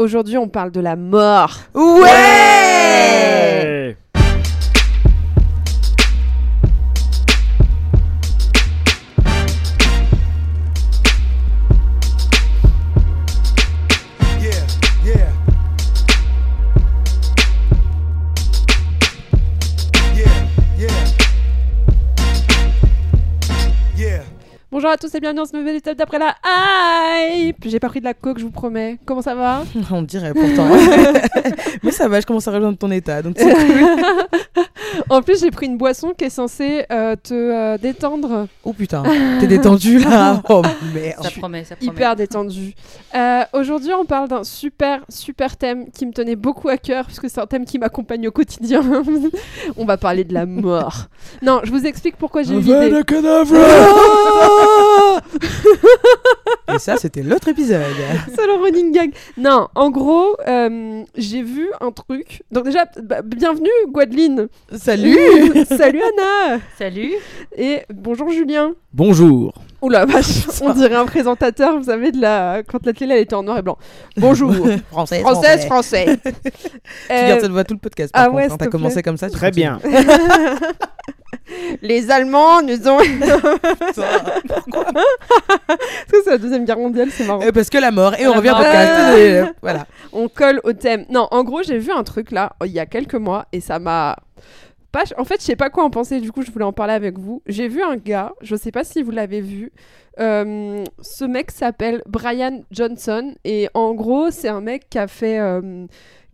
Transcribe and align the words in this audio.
Aujourd'hui, 0.00 0.38
on 0.38 0.46
parle 0.46 0.70
de 0.70 0.78
la 0.78 0.94
mort. 0.94 1.56
Ouais 1.74 2.67
Bonjour 24.88 25.04
à 25.04 25.06
tous 25.06 25.14
et 25.14 25.20
bienvenue 25.20 25.40
dans 25.40 25.44
ce 25.44 25.54
nouvel 25.54 25.76
épisode 25.76 25.98
d'après 25.98 26.18
la 26.18 26.34
hype. 26.46 27.58
J'ai 27.66 27.78
pas 27.78 27.90
pris 27.90 28.00
de 28.00 28.06
la 28.06 28.14
coke, 28.14 28.38
je 28.38 28.44
vous 28.44 28.50
promets. 28.50 28.96
Comment 29.04 29.20
ça 29.20 29.34
va 29.34 29.62
On 29.90 30.00
dirait 30.00 30.32
pourtant. 30.32 30.66
Mais 31.82 31.90
ça 31.90 32.08
va, 32.08 32.20
je 32.22 32.26
commence 32.26 32.48
à 32.48 32.52
rejoindre 32.52 32.78
ton 32.78 32.90
état. 32.90 33.20
Donc 33.20 33.36
c'est 33.36 33.52
cool. 33.52 34.64
En 35.10 35.22
plus, 35.22 35.40
j'ai 35.40 35.50
pris 35.50 35.66
une 35.66 35.76
boisson 35.76 36.12
qui 36.16 36.24
est 36.24 36.30
censée 36.30 36.84
euh, 36.90 37.14
te 37.16 37.34
euh, 37.34 37.78
détendre, 37.78 38.46
Oh 38.64 38.72
putain, 38.72 39.02
t'es 39.40 39.46
détendu 39.46 39.98
là? 39.98 40.42
Oh 40.48 40.62
merde. 40.94 41.22
Ça 41.22 41.30
promet, 41.30 41.64
ça 41.64 41.76
promet. 41.76 41.92
hyper 41.92 42.16
détendu. 42.16 42.74
Euh, 43.14 43.42
Aujourd'hui, 43.52 43.92
on 43.92 44.04
parle 44.04 44.28
d'un 44.28 44.44
super, 44.44 45.00
super 45.08 45.56
thème 45.56 45.90
qui 45.90 46.06
me 46.06 46.12
tenait 46.12 46.36
beaucoup 46.36 46.68
à 46.68 46.76
cœur, 46.76 47.06
puisque 47.06 47.28
c'est 47.30 47.40
un 47.40 47.46
thème 47.46 47.64
qui 47.64 47.78
m'accompagne 47.78 48.28
au 48.28 48.30
quotidien. 48.30 48.82
on 49.76 49.84
va 49.84 49.96
parler 49.96 50.24
de 50.24 50.34
la 50.34 50.46
mort. 50.46 51.06
Non, 51.42 51.60
je 51.64 51.70
vous 51.70 51.86
explique 51.86 52.16
pourquoi 52.16 52.42
j'ai 52.42 52.54
eu 52.54 52.60
l'idée. 52.60 53.02
Et 56.74 56.78
ça, 56.78 56.96
c'était 56.96 57.22
l'autre 57.22 57.48
épisode. 57.48 57.82
C'est 58.34 58.46
le 58.46 58.62
running 58.62 58.92
gag. 58.92 59.12
Non, 59.36 59.68
en 59.74 59.90
gros, 59.90 60.36
euh, 60.46 61.02
j'ai 61.16 61.42
vu 61.42 61.68
un 61.80 61.90
truc. 61.92 62.42
Donc 62.50 62.64
déjà, 62.64 62.86
bah, 63.02 63.22
bienvenue 63.22 63.68
Gwadeline. 63.88 64.48
Salut 64.76 65.16
Salut 65.68 66.02
Anna. 66.02 66.60
Salut. 66.78 67.14
Et 67.56 67.80
bonjour 67.90 68.30
Julien. 68.30 68.74
Bonjour. 68.92 69.54
Oula, 69.80 70.04
vache, 70.06 70.46
on 70.60 70.72
dirait 70.74 70.96
un 70.96 71.06
présentateur, 71.06 71.78
vous 71.78 71.84
savez, 71.84 72.10
de 72.10 72.20
la... 72.20 72.62
quand 72.66 72.84
la 72.84 72.92
télé 72.92 73.14
elle 73.14 73.20
était 73.22 73.34
en 73.36 73.44
noir 73.44 73.58
et 73.58 73.62
blanc. 73.62 73.78
Bonjour. 74.16 74.52
Française, 74.90 75.20
Française, 75.20 75.66
français. 75.66 76.18
Tu 76.24 76.30
Euh, 77.12 77.28
gardes 77.28 77.40
cette 77.42 77.50
voix 77.52 77.62
tout 77.64 77.74
le 77.74 77.80
podcast. 77.80 78.12
Par 78.12 78.22
ah 78.22 78.26
contre, 78.26 78.36
ouais, 78.38 78.50
hein. 78.50 78.56
T'as 78.58 78.66
commencé 78.66 79.02
comme 79.02 79.16
ça. 79.16 79.28
tu 79.30 79.36
Très 79.36 79.50
continues. 79.50 79.66
bien. 79.66 79.78
les 81.82 82.10
Allemands 82.10 82.60
nous 82.62 82.88
ont. 82.88 82.98
Parce 82.98 83.96
que 86.10 86.22
c'est 86.24 86.30
la 86.30 86.38
deuxième 86.38 86.64
guerre 86.64 86.78
mondiale, 86.78 87.08
c'est 87.12 87.24
marrant. 87.26 87.42
Euh, 87.42 87.52
Parce 87.52 87.70
que 87.70 87.78
la 87.78 87.90
mort. 87.92 88.14
Et 88.18 88.26
on 88.26 88.32
La 88.32 88.36
revient 88.38 88.50
au 88.50 88.54
podcast. 88.56 88.92
Ah. 88.96 89.18
Et, 89.18 89.38
euh, 89.38 89.46
Voilà. 89.62 89.86
on 90.12 90.28
colle 90.28 90.60
au 90.64 90.72
thème. 90.72 91.04
Non, 91.08 91.28
en 91.30 91.44
gros, 91.44 91.62
j'ai 91.62 91.78
vu 91.78 91.92
un 91.92 92.02
truc 92.02 92.30
là, 92.32 92.52
il 92.64 92.72
y 92.72 92.80
a 92.80 92.86
quelques 92.86 93.14
mois, 93.14 93.46
et 93.52 93.60
ça 93.60 93.78
m'a. 93.78 94.16
En 95.16 95.24
fait, 95.24 95.40
je 95.40 95.44
sais 95.44 95.56
pas 95.56 95.70
quoi 95.70 95.84
en 95.84 95.90
penser, 95.90 96.20
du 96.20 96.32
coup, 96.32 96.42
je 96.42 96.50
voulais 96.50 96.64
en 96.64 96.72
parler 96.72 96.94
avec 96.94 97.18
vous. 97.18 97.42
J'ai 97.46 97.68
vu 97.68 97.82
un 97.82 97.96
gars, 97.96 98.32
je 98.40 98.56
sais 98.56 98.72
pas 98.72 98.84
si 98.84 99.02
vous 99.02 99.10
l'avez 99.10 99.40
vu. 99.40 99.70
euh, 100.18 100.82
ce 101.00 101.24
mec 101.24 101.50
s'appelle 101.52 102.02
Brian 102.06 102.62
Johnson, 102.72 103.34
et 103.44 103.68
en 103.74 103.94
gros, 103.94 104.30
c'est 104.30 104.48
un 104.48 104.60
mec 104.60 104.88
qui 104.90 104.98
a 104.98 105.06
fait. 105.06 105.38
euh, 105.38 105.86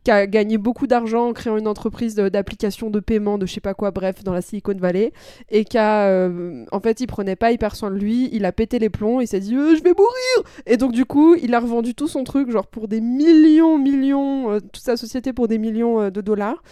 qui 0.05 0.11
a 0.11 0.27
gagné 0.27 0.59
beaucoup 0.59 0.87
d'argent 0.87 1.29
en 1.29 1.33
créant 1.33 1.57
une 1.57 1.67
entreprise 1.67 2.15
d'application 2.15 2.91
de 2.91 3.01
paiement 3.01 3.39
de 3.39 3.47
je 3.47 3.55
sais 3.55 3.61
pas 3.61 3.75
quoi, 3.75 3.91
bref, 3.91 4.23
dans 4.23 4.35
la 4.35 4.43
Silicon 4.43 4.75
Valley, 4.77 5.13
et 5.51 5.65
qui 5.65 5.79
a, 5.79 6.07
euh, 6.09 6.65
en 6.71 6.81
fait, 6.81 7.01
il 7.01 7.07
prenait 7.07 7.37
pas 7.37 7.53
hyper 7.53 7.75
soin 7.75 7.91
de 7.91 7.97
lui, 7.97 8.29
il 8.33 8.45
a 8.45 8.53
pété 8.53 8.79
les 8.79 8.91
plombs, 8.91 9.21
il 9.21 9.27
s'est 9.27 9.41
dit 9.41 9.57
Euh, 9.57 9.75
je 9.75 9.83
vais 9.83 9.93
mourir, 9.93 10.51
et 10.67 10.77
donc 10.77 10.93
du 10.93 11.07
coup, 11.07 11.35
il 11.35 11.55
a 11.55 11.61
revendu 11.61 11.95
tout 11.95 12.09
son 12.09 12.23
truc, 12.23 12.51
genre 12.51 12.67
pour 12.67 12.87
des 12.87 13.01
millions, 13.01 13.79
millions, 13.79 14.53
euh, 14.53 14.61
toute 14.61 14.83
sa 14.83 14.97
société 14.97 15.33
pour 15.33 15.49
des 15.49 15.59
millions 15.59 16.01
euh, 16.01 16.11
de 16.11 16.21
dollars, 16.21 16.63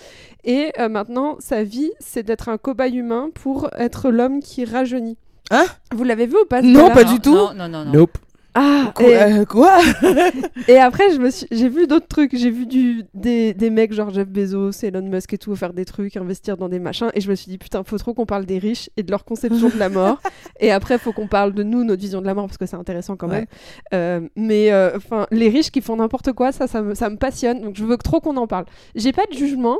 et 0.44 0.72
euh, 0.78 0.88
maintenant, 0.88 1.36
sa 1.38 1.64
vie, 1.64 1.90
c'est 2.00 2.22
d'être 2.22 2.48
un 2.48 2.58
cobaye 2.58 2.96
humain 2.96 3.30
pour 3.34 3.70
être 3.78 4.10
l'homme 4.10 4.40
qui 4.40 4.64
rajeunit. 4.64 5.16
Hein? 5.50 5.64
Vous 5.94 6.04
l'avez 6.04 6.26
vu 6.26 6.36
ou 6.42 6.46
pas 6.46 6.62
Non, 6.62 6.90
pas 6.90 7.04
du 7.04 7.20
tout. 7.20 7.34
Non, 7.34 7.54
non, 7.54 7.68
non. 7.68 7.84
non. 7.84 7.92
Nope. 7.92 8.18
Ah, 8.54 8.92
Quoi, 8.94 9.06
et, 9.08 9.16
euh, 9.32 9.44
quoi 9.46 9.78
et 10.68 10.76
après, 10.76 11.10
je 11.12 11.18
me 11.18 11.30
suis, 11.30 11.46
j'ai 11.50 11.68
vu 11.70 11.86
d'autres 11.86 12.06
trucs. 12.06 12.36
J'ai 12.36 12.50
vu 12.50 12.66
du, 12.66 13.04
des, 13.14 13.54
des 13.54 13.70
mecs 13.70 13.92
genre 13.94 14.10
Jeff 14.10 14.28
Bezos, 14.28 14.72
Elon 14.82 15.02
Musk 15.02 15.32
et 15.32 15.38
tout 15.38 15.56
faire 15.56 15.72
des 15.72 15.84
trucs, 15.86 16.16
investir 16.18 16.56
dans 16.58 16.68
des 16.68 16.78
machins. 16.78 17.10
Et 17.14 17.20
je 17.22 17.30
me 17.30 17.34
suis 17.34 17.50
dit, 17.50 17.56
putain, 17.58 17.82
faut 17.84 17.96
trop 17.98 18.12
qu'on 18.12 18.26
parle 18.26 18.44
des 18.44 18.58
riches 18.58 18.90
et 18.98 19.02
de 19.02 19.10
leur 19.10 19.24
conception 19.24 19.68
de 19.70 19.78
la 19.78 19.88
mort. 19.88 20.20
Et 20.60 20.70
après, 20.70 20.98
faut 20.98 21.12
qu'on 21.12 21.28
parle 21.28 21.54
de 21.54 21.62
nous, 21.62 21.82
notre 21.84 22.02
vision 22.02 22.20
de 22.20 22.26
la 22.26 22.34
mort, 22.34 22.46
parce 22.46 22.58
que 22.58 22.66
c'est 22.66 22.76
intéressant 22.76 23.16
quand 23.16 23.26
même. 23.28 23.46
Euh, 23.94 24.20
mais 24.36 24.70
euh, 24.70 24.96
enfin, 24.96 25.26
les 25.30 25.48
riches 25.48 25.70
qui 25.70 25.80
font 25.80 25.96
n'importe 25.96 26.32
quoi, 26.32 26.52
ça, 26.52 26.66
ça 26.66 26.82
me, 26.82 26.94
ça 26.94 27.08
me 27.10 27.16
passionne. 27.16 27.62
Donc 27.62 27.76
je 27.76 27.84
veux 27.84 27.96
que 27.96 28.02
trop 28.02 28.20
qu'on 28.20 28.36
en 28.36 28.46
parle. 28.46 28.66
J'ai 28.94 29.12
pas 29.12 29.24
de 29.32 29.36
jugement, 29.36 29.78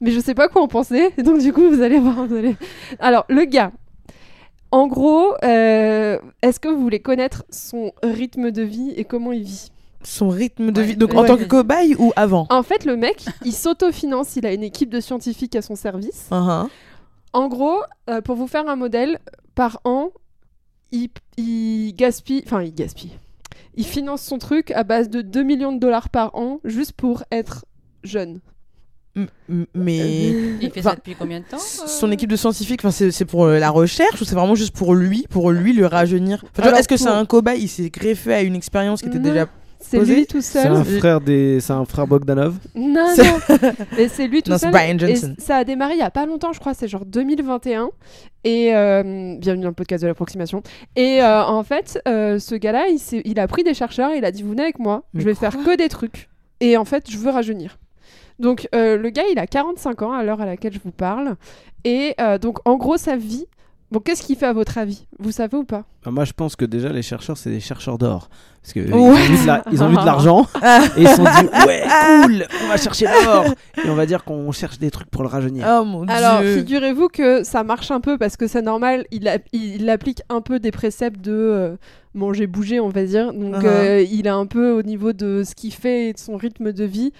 mais 0.00 0.12
je 0.12 0.20
sais 0.20 0.34
pas 0.34 0.48
quoi 0.48 0.62
en 0.62 0.68
penser. 0.68 1.10
Donc 1.18 1.40
du 1.40 1.52
coup, 1.52 1.68
vous 1.68 1.82
allez 1.82 1.98
voir. 1.98 2.26
vous 2.26 2.34
allez- 2.36 2.56
Alors, 3.00 3.24
le 3.28 3.44
gars. 3.44 3.72
En 4.74 4.88
gros, 4.88 5.34
euh, 5.44 6.18
est-ce 6.42 6.58
que 6.58 6.66
vous 6.68 6.80
voulez 6.80 6.98
connaître 6.98 7.44
son 7.48 7.92
rythme 8.02 8.50
de 8.50 8.62
vie 8.62 8.90
et 8.96 9.04
comment 9.04 9.30
il 9.30 9.44
vit? 9.44 9.70
Son 10.02 10.28
rythme 10.28 10.72
de 10.72 10.80
Ouais. 10.80 10.86
vie. 10.88 10.96
Donc 10.96 11.14
en 11.14 11.20
Ouais. 11.22 11.28
tant 11.28 11.36
que 11.36 11.44
cobaye 11.44 11.94
ou 11.96 12.12
avant? 12.16 12.48
En 12.50 12.64
fait, 12.64 12.84
le 12.84 12.96
mec, 12.96 13.24
il 13.44 13.52
s'autofinance, 13.52 14.34
il 14.34 14.44
a 14.46 14.52
une 14.52 14.64
équipe 14.64 14.90
de 14.90 14.98
scientifiques 14.98 15.54
à 15.54 15.62
son 15.62 15.76
service. 15.76 16.26
Uhum. 16.32 16.68
En 17.32 17.46
gros, 17.48 17.82
euh, 18.10 18.20
pour 18.20 18.34
vous 18.34 18.48
faire 18.48 18.68
un 18.68 18.74
modèle, 18.74 19.20
par 19.54 19.80
an, 19.84 20.10
il, 20.90 21.08
il 21.36 21.92
gaspille, 21.94 22.42
enfin 22.44 22.60
il 22.62 22.74
gaspille, 22.74 23.12
il 23.76 23.84
finance 23.86 24.22
son 24.22 24.38
truc 24.38 24.72
à 24.72 24.82
base 24.82 25.08
de 25.08 25.22
2 25.22 25.44
millions 25.44 25.70
de 25.72 25.78
dollars 25.78 26.08
par 26.08 26.34
an 26.34 26.58
juste 26.64 26.94
pour 26.94 27.22
être 27.30 27.64
jeune. 28.02 28.40
Mais. 29.74 30.30
Il 30.60 30.70
fait 30.72 30.82
ça 30.82 30.94
depuis 30.94 31.14
combien 31.14 31.40
de 31.40 31.44
temps 31.44 31.56
euh 31.56 31.86
Son 31.86 32.10
équipe 32.10 32.30
de 32.30 32.36
scientifiques, 32.36 32.80
enfin, 32.82 32.90
c'est 32.90 33.10
c'est 33.10 33.24
pour 33.24 33.44
euh, 33.44 33.58
la 33.58 33.70
recherche 33.70 34.20
ou 34.20 34.24
c'est 34.24 34.34
vraiment 34.34 34.54
juste 34.54 34.74
pour 34.76 34.94
lui, 34.94 35.26
pour 35.30 35.50
lui 35.50 35.72
le 35.72 35.86
rajeunir? 35.86 36.44
Enfin, 36.58 36.72
Est-ce 36.74 36.88
que 36.88 36.96
c'est 36.96 37.08
un 37.08 37.24
cobaye? 37.26 37.62
Il 37.62 37.68
s'est 37.68 37.90
greffé 37.90 38.34
à 38.34 38.42
une 38.42 38.54
expérience 38.56 39.02
qui 39.02 39.08
était 39.08 39.18
Non. 39.18 39.24
déjà. 39.30 39.46
C'est 39.86 40.00
lui 40.02 40.24
tout 40.26 40.40
C'est 40.40 40.62
seul. 40.62 40.72
un 40.72 40.82
frère 40.82 41.20
des, 41.20 41.60
c'est 41.60 41.74
un 41.74 41.84
frère 41.84 42.06
Bogdanov. 42.06 42.54
Non, 42.74 43.06
C'est- 43.14 43.22
non. 43.22 43.72
Mais 43.98 44.08
c'est 44.08 44.26
lui 44.28 44.42
tout 44.42 44.50
Non, 44.50 44.56
c'est 44.56 44.62
seul. 44.66 44.72
Brian 44.72 44.96
Et 44.96 44.98
Johnson. 44.98 45.34
ça 45.38 45.56
a 45.56 45.64
démarré 45.64 45.92
il 45.94 45.98
y 45.98 46.02
a 46.02 46.10
pas 46.10 46.24
longtemps, 46.24 46.54
je 46.54 46.58
crois, 46.60 46.72
c'est 46.72 46.88
genre 46.88 47.04
2021. 47.04 47.90
Et 48.44 48.74
euh, 48.74 49.36
bienvenue 49.38 49.62
dans 49.64 49.68
le 49.68 49.74
podcast 49.74 50.02
de 50.02 50.08
l'approximation. 50.08 50.62
Et 50.96 51.20
euh, 51.22 51.44
en 51.44 51.62
fait, 51.64 52.00
euh, 52.08 52.38
ce 52.38 52.54
gars-là, 52.54 52.86
il, 52.88 52.98
s'est- 52.98 53.20
il 53.26 53.38
a 53.38 53.46
pris 53.46 53.62
des 53.62 53.74
chercheurs 53.74 54.10
et 54.12 54.18
il 54.18 54.24
a 54.24 54.30
dit 54.32 54.42
Vous 54.42 54.50
venez 54.50 54.62
avec 54.62 54.78
moi, 54.78 55.04
Mais 55.12 55.20
je 55.20 55.26
vais 55.26 55.34
faire 55.34 55.52
que 55.54 55.76
des 55.76 55.88
trucs. 55.90 56.30
Et 56.60 56.78
en 56.78 56.86
fait, 56.86 57.10
je 57.10 57.18
veux 57.18 57.30
rajeunir. 57.30 57.76
Donc, 58.38 58.68
euh, 58.74 58.96
le 58.96 59.10
gars, 59.10 59.22
il 59.32 59.38
a 59.38 59.46
45 59.46 60.02
ans 60.02 60.12
à 60.12 60.22
l'heure 60.24 60.40
à 60.40 60.46
laquelle 60.46 60.72
je 60.72 60.80
vous 60.84 60.90
parle. 60.92 61.36
Et 61.84 62.14
euh, 62.20 62.38
donc, 62.38 62.58
en 62.68 62.76
gros, 62.76 62.96
sa 62.96 63.16
vie. 63.16 63.46
Bon, 63.92 64.00
qu'est-ce 64.00 64.22
qu'il 64.22 64.34
fait 64.34 64.46
à 64.46 64.52
votre 64.52 64.76
avis? 64.78 65.06
Vous 65.20 65.30
savez 65.30 65.56
ou 65.56 65.62
pas? 65.62 65.84
Bah, 66.04 66.10
moi, 66.10 66.24
je 66.24 66.32
pense 66.32 66.56
que 66.56 66.64
déjà, 66.64 66.88
les 66.88 67.02
chercheurs, 67.02 67.36
c'est 67.36 67.50
des 67.50 67.60
chercheurs 67.60 67.96
d'or. 67.96 68.28
Parce 68.60 68.72
qu'ils 68.72 68.92
Ouais. 68.92 68.98
ont, 68.98 69.12
vu 69.12 69.42
de 69.42 69.46
la- 69.46 69.62
ils 69.70 69.84
ont 69.84 69.88
vu 69.88 69.96
de 69.96 70.04
l'argent 70.04 70.46
et 70.96 71.02
ils 71.02 71.06
se 71.08 71.14
sont 71.16 71.22
dit 71.22 71.48
Ouais, 71.66 71.82
cool, 72.22 72.46
on 72.64 72.68
va 72.68 72.76
chercher 72.76 73.04
l'or. 73.06 73.44
Et 73.84 73.88
on 73.88 73.94
va 73.94 74.06
dire 74.06 74.24
qu'on 74.24 74.50
cherche 74.50 74.78
des 74.80 74.90
trucs 74.90 75.10
pour 75.10 75.22
le 75.22 75.28
rajeunir. 75.28 75.64
Oh 75.68 75.84
mon 75.84 76.08
Alors, 76.08 76.40
dieu 76.40 76.56
figurez-vous 76.56 77.08
que 77.08 77.44
ça 77.44 77.62
marche 77.62 77.90
un 77.92 78.00
peu 78.00 78.18
parce 78.18 78.36
que 78.36 78.48
c'est 78.48 78.62
normal, 78.62 79.04
il, 79.12 79.28
a- 79.28 79.38
il 79.52 79.88
applique 79.90 80.22
un 80.28 80.40
peu 80.40 80.58
des 80.58 80.72
préceptes 80.72 81.20
de 81.20 81.32
euh, 81.32 81.76
manger, 82.14 82.46
bouger, 82.48 82.80
on 82.80 82.88
va 82.88 83.04
dire. 83.04 83.32
Donc, 83.32 83.54
Uh-huh. 83.56 83.66
euh, 83.66 84.04
il 84.10 84.26
a 84.26 84.34
un 84.34 84.46
peu 84.46 84.72
au 84.72 84.82
niveau 84.82 85.12
de 85.12 85.42
ce 85.46 85.54
qu'il 85.54 85.72
fait 85.74 86.08
et 86.08 86.12
de 86.14 86.18
son 86.18 86.36
rythme 86.36 86.72
de 86.72 86.84
vie. 86.84 87.12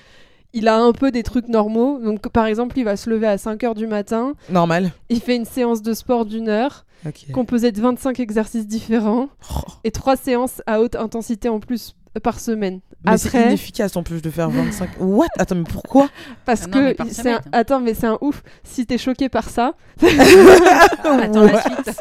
Il 0.54 0.68
a 0.68 0.78
un 0.78 0.92
peu 0.92 1.10
des 1.10 1.22
trucs 1.22 1.48
normaux. 1.48 1.98
Donc, 1.98 2.28
par 2.28 2.46
exemple, 2.46 2.78
il 2.78 2.84
va 2.84 2.96
se 2.96 3.10
lever 3.10 3.26
à 3.26 3.36
5 3.36 3.62
heures 3.64 3.74
du 3.74 3.86
matin. 3.86 4.34
Normal. 4.48 4.92
Il 5.10 5.20
fait 5.20 5.36
une 5.36 5.44
séance 5.44 5.82
de 5.82 5.92
sport 5.92 6.24
d'une 6.24 6.48
heure, 6.48 6.86
composée 7.32 7.72
de 7.72 7.80
25 7.80 8.20
exercices 8.20 8.66
différents 8.66 9.28
Oh. 9.52 9.60
et 9.84 9.90
3 9.90 10.16
séances 10.16 10.62
à 10.66 10.80
haute 10.80 10.94
intensité 10.96 11.48
en 11.48 11.58
plus 11.60 11.94
par 12.22 12.38
semaine. 12.40 12.80
Mais 13.04 13.16
c'est 13.18 13.28
Après, 13.28 13.46
inefficace 13.48 13.96
en 13.96 14.02
plus 14.02 14.22
de 14.22 14.30
faire 14.30 14.48
25. 14.50 14.90
What? 15.00 15.26
Attends, 15.38 15.56
mais 15.56 15.64
pourquoi? 15.64 16.08
Parce 16.44 16.62
Ah 16.64 16.66
non, 16.68 16.72
que 16.90 16.92
par 16.94 17.06
c'est 17.10 17.32
un... 17.32 17.40
attends, 17.52 17.80
mais 17.80 17.94
c'est 17.94 18.06
un 18.06 18.18
ouf. 18.20 18.42
Si 18.62 18.86
t'es 18.86 18.98
choqué 18.98 19.28
par 19.28 19.48
ça, 19.50 19.74
Attends 20.02 21.42
la 21.44 21.62
suite. 21.62 22.00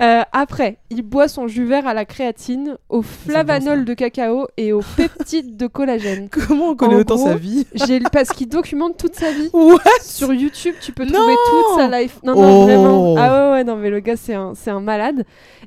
Euh, 0.00 0.22
après, 0.32 0.78
il 0.90 1.02
boit 1.02 1.26
son 1.26 1.48
jus 1.48 1.64
vert 1.64 1.88
à 1.88 1.92
la 1.94 2.04
créatine, 2.04 2.76
au 2.88 3.02
flavanol 3.02 3.84
de 3.84 3.94
cacao 3.94 4.46
et 4.56 4.72
aux 4.72 4.82
peptides 4.96 5.56
de 5.56 5.66
collagène. 5.66 6.28
Comment 6.30 6.68
on 6.70 6.76
connaît 6.76 6.94
En 6.94 6.98
autant 7.00 7.16
gros, 7.16 7.26
sa 7.26 7.34
vie? 7.34 7.66
J'ai 7.74 7.98
parce 8.00 8.28
qu'il 8.28 8.48
documente 8.48 8.96
toute 8.96 9.16
sa 9.16 9.32
vie. 9.32 9.50
What 9.52 9.80
Sur 10.02 10.32
YouTube, 10.32 10.76
tu 10.80 10.92
peux 10.92 11.04
Non 11.04 11.14
trouver 11.14 11.34
toute 11.34 11.78
sa 11.80 12.00
life. 12.00 12.20
Non, 12.22 12.34
non, 12.36 12.60
Oh. 12.60 12.62
vraiment. 12.64 13.14
Ah 13.18 13.32
ouais, 13.50 13.52
ouais, 13.54 13.64
non, 13.64 13.74
mais 13.76 13.90
le 13.90 13.98
gars, 13.98 14.16
c'est 14.16 14.34
un, 14.34 14.52
c'est 14.54 14.70
un 14.70 14.80
malade. 14.80 15.24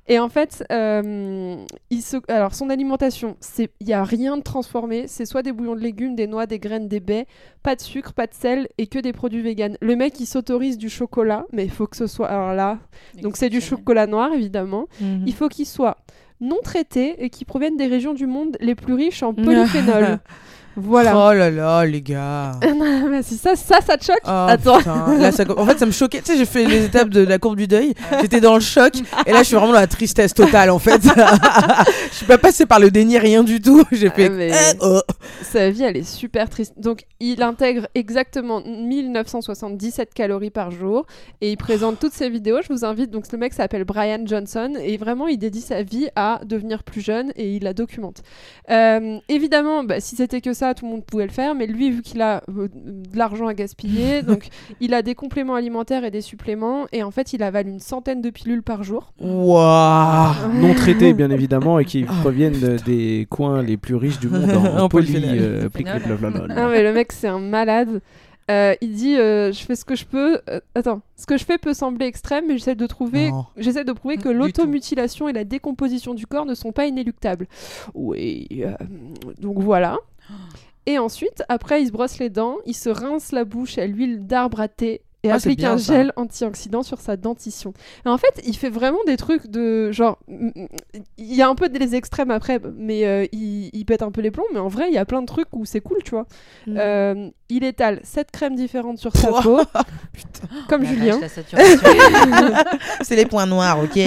Et 0.08 0.18
en 0.18 0.30
fait, 0.30 0.64
euh, 0.72 1.58
il 1.90 2.02
se... 2.02 2.18
alors 2.30 2.56
son 2.56 2.70
alimentation, 2.70 3.36
c'est 3.42 3.70
il 3.82 3.90
y 3.90 3.94
a 3.94 4.02
rien 4.12 4.38
de 4.38 4.44
transformé. 4.44 5.06
C'est 5.08 5.26
soit 5.26 5.42
des 5.42 5.52
bouillons 5.52 5.76
de 5.76 5.82
légumes, 5.82 6.16
des 6.16 6.28
noix, 6.28 6.46
des 6.46 6.60
graines, 6.60 6.88
des 6.88 7.00
baies, 7.00 7.26
pas 7.64 7.76
de 7.76 7.82
sucre, 7.82 8.14
pas 8.14 8.28
de 8.28 8.34
sel 8.34 8.68
et 8.78 8.88
que 8.88 9.00
des 9.00 9.14
produits 9.14 9.42
véganes. 9.42 9.78
Le 9.82 9.96
mec, 9.96 10.20
il 10.20 10.26
s'autorise 10.26 10.78
du 10.78 10.90
chocolat, 10.90 11.46
mais 11.52 11.66
il 11.66 11.72
faut 11.72 11.88
que 11.88 11.98
ce 11.98 12.08
soit. 12.08 12.28
Alors 12.28 12.54
là, 12.54 12.80
donc 13.22 13.38
c'est 13.38 13.50
du 13.50 13.62
chocolat 13.62 14.08
noir, 14.08 14.34
évidemment. 14.34 14.88
Mhm. 15.00 15.24
Il 15.26 15.34
faut 15.34 15.48
qu'il 15.48 15.66
soit 15.66 15.98
non 16.40 16.60
traités 16.64 17.24
et 17.24 17.30
qui 17.30 17.46
proviennent 17.46 17.78
des 17.78 17.88
régions 17.88 18.14
du 18.14 18.28
monde 18.28 18.58
les 18.60 18.76
plus 18.76 18.94
riches 18.94 19.24
en 19.24 19.34
polyphénol. 19.34 20.20
voilà. 20.78 21.16
Oh 21.18 21.34
là 21.34 21.50
là, 21.52 21.86
les 21.86 22.02
gars. 22.02 22.52
Mais 23.10 23.24
si 23.24 23.38
ça, 23.38 23.56
ça, 23.56 23.80
ça 23.82 23.98
te 23.98 24.06
choque 24.06 24.22
Oh, 24.26 24.30
Attends. 24.50 24.78
putain. 24.78 25.18
Là, 25.18 25.32
ça- 25.32 25.44
en 25.58 25.66
fait, 25.66 25.78
ça 25.80 25.86
me 25.86 25.92
choquait. 25.92 26.20
Tu 26.22 26.32
sais, 26.32 26.38
j'ai 26.38 26.46
fait 26.46 26.66
les 26.66 26.86
étapes 26.86 27.10
de 27.10 27.22
la 27.22 27.38
courbe 27.40 27.58
du 27.58 27.68
deuil. 27.68 27.94
J'étais 28.22 28.40
dans 28.40 28.54
le 28.56 28.62
choc. 28.62 28.94
Et 29.26 29.32
là, 29.34 29.40
je 29.40 29.44
suis 29.48 29.56
vraiment 29.56 29.74
dans 29.74 29.80
la 29.80 29.88
tristesse 29.88 30.34
totale, 30.34 30.70
en 30.70 30.80
fait. 30.80 31.02
je 32.12 32.16
suis 32.16 32.26
pas 32.26 32.38
passée 32.38 32.66
par 32.66 32.80
le 32.80 32.90
déni, 32.92 33.18
rien 33.18 33.44
du 33.44 33.60
tout. 33.62 33.84
J'ai 33.92 34.10
fait. 34.10 34.28
Ah, 34.28 34.30
mais- 34.30 34.52
eh, 34.52 34.78
oh. 34.82 35.02
Sa 35.42 35.70
vie, 35.70 35.84
elle 35.84 35.98
est 35.98 36.10
super 36.10 36.50
triste. 36.50 36.74
Donc, 36.78 37.02
il 37.20 37.42
intègre 37.44 37.88
exactement 37.96 38.62
1977 38.66 40.14
calories 40.14 40.50
par 40.50 40.72
jour 40.72 41.06
et 41.42 41.52
il 41.52 41.58
présente 41.58 42.00
toutes 42.00 42.14
ses 42.14 42.30
vidéos. 42.30 42.60
Je 42.68 42.72
vous 42.74 42.86
invite. 42.86 43.12
Donc, 43.12 43.26
le 43.32 43.38
mec 43.38 43.54
s'appelle 43.54 43.84
Brian 43.84 44.20
Johnson 44.26 44.74
et 44.82 44.98
vraiment, 44.98 45.28
il 45.28 45.38
dédie 45.38 45.62
sa 45.62 45.84
vie 45.84 46.08
à 46.16 46.40
devenir 46.46 46.84
plus 46.84 47.02
jeune 47.02 47.32
et 47.36 47.56
il 47.56 47.64
la 47.64 47.74
documente. 47.74 48.22
Euh, 48.70 49.18
évidemment, 49.30 49.84
bah, 49.84 50.00
si 50.00 50.16
c'était 50.16 50.42
que 50.42 50.54
ça, 50.54 50.61
tout 50.74 50.86
le 50.86 50.92
monde 50.92 51.04
pouvait 51.06 51.26
le 51.26 51.32
faire, 51.32 51.56
mais 51.56 51.66
lui, 51.68 51.90
vu 51.92 52.02
qu'il 52.02 52.22
a 52.22 52.44
euh, 52.50 52.68
de 52.74 53.18
l'argent 53.18 53.48
à 53.48 53.54
gaspiller, 53.54 54.22
donc 54.32 54.48
il 54.80 54.94
a 54.94 55.02
des 55.02 55.16
compléments 55.16 55.56
alimentaires 55.56 56.04
et 56.04 56.12
des 56.12 56.22
suppléments 56.22 56.86
et 56.92 57.04
en 57.04 57.12
fait, 57.12 57.34
il 57.34 57.44
avale 57.44 57.68
une 57.68 57.80
centaine 57.80 58.22
de 58.22 58.30
pilules 58.30 58.64
par 58.64 58.84
jour. 58.84 59.12
Waouh. 59.20 60.54
non 60.54 60.74
traités 60.74 61.14
bien 61.22 61.30
évidemment 61.32 61.80
et 61.80 61.86
qui 61.86 62.04
proviennent 62.04 62.60
de- 62.60 62.78
des 62.86 63.28
coins 63.30 63.62
les 63.62 63.78
plus 63.78 63.96
riches 63.96 64.20
du 64.20 64.28
monde 64.30 64.50
en, 64.52 64.78
En 64.84 64.90
poly, 64.90 65.16
euh. 65.40 65.68
Ah 66.56 66.68
mais 66.70 66.84
le 66.84 66.94
mec 66.94 67.12
c'est 67.12 67.28
un 67.28 67.40
malade. 67.40 68.02
Euh, 68.50 68.74
il 68.82 68.94
dit 68.94 69.16
euh, 69.18 69.52
je 69.54 69.64
fais 69.64 69.76
ce 69.76 69.86
que 69.86 69.96
je 69.96 70.04
peux. 70.04 70.40
euh, 70.50 70.60
attends, 70.76 71.02
ce 71.16 71.26
que 71.26 71.38
je 71.38 71.46
fais 71.46 71.58
peut 71.58 71.74
sembler 71.74 72.08
extrême, 72.08 72.46
mais 72.48 72.58
j'essaie 72.58 72.76
de 72.76 72.86
trouver, 72.88 73.30
j'essaie 73.56 73.86
de 73.86 73.92
prouver 73.94 74.18
que 74.18 74.24
Du 74.30 74.36
tout. 74.36 74.40
l'automutilation 74.42 75.30
et 75.30 75.34
la 75.34 75.44
décomposition 75.46 76.14
du 76.14 76.26
corps 76.28 76.46
ne 76.46 76.56
sont 76.56 76.72
pas 76.74 76.86
inéluctables. 76.86 77.48
Oui, 77.94 78.48
euh, 78.66 78.72
donc 79.40 79.60
voilà. 79.60 79.98
Et 80.88 80.98
ensuite, 80.98 81.44
après, 81.48 81.82
il 81.82 81.88
se 81.88 81.92
brosse 81.92 82.18
les 82.20 82.30
dents, 82.30 82.56
il 82.66 82.76
se 82.76 82.90
rince 82.90 83.32
la 83.32 83.46
bouche 83.46 83.78
à 83.78 83.86
l'huile 83.86 84.26
d'arbre 84.26 84.60
à 84.60 84.68
thé 84.68 85.02
et 85.24 85.30
Ah, 85.30 85.36
applique 85.36 85.60
bien, 85.60 85.74
un 85.74 85.78
ça. 85.78 85.94
gel 85.94 86.12
antioxydant 86.16 86.82
sur 86.82 87.00
sa 87.00 87.16
dentition. 87.16 87.74
Et 88.08 88.10
en 88.10 88.18
fait, 88.18 88.42
il 88.44 88.58
fait 88.58 88.72
vraiment 88.72 88.98
des 89.06 89.18
trucs 89.18 89.46
de 89.46 89.92
genre. 89.92 90.18
mm, 90.28 90.48
mm, 90.48 90.68
Il 91.20 91.36
y 91.36 91.44
a 91.44 91.48
un 91.48 91.54
peu 91.54 91.70
des 91.70 91.94
extrêmes 91.94 92.32
après, 92.32 92.60
mais 92.76 93.06
euh, 93.06 93.28
il, 93.32 93.70
il 93.72 93.86
pète 93.86 94.02
un 94.02 94.10
peu 94.10 94.22
les 94.22 94.32
plombs. 94.32 94.48
Mais 94.52 94.60
en 94.60 94.68
vrai, 94.70 94.86
il 94.88 94.96
y 94.96 94.98
a 94.98 95.06
plein 95.06 95.22
de 95.22 95.28
trucs 95.28 95.50
où 95.56 95.64
c'est 95.64 95.80
cool, 95.82 96.00
tu 96.04 96.10
vois. 96.12 96.26
Mm. 96.66 96.76
Euh, 96.80 97.30
il 97.50 97.64
étale 97.64 98.00
7 98.04 98.32
crèmes 98.32 98.56
différentes 98.56 98.98
sur 98.98 99.16
sa 99.16 99.28
Pouah. 99.28 99.42
peau, 99.44 99.60
comme 100.68 100.82
La 100.82 100.90
Julien. 100.90 101.20
C'est 103.02 103.16
les 103.16 103.26
points 103.28 103.46
noirs, 103.46 103.78
ok? 103.84 104.00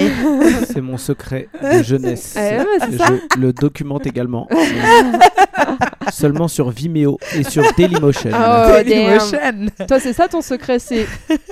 C'est 0.67 0.81
mon 0.81 0.97
secret 0.97 1.47
de 1.63 1.81
jeunesse. 1.83 2.35
Eh 2.37 2.57
ouais, 2.57 2.65
c'est 2.89 2.97
ça. 2.97 3.07
Je 3.35 3.39
le 3.39 3.53
documente 3.53 4.05
également. 4.05 4.49
Seulement 6.11 6.47
sur 6.47 6.69
Vimeo 6.69 7.17
et 7.35 7.43
sur 7.43 7.63
Dailymotion. 7.77 8.31
Oh, 8.33 8.71
Dailymotion. 8.83 9.39
Toi, 9.87 9.99
c'est 9.99 10.13
ça 10.13 10.27
ton 10.27 10.41
secret, 10.41 10.79
c'est 10.79 11.05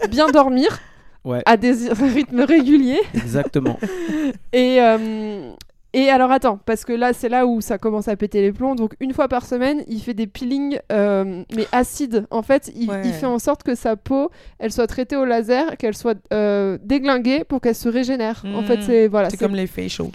bien 0.10 0.28
dormir 0.30 0.80
Ouais, 1.26 1.42
à 1.46 1.56
des 1.58 1.72
rythmes 2.14 2.42
réguliers. 2.42 3.00
exactement. 3.14 3.80
Et, 4.52 4.82
euh, 4.82 5.52
et 5.94 6.10
alors 6.10 6.32
attends, 6.32 6.60
parce 6.66 6.84
que 6.84 6.92
là 6.92 7.14
c'est 7.14 7.30
là 7.30 7.46
où 7.48 7.62
ça 7.62 7.78
commence 7.78 8.10
à 8.10 8.16
péter 8.18 8.42
les 8.42 8.52
plombs. 8.52 8.76
Donc 8.76 8.94
une 9.00 9.14
fois 9.14 9.30
par 9.30 9.46
semaine, 9.46 9.84
il 9.88 10.02
fait 10.02 10.14
des 10.14 10.28
peelings 10.28 10.80
euh, 10.92 11.44
mais 11.56 11.66
acides. 11.72 12.26
En 12.30 12.42
fait, 12.42 12.70
il, 12.76 12.90
Ouais. 12.90 13.02
il 13.06 13.14
fait 13.14 13.26
en 13.26 13.40
sorte 13.40 13.64
que 13.64 13.74
sa 13.74 13.96
peau, 13.96 14.32
elle 14.60 14.74
soit 14.74 14.88
traitée 14.88 15.16
au 15.16 15.24
laser, 15.24 15.78
qu'elle 15.78 15.96
soit 15.96 16.18
euh, 16.34 16.78
déglinguée 16.84 17.46
pour 17.46 17.62
qu'elle 17.62 17.76
se 17.76 17.88
régénère. 17.88 18.44
En 18.54 18.64
fait, 18.64 18.78
Mm. 18.78 18.82
c'est 18.86 19.08
voilà, 19.08 19.30
c'est 19.30 19.38
comme 19.38 19.56
les 19.56 19.68
facials. 19.68 20.10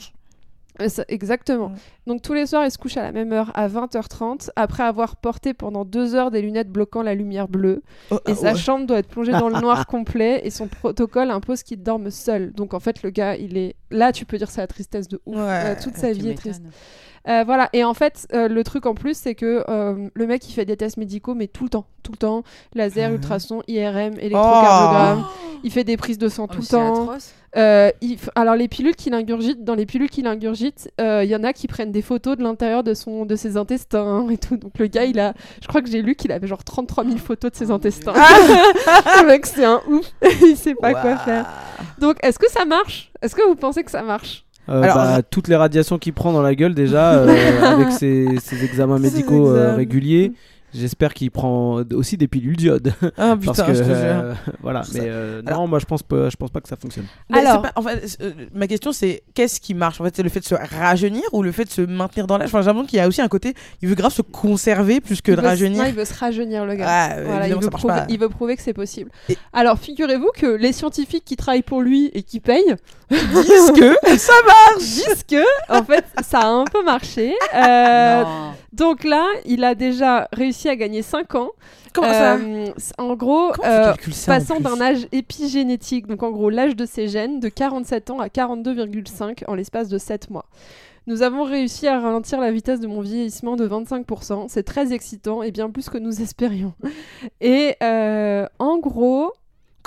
Euh, 0.81 0.89
ça- 0.89 1.05
exactement. 1.09 1.69
Mm. 1.71 1.77
Donc 2.07 2.23
tous 2.23 2.33
les 2.35 2.47
soirs, 2.47 2.65
il 2.65 2.71
se 2.71 2.79
couche 2.79 2.97
à 2.97 3.03
la 3.03 3.13
même 3.13 3.33
heure, 3.33 3.51
à 3.55 3.69
20h30, 3.69 4.51
après 4.57 4.83
avoir 4.83 5.17
porté 5.17 5.55
pendant 5.55 5.85
deux 5.85 6.15
heures 6.15 6.31
des 6.31 6.41
lunettes 6.43 6.71
bloquant 6.71 7.03
la 7.03 7.15
lumière 7.15 7.49
bleue. 7.49 7.83
Oh, 8.11 8.17
Et 8.27 8.33
ah, 8.33 8.35
sa 8.35 8.53
ouais. 8.53 8.57
chambre 8.59 8.87
doit 8.87 8.99
être 8.99 9.09
plongée 9.09 9.33
dans 9.33 9.49
le 9.49 9.61
noir 9.61 9.87
complet. 9.87 10.41
Et 10.45 10.51
son 10.51 10.69
protocole 10.69 11.31
impose 11.31 11.63
qu'il 11.63 11.83
dorme 11.83 12.11
seul. 12.11 12.53
Donc 12.53 12.75
en 12.75 12.81
fait, 12.81 13.03
le 13.03 13.11
gars, 13.11 13.37
il 13.37 13.57
est 13.57 13.75
là. 13.91 14.13
Tu 14.13 14.25
peux 14.25 14.39
dire 14.39 14.51
c'est 14.51 14.61
la 14.61 14.67
tristesse 14.67 15.09
de 15.09 15.21
ouf. 15.27 15.37
Ouais. 15.37 15.43
Euh, 15.43 15.75
toute 15.83 15.97
sa 15.97 16.13
vie 16.13 16.31
est 16.31 16.35
triste. 16.35 16.63
Euh, 17.29 17.43
voilà. 17.45 17.69
Et 17.75 17.85
en 17.85 17.93
fait, 17.93 18.27
euh, 18.33 18.49
le 18.49 18.65
truc 18.65 18.87
en 18.87 18.95
plus, 18.95 19.15
c'est 19.19 19.35
que 19.35 19.63
euh, 19.69 20.09
le 20.15 20.27
mec, 20.27 20.49
il 20.49 20.53
fait 20.53 20.65
des 20.65 20.77
tests 20.79 20.97
médicaux, 20.97 21.35
mais 21.35 21.47
tout 21.47 21.65
le 21.65 21.71
temps, 21.71 21.85
tout 22.03 22.13
le 22.13 22.17
temps. 22.17 22.43
Laser, 22.75 23.09
Mhm. 23.11 23.17
ultrason, 23.17 23.63
IRM, 23.69 24.15
électrocardiogramme. 24.19 25.25
Oh. 25.27 25.45
Il 25.65 25.71
fait 25.73 25.85
des 25.85 25.97
prises 25.97 26.19
de 26.19 26.29
sang 26.29 26.47
Oh, 26.49 26.53
tout 26.53 26.59
le 26.61 26.65
c'est 26.65 26.77
temps. 26.77 27.03
atroce. 27.05 27.33
Euh, 27.57 27.91
il 28.03 28.17
f- 28.17 28.29
Alors 28.35 28.55
les 28.57 28.69
pilules 28.69 28.95
qu'il 28.95 29.15
ingurgite, 29.15 29.65
dans 29.65 29.75
les 29.75 29.87
pilules 29.87 30.11
qu'il 30.11 30.27
ingurgite, 30.27 30.91
euh, 31.01 31.25
il 31.25 31.31
y 31.31 31.35
en 31.35 31.43
a 31.45 31.53
qui 31.55 31.67
prennent 31.67 31.93
des 31.93 32.03
photos 32.03 32.37
de 32.37 32.43
l'intérieur 32.43 32.83
de 32.85 32.93
son, 32.95 33.25
de 33.25 33.37
ses 33.37 33.57
intestins 33.57 34.29
et 34.31 34.37
tout. 34.37 34.57
Donc 34.59 34.73
le 34.79 34.87
gars, 34.87 35.05
il 35.05 35.19
a, 35.19 35.33
je 35.63 35.67
crois 35.67 35.81
que 35.81 35.89
j'ai 35.91 36.03
lu 36.03 36.15
qu'il 36.15 36.31
avait 36.31 36.47
genre 36.47 36.63
33 36.63 37.05
000 37.05 37.17
photos 37.17 37.51
de 37.53 37.57
ses 37.57 37.71
Oh, 37.71 37.75
intestins. 37.75 38.13
Le 39.23 39.27
mec, 39.27 39.47
c'est 39.47 39.65
un 39.65 39.81
ouf. 39.89 40.07
il 40.43 40.57
sait 40.57 40.75
pas 40.75 40.93
quoi 40.93 41.17
faire. 41.17 41.47
Donc 41.99 42.17
est-ce 42.23 42.39
que 42.39 42.51
ça 42.51 42.65
marche? 42.65 43.11
Est-ce 43.23 43.35
que 43.35 43.47
vous 43.49 43.57
pensez 43.57 43.83
que 43.83 43.91
ça 43.91 44.03
marche? 44.03 44.45
Euh, 44.69 44.83
Alors, 44.83 44.97
bah, 44.97 45.23
toutes 45.23 45.49
les 45.49 45.57
radiations 45.57 45.97
qu'il 45.99 46.13
prend 46.13 46.31
dans 46.33 46.43
la 46.43 46.55
gueule 46.55 46.75
déjà, 46.75 47.15
euh, 47.15 47.63
avec 47.73 47.91
ses, 47.93 48.27
ses 48.41 48.63
examens 48.65 48.97
Ses 48.99 49.03
médicaux 49.05 49.49
euh, 49.51 49.75
réguliers. 49.75 50.33
J'espère 50.75 51.15
qu'il 51.15 51.31
prend 51.31 51.83
aussi 51.95 52.17
des 52.17 52.29
pilules 52.29 52.57
d'iode. 52.57 52.93
Ah 53.17 53.37
parce 53.45 53.59
putain, 53.59 53.65
que 53.67 53.75
je 53.75 53.79
te 53.81 53.85
jure. 53.85 53.95
euh, 53.97 54.35
voilà, 54.63 54.83
mais 54.93 55.01
euh, 55.05 55.41
Alors- 55.47 55.63
non, 55.63 55.69
moi 55.69 55.79
je 55.79 55.87
pense 55.87 56.03
pas, 56.03 56.29
je 56.29 56.37
pense 56.37 56.51
pas 56.51 56.61
que 56.61 56.69
ça 56.69 56.77
fonctionne. 56.77 57.07
Mais 57.31 57.39
Alors- 57.39 57.63
pas- 57.63 57.73
en 57.77 57.83
fait, 57.83 58.19
euh, 58.21 58.33
ma 58.55 58.67
question 58.67 58.93
c'est 58.93 59.23
qu'est-ce 59.35 59.61
qui 59.61 59.73
marche? 59.75 60.01
En 60.01 60.05
fait, 60.05 60.15
c'est 60.15 60.23
le 60.23 60.29
fait 60.29 60.41
de 60.41 60.45
se 60.45 60.55
rajeunir 60.55 61.23
ou 61.33 61.43
le 61.43 61.53
fait 61.53 61.65
de 61.65 61.71
se 61.71 61.81
maintenir 61.81 62.27
dans 62.27 62.37
l'âge 62.39 62.49
Enfin, 62.49 62.61
j'ai 62.61 62.67
l'impression 62.67 62.87
qu'il 62.87 62.99
y 62.99 63.01
a 63.01 63.09
aussi 63.09 63.23
un 63.23 63.29
côté, 63.29 63.55
il 63.83 63.89
veut 63.89 63.95
grave 63.95 64.13
se 64.13 64.23
conserver 64.23 65.01
plus 65.01 65.21
que 65.23 65.33
il 65.33 65.37
de 65.37 65.41
se- 65.41 65.47
rajeunir. 65.47 65.83
non, 65.83 65.89
il 65.89 65.95
veut 65.95 66.05
se 66.05 66.15
rajeunir 66.15 66.67
le 66.67 66.75
gars. 66.75 66.87
Ah, 66.89 67.23
Voilà, 67.23 67.49
il, 67.49 67.55
veut 67.55 67.71
prouver, 67.71 67.95
pas. 67.95 68.07
il 68.09 68.19
veut 68.19 68.29
prouver 68.29 68.57
que 68.57 68.63
c'est 68.63 68.75
possible. 68.75 69.11
Et- 69.29 69.37
Alors, 69.53 69.79
figurez-vous 69.79 70.31
que 70.35 70.47
les 70.57 70.73
scientifiques 70.73 71.25
qui 71.25 71.37
travaillent 71.37 71.63
pour 71.63 71.81
lui 71.83 72.11
et 72.13 72.23
qui 72.23 72.41
payent 72.41 72.75
disent 73.11 73.73
que 73.73 73.95
ça 74.19 74.33
marche. 74.47 74.83
disent 74.83 75.25
que, 75.29 75.43
en 75.73 75.83
fait, 75.85 76.05
ça 76.23 76.41
a 76.41 76.47
un 76.49 76.65
peu 76.65 76.83
marché. 76.85 77.35
Euh, 77.55 78.25
donc 78.73 79.05
là, 79.05 79.25
il 79.45 79.65
a 79.65 79.75
déjà 79.75 80.29
réussi 80.33 80.69
à 80.69 80.77
gagner 80.77 81.03
5 81.03 81.35
ans. 81.35 81.51
Comment 81.95 82.13
ça 82.13 82.37
Euh, 82.37 82.67
En 82.99 83.15
gros, 83.15 83.51
euh, 83.65 83.95
ça 84.13 84.35
passant 84.35 84.61
d'un 84.61 84.81
âge 84.81 85.07
épigénétique, 85.11 86.07
donc 86.07 86.23
en 86.23 86.31
gros 86.31 86.51
l'âge 86.51 86.77
de 86.77 86.85
ses 86.85 87.09
gènes, 87.09 87.41
de 87.41 87.49
47 87.49 88.11
ans 88.11 88.21
à 88.21 88.29
42,5 88.29 89.45
en 89.49 89.55
l'espace 89.55 89.89
de 89.89 89.99
7 89.99 90.31
mois. 90.31 90.45
Nous 91.07 91.23
avons 91.23 91.45
réussi 91.45 91.89
à 91.89 91.99
ralentir 91.99 92.39
la 92.39 92.53
vitesse 92.53 92.81
de 92.81 92.87
mon 92.87 93.01
vieillissement 93.01 93.57
de 93.57 93.67
25%. 93.67 94.45
C'est 94.49 94.63
très 94.63 94.93
excitant 94.93 95.43
et 95.43 95.51
bien 95.51 95.71
plus 95.71 95.89
que 95.89 95.97
nous 95.97 96.21
espérions. 96.21 96.75
Et 97.41 97.77
euh, 97.83 98.47
en 98.59 98.77
gros, 98.79 99.33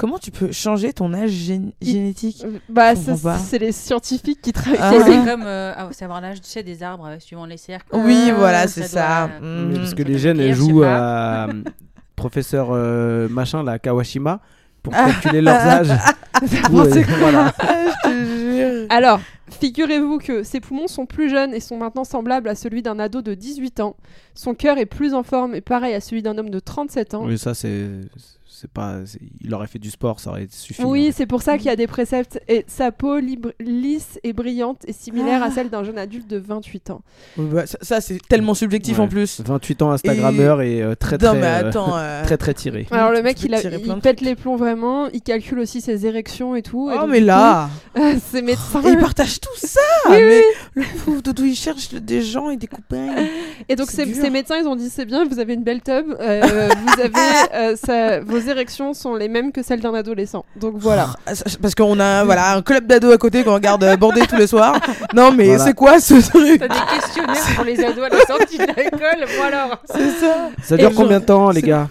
Comment 0.02 0.18
tu 0.18 0.32
peux 0.32 0.52
changer 0.52 0.94
ton 0.94 1.14
âge 1.14 1.30
gén- 1.30 1.74
génétique? 1.80 2.42
euh, 2.44 2.58
bah, 2.70 2.94
c'est 2.96 3.60
les 3.60 3.72
scientifiques 3.72 4.42
qui 4.42 4.52
travaillent. 4.52 4.80
Ah. 4.82 4.94
C'est 5.06 5.30
comme 5.30 5.44
euh, 5.46 5.74
ah, 5.78 5.90
savoir 5.92 6.22
l'âge 6.22 6.42
tu 6.42 6.50
sais, 6.50 6.64
des 6.64 6.82
arbres 6.82 7.06
euh, 7.06 7.20
suivant 7.20 7.46
les 7.46 7.58
cercles. 7.58 7.86
Oui, 7.94 8.30
Ah, 8.32 8.34
voilà, 8.36 8.68
c'est 8.68 8.82
ça. 8.88 9.28
doit- 9.40 9.48
Mm. 9.48 9.74
Parce 9.76 9.94
que 9.94 10.02
les 10.02 10.18
gènes 10.18 10.40
elles 10.40 10.56
jouent 10.56 10.82
à 10.82 11.48
euh, 11.50 11.54
professeur 12.16 12.70
euh, 12.72 13.30
machin, 13.30 13.62
la 13.62 13.78
Kawashima, 13.78 14.40
pour 14.82 14.92
Ah. 14.96 15.06
calculer 15.12 15.42
leurs 15.42 15.56
âges. 15.56 15.92
Ouais, 16.72 17.04
quoi. 17.04 17.14
voilà. 17.20 17.54
Je 17.60 18.10
te 18.10 18.26
jure. 18.26 18.88
Alors, 18.90 19.20
figurez-vous 19.60 20.18
que 20.18 20.42
ses 20.42 20.60
poumons 20.60 20.88
sont 20.88 21.06
plus 21.06 21.30
jeunes 21.30 21.54
et 21.54 21.60
sont 21.60 21.78
maintenant 21.78 22.04
semblables 22.06 22.50
à 22.50 22.56
celui 22.56 22.82
d'un 22.82 22.98
ado 22.98 23.22
de 23.22 23.36
18 23.36 23.80
ans. 23.82 23.96
Son 24.34 24.56
cœur 24.56 24.80
est 24.80 24.88
plus 24.88 25.14
en 25.14 25.22
forme 25.22 25.54
et 25.54 25.62
pareil 25.62 25.94
à 25.94 26.02
celui 26.02 26.24
d'un 26.24 26.36
homme 26.40 26.50
de 26.50 26.60
37 26.60 27.14
ans. 27.14 27.26
Oui, 27.28 27.38
ça 27.38 27.54
c'est, 27.54 27.86
c'est 28.54 28.70
pas, 28.70 28.98
c'est- 29.06 29.20
il 29.42 29.54
aurait 29.54 29.68
fait 29.68 29.80
du 29.80 29.90
sport, 29.90 30.20
ça 30.20 30.32
aurait 30.32 30.48
suffi. 30.52 30.84
Oui, 30.84 31.08
hein. 31.08 31.14
c'est 31.16 31.26
pour 31.26 31.42
ça 31.42 31.58
qu'il 31.58 31.68
y 31.68 31.70
a 31.70 31.76
des 31.76 31.88
préceptes. 31.88 32.40
Et 32.48 32.66
sa 32.68 32.92
peau 32.92 33.18
libre- 33.20 33.54
lisse 33.60 34.20
et 34.24 34.34
brillante 34.34 34.80
est 34.88 34.94
similaire 34.94 35.40
Ah. 35.44 35.48
à 35.48 35.52
celle 35.52 35.70
d'un 35.70 35.84
jeune 35.84 35.98
adulte 35.98 36.28
de 36.30 36.38
28 36.38 36.90
ans. 36.90 37.02
Bah, 37.38 37.66
ça, 37.66 37.78
ça, 37.82 38.02
c'est 38.02 38.20
tellement 38.28 38.54
subjectif 38.54 38.98
Ouais. 38.98 39.04
en 39.06 39.08
plus. 39.08 39.40
28 39.42 39.82
ans 39.82 39.92
Instagrammeur 39.92 40.62
et, 40.62 40.82
euh, 40.82 40.96
très 40.96 41.18
très, 41.18 41.34
non 41.34 41.42
euh, 41.42 41.70
attends. 41.70 41.92
euh, 41.98 42.24
très 42.26 42.38
très 42.38 42.54
tiré. 42.54 42.86
Alors 42.92 43.12
le 43.12 43.22
mec, 43.24 43.42
il, 43.44 43.54
a- 43.56 43.62
il 43.64 43.80
pète 44.02 44.18
trucs. 44.18 44.22
les 44.22 44.36
plombs 44.36 44.58
vraiment. 44.58 45.08
Il 45.10 45.22
calcule 45.22 45.60
aussi 45.60 45.80
ses 45.82 46.06
érections 46.06 46.56
et 46.56 46.62
tout. 46.62 46.90
et 46.92 46.96
Oh 46.98 47.02
donc, 47.02 47.10
mais 47.10 47.20
là 47.22 47.70
médecins. 48.44 48.82
Et 48.86 48.90
ils 48.92 48.98
partagent 48.98 49.40
tout 49.40 49.50
ça 49.56 49.80
Oui, 50.10 50.18
mais 50.20 50.44
le 50.76 50.84
pauvre 51.06 51.22
Doudou 51.22 51.46
il 51.46 51.56
cherche 51.56 51.94
des 51.94 52.22
gens 52.22 52.50
et 52.50 52.58
des 52.58 52.68
copains 52.68 53.08
Et 53.70 53.76
donc 53.76 53.88
C'est 53.90 54.06
ces, 54.14 54.30
médecins, 54.30 54.58
ils 54.62 54.68
ont 54.68 54.76
dit 54.76 54.90
c'est 54.90 55.06
bien, 55.06 55.26
vous 55.26 55.40
avez 55.40 55.54
une 55.54 55.64
belle 55.64 55.82
tub, 55.82 56.06
euh, 56.20 56.70
vous 56.86 57.02
avez 57.02 57.14
euh, 57.54 57.76
ça- 57.76 58.20
vos 58.22 58.41
érections 58.50 58.94
sont 58.94 59.16
les 59.16 59.28
mêmes 59.30 59.52
que 59.52 59.64
celles 59.64 59.80
d'un 59.82 59.94
adolescent. 59.94 60.46
Donc 60.56 60.76
voilà. 60.78 61.08
Ah, 61.26 61.32
Parce 61.62 61.76
qu'on 61.76 62.00
a 62.00 62.24
voilà, 62.24 62.56
un 62.56 62.62
club 62.62 62.86
d'ados 62.88 63.14
à 63.14 63.18
côté 63.18 63.44
qu'on 63.44 63.54
regarde 63.54 63.84
euh, 63.84 63.96
bander 63.98 64.22
tous 64.28 64.36
les 64.38 64.48
soirs. 64.48 64.80
Non 65.16 65.32
mais 65.32 65.46
Voilà. 65.48 65.66
c'est 65.66 65.74
quoi 65.74 66.00
ce 66.00 66.16
truc 66.30 66.60
T'as 66.60 66.68
des 66.68 67.00
questionnaires 67.00 67.56
pour 67.56 67.64
les 67.66 67.84
ados 67.84 68.06
à 68.06 68.10
la 68.10 68.26
sortie 68.26 68.58
de 68.58 68.68
l'école, 68.76 69.26
alors. 69.54 69.78
C'est 69.86 70.10
ça 70.12 70.50
Ça 70.64 70.78
dure 70.78 70.92
Et 70.92 70.94
combien 70.94 71.20
de 71.20 71.26
temps, 71.26 71.50
les 71.52 71.62
gars 71.62 71.90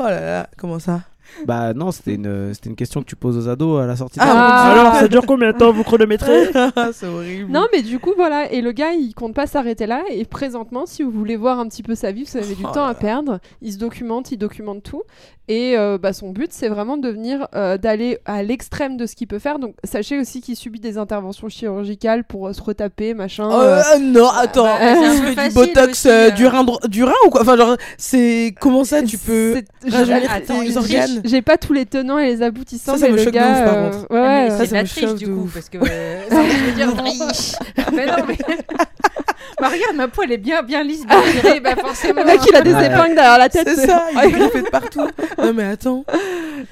Oh 0.00 0.04
là 0.04 0.20
là, 0.20 0.48
comment 0.56 0.78
ça 0.78 1.00
Bah 1.44 1.74
non, 1.74 1.92
c'était 1.92 2.14
une, 2.14 2.54
c'était 2.54 2.70
une 2.70 2.76
question 2.76 3.00
que 3.02 3.06
tu 3.06 3.14
poses 3.16 3.36
aux 3.36 3.46
ados 3.50 3.82
à 3.82 3.86
la 3.86 3.94
sortie. 3.94 4.18
de 4.18 4.24
Ah. 4.26 4.70
Alors, 4.72 4.94
ça 4.94 5.06
dure 5.06 5.26
combien 5.26 5.52
de 5.52 5.58
temps 5.58 5.70
vous 5.70 5.82
chronométrez 5.84 6.50
c'est 6.94 7.06
horrible. 7.06 7.52
Non, 7.52 7.66
mais 7.74 7.82
du 7.82 7.98
coup, 7.98 8.12
voilà. 8.16 8.50
Et 8.50 8.62
le 8.62 8.72
gars, 8.72 8.92
il 8.92 9.12
compte 9.12 9.34
pas 9.34 9.46
s'arrêter 9.46 9.86
là. 9.86 10.02
Et 10.10 10.24
présentement, 10.24 10.86
si 10.86 11.02
vous 11.02 11.10
voulez 11.10 11.36
voir 11.36 11.58
un 11.60 11.68
petit 11.68 11.82
peu 11.82 11.94
sa 11.94 12.10
vie, 12.10 12.24
vous 12.24 12.38
avez 12.38 12.54
du 12.54 12.64
Oh 12.64 12.72
temps 12.72 12.84
là 12.84 12.90
à 12.92 12.94
perdre. 12.94 13.38
Il 13.60 13.72
se 13.74 13.78
documente, 13.78 14.32
il 14.32 14.38
documente 14.38 14.82
tout. 14.82 15.02
Et 15.48 15.76
euh, 15.78 15.96
bah, 15.96 16.12
son 16.12 16.30
but, 16.30 16.48
c'est 16.52 16.68
vraiment 16.68 16.96
de 16.96 17.08
venir, 17.08 17.46
euh, 17.54 17.78
d'aller 17.78 18.18
à 18.24 18.42
l'extrême 18.42 18.96
de 18.96 19.06
ce 19.06 19.14
qu'il 19.14 19.28
peut 19.28 19.38
faire. 19.38 19.60
Donc, 19.60 19.76
sachez 19.84 20.18
aussi 20.18 20.40
qu'il 20.40 20.56
subit 20.56 20.80
des 20.80 20.98
interventions 20.98 21.48
chirurgicales 21.48 22.24
pour 22.24 22.48
euh, 22.48 22.52
se 22.52 22.60
retaper, 22.60 23.14
machin. 23.14 23.48
Oh, 23.48 23.54
euh. 23.60 23.80
euh, 23.94 23.98
non, 24.00 24.28
attends, 24.28 24.64
bah, 24.64 24.78
un 24.80 24.94
que 24.94 25.20
peu 25.22 25.28
tu 25.30 25.34
fais 25.40 25.48
du 25.48 25.54
botox 25.54 26.06
aussi, 26.06 26.32
du, 26.34 26.46
rein, 26.48 26.66
du 26.88 27.04
rein 27.04 27.12
ou 27.26 27.30
quoi? 27.30 27.42
Enfin, 27.42 27.56
genre, 27.56 27.76
c'est. 27.96 28.54
Comment 28.60 28.82
ça 28.82 29.02
tu 29.04 29.18
peux. 29.18 29.54
C'est- 29.84 29.90
rajeunir 29.90 30.30
Attends, 30.32 30.60
tes 30.60 30.66
une 30.70 30.78
organes? 30.78 31.20
J'ai 31.24 31.42
pas 31.42 31.56
tous 31.58 31.72
les 31.72 31.86
tenants 31.86 32.18
et 32.18 32.26
les 32.26 32.42
aboutissants. 32.42 32.94
Ça, 32.94 32.98
ça 32.98 33.06
mais 33.06 33.12
me 33.12 33.16
le 33.18 33.22
choque 33.24 33.32
de 33.34 33.38
gars, 33.38 33.52
ouf, 33.60 33.64
par 33.64 33.74
euh, 33.76 33.90
contre. 33.90 33.98
ouais, 34.12 34.18
Ah, 34.20 34.44
mais 34.44 34.44
ouais. 34.44 34.50
ça 34.50 34.58
c'est 34.58 34.68
de 34.70 34.74
la 34.74 34.82
me 34.82 34.88
triche 34.88 35.14
du 35.14 35.26
coup, 35.26 35.42
ouf. 35.44 35.54
parce 35.54 35.68
que. 35.68 35.78
euh, 35.78 36.20
ça, 36.28 36.36
je 36.42 36.64
veux 36.64 36.72
dire, 36.72 36.88
mais 37.94 38.06
non, 38.06 38.14
mais. 38.26 38.36
bah, 39.60 39.68
regarde, 39.68 39.94
ma 39.96 40.08
peau, 40.08 40.22
elle 40.24 40.32
est 40.32 40.38
bien, 40.38 40.62
bien 40.62 40.82
lisse, 40.82 41.06
bien 41.06 41.60
bah, 41.62 41.76
forcément. 41.76 42.20
Le 42.22 42.26
mec, 42.26 42.40
il 42.48 42.56
a 42.56 42.62
des 42.62 42.74
Ouais. 42.74 42.86
épingles 42.86 43.14
derrière 43.14 43.38
la 43.38 43.48
tête. 43.48 43.68
C'est 43.68 43.86
ça, 43.86 44.06
il 44.24 44.30
griffé 44.32 44.62
de 44.62 44.68
partout. 44.68 45.06
Non, 45.38 45.52
mais 45.52 45.64
attends. 45.64 46.04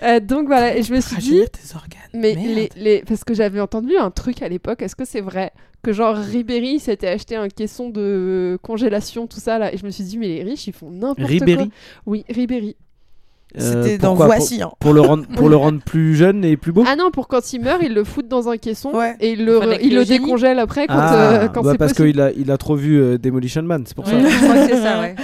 Euh, 0.02 0.20
donc 0.20 0.46
voilà, 0.46 0.76
et 0.76 0.82
je 0.82 0.92
me 0.94 1.00
suis 1.00 1.16
dit, 1.16 1.40
tes 1.52 1.74
organes. 1.74 2.00
mais 2.14 2.34
Merde. 2.34 2.46
les, 2.46 2.70
les, 2.76 3.02
parce 3.06 3.22
que 3.24 3.34
j'avais 3.34 3.60
entendu 3.60 3.96
un 3.96 4.10
truc 4.10 4.42
à 4.42 4.48
l'époque, 4.48 4.82
est-ce 4.82 4.96
que 4.96 5.04
c'est 5.04 5.20
vrai 5.20 5.52
que 5.82 5.92
genre 5.92 6.16
Ribéry 6.16 6.80
s'était 6.80 7.08
acheté 7.08 7.36
un 7.36 7.48
caisson 7.48 7.90
de 7.90 8.58
congélation, 8.62 9.26
tout 9.26 9.38
ça 9.40 9.58
là, 9.58 9.72
et 9.72 9.76
je 9.76 9.84
me 9.84 9.90
suis 9.90 10.04
dit, 10.04 10.16
mais 10.18 10.28
les 10.28 10.42
riches, 10.42 10.66
ils 10.66 10.72
font 10.72 10.90
n'importe 10.90 11.18
quoi. 11.18 11.26
Ribéry? 11.28 11.70
Oui, 12.06 12.24
Ribéry. 12.28 12.76
C'était 13.56 13.94
Euh, 13.94 13.98
dans 13.98 14.08
pourquoi 14.16 14.26
Voici. 14.26 14.60
hein. 14.62 14.70
pour, 14.80 14.92
le 14.94 15.00
rendre, 15.00 15.26
pour 15.36 15.48
le 15.48 15.54
rendre 15.56 15.80
plus 15.80 16.16
jeune 16.16 16.44
et 16.44 16.56
plus 16.56 16.72
beau? 16.72 16.82
Ah 16.88 16.96
non, 16.96 17.10
pour 17.12 17.28
quand 17.28 17.52
il 17.52 17.60
meurt, 17.60 17.80
ils 17.84 17.94
le 17.94 18.02
foutent 18.02 18.26
dans 18.26 18.48
un 18.48 18.56
caisson 18.56 18.92
Ouais. 18.92 19.14
et 19.20 19.32
ils 19.34 19.44
le, 19.44 19.58
Enfin, 19.58 19.76
ils 19.80 19.94
le 19.94 20.04
décongèlent 20.04 20.58
après 20.58 20.88
quand, 20.88 20.94
Ah, 20.98 21.32
euh, 21.44 21.48
quand 21.48 21.62
bah 21.62 21.72
c'est 21.72 21.78
parce 21.78 21.92
qu'il 21.92 22.20
a, 22.20 22.32
il 22.32 22.50
a 22.50 22.56
trop 22.58 22.74
vu 22.74 23.00
euh, 23.00 23.16
Demolition 23.16 23.62
Man, 23.62 23.84
c'est 23.86 23.94
pour 23.94 24.08
ça. 24.08 24.16
Ouais, 24.16 24.28
je 24.28 24.36
crois 24.44 24.54
que 24.66 24.74
c'est 24.74 24.82
ça, 24.82 25.00
ouais. 25.02 25.14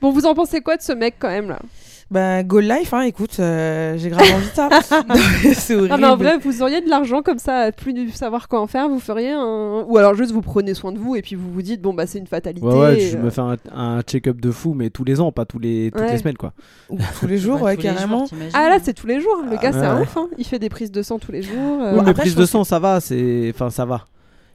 Bon, 0.00 0.10
vous 0.12 0.26
en 0.26 0.34
pensez 0.34 0.60
quoi 0.60 0.76
de 0.76 0.82
ce 0.82 0.92
mec 0.92 1.16
quand 1.18 1.30
même 1.30 1.48
là? 1.48 1.58
Bah, 2.08 2.44
Go 2.44 2.60
Life, 2.60 2.94
hein, 2.94 3.00
écoute, 3.02 3.36
euh, 3.40 3.96
j'ai 3.98 4.10
grave 4.10 4.22
envie 4.32 4.46
de 4.48 4.54
ça. 4.54 4.68
Non, 5.08 5.14
mais 5.42 5.54
c'est 5.54 5.74
horrible. 5.74 5.96
Ah 6.04 6.12
en 6.12 6.16
vrai, 6.16 6.38
vous 6.38 6.62
auriez 6.62 6.80
de 6.80 6.88
l'argent 6.88 7.20
comme 7.20 7.38
ça, 7.40 7.56
à 7.62 7.72
plus 7.72 7.92
de 7.92 8.08
savoir 8.12 8.46
quoi 8.48 8.60
en 8.60 8.68
faire, 8.68 8.88
vous 8.88 9.00
feriez 9.00 9.32
un... 9.32 9.84
Ou 9.88 9.98
alors 9.98 10.14
juste 10.14 10.30
vous 10.30 10.40
prenez 10.40 10.74
soin 10.74 10.92
de 10.92 10.98
vous 10.98 11.16
et 11.16 11.22
puis 11.22 11.34
vous 11.34 11.50
vous 11.50 11.62
dites, 11.62 11.82
bon 11.82 11.94
bah 11.94 12.06
c'est 12.06 12.20
une 12.20 12.28
fatalité. 12.28 12.64
Ouais, 12.64 12.78
ouais, 12.78 13.00
je 13.00 13.16
euh, 13.16 13.22
me 13.22 13.30
fais 13.30 13.40
un, 13.40 13.56
un 13.74 14.02
check-up 14.02 14.40
de 14.40 14.50
fou, 14.52 14.72
mais 14.74 14.88
tous 14.90 15.02
les 15.02 15.20
ans, 15.20 15.32
pas 15.32 15.44
tous 15.46 15.58
les, 15.58 15.90
toutes 15.92 16.00
Ouais. 16.02 16.12
les 16.12 16.18
semaines, 16.18 16.36
quoi. 16.36 16.52
Ou 16.90 16.98
tous 17.18 17.26
les 17.26 17.38
jours, 17.38 17.60
Ouais, 17.60 17.74
les 17.74 17.82
carrément. 17.82 18.26
jours. 18.26 18.38
Ah 18.54 18.68
là 18.68 18.78
c'est 18.80 18.94
tous 18.94 19.08
les 19.08 19.20
jours, 19.20 19.42
le 19.50 19.56
gars 19.56 19.70
Ah, 19.70 19.72
c'est 19.72 19.86
un 19.86 20.00
ouf, 20.02 20.16
hein. 20.16 20.28
il 20.38 20.46
fait 20.46 20.60
des 20.60 20.68
prises 20.68 20.92
de 20.92 21.02
sang 21.02 21.18
tous 21.18 21.32
les 21.32 21.42
jours. 21.42 21.54
euh, 21.82 21.90
Oui, 21.96 22.00
mais 22.04 22.10
après, 22.10 22.22
prise 22.22 22.34
je 22.34 22.38
de 22.38 22.46
sang, 22.46 22.62
ça 22.62 22.78
va, 22.78 23.00
c'est, 23.00 23.50
enfin, 23.52 23.70
ça 23.70 23.84
va. 23.84 24.04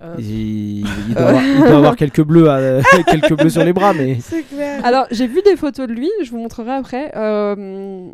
Euh, 0.03 0.15
Il, 0.17 0.79
il 0.79 0.85
doit 1.15 1.27
avoir, 1.27 1.43
il 1.43 1.57
doit 1.59 1.77
avoir 1.77 1.95
quelques 1.95 2.23
bleus, 2.23 2.49
à- 2.49 2.81
quelques 3.07 3.33
bleus 3.37 3.49
sur 3.51 3.63
les 3.63 3.71
bras, 3.73 3.93
mais 3.93 4.17
C'est 4.23 4.41
clair. 4.43 4.83
Alors 4.83 5.05
j'ai 5.11 5.27
vu 5.27 5.41
des 5.45 5.55
photos 5.55 5.87
de 5.87 5.93
lui, 5.93 6.09
je 6.23 6.31
vous 6.31 6.37
montrerai 6.39 6.71
après. 6.71 7.11
Euh, 7.15 8.07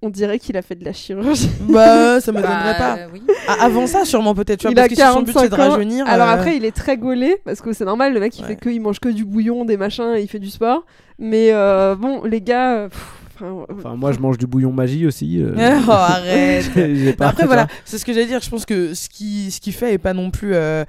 On 0.00 0.10
dirait 0.10 0.38
qu'il 0.38 0.56
a 0.56 0.62
fait 0.62 0.74
de 0.76 0.84
la 0.84 0.92
chirurgie. 0.92 1.50
Bah, 1.62 2.20
ça 2.20 2.30
bah, 2.32 2.40
m'étonnerait 2.40 2.78
pas. 2.78 2.96
euh, 2.98 3.06
oui. 3.12 3.22
Ah, 3.48 3.56
avant 3.64 3.86
ça, 3.86 4.04
sûrement, 4.04 4.34
peut-être. 4.34 4.60
Tu 4.60 4.66
vois, 4.66 4.72
il 4.72 4.74
parce 4.76 4.86
a 4.86 4.88
que 4.90 4.94
si 4.94 5.00
son 5.02 5.22
but, 5.22 5.32
c'est 5.36 5.48
45 5.48 5.50
de 5.50 5.54
ans. 5.62 5.70
rajeunir. 5.74 6.06
Alors 6.06 6.28
euh, 6.28 6.32
après 6.34 6.56
il 6.56 6.64
est 6.64 6.74
très 6.76 6.96
gaulé 6.96 7.36
parce 7.44 7.60
que 7.60 7.72
c'est 7.72 7.84
normal, 7.84 8.14
le 8.14 8.20
mec 8.20 8.38
il 8.38 8.42
Ouais. 8.42 8.48
fait 8.48 8.56
que, 8.56 8.68
il 8.70 8.80
mange 8.80 9.00
que 9.00 9.08
du 9.08 9.24
bouillon, 9.24 9.64
des 9.64 9.76
machins, 9.76 10.14
il 10.18 10.28
fait 10.28 10.38
du 10.38 10.50
sport. 10.50 10.84
Mais 11.18 11.48
euh, 11.52 11.94
bon 11.96 12.22
les 12.24 12.40
gars, 12.40 12.88
pff, 12.90 13.14
enfin, 13.34 13.66
enfin, 13.76 13.96
moi, 13.96 14.12
je 14.12 14.18
mange 14.18 14.38
du 14.38 14.46
bouillon 14.46 14.72
magie 14.72 15.06
aussi. 15.06 15.40
euh, 15.42 15.54
Oh, 15.88 15.90
arrête. 15.90 17.16
pas- 17.16 17.28
après 17.28 17.46
voilà, 17.46 17.66
c'est 17.84 17.98
ce 17.98 18.04
que 18.04 18.12
j'allais 18.12 18.26
dire. 18.26 18.40
Je 18.42 18.50
pense 18.50 18.64
que 18.66 18.94
ce 18.94 19.08
qui 19.08 19.50
ce 19.50 19.60
qui 19.60 19.72
fait 19.72 19.94
est 19.94 19.98
pas 19.98 20.14
non 20.14 20.30
plus, 20.30 20.54
euh, 20.54 20.58
euh, 20.60 20.84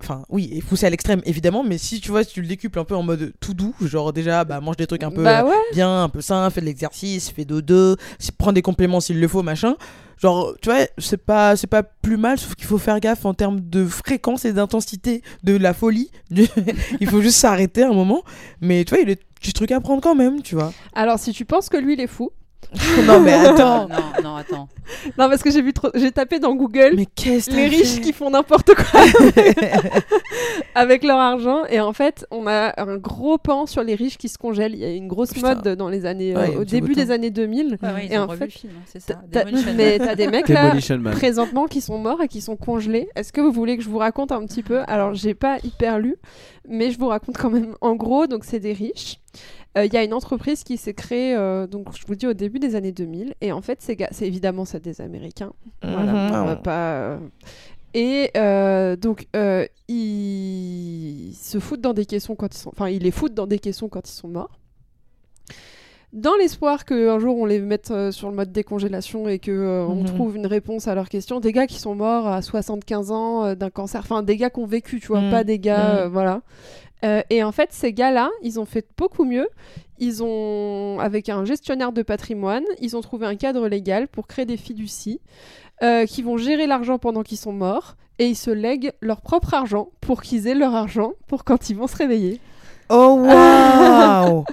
enfin 0.00 0.22
oui, 0.28 0.50
est 0.52 0.62
poussé 0.62 0.86
à 0.86 0.90
l'extrême 0.90 1.20
évidemment, 1.24 1.64
mais 1.64 1.78
si 1.78 2.00
tu 2.00 2.10
vois, 2.10 2.22
si 2.24 2.32
tu 2.34 2.40
le 2.40 2.46
décuples 2.46 2.78
un 2.78 2.84
peu 2.84 2.94
en 2.94 3.02
mode 3.02 3.32
tout 3.40 3.54
doux, 3.54 3.74
genre 3.82 4.12
déjà, 4.12 4.44
bah 4.44 4.60
mange 4.60 4.76
des 4.76 4.86
trucs 4.86 5.02
un 5.02 5.10
peu 5.10 5.24
bah 5.24 5.40
euh, 5.44 5.48
ouais. 5.48 5.56
bien, 5.72 6.04
un 6.04 6.08
peu 6.08 6.20
sain, 6.20 6.48
fais 6.50 6.60
de 6.60 6.66
l'exercice, 6.66 7.30
fais 7.30 7.44
dodo, 7.44 7.96
si- 8.18 8.32
prends 8.32 8.52
des 8.52 8.62
compléments 8.62 9.00
s'il 9.00 9.20
le 9.20 9.28
faut, 9.28 9.42
machin. 9.42 9.74
Genre, 10.22 10.54
tu 10.62 10.70
vois, 10.70 10.86
c'est 10.98 11.18
pas 11.22 11.56
c'est 11.56 11.66
pas 11.66 11.82
plus 11.82 12.16
mal, 12.16 12.38
sauf 12.38 12.54
qu'il 12.54 12.66
faut 12.66 12.78
faire 12.78 13.00
gaffe 13.00 13.24
en 13.26 13.34
termes 13.34 13.60
de 13.60 13.84
fréquence 13.84 14.44
et 14.46 14.52
d'intensité 14.52 15.22
de 15.42 15.56
la 15.56 15.74
folie. 15.74 16.10
il 16.30 17.08
faut 17.08 17.20
juste 17.20 17.38
s'arrêter 17.38 17.82
un 17.82 17.92
moment, 17.92 18.22
mais 18.60 18.84
tu 18.84 18.90
vois, 18.90 18.98
il 18.98 19.08
y 19.08 19.12
a 19.12 19.14
des 19.14 19.20
petits 19.40 19.52
trucs 19.52 19.72
à 19.72 19.80
prendre 19.80 20.00
quand 20.00 20.14
même, 20.14 20.42
tu 20.42 20.54
vois. 20.54 20.72
Alors 20.94 21.18
si 21.18 21.32
tu 21.32 21.44
penses 21.44 21.68
que 21.68 21.76
lui 21.76 21.94
il 21.94 22.00
est 22.00 22.06
fou, 22.06 22.30
non 23.06 23.20
mais 23.20 23.32
attends, 23.32 23.88
Non, 23.88 23.96
non, 24.22 24.36
attends. 24.36 24.68
non 25.18 25.28
parce 25.28 25.42
que 25.42 25.50
j'ai 25.50 25.62
vu 25.62 25.72
trop, 25.72 25.88
j'ai 25.94 26.12
tapé 26.12 26.38
dans 26.38 26.54
Google. 26.54 26.92
mais 26.96 27.06
qu'est-ce 27.06 27.50
que 27.50 27.56
les 27.56 27.66
riches 27.68 28.00
qui 28.00 28.12
font 28.12 28.30
n'importe 28.30 28.70
quoi 28.74 29.00
avec 30.74 31.04
leur 31.04 31.18
argent 31.18 31.64
et 31.68 31.80
en 31.80 31.92
fait 31.92 32.26
on 32.30 32.46
a 32.46 32.72
un 32.80 32.96
gros 32.96 33.38
pan 33.38 33.66
sur 33.66 33.82
les 33.82 33.94
riches 33.94 34.18
qui 34.18 34.28
se 34.28 34.38
congèlent 34.38 34.74
il 34.74 34.80
y 34.80 34.84
a 34.84 34.90
une 34.90 35.08
grosse 35.08 35.32
Putain. 35.32 35.54
mode 35.54 35.76
dans 35.76 35.88
les 35.88 36.06
années 36.06 36.36
Ouais, 36.36 36.54
euh, 36.54 36.60
au 36.60 36.64
début 36.64 36.94
des 36.94 37.10
années 37.10 37.30
2000 37.30 37.78
Ouais, 37.82 37.88
ouais, 37.88 38.06
ils 38.06 38.12
Et 38.12 38.18
ont 38.18 38.22
en 38.22 38.26
revu 38.26 38.38
fait, 38.38 38.44
le 38.46 38.50
film, 38.50 38.72
hein, 38.76 38.98
ça. 38.98 39.14
Man. 39.44 39.74
mais 39.76 39.98
t'as 39.98 40.14
des 40.14 40.26
mecs 40.28 40.48
là 40.50 40.74
Man. 40.98 41.12
présentement 41.14 41.66
qui 41.66 41.80
sont 41.80 41.98
morts 41.98 42.22
et 42.22 42.28
qui 42.28 42.40
sont 42.40 42.56
congelés 42.56 43.08
est-ce 43.16 43.32
que 43.32 43.40
vous 43.40 43.52
voulez 43.52 43.76
que 43.76 43.82
je 43.82 43.88
vous 43.88 43.98
raconte 43.98 44.32
un 44.32 44.44
petit 44.46 44.62
peu? 44.62 44.82
Alors 44.86 45.14
j'ai 45.14 45.34
pas 45.34 45.58
hyper 45.64 45.98
lu 45.98 46.16
mais 46.68 46.90
je 46.90 46.98
vous 46.98 47.06
raconte 47.08 47.36
quand 47.36 47.50
même 47.50 47.74
en 47.80 47.94
gros 47.94 48.26
donc 48.26 48.44
c'est 48.44 48.60
des 48.60 48.72
riches 48.72 49.18
Euh, 49.76 49.84
il 49.84 49.92
y 49.92 49.96
a 49.96 50.04
une 50.04 50.14
entreprise 50.14 50.64
qui 50.64 50.76
s'est 50.76 50.94
créée, 50.94 51.34
euh, 51.34 51.66
donc 51.66 51.88
je 51.98 52.06
vous 52.06 52.14
dis 52.14 52.26
au 52.26 52.32
début 52.34 52.58
des 52.58 52.74
années 52.76 52.92
2000, 52.92 53.34
et 53.40 53.52
en 53.52 53.60
fait, 53.60 53.82
ces 53.82 53.94
gars, 53.96 54.08
c'est 54.10 54.26
évidemment 54.26 54.64
ça 54.64 54.78
des 54.78 55.00
Américains. 55.00 55.52
Voilà, 55.82 56.12
Mhm. 56.12 56.30
on 56.34 56.44
va 56.46 56.56
pas. 56.56 56.92
euh, 56.94 57.18
Et 57.94 58.30
euh, 58.36 58.94
donc, 58.96 59.26
euh, 59.36 59.66
ils 59.88 61.34
se 61.34 61.58
foutent 61.58 61.80
dans 61.80 61.94
des 61.94 62.04
caissons 62.06 62.34
quand 62.34 62.54
ils 62.54 62.58
sont. 62.58 62.70
Enfin, 62.70 62.88
ils 62.90 63.02
les 63.02 63.10
foutent 63.10 63.34
dans 63.34 63.46
des 63.46 63.58
caissons 63.58 63.88
quand 63.88 64.08
ils 64.08 64.12
sont 64.12 64.28
morts. 64.28 64.58
Dans 66.12 66.34
l'espoir 66.36 66.84
qu'un 66.84 67.18
jour 67.18 67.36
on 67.36 67.44
les 67.44 67.58
mette 67.60 67.90
euh, 67.90 68.10
sur 68.12 68.30
le 68.30 68.36
mode 68.36 68.50
décongélation 68.52 69.28
et 69.28 69.38
que 69.38 69.50
euh, 69.50 69.86
on 69.86 69.96
Mhm. 69.96 70.04
trouve 70.04 70.36
une 70.36 70.46
réponse 70.46 70.88
à 70.88 70.94
leurs 70.94 71.08
questions. 71.08 71.40
Des 71.40 71.52
gars 71.52 71.66
qui 71.66 71.78
sont 71.78 71.94
morts 71.94 72.26
à 72.26 72.40
75 72.42 73.10
ans 73.10 73.54
d'un 73.54 73.70
cancer, 73.70 74.00
enfin 74.00 74.22
des 74.22 74.36
gars 74.36 74.48
qui 74.48 74.60
ont 74.60 74.66
vécu, 74.66 75.00
tu 75.00 75.08
vois, 75.08 75.20
Mhm. 75.22 75.30
pas 75.30 75.44
des 75.44 75.58
gars, 75.58 76.06
voilà. 76.08 76.42
Euh, 77.04 77.22
et 77.30 77.42
en 77.44 77.52
fait, 77.52 77.68
ces 77.72 77.92
gars-là, 77.92 78.30
ils 78.42 78.58
ont 78.58 78.64
fait 78.64 78.86
beaucoup 78.96 79.24
mieux. 79.24 79.48
Ils 79.98 80.22
ont, 80.22 80.98
avec 81.00 81.28
un 81.28 81.44
gestionnaire 81.44 81.92
de 81.92 82.02
patrimoine, 82.02 82.64
ils 82.80 82.96
ont 82.96 83.00
trouvé 83.00 83.26
un 83.26 83.34
cadre 83.36 83.68
légal 83.68 84.08
pour 84.08 84.26
créer 84.26 84.44
des 84.46 84.56
fiducies 84.56 85.20
euh, 85.82 86.04
qui 86.06 86.22
vont 86.22 86.36
gérer 86.36 86.66
l'argent 86.66 86.98
pendant 86.98 87.22
qu'ils 87.22 87.38
sont 87.38 87.52
morts 87.52 87.96
et 88.18 88.26
ils 88.26 88.36
se 88.36 88.50
lèguent 88.50 88.92
leur 89.00 89.20
propre 89.20 89.54
argent 89.54 89.88
pour 90.00 90.22
qu'ils 90.22 90.46
aient 90.48 90.54
leur 90.54 90.74
argent 90.74 91.12
pour 91.26 91.44
quand 91.44 91.68
ils 91.70 91.76
vont 91.76 91.86
se 91.86 91.96
réveiller. 91.96 92.40
Oh 92.88 93.18
waouh 93.26 94.44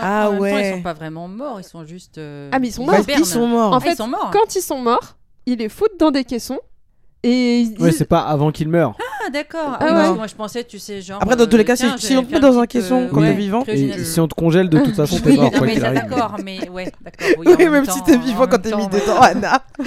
Ah 0.00 0.28
en 0.28 0.32
même 0.32 0.38
temps, 0.38 0.42
ouais. 0.42 0.68
ils 0.70 0.74
sont 0.76 0.82
pas 0.82 0.92
vraiment 0.94 1.28
morts, 1.28 1.60
ils 1.60 1.64
sont 1.64 1.84
juste. 1.84 2.18
euh, 2.18 2.48
Ah, 2.52 2.58
mais 2.58 2.68
ils 2.68 2.72
sont 2.72 2.82
ils 2.82 2.86
morts. 2.86 2.94
Qu'ils 2.96 3.04
hibernent. 3.10 3.24
sont 3.24 3.46
morts. 3.46 3.72
En 3.72 3.76
Ah, 3.76 3.80
fait, 3.80 3.92
ils 3.92 3.96
sont 3.96 4.08
morts. 4.08 4.30
Quand 4.32 4.54
ils 4.54 4.62
sont 4.62 4.78
morts, 4.80 5.16
ils 5.46 5.58
les 5.58 5.68
foutent 5.68 5.98
dans 5.98 6.10
des 6.10 6.24
caissons 6.24 6.58
et 7.22 7.60
ils 7.60 7.78
Ouais, 7.80 7.90
disent- 7.90 7.98
c'est 7.98 8.04
pas 8.08 8.20
avant 8.22 8.50
qu'il 8.50 8.68
meure. 8.68 8.96
Ah, 9.26 9.30
d'accord. 9.30 9.76
Ah 9.78 9.78
Ah, 9.80 10.10
ouais. 10.10 10.16
Moi, 10.16 10.26
je 10.26 10.34
pensais, 10.34 10.64
tu 10.64 10.78
sais, 10.78 11.00
genre. 11.00 11.20
Après, 11.22 11.36
dans 11.36 11.46
tous 11.46 11.56
les 11.56 11.64
cas, 11.64 11.76
tiens, 11.76 11.96
si- 11.98 12.16
on 12.16 12.22
te 12.24 12.32
met 12.32 12.40
dans 12.40 12.58
un 12.58 12.66
caisson 12.66 13.02
euh, 13.02 13.08
quand 13.12 13.20
ouais, 13.20 13.28
t'es 13.28 13.34
vivant, 13.34 13.64
Et 13.68 14.04
si 14.04 14.20
on 14.20 14.28
te 14.28 14.34
congèle, 14.34 14.68
de 14.68 14.78
toute 14.78 14.94
façon, 14.96 15.18
t'es 15.22 15.30
Oui, 15.30 15.36
mort, 15.36 15.50
non, 15.52 15.60
mais 15.62 15.76
d'accord, 15.76 16.36
mais 16.44 16.68
ouais, 16.68 16.92
d'accord. 17.02 17.28
Oui, 17.58 17.68
même 17.70 17.86
temps, 17.86 17.92
si 17.92 18.02
t'es 18.02 18.16
vivant 18.18 18.46
quand 18.46 18.58
t'es 18.60 18.74
mis 18.74 18.82
ouais. 18.82 18.88
dedans, 18.88 19.18
Anna. 19.20 19.62
Bon, 19.78 19.84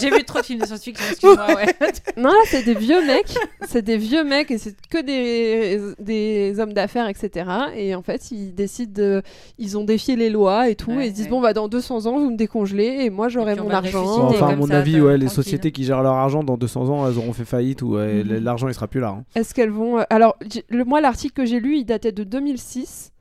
j'ai- 0.00 0.10
vu 0.10 0.24
trop 0.24 0.40
de 0.40 0.44
films 0.44 0.60
de 0.60 0.66
science-fiction, 0.66 1.04
excuse-moi, 1.10 1.46
ouais. 1.56 1.74
Non, 2.16 2.30
là, 2.30 2.34
c'est 2.46 2.62
des 2.64 2.74
vieux 2.74 3.04
mecs. 3.06 3.34
c'est 3.66 3.82
des 3.82 3.96
vieux 3.98 4.24
mecs 4.24 4.50
et 4.50 4.58
c'est 4.58 4.74
que 4.90 5.02
des, 5.02 5.80
des 5.98 6.58
hommes 6.60 6.72
d'affaires, 6.72 7.08
etc. 7.08 7.50
Et 7.76 7.94
en 7.94 8.02
fait, 8.02 8.30
ils 8.30 8.54
décident 8.54 8.92
de. 8.94 9.22
Ils 9.58 9.76
ont 9.76 9.84
défié 9.84 10.16
les 10.16 10.30
lois 10.30 10.68
et 10.68 10.74
tout. 10.74 10.92
Ouais, 10.92 11.04
et 11.04 11.06
ils 11.06 11.10
se 11.10 11.14
disent 11.16 11.24
ouais. 11.26 11.30
bon, 11.30 11.40
bah, 11.40 11.52
dans 11.52 11.68
200 11.68 12.06
ans, 12.06 12.18
vous 12.18 12.30
me 12.30 12.36
décongelez 12.36 12.98
et 13.02 13.10
moi, 13.10 13.28
j'aurai 13.28 13.54
mon 13.56 13.70
argent. 13.70 14.28
enfin, 14.28 14.48
à 14.48 14.56
mon 14.56 14.66
ça, 14.66 14.78
avis, 14.78 15.00
ouais, 15.00 15.18
les 15.18 15.26
tranquille. 15.26 15.44
sociétés 15.44 15.72
qui 15.72 15.84
gèrent 15.84 16.02
leur 16.02 16.14
argent, 16.14 16.42
dans 16.42 16.56
200 16.56 16.88
ans, 16.88 17.08
elles 17.08 17.18
auront 17.18 17.32
fait 17.32 17.44
faillite 17.44 17.82
ou 17.82 17.96
Mhm. 17.98 18.42
l'argent, 18.42 18.67
il 18.70 18.74
sera 18.74 18.88
plus 18.88 19.00
là. 19.00 19.08
hein. 19.08 19.24
Est-ce 19.34 19.54
qu'elles 19.54 19.70
vont. 19.70 19.98
euh, 19.98 20.04
Alors, 20.10 20.36
le, 20.70 20.84
moi, 20.84 21.00
l'article 21.00 21.34
que 21.34 21.44
j'ai 21.44 21.60
lu, 21.60 21.76
il 21.76 21.84
datait 21.84 22.12
de 22.12 22.24
2006. 22.24 23.12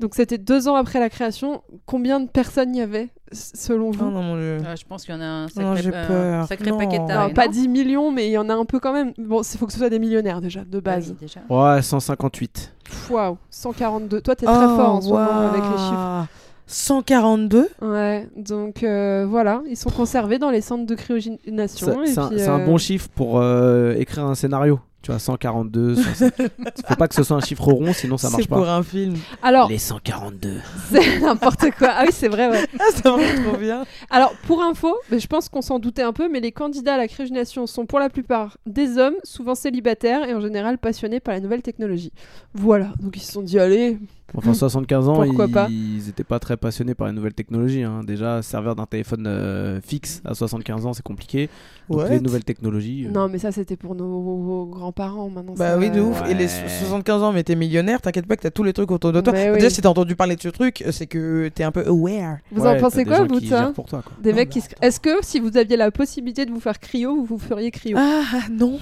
Donc, 0.00 0.14
c'était 0.14 0.38
deux 0.38 0.66
ans 0.68 0.74
après 0.74 0.98
la 0.98 1.08
création. 1.10 1.62
Combien 1.86 2.18
de 2.18 2.26
personnes 2.28 2.74
il 2.74 2.78
y 2.78 2.82
avait, 2.82 3.10
selon 3.30 3.92
vous? 3.92 4.04
Oh 4.04 4.10
non, 4.10 4.22
mon 4.22 4.34
dieu. 4.36 4.58
Euh, 4.66 4.74
je 4.76 4.84
pense 4.84 5.04
qu'il 5.04 5.14
y 5.14 5.18
en 5.18 5.20
a 5.20 5.24
un 5.24 5.42
Non, 5.42 5.48
sacré, 5.48 5.82
j'ai 5.82 5.90
euh, 5.94 6.06
peur. 6.08 6.46
sacré 6.48 6.70
Non. 6.70 6.78
paquet 6.78 6.98
de 6.98 7.02
Non, 7.02 7.30
Pas 7.32 7.46
non 7.46 7.52
10 7.52 7.68
millions, 7.68 8.10
mais 8.10 8.26
il 8.26 8.32
y 8.32 8.38
en 8.38 8.48
a 8.48 8.54
un 8.54 8.64
peu 8.64 8.80
quand 8.80 8.92
même. 8.92 9.12
Bon, 9.18 9.42
il 9.42 9.58
faut 9.58 9.66
que 9.66 9.72
ce 9.72 9.78
soit 9.78 9.90
des 9.90 10.00
millionnaires 10.00 10.40
déjà, 10.40 10.64
de 10.64 10.80
Bah 10.80 10.96
base. 10.96 11.10
oui, 11.10 11.16
déjà. 11.20 11.40
Ouais, 11.48 11.82
158. 11.82 12.74
Waouh, 13.10 13.36
142. 13.50 14.20
Toi, 14.22 14.34
t'es 14.34 14.46
très 14.46 14.54
fort 14.54 14.94
en 14.94 15.00
ce 15.00 15.08
moment 15.08 15.38
avec 15.40 15.62
les 15.62 15.78
chiffres. 15.78 16.26
142 16.66 17.68
Ouais, 17.82 18.28
donc 18.36 18.82
euh, 18.82 19.26
voilà, 19.28 19.62
ils 19.68 19.76
sont 19.76 19.90
conservés 19.90 20.38
dans 20.38 20.50
les 20.50 20.62
centres 20.62 20.86
de 20.86 20.94
cryogénation. 20.94 22.00
C'est 22.06 22.18
un, 22.18 22.30
un 22.30 22.60
euh, 22.60 22.64
bon 22.66 22.78
chiffre 22.78 23.08
pour 23.14 23.38
euh, 23.40 23.94
écrire 23.98 24.24
un 24.24 24.34
scénario. 24.34 24.80
Tu 25.02 25.10
vois, 25.10 25.18
142. 25.18 25.96
105. 25.96 26.32
Faut 26.86 26.94
pas 26.96 27.08
que 27.08 27.14
ce 27.14 27.24
soit 27.24 27.36
un 27.36 27.40
chiffre 27.40 27.64
rond, 27.64 27.92
sinon 27.92 28.16
ça 28.16 28.30
marche 28.30 28.42
C'est 28.44 28.48
pour 28.48 28.62
pas. 28.62 28.76
un 28.76 28.82
film. 28.84 29.14
Alors, 29.42 29.68
Les 29.68 29.78
142. 29.78 30.60
c'est 30.92 31.18
n'importe 31.20 31.70
quoi. 31.76 31.88
Ah 31.90 32.04
oui, 32.06 32.12
c'est 32.12 32.28
vrai, 32.28 32.48
ouais. 32.48 32.64
Ah, 32.78 32.84
ça 32.94 33.10
marche 33.16 33.42
trop 33.44 33.56
bien. 33.56 33.84
Alors, 34.10 34.32
pour 34.46 34.62
info, 34.62 34.94
mais 35.10 35.18
je 35.18 35.26
pense 35.26 35.48
qu'on 35.48 35.60
s'en 35.62 35.80
doutait 35.80 36.02
un 36.02 36.12
peu, 36.12 36.28
mais 36.28 36.38
les 36.40 36.52
candidats 36.52 36.94
à 36.94 36.98
la 36.98 37.08
cryogenation 37.08 37.66
sont 37.66 37.84
pour 37.84 37.98
la 37.98 38.10
plupart 38.10 38.58
des 38.66 38.96
hommes, 38.98 39.16
souvent 39.24 39.56
célibataires 39.56 40.28
et 40.28 40.34
en 40.34 40.40
général 40.40 40.78
passionnés 40.78 41.18
par 41.18 41.34
la 41.34 41.40
nouvelle 41.40 41.62
technologie. 41.62 42.12
Voilà, 42.54 42.92
donc 43.00 43.16
ils 43.16 43.22
se 43.22 43.32
sont 43.32 43.42
dit, 43.42 43.58
allez, 43.58 43.98
Enfin, 44.34 44.54
75 44.54 45.08
ans, 45.08 45.22
ils, 45.24 45.36
pas 45.52 45.68
ils 45.68 46.08
étaient 46.08 46.24
pas 46.24 46.38
très 46.38 46.56
passionnés 46.56 46.94
par 46.94 47.06
les 47.06 47.12
nouvelles 47.12 47.34
technologies. 47.34 47.82
hein. 47.82 48.00
Déjà, 48.06 48.42
servir 48.42 48.74
d'un 48.74 48.86
téléphone 48.86 49.26
euh, 49.26 49.80
fixe 49.80 50.22
à 50.24 50.34
75 50.34 50.86
ans, 50.86 50.92
c'est 50.92 51.02
compliqué. 51.02 51.48
Donc, 51.90 52.08
les 52.08 52.20
nouvelles 52.20 52.44
technologies. 52.44 53.06
euh, 53.06 53.10
non, 53.10 53.28
mais 53.28 53.38
ça 53.38 53.52
c'était 53.52 53.76
pour 53.76 53.94
nos 53.94 54.66
grands-parents 54.66 55.28
maintenant. 55.28 55.54
Bah 55.56 55.76
oui, 55.78 55.90
de 55.90 56.00
ouf. 56.00 56.22
Et 56.28 56.34
les 56.34 56.46
Ouais. 56.46 56.68
75 56.80 57.22
ans, 57.22 57.32
mais 57.32 57.42
t'es 57.42 57.54
millionnaire, 57.54 58.00
t'inquiète 58.00 58.26
pas 58.26 58.36
que 58.36 58.42
t'as 58.42 58.50
tous 58.50 58.62
les 58.62 58.72
trucs 58.72 58.90
autour 58.90 59.12
de 59.12 59.20
toi. 59.20 59.32
Mais 59.32 59.50
oui. 59.50 59.56
Déjà, 59.56 59.70
si 59.70 59.80
t'as 59.82 59.88
entendu 59.90 60.16
parler 60.16 60.36
de 60.36 60.40
ce 60.42 60.48
truc, 60.48 60.82
c'est 60.90 61.06
que 61.06 61.48
t'es 61.54 61.64
un 61.64 61.72
peu 61.72 61.86
aware. 61.86 62.38
Vous 62.50 62.62
ouais, 62.62 62.76
en 62.76 62.80
pensez 62.80 63.04
quoi, 63.04 63.24
vous, 63.24 63.40
ça 63.40 63.72
pour 63.74 63.86
toi, 63.86 64.02
quoi. 64.02 64.12
Des 64.22 64.30
Non, 64.30 64.36
mecs 64.36 64.48
qui. 64.50 64.62
Est-ce 64.80 65.00
que 65.00 65.10
si 65.22 65.40
vous 65.40 65.56
aviez 65.56 65.76
la 65.76 65.90
possibilité 65.90 66.46
de 66.46 66.50
vous 66.50 66.60
faire 66.60 66.78
cryo, 66.80 67.14
vous 67.16 67.24
vous 67.24 67.38
feriez 67.38 67.70
cryo? 67.70 67.96
Ah 68.00 68.22
non 68.50 68.78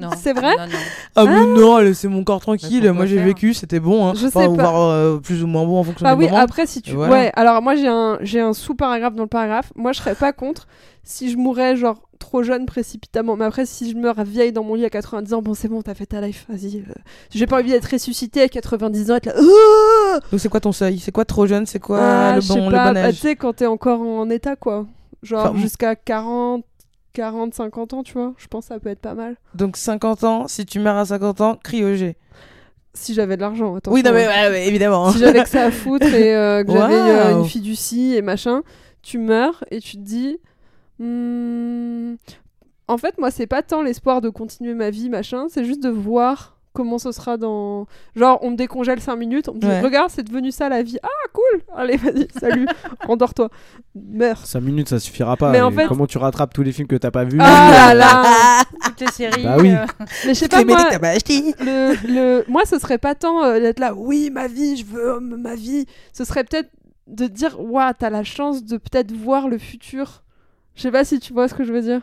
Non. 0.00 0.10
C'est 0.16 0.32
vrai? 0.32 0.56
Non, 0.56 0.66
non. 0.66 0.78
Ah 1.16 1.24
mais 1.24 1.46
non, 1.60 1.78
laissez 1.78 2.08
mon 2.08 2.24
corps 2.24 2.40
tranquille. 2.40 2.90
Moi 2.92 3.06
j'ai 3.06 3.22
vécu, 3.22 3.52
c'était 3.54 3.80
bon. 3.80 4.08
Hein. 4.08 4.12
Je 4.14 4.26
sais 4.28 4.48
pas. 4.56 4.85
Euh, 4.90 5.18
plus 5.18 5.42
ou 5.42 5.46
moins 5.46 5.64
bon 5.64 5.78
en 5.78 5.84
fonction 5.84 6.06
Ah 6.06 6.14
des 6.14 6.24
oui, 6.24 6.30
moments. 6.30 6.42
après 6.42 6.66
si 6.66 6.82
tu... 6.82 6.92
Voilà. 6.92 7.12
Ouais, 7.12 7.32
alors 7.34 7.62
moi 7.62 7.74
j'ai 7.76 7.88
un, 7.88 8.18
j'ai 8.20 8.40
un 8.40 8.52
sous-paragraphe 8.52 9.14
dans 9.14 9.22
le 9.24 9.28
paragraphe. 9.28 9.72
Moi 9.76 9.92
je 9.92 9.98
serais 9.98 10.14
pas 10.14 10.32
contre 10.32 10.66
si 11.04 11.30
je 11.30 11.36
mourais 11.36 11.76
genre 11.76 12.00
trop 12.18 12.42
jeune 12.42 12.66
précipitamment. 12.66 13.36
Mais 13.36 13.44
après 13.44 13.66
si 13.66 13.90
je 13.90 13.96
meurs 13.96 14.22
vieille 14.24 14.52
dans 14.52 14.64
mon 14.64 14.74
lit 14.74 14.84
à 14.84 14.90
90 14.90 15.34
ans, 15.34 15.42
bon 15.42 15.54
c'est 15.54 15.68
bon, 15.68 15.82
t'as 15.82 15.94
fait 15.94 16.06
ta 16.06 16.20
life, 16.20 16.46
vas-y. 16.48 16.78
euh. 16.78 16.92
J'ai 17.30 17.46
pas 17.46 17.60
envie 17.60 17.70
d'être 17.70 17.90
ressuscité 17.90 18.42
à 18.42 18.48
90 18.48 19.10
ans, 19.10 19.14
être 19.16 19.26
là... 19.26 19.34
Donc 20.30 20.40
c'est 20.40 20.48
quoi 20.48 20.60
ton 20.60 20.72
seuil? 20.72 20.98
C'est 20.98 21.12
quoi 21.12 21.24
trop 21.24 21.46
jeune? 21.46 21.66
C'est 21.66 21.78
quoi 21.80 22.00
Ah, 22.00 22.36
le, 22.36 22.42
bon, 22.48 22.68
le 22.68 22.74
pas, 22.76 22.88
bon 22.88 22.94
bah, 22.94 23.04
âge? 23.06 23.14
tu 23.14 23.20
sais 23.20 23.36
quand 23.36 23.52
t'es 23.54 23.66
encore 23.66 24.00
en 24.00 24.28
état 24.30 24.56
quoi. 24.56 24.86
Genre 25.22 25.46
Enfin, 25.50 25.58
jusqu'à 25.60 25.94
40... 25.96 26.64
40, 27.12 27.54
50 27.54 27.94
ans, 27.94 28.02
tu 28.02 28.12
vois, 28.12 28.34
je 28.36 28.46
pense 28.46 28.66
que 28.68 28.74
ça 28.74 28.78
peut 28.78 28.90
être 28.90 29.00
pas 29.00 29.14
mal. 29.14 29.36
Donc 29.54 29.78
50 29.78 30.24
ans, 30.24 30.48
si 30.48 30.66
tu 30.66 30.80
meurs 30.80 30.98
à 30.98 31.06
50 31.06 31.40
ans, 31.40 31.56
cryogé. 31.64 32.14
Si 32.96 33.14
j'avais 33.14 33.36
de 33.36 33.42
l'argent, 33.42 33.74
attention. 33.76 33.94
Oui, 33.94 34.02
non 34.02 34.12
mais 34.12 34.26
ouais, 34.26 34.48
ouais, 34.48 34.66
évidemment. 34.68 35.12
si 35.12 35.18
j'avais 35.18 35.42
que 35.42 35.48
ça 35.48 35.64
à 35.66 35.70
foutre 35.70 36.06
et 36.06 36.34
euh, 36.34 36.64
que 36.64 36.72
j'avais 36.72 36.94
euh, 36.94 37.38
une 37.38 37.44
fiducie 37.44 38.14
et 38.16 38.22
machin, 38.22 38.62
tu 39.02 39.18
meurs 39.18 39.64
et 39.70 39.80
tu 39.80 39.96
te 39.96 40.02
dis. 40.02 40.38
hmm, 40.98 42.14
En 42.88 42.98
fait, 42.98 43.18
moi, 43.18 43.30
c'est 43.30 43.46
pas 43.46 43.62
tant 43.62 43.82
l'espoir 43.82 44.20
de 44.20 44.28
continuer 44.30 44.74
ma 44.74 44.90
vie, 44.90 45.08
machin, 45.10 45.46
c'est 45.48 45.64
juste 45.64 45.82
de 45.82 45.90
voir 45.90 46.55
comment 46.76 46.98
ce 46.98 47.10
sera 47.10 47.36
dans. 47.38 47.86
Genre, 48.14 48.38
on 48.42 48.50
me 48.50 48.56
décongèle 48.56 49.00
5 49.00 49.16
minutes, 49.16 49.48
on 49.48 49.54
me 49.54 49.60
dit 49.60 49.66
Ouais. 49.66 49.80
Regarde, 49.80 50.10
c'est 50.10 50.22
devenu 50.22 50.50
ça 50.52 50.68
la 50.68 50.82
vie. 50.82 50.98
Ah, 51.02 51.08
cool 51.32 51.62
Allez, 51.74 51.96
vas-y, 51.96 52.28
salut, 52.40 52.66
endors-toi. 53.08 53.48
Meurs. 53.94 54.46
5 54.46 54.60
minutes, 54.60 54.88
ça 54.90 54.98
suffira 55.00 55.36
pas. 55.36 55.50
Mais 55.50 55.60
en 55.62 55.70
fait- 55.72 55.86
Comment 55.88 56.06
tu 56.06 56.18
rattrapes 56.18 56.52
tous 56.52 56.62
les 56.62 56.72
films 56.72 56.86
que 56.86 56.96
t'as 56.96 57.10
pas 57.10 57.24
vus? 57.24 57.38
Ah 57.40 57.92
là 57.92 57.94
là 57.94 58.62
Toutes 58.84 59.00
les 59.00 59.06
séries. 59.08 59.42
Bah 59.42 59.56
oui. 59.58 59.70
euh, 59.70 59.86
Mais 60.26 60.34
je 60.34 60.38
sais 60.40 60.48
pas, 60.48 60.64
moi, 60.64 60.76
pas 61.00 61.08
acheté. 61.08 61.54
le, 61.60 61.94
le... 62.06 62.44
moi, 62.48 62.62
ce 62.66 62.78
serait 62.78 62.98
pas 62.98 63.14
tant 63.14 63.42
euh, 63.42 63.58
d'être 63.58 63.80
là, 63.80 63.94
oui, 63.94 64.30
ma 64.30 64.46
vie, 64.48 64.76
je 64.76 64.84
veux 64.84 65.14
euh, 65.16 65.20
ma 65.20 65.54
vie. 65.54 65.86
Ce 66.12 66.24
serait 66.24 66.44
peut-être 66.44 66.70
de 67.06 67.26
dire, 67.26 67.56
waouh, 67.58 67.92
t'as 67.98 68.10
la 68.10 68.22
chance 68.24 68.64
de 68.64 68.76
peut-être 68.76 69.12
voir 69.12 69.48
le 69.48 69.58
futur. 69.58 70.22
Je 70.74 70.82
sais 70.82 70.90
pas 70.90 71.04
si 71.06 71.20
tu 71.20 71.32
vois 71.32 71.48
ce 71.48 71.54
que 71.54 71.64
je 71.64 71.72
veux 71.72 71.80
dire. 71.80 72.02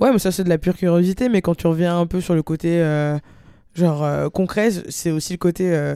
Ouais, 0.00 0.10
mais 0.10 0.18
ça 0.18 0.32
c'est 0.32 0.44
de 0.44 0.48
la 0.48 0.56
pure 0.56 0.76
curiosité. 0.76 1.28
Mais 1.28 1.42
quand 1.42 1.54
tu 1.54 1.66
reviens 1.66 1.98
un 1.98 2.06
peu 2.06 2.22
sur 2.22 2.34
le 2.34 2.42
côté 2.42 2.80
euh, 2.80 3.18
genre 3.74 4.04
euh, 4.04 4.28
concret, 4.28 4.70
c'est 4.88 5.10
aussi 5.10 5.32
le 5.32 5.38
côté. 5.38 5.94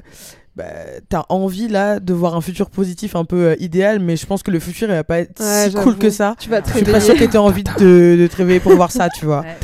Bah, 0.58 0.64
t'as 1.08 1.24
envie 1.30 1.68
là 1.68 2.00
de 2.00 2.12
voir 2.12 2.34
un 2.36 2.40
futur 2.40 2.68
positif 2.68 3.14
un 3.16 3.24
peu 3.24 3.36
euh, 3.36 3.56
idéal, 3.60 4.00
mais 4.00 4.16
je 4.16 4.26
pense 4.26 4.42
que 4.42 4.50
le 4.50 4.58
futur 4.60 4.88
il 4.88 4.94
va 4.94 5.04
pas 5.04 5.20
être 5.20 5.40
Ouais, 5.40 5.70
si 5.70 5.74
cool 5.76 5.96
que 5.96 6.10
ça. 6.10 6.34
Tu 6.38 6.50
vas 6.50 6.60
te 6.60 6.68
Je 6.70 6.74
suis 6.76 6.84
pas 6.84 6.98
sûr 7.00 7.12
réveiller. 7.12 7.26
que 7.28 7.32
t'aies 7.32 7.38
envie 7.38 7.62
de 7.64 7.70
te, 7.72 8.16
de 8.20 8.26
te 8.26 8.36
réveiller 8.36 8.60
pour 8.60 8.72
voir 8.74 8.90
ça, 8.90 9.08
tu 9.08 9.24
vois. 9.24 9.40
ouais. 9.40 9.56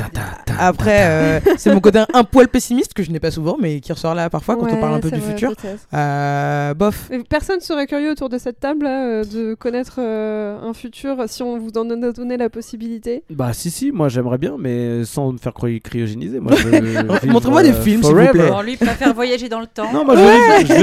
Après, 0.58 0.98
euh, 1.02 1.40
c'est 1.58 1.74
mon 1.74 1.80
côté 1.80 2.00
un 2.14 2.22
poil 2.24 2.46
pessimiste 2.48 2.94
que 2.94 3.02
je 3.02 3.10
n'ai 3.10 3.18
pas 3.18 3.32
souvent, 3.32 3.56
mais 3.60 3.80
qui 3.80 3.92
ressort 3.92 4.14
là 4.14 4.30
parfois 4.30 4.54
quand 4.56 4.68
on 4.70 4.76
parle 4.76 4.94
un 4.94 5.00
peu 5.00 5.10
du 5.10 5.18
vrai, 5.18 5.30
futur. 5.32 5.52
Euh, 5.92 6.74
bof. 6.74 7.10
Personne 7.28 7.60
serait 7.60 7.86
curieux 7.86 8.10
autour 8.12 8.28
de 8.28 8.38
cette 8.38 8.60
table 8.60 8.84
là, 8.84 9.24
de 9.24 9.54
connaître 9.54 9.96
euh, 9.98 10.56
un 10.62 10.72
futur 10.72 11.24
si 11.26 11.42
on 11.42 11.58
vous 11.58 11.70
en 11.76 11.84
donnait 11.84 12.12
donnait 12.12 12.36
la 12.36 12.48
possibilité. 12.50 13.24
Bah 13.30 13.52
si 13.52 13.70
si, 13.70 13.90
moi 13.92 14.08
j'aimerais 14.08 14.38
bien, 14.38 14.54
mais 14.58 15.04
sans 15.04 15.32
me 15.32 15.38
faire 15.38 15.52
cry- 15.52 15.80
cryogéniser. 15.80 16.38
Moi, 16.40 16.52
je 16.56 16.62
veux 16.68 16.80
vivre, 16.80 17.26
Montrez-moi 17.26 17.62
des 17.62 17.72
films, 17.72 18.02
s'il 18.02 18.14
vous 18.14 18.26
plaît. 18.28 18.48
Bon, 18.48 18.60
lui 18.62 18.76
préfère 18.76 19.12
voyager 19.14 19.48
dans 19.48 19.60
le 19.60 19.66
temps. 19.66 19.92
Non, 19.92 20.04
moi 20.04 20.14
je 20.16 20.22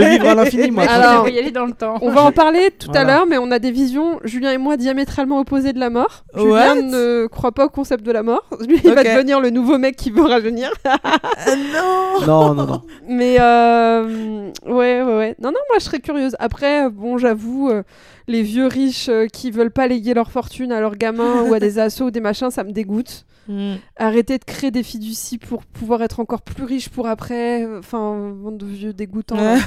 veux, 0.04 0.10
vivre, 0.12 0.24
je 0.26 0.30
veux 0.30 0.30
vivre 0.30 0.40
à 0.40 0.44
l'infini. 0.44 0.72
Moi. 0.72 0.84
Alors- 0.84 1.22
voyager 1.22 1.52
dans 1.52 1.66
le 1.66 1.74
temps. 1.74 1.98
On 2.02 2.10
va 2.12 2.24
en 2.24 2.32
parler 2.32 2.72
tout 2.72 2.92
à 2.94 3.04
l'heure, 3.04 3.26
mais 3.28 3.38
on 3.38 3.52
a 3.52 3.60
des 3.60 3.72
visions, 3.72 4.20
Julien 4.24 4.52
et 4.52 4.58
moi, 4.58 4.78
diamétralement 4.78 5.40
opposées 5.40 5.74
de 5.74 5.80
la 5.80 5.90
mort. 5.90 6.24
What 6.36 6.42
Julien 6.42 6.76
ne 6.76 7.28
croit 7.28 7.52
pas 7.52 7.66
au 7.66 7.70
concept 7.70 8.04
de 8.06 8.12
la 8.12 8.24
mort. 8.24 8.44
Lui, 8.68 8.80
il 8.84 8.92
va 8.94 9.04
devenir 9.04 9.40
le 9.40 9.50
nouveau 9.50 9.78
mec 9.78 9.96
qui 9.96 10.12
veut 10.12 10.24
rajeunir. 10.24 10.72
Ah 11.44 11.56
non 11.56 12.26
Non 12.28 12.54
non 12.54 12.66
non. 12.68 12.82
Mais 13.08 13.38
euh, 13.40 14.50
ouais, 14.66 15.02
ouais, 15.02 15.18
ouais. 15.18 15.36
Non, 15.40 15.50
non, 15.50 15.58
moi 15.70 15.78
je 15.80 15.84
serais 15.86 16.00
curieuse. 16.00 16.36
Après, 16.40 16.86
euh, 16.86 16.90
bon, 16.90 17.18
j'avoue, 17.18 17.70
euh, 17.70 17.84
les 18.28 18.42
vieux 18.44 18.68
riches 18.68 19.10
euh, 19.10 19.28
qui 19.28 19.52
veulent 19.52 19.72
pas 19.72 19.88
léguer 19.88 20.14
leur 20.14 20.32
fortune 20.32 20.72
à 20.72 20.80
leurs 20.80 20.96
gamins 20.96 21.42
ou 21.48 21.54
à 21.54 21.60
des 21.60 21.80
assos 21.80 22.06
ou 22.06 22.12
des 22.12 22.20
machins, 22.22 22.52
ça 22.52 22.64
me 22.64 22.72
dégoûte. 22.72 23.26
Hmm. 23.48 23.76
Arrêtez 23.98 24.38
de 24.38 24.44
créer 24.44 24.72
des 24.72 24.84
fiducies 24.84 25.38
pour 25.38 25.66
pouvoir 25.66 26.02
être 26.04 26.20
encore 26.20 26.42
plus 26.42 26.64
riche 26.64 26.90
pour 26.90 27.08
après. 27.08 27.66
Enfin, 27.78 28.32
bande 28.36 28.58
de 28.58 28.66
vieux 28.66 28.94
dégoûtants. 28.94 29.38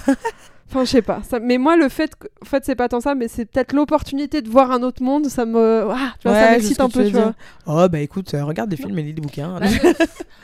Enfin, 0.67 0.85
je 0.85 0.91
sais 0.91 1.03
pas. 1.03 1.23
Ça... 1.23 1.39
Mais 1.41 1.59
moi, 1.59 1.77
le 1.77 1.89
fait, 1.89 2.17
que... 2.17 2.27
en 2.43 2.47
fait, 2.47 2.65
c'est 2.65 2.75
pas 2.75 2.89
tant 2.89 3.01
ça, 3.01 3.15
mais 3.15 3.29
c'est 3.29 3.45
peut-être 3.45 3.75
l'opportunité 3.75 4.41
de 4.43 4.49
voir 4.49 4.73
un 4.73 4.83
autre 4.83 5.03
monde. 5.03 5.27
Ça 5.27 5.45
me, 5.45 5.87
ah, 5.91 6.15
tu 6.19 6.27
vois, 6.27 6.37
ça 6.37 6.41
Ouais, 6.41 6.47
sais 6.47 6.53
m'excite 6.53 6.81
un 6.81 6.89
peu, 6.89 7.05
tu 7.05 7.13
vois. 7.13 7.35
Oh 7.67 7.87
bah 7.89 8.01
écoute, 8.01 8.33
euh, 8.35 8.45
regarde 8.45 8.71
des 8.71 8.77
films 8.77 8.99
et 8.99 9.03
lis 9.03 9.15
des 9.15 9.21
bouquins. 9.21 9.61
Bah, 9.61 9.67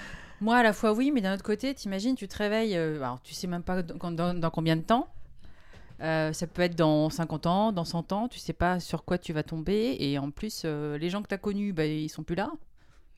Moi, 0.41 0.57
à 0.57 0.63
la 0.63 0.73
fois, 0.73 0.93
oui, 0.93 1.11
mais 1.13 1.21
d'un 1.21 1.35
autre 1.35 1.43
côté, 1.43 1.75
t'imagines, 1.75 2.15
tu 2.15 2.29
te 2.29 2.37
réveilles, 2.37 2.77
euh, 2.77 2.97
alors 2.99 3.21
tu 3.23 3.35
sais 3.35 3.47
même 3.47 3.63
pas 3.63 3.83
dans, 3.83 4.11
dans- 4.11 4.35
dans 4.39 4.51
combien 4.51 4.77
de 4.77 4.83
temps. 4.83 5.09
Euh, 6.03 6.33
ça 6.33 6.47
peut 6.47 6.63
être 6.63 6.77
dans 6.77 7.11
50 7.11 7.47
ans, 7.47 7.73
dans 7.73 7.85
100 7.85 8.13
ans, 8.13 8.29
tu 8.29 8.39
sais 8.39 8.55
pas 8.55 8.81
sur 8.81 9.05
quoi 9.05 9.19
tu 9.19 9.33
vas 9.33 9.43
tomber. 9.43 9.97
Et 10.01 10.19
en 10.19 10.31
plus, 10.31 10.63
euh, 10.65 10.97
les 10.97 11.11
gens 11.11 11.23
que 11.23 11.29
tu 11.29 11.35
as 11.35 11.39
connus, 11.39 11.73
bah, 11.73 11.85
ils 11.87 12.09
sont 12.09 12.23
plus 12.23 12.37
là. 12.37 12.51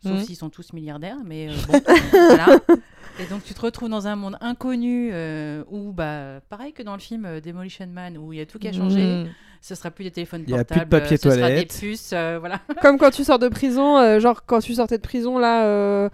Sauf 0.05 0.21
s'ils 0.23 0.37
sont 0.37 0.51
tous 0.51 0.73
milliardaires, 0.73 1.19
mais 1.25 1.49
euh, 1.49 1.53
bon, 1.69 1.81
voilà. 2.13 2.47
Et 3.21 3.27
donc 3.27 3.45
tu 3.45 3.53
te 3.55 3.61
retrouves 3.61 3.91
dans 3.91 4.07
un 4.07 4.17
monde 4.17 4.37
inconnu 4.41 5.11
euh, 5.13 5.63
où, 5.71 5.93
bah, 5.93 6.41
pareil 6.49 6.73
que 6.73 6.83
dans 6.83 6.95
le 6.95 6.99
film 6.99 7.25
euh, 7.27 7.41
Demolition 7.41 7.87
Man, 7.87 8.17
où 8.19 8.33
il 8.33 8.39
y 8.39 8.43
a 8.43 8.47
tout 8.47 8.59
qui 8.59 8.69
a 8.69 8.73
changé. 8.73 9.01
Hmm. 9.03 9.27
Ce 9.61 9.75
sera 9.77 9.91
plus 9.93 10.05
des 10.05 10.11
téléphones 10.11 10.43
Il 10.47 10.51
y 10.51 10.59
a 10.59 10.65
portables, 10.65 10.89
plus 10.91 10.99
de 10.99 11.01
papier 11.03 11.17
euh, 11.17 11.21
ce 11.23 11.31
sera 11.31 11.49
des 11.49 11.55
toilette. 11.55 11.79
puces, 11.79 12.11
euh, 12.15 12.39
voilà. 12.41 12.61
Comme 12.83 12.99
quand 12.99 13.11
tu 13.11 13.23
sors 13.23 13.39
de 13.39 13.49
prison, 13.49 13.97
euh, 13.99 14.19
genre 14.19 14.45
quand 14.45 14.59
tu 14.61 14.75
sortais 14.75 14.97
de 14.97 15.03
prison 15.03 15.39
là, 15.39 15.67
euh, 15.67 16.09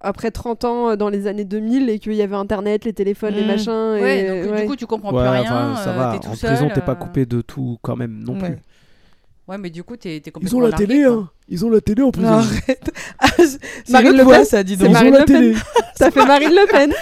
après 0.00 0.30
30 0.30 0.64
ans 0.64 0.88
euh, 0.90 0.96
dans 0.96 1.08
les 1.10 1.26
années 1.28 1.44
2000 1.44 1.88
et 1.90 1.98
qu'il 2.00 2.14
y 2.14 2.22
avait 2.22 2.34
internet, 2.34 2.84
les 2.86 2.92
téléphones, 2.94 3.34
les 3.34 3.44
Mm. 3.44 3.46
machins. 3.46 3.96
Et, 3.98 4.02
Ouais, 4.02 4.42
donc 4.44 4.52
ouais. 4.54 4.60
du 4.62 4.66
coup 4.66 4.76
tu 4.76 4.86
comprends 4.86 5.12
Ouais, 5.14 5.20
plus 5.22 5.30
rien. 5.30 5.42
enfin, 5.42 5.76
ça 5.76 5.90
euh, 5.90 5.96
va. 5.98 6.12
t'es 6.14 6.18
tout 6.20 6.30
En 6.30 6.34
seul, 6.34 6.50
prison, 6.54 6.70
t'es 6.74 6.80
pas 6.80 6.92
euh, 6.92 6.94
coupé 6.96 7.26
de 7.26 7.42
tout 7.42 7.78
quand 7.82 7.94
même 7.96 8.18
non 8.24 8.32
Ouais. 8.40 8.48
plus. 8.54 8.58
Ouais, 9.50 9.58
mais 9.58 9.68
du 9.70 9.82
coup 9.82 9.96
t'es 9.96 10.20
t'es 10.20 10.30
Ils 10.30 10.32
complètement 10.32 10.58
ont 10.58 10.62
la 10.62 10.68
largué, 10.70 10.86
télé, 10.86 11.02
quoi. 11.04 11.12
hein. 11.12 11.30
Ils 11.48 11.64
ont 11.66 11.70
la 11.70 11.80
télé 11.80 12.02
en 12.04 12.12
prison. 12.12 12.30
Non, 12.30 12.36
arrête. 12.38 12.90
Ah, 13.18 13.26
Marine 13.88 14.16
Le 14.16 14.24
Pen 14.24 14.44
ça, 14.44 14.62
dis 14.62 14.76
donc. 14.76 14.92
Marine 14.92 15.12
Le 15.18 15.24
Pen. 15.24 15.54
Ça 15.96 16.10
fait 16.12 16.24
Marine 16.24 16.50
Le 16.50 16.66
Pen. 16.70 16.92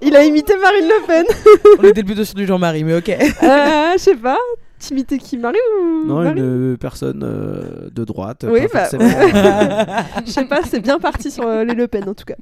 Il 0.00 0.16
a 0.16 0.24
imité 0.24 0.54
Marine 0.56 0.88
Le 0.88 1.06
Pen. 1.06 1.24
On 1.78 1.84
était 1.84 2.02
plutôt 2.02 2.24
sur 2.24 2.34
du 2.34 2.46
Jean-Marie, 2.46 2.82
mais 2.84 2.96
ok. 2.96 3.10
Euh, 3.10 3.92
je 3.92 3.98
sais 3.98 4.16
pas. 4.16 4.38
T'imitais 4.78 5.18
qui 5.18 5.36
Marie 5.38 5.56
ou 5.80 6.06
Non, 6.06 6.22
Marie 6.22 6.38
une 6.38 6.72
euh, 6.72 6.76
personne 6.76 7.22
euh, 7.24 7.88
de 7.90 8.04
droite. 8.04 8.44
Oui, 8.48 8.66
pas 8.68 8.88
bah, 8.92 10.04
Je 10.24 10.30
sais 10.30 10.44
pas, 10.44 10.60
c'est 10.68 10.80
bien 10.80 10.98
parti 10.98 11.30
sur 11.30 11.46
euh, 11.46 11.64
les 11.64 11.74
Le 11.74 11.88
Pen 11.88 12.08
en 12.08 12.14
tout 12.14 12.24
cas. 12.26 12.34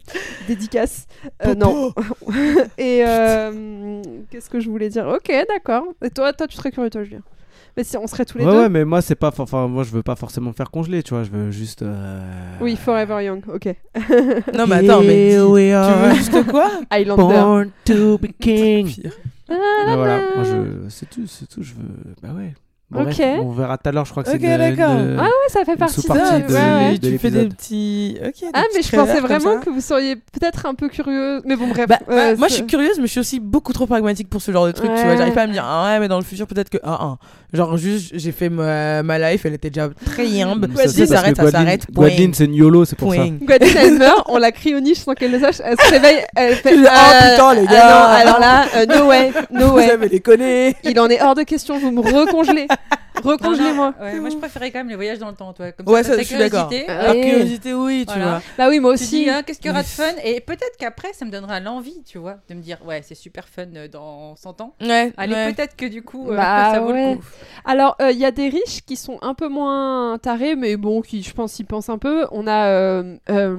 Dédicace. 0.49 1.07
Euh, 1.45 1.55
non. 1.55 1.93
Et 2.79 3.03
euh, 3.07 4.01
qu'est-ce 4.31 4.51
que 4.51 4.59
je 4.61 4.69
voulais 4.71 4.89
dire? 4.89 5.07
Ok, 5.09 5.33
d'accord. 5.49 5.85
Et 6.03 6.11
toi, 6.11 6.33
toi, 6.33 6.47
tu 6.47 6.57
serais 6.57 6.71
curieux, 6.73 6.91
toi, 6.91 7.03
Julien? 7.05 7.21
Mais 7.77 7.83
si 7.85 7.97
on 7.97 8.07
serait 8.07 8.25
tous 8.25 8.39
les 8.39 8.45
Ouais, 8.45 8.53
deux. 8.53 8.59
ouais, 8.63 8.69
mais 8.69 8.85
moi, 8.85 9.03
c'est 9.03 9.15
pas. 9.17 9.33
Enfin, 9.37 9.67
moi, 9.67 9.83
je 9.83 9.91
veux 9.91 10.03
pas 10.03 10.15
forcément 10.17 10.51
me 10.51 10.55
faire 10.55 10.71
congeler, 10.71 11.03
tu 11.03 11.13
vois. 11.15 11.25
Je 11.25 11.31
veux 11.31 11.51
juste. 11.51 11.83
euh, 11.83 12.21
Oui, 12.61 12.77
Forever 12.77 13.25
Young. 13.25 13.43
Ok. 13.53 13.67
Non, 14.55 14.67
mais 14.69 14.77
attends, 14.89 15.01
mais 15.03 15.31
dis- 15.31 15.37
tu 15.37 15.41
veux 16.09 16.15
juste 16.15 16.47
quoi 16.51 16.71
Highlander. 16.91 17.23
born 17.23 17.71
to 17.85 18.19
be 18.19 18.27
king. 18.41 18.87
Pire. 18.87 19.13
Mais 19.49 19.95
voilà, 19.97 20.19
moi, 20.37 20.45
je. 20.45 20.89
C'est 20.89 21.11
tout, 21.11 21.27
c'est 21.27 21.47
tout. 21.49 21.63
Je 21.63 21.75
veux. 21.75 22.15
Bah 22.23 22.29
ouais. 22.37 22.55
Bref, 22.91 23.19
Ok. 23.19 23.27
on 23.43 23.51
verra 23.51 23.77
tout 23.77 23.89
à 23.89 23.93
l'heure, 23.93 24.05
je 24.05 24.11
crois 24.13 24.23
que 24.23 24.31
Ok, 24.31 24.37
c'est 24.41 24.59
d'accord. 24.59 24.95
Ah 25.19 25.23
ouais, 25.25 25.49
ça 25.49 25.65
fait 25.65 25.75
partie 25.75 26.01
ça. 26.03 26.15
de- 26.15 26.53
ouais, 26.53 26.91
ouais. 26.93 26.99
de 26.99 27.09
tu 27.09 27.19
fais 27.19 27.31
des 27.31 27.49
petits. 27.49 28.17
Ok. 28.25 28.41
des 28.41 28.47
Ah, 28.53 28.63
mais 28.73 28.83
je 28.83 28.91
pensais 28.95 29.21
vraiment 29.21 29.59
que 29.59 29.71
vous 29.71 29.81
seriez 29.81 30.15
peut-être 30.17 30.67
un 30.67 30.75
peu 30.75 30.89
curieux. 30.89 31.41
Mais 31.45 31.57
bon, 31.57 31.67
bref. 31.69 31.89
Bah, 31.89 31.99
euh, 32.11 32.37
moi, 32.37 32.47
je 32.49 32.55
suis 32.55 32.67
curieuse, 32.67 32.99
mais 33.01 33.07
je 33.07 33.11
suis 33.13 33.21
aussi 33.21 33.41
beaucoup 33.41 33.73
trop 33.73 33.87
pragmatique 33.87 34.29
pour 34.29 34.41
ce 34.43 34.53
genre 34.53 34.67
de 34.67 34.73
truc. 34.73 34.91
Tu 34.95 35.03
vois, 35.03 35.17
j'arrive 35.17 35.35
pas 35.35 35.43
à 35.43 35.47
me 35.49 35.53
dire, 35.53 35.65
ah 35.67 35.93
ouais, 35.95 35.99
mais 36.01 36.09
dans 36.09 36.19
le 36.19 36.25
futur, 36.25 36.47
peut-être 36.47 36.69
que. 36.71 36.79
Ah, 36.85 36.99
ah. 37.01 37.17
Genre, 37.55 37.77
juste, 37.77 38.11
j'ai 38.15 38.33
fait 38.33 38.49
ma, 38.49 39.03
ma 39.05 39.19
life, 39.19 39.47
elle 39.47 39.55
était 39.55 39.71
déjà 39.71 39.89
très. 40.05 40.27
Ça, 40.27 40.89
Si 40.89 40.95
c'est 40.97 41.07
ça 41.07 41.17
s'arrête, 41.17 41.37
ça 41.37 41.51
s'arrête. 41.51 41.87
Gwendoline, 41.93 42.35
c'est 42.35 42.47
une 42.47 42.55
YOLO, 42.55 42.85
c'est 42.85 42.97
pour 42.97 43.15
ça. 43.15 43.23
Gwendoline, 43.27 43.77
elle 43.77 43.95
meurt, 43.99 44.25
on 44.29 44.39
la 44.39 44.51
crie 44.51 44.75
au 44.75 44.81
niche 44.81 44.99
sans 44.99 45.15
qu'elle 45.15 45.31
le 45.31 45.39
sache. 45.39 45.57
Elle 45.65 45.77
se 45.81 45.91
réveille, 45.91 46.25
elle 46.35 46.57
fait. 46.57 46.75
Oh, 46.75 46.81
putain, 46.81 47.55
les 47.55 47.65
ah 47.69 47.73
gars. 47.73 47.89
non, 47.89 48.31
alors 48.31 48.41
là, 48.41 48.65
euh, 48.77 48.87
no 48.87 49.07
way, 49.07 49.33
no 49.53 49.67
Vous 49.69 49.75
way. 49.77 49.91
avez 49.91 50.09
les 50.09 50.21
connais. 50.21 50.75
Il 50.85 50.99
en 50.99 51.09
est 51.09 51.23
hors 51.23 51.35
de 51.37 51.43
question, 51.45 51.79
vous 51.79 51.93
me 51.93 52.01
recongelez. 52.01 52.67
Recongelez-moi. 53.23 53.95
ouais, 54.01 54.21
moi, 54.21 54.31
je 54.31 54.37
préférais 54.37 54.71
quand 54.71 54.81
même 54.81 54.89
les 54.89 54.97
voyages 54.97 55.19
dans 55.19 55.29
le 55.29 55.35
temps, 55.37 55.53
toi. 55.53 55.73
Comme 55.73 55.89
Ouais, 55.89 56.03
ça, 56.03 56.11
ça, 56.11 56.17
ta 56.17 56.23
je 56.23 56.27
suis 56.29 56.37
d'accord. 56.39 56.69
curiosité, 56.69 56.93
Ah 56.93 57.13
oui. 57.13 57.21
curiosité, 57.21 57.75
oui, 57.75 58.01
tu 58.07 58.13
Voilà. 58.15 58.25
vois. 58.31 58.43
Bah 58.59 58.69
oui, 58.69 58.81
moi 58.81 58.93
aussi. 58.93 59.29
hein, 59.31 59.43
qu'est-ce 59.45 59.59
qu'il 59.61 59.69
y 59.69 59.71
aura 59.71 59.83
de 59.83 59.87
fun 59.89 60.13
Et 60.25 60.41
peut-être 60.41 60.77
qu'après, 60.79 61.13
ça 61.13 61.25
me 61.25 61.31
donnera 61.31 61.61
l'envie, 61.61 62.03
tu 62.05 62.19
vois, 62.19 62.37
de 62.49 62.55
me 62.55 62.61
dire, 62.61 62.79
ouais, 62.85 63.03
c'est 63.03 63.15
super 63.15 63.49
fun 63.49 63.67
euh, 63.77 63.89
dans 63.89 64.37
100 64.37 64.61
ans. 64.61 64.75
Ouais. 64.81 65.13
Allez, 65.17 65.35
ouais. 65.35 65.53
peut-être 65.53 65.77
que 65.77 65.87
du 65.87 66.03
coup, 66.03 66.31
euh, 66.31 66.37
Bah 66.37 66.71
ça 66.75 66.81
vaut 66.81 66.93
ouais. 66.93 67.11
le 67.13 67.17
coup. 67.17 67.25
Alors, 67.65 67.97
il 68.01 68.19
y 68.19 68.25
a 68.25 68.31
des 68.31 68.49
riches 68.49 68.83
qui 68.87 68.97
sont 68.97 69.19
un 69.23 69.35
peu 69.35 69.49
moins 69.49 70.19
tarés, 70.21 70.57
mais 70.57 70.77
bon, 70.77 71.01
qui, 71.01 71.23
je 71.23 71.33
pense, 71.33 71.59
y 71.59 71.65
pensent 71.65 71.89
un 71.89 71.99
peu. 71.99 72.27
On 72.33 72.47
a 72.47 72.67
euh, 72.69 73.17
euh, 73.31 73.57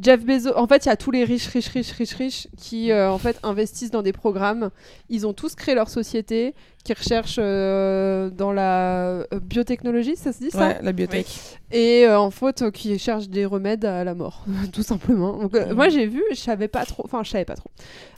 Jeff 0.00 0.24
Bezos. 0.24 0.56
En 0.56 0.66
fait, 0.66 0.84
il 0.84 0.88
y 0.88 0.92
a 0.92 0.96
tous 0.96 1.10
les 1.10 1.24
riches, 1.24 1.46
riches, 1.48 1.68
riches, 1.68 1.92
riches, 1.92 2.14
riches 2.14 2.48
qui, 2.56 2.90
euh, 2.90 3.10
en 3.10 3.18
fait, 3.18 3.38
investissent 3.42 3.90
dans 3.90 4.02
des 4.02 4.12
programmes. 4.12 4.70
Ils 5.08 5.26
ont 5.26 5.32
tous 5.32 5.54
créé 5.54 5.74
leur 5.74 5.88
société, 5.88 6.54
qui 6.84 6.94
recherchent 6.94 7.38
euh, 7.38 8.30
dans 8.30 8.52
la 8.52 8.96
euh, 9.00 9.24
biotechnologie, 9.42 10.16
ça 10.16 10.32
se 10.32 10.38
dit 10.38 10.50
ça? 10.50 10.68
Ouais, 10.68 10.78
la 10.82 10.92
biotech. 10.92 11.26
Et 11.72 12.06
euh, 12.06 12.18
en 12.18 12.30
fait, 12.30 12.62
euh, 12.62 12.70
qui 12.70 12.98
cherchent 12.98 13.28
des 13.28 13.44
remèdes 13.44 13.84
à 13.84 14.02
la 14.02 14.14
mort, 14.14 14.44
tout 14.72 14.82
simplement. 14.82 15.36
Donc. 15.36 15.54
Moi, 15.74 15.88
j'ai 15.88 16.06
vu, 16.06 16.22
je 16.30 16.36
savais 16.36 16.68
pas 16.68 16.84
trop, 16.86 17.02
enfin, 17.04 17.22
je 17.22 17.30
savais 17.30 17.44
pas 17.44 17.56
trop. 17.56 17.70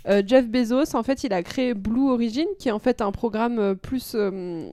Euh, 0.09 0.23
Jeff 0.27 0.49
Bezos, 0.49 0.97
en 0.97 1.03
fait, 1.03 1.23
il 1.25 1.33
a 1.33 1.43
créé 1.43 1.75
Blue 1.75 2.11
Origin, 2.11 2.47
qui 2.59 2.69
est 2.69 2.73
en 2.73 2.79
fait 2.81 3.01
un 3.01 3.13
programme 3.13 3.59
euh, 3.61 3.75
plus 3.75 4.15
euh, 4.17 4.69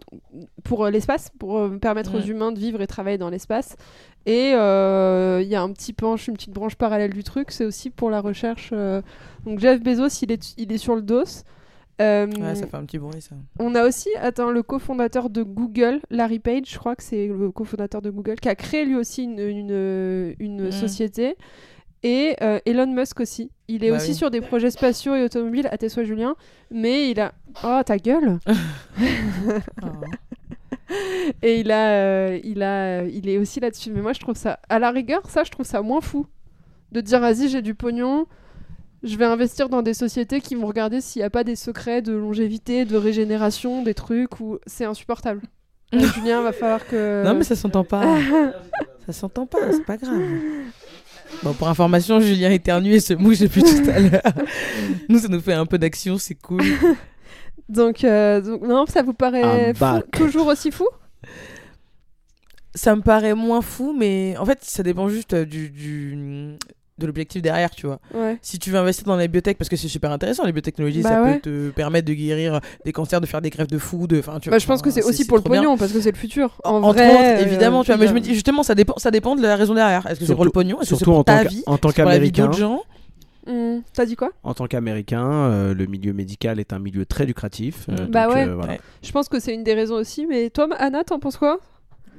pour 0.63 0.87
l'espace, 0.87 1.29
pour 1.37 1.69
permettre 1.79 2.17
aux 2.17 2.21
humains 2.21 2.51
de 2.51 2.59
vivre 2.59 2.81
et 2.81 2.87
travailler 2.87 3.17
dans 3.19 3.29
l'espace. 3.29 3.75
Et 4.25 4.49
il 4.51 5.47
y 5.47 5.55
a 5.55 5.61
un 5.61 5.71
petit 5.71 5.93
penche, 5.93 6.27
une 6.27 6.33
petite 6.35 6.51
branche 6.53 6.75
parallèle 6.75 7.13
du 7.13 7.23
truc, 7.23 7.51
c'est 7.51 7.65
aussi 7.65 7.89
pour 7.89 8.09
la 8.09 8.21
recherche. 8.21 8.71
Donc 9.45 9.59
Jeff 9.59 9.81
Bezos, 9.81 10.07
il 10.23 10.31
est, 10.31 10.53
il 10.57 10.71
est 10.71 10.77
sur 10.77 10.95
le 10.95 11.01
dos. 11.01 11.23
Euh, 12.01 12.27
Ouais, 12.39 12.55
ça 12.55 12.65
fait 12.65 12.77
un 12.77 12.85
petit 12.85 12.97
bruit, 12.97 13.21
ça. 13.21 13.35
on 13.59 13.75
a 13.75 13.85
aussi, 13.85 14.07
attends, 14.21 14.51
le 14.51 14.63
cofondateur 14.63 15.29
de 15.29 15.43
Google, 15.43 15.99
Larry 16.09 16.39
Page, 16.39 16.63
je 16.67 16.77
crois 16.79 16.95
que 16.95 17.03
c'est 17.03 17.27
le 17.27 17.51
cofondateur 17.51 18.01
de 18.01 18.09
Google, 18.09 18.35
qui 18.35 18.47
a 18.49 18.55
créé 18.55 18.85
lui 18.85 18.95
aussi 18.95 19.23
une, 19.23 19.39
une, 19.39 20.35
une 20.39 20.63
Mhm. 20.65 20.71
société. 20.71 21.35
Et 22.03 22.35
euh, 22.41 22.59
Elon 22.65 22.87
Musk 22.87 23.19
aussi. 23.19 23.51
Il 23.67 23.83
est 23.83 23.91
Bah 23.91 23.97
aussi 23.97 24.09
oui. 24.11 24.15
sur 24.15 24.31
des 24.31 24.41
projets 24.41 24.71
spatiaux 24.71 25.15
et 25.15 25.23
automobiles, 25.23 25.67
à 25.71 25.77
tes 25.77 25.89
souhaits, 25.89 26.07
Julien. 26.07 26.35
Mais 26.71 27.09
il 27.11 27.19
a. 27.19 27.33
Oh, 27.63 27.81
ta 27.85 27.97
gueule 27.97 28.39
Et 31.43 31.59
il 31.59 31.71
a, 31.71 31.89
euh, 31.91 32.39
il 32.43 32.63
a, 32.63 33.03
il 33.03 33.29
est 33.29 33.37
aussi 33.37 33.59
là-dessus. 33.59 33.91
Mais 33.91 34.01
moi, 34.01 34.13
je 34.13 34.19
trouve 34.19 34.35
ça, 34.35 34.59
à 34.69 34.79
la 34.79 34.91
rigueur, 34.91 35.21
ça, 35.29 35.43
je 35.43 35.51
trouve 35.51 35.65
ça 35.65 35.81
moins 35.81 36.01
fou 36.01 36.25
de 36.91 37.01
dire 37.01 37.19
vas-y, 37.19 37.49
j'ai 37.49 37.61
du 37.61 37.75
pognon, 37.75 38.25
je 39.03 39.15
vais 39.15 39.25
investir 39.25 39.69
dans 39.69 39.83
des 39.83 39.93
sociétés 39.93 40.41
qui 40.41 40.55
vont 40.55 40.65
regarder 40.65 41.01
s'il 41.01 41.19
n'y 41.21 41.25
a 41.25 41.29
pas 41.29 41.43
des 41.43 41.55
secrets 41.55 42.01
de 42.01 42.13
longévité, 42.13 42.85
de 42.85 42.97
régénération, 42.97 43.83
des 43.83 43.93
trucs 43.93 44.39
où 44.39 44.57
c'est 44.65 44.85
insupportable. 44.85 45.41
Euh, 45.91 46.01
Julien, 46.13 46.43
va 46.43 46.51
falloir 46.51 46.85
que. 46.85 47.23
Non, 47.25 47.33
mais 47.33 47.43
ça 47.43 47.55
s'entend 47.55 47.83
pas. 47.83 48.03
ça 49.07 49.11
s'entend 49.11 49.47
pas, 49.47 49.71
c'est 49.71 49.83
pas 49.83 49.97
grave. 49.97 50.21
Bon, 51.43 51.53
pour 51.53 51.67
information, 51.69 52.19
Julien 52.19 52.51
éternue 52.51 52.91
et 52.93 52.99
se 52.99 53.13
mouche 53.13 53.39
depuis 53.39 53.61
tout 53.63 53.89
à 53.89 53.99
l'heure. 53.99 54.21
nous, 55.07 55.19
ça 55.19 55.27
nous 55.29 55.39
fait 55.41 55.53
un 55.53 55.65
peu 55.65 55.77
d'action, 55.77 56.17
c'est 56.17 56.35
cool. 56.35 56.61
Donc, 57.69 58.03
euh, 58.03 58.41
donc, 58.41 58.61
non, 58.63 58.85
ça 58.87 59.03
vous 59.03 59.13
paraît 59.13 59.73
fou- 60.01 60.07
toujours 60.11 60.47
aussi 60.47 60.71
fou? 60.71 60.87
Ça 62.73 62.95
me 62.95 63.01
paraît 63.01 63.35
moins 63.35 63.61
fou, 63.61 63.95
mais 63.97 64.35
en 64.39 64.45
fait, 64.45 64.57
ça 64.63 64.81
dépend 64.81 65.07
juste 65.07 65.35
du, 65.35 65.69
du- 65.69 66.57
de 66.99 67.07
l'objectif 67.07 67.41
derrière, 67.41 67.71
tu 67.71 67.87
vois. 67.87 67.99
Ouais. 68.13 68.37
Si 68.41 68.59
tu 68.59 68.69
veux 68.71 68.77
investir 68.77 69.05
dans 69.05 69.15
la 69.15 69.27
biotech, 69.27 69.57
parce 69.57 69.69
que 69.69 69.75
c'est 69.75 69.87
super 69.87 70.11
intéressant, 70.11 70.45
les 70.45 70.51
biotechnologies, 70.51 71.01
Bah 71.01 71.09
ça 71.09 71.23
ouais. 71.23 71.33
peut 71.39 71.49
te 71.49 71.69
permettre 71.71 72.07
de 72.07 72.13
guérir 72.13 72.59
des 72.85 72.91
cancers, 72.91 73.21
de 73.21 73.25
faire 73.25 73.41
des 73.41 73.49
greffes 73.49 73.67
de 73.67 73.77
fou, 73.77 74.05
de. 74.07 74.19
Enfin, 74.19 74.39
tu 74.39 74.49
Bah, 74.49 74.55
vois, 74.55 74.59
je 74.59 74.67
pense 74.67 74.81
que 74.81 74.91
c'est 74.91 75.03
aussi 75.03 75.25
pour 75.25 75.37
le 75.37 75.43
bien. 75.43 75.61
pognon, 75.61 75.77
parce 75.77 75.91
que 75.91 76.01
c'est 76.01 76.11
le 76.11 76.17
futur. 76.17 76.59
En 76.63 76.83
Entre 76.83 76.93
vrai, 76.95 77.09
autres, 77.11 77.21
euh, 77.23 77.45
évidemment, 77.47 77.83
tu 77.83 77.87
vois. 77.91 77.97
Mais 77.97 78.07
je 78.07 78.13
me 78.13 78.19
dis, 78.19 78.33
justement, 78.33 78.61
ça 78.63 78.75
dépend, 78.75 78.95
ça 78.97 79.09
dépend 79.11 79.35
de 79.35 79.41
la 79.41 79.55
raison 79.55 79.73
derrière. 79.73 80.05
Est-ce 80.07 80.19
que 80.19 80.25
c'est 80.25 80.35
pour 80.35 80.45
le 80.45 80.51
pognon? 80.51 80.81
Est-ce 80.81 80.89
que 80.91 80.95
c'est 80.95 81.05
Surtout 81.05 81.11
pour 81.11 81.19
en 81.19 81.23
tant 81.23 81.37
ta 81.37 81.43
vie 81.45 81.63
en 81.65 81.77
tant 81.77 81.91
qu'américain. 81.91 82.51
Hmm, 83.47 83.79
T'as 83.93 84.05
dit 84.05 84.15
quoi? 84.15 84.29
En 84.43 84.53
tant 84.53 84.67
qu'américain, 84.67 85.25
euh, 85.27 85.73
le 85.73 85.85
milieu 85.87 86.13
médical 86.13 86.59
est 86.59 86.71
un 86.73 86.77
milieu 86.79 87.05
très 87.05 87.25
lucratif. 87.25 87.85
euh, 87.89 88.05
Bah 88.07 88.25
donc, 88.27 88.35
ouais. 88.35 88.47
euh, 88.47 88.53
voilà. 88.55 88.73
Ouais. 88.73 88.79
Je 89.01 89.11
pense 89.11 89.27
que 89.29 89.39
c'est 89.39 89.53
une 89.55 89.63
des 89.63 89.73
raisons 89.73 89.95
aussi. 89.95 90.27
Mais 90.27 90.49
toi, 90.49 90.67
Anna, 90.77 91.03
t'en 91.03 91.19
penses 91.19 91.37
quoi? 91.37 91.59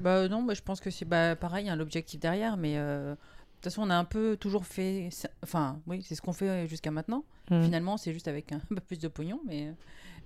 Bah 0.01 0.29
non, 0.29 0.43
bah, 0.43 0.55
je 0.55 0.62
pense 0.62 0.81
que 0.81 0.90
c'est 0.90 1.05
bah, 1.05 1.37
pareil, 1.37 1.69
hein, 1.69 1.77
l'objectif 1.77 2.19
derrière, 2.19 2.57
mais 2.57 2.73
euh, 2.77 3.14
toute 3.62 3.73
façon, 3.73 3.83
on 3.83 3.90
a 3.90 3.94
un 3.96 4.05
peu 4.05 4.37
toujours 4.38 4.64
fait. 4.64 5.09
Enfin, 5.42 5.79
oui, 5.87 6.03
c'est 6.07 6.14
ce 6.14 6.23
qu'on 6.23 6.33
fait 6.33 6.66
jusqu'à 6.66 6.90
maintenant. 6.90 7.25
Hmm. 7.51 7.62
Finalement, 7.62 7.96
c'est 7.96 8.12
juste 8.12 8.29
avec 8.29 8.53
un 8.53 8.61
peu 8.68 8.77
plus 8.77 8.99
de 8.99 9.09
pognon, 9.09 9.40
mais, 9.46 9.66
euh, 9.66 9.73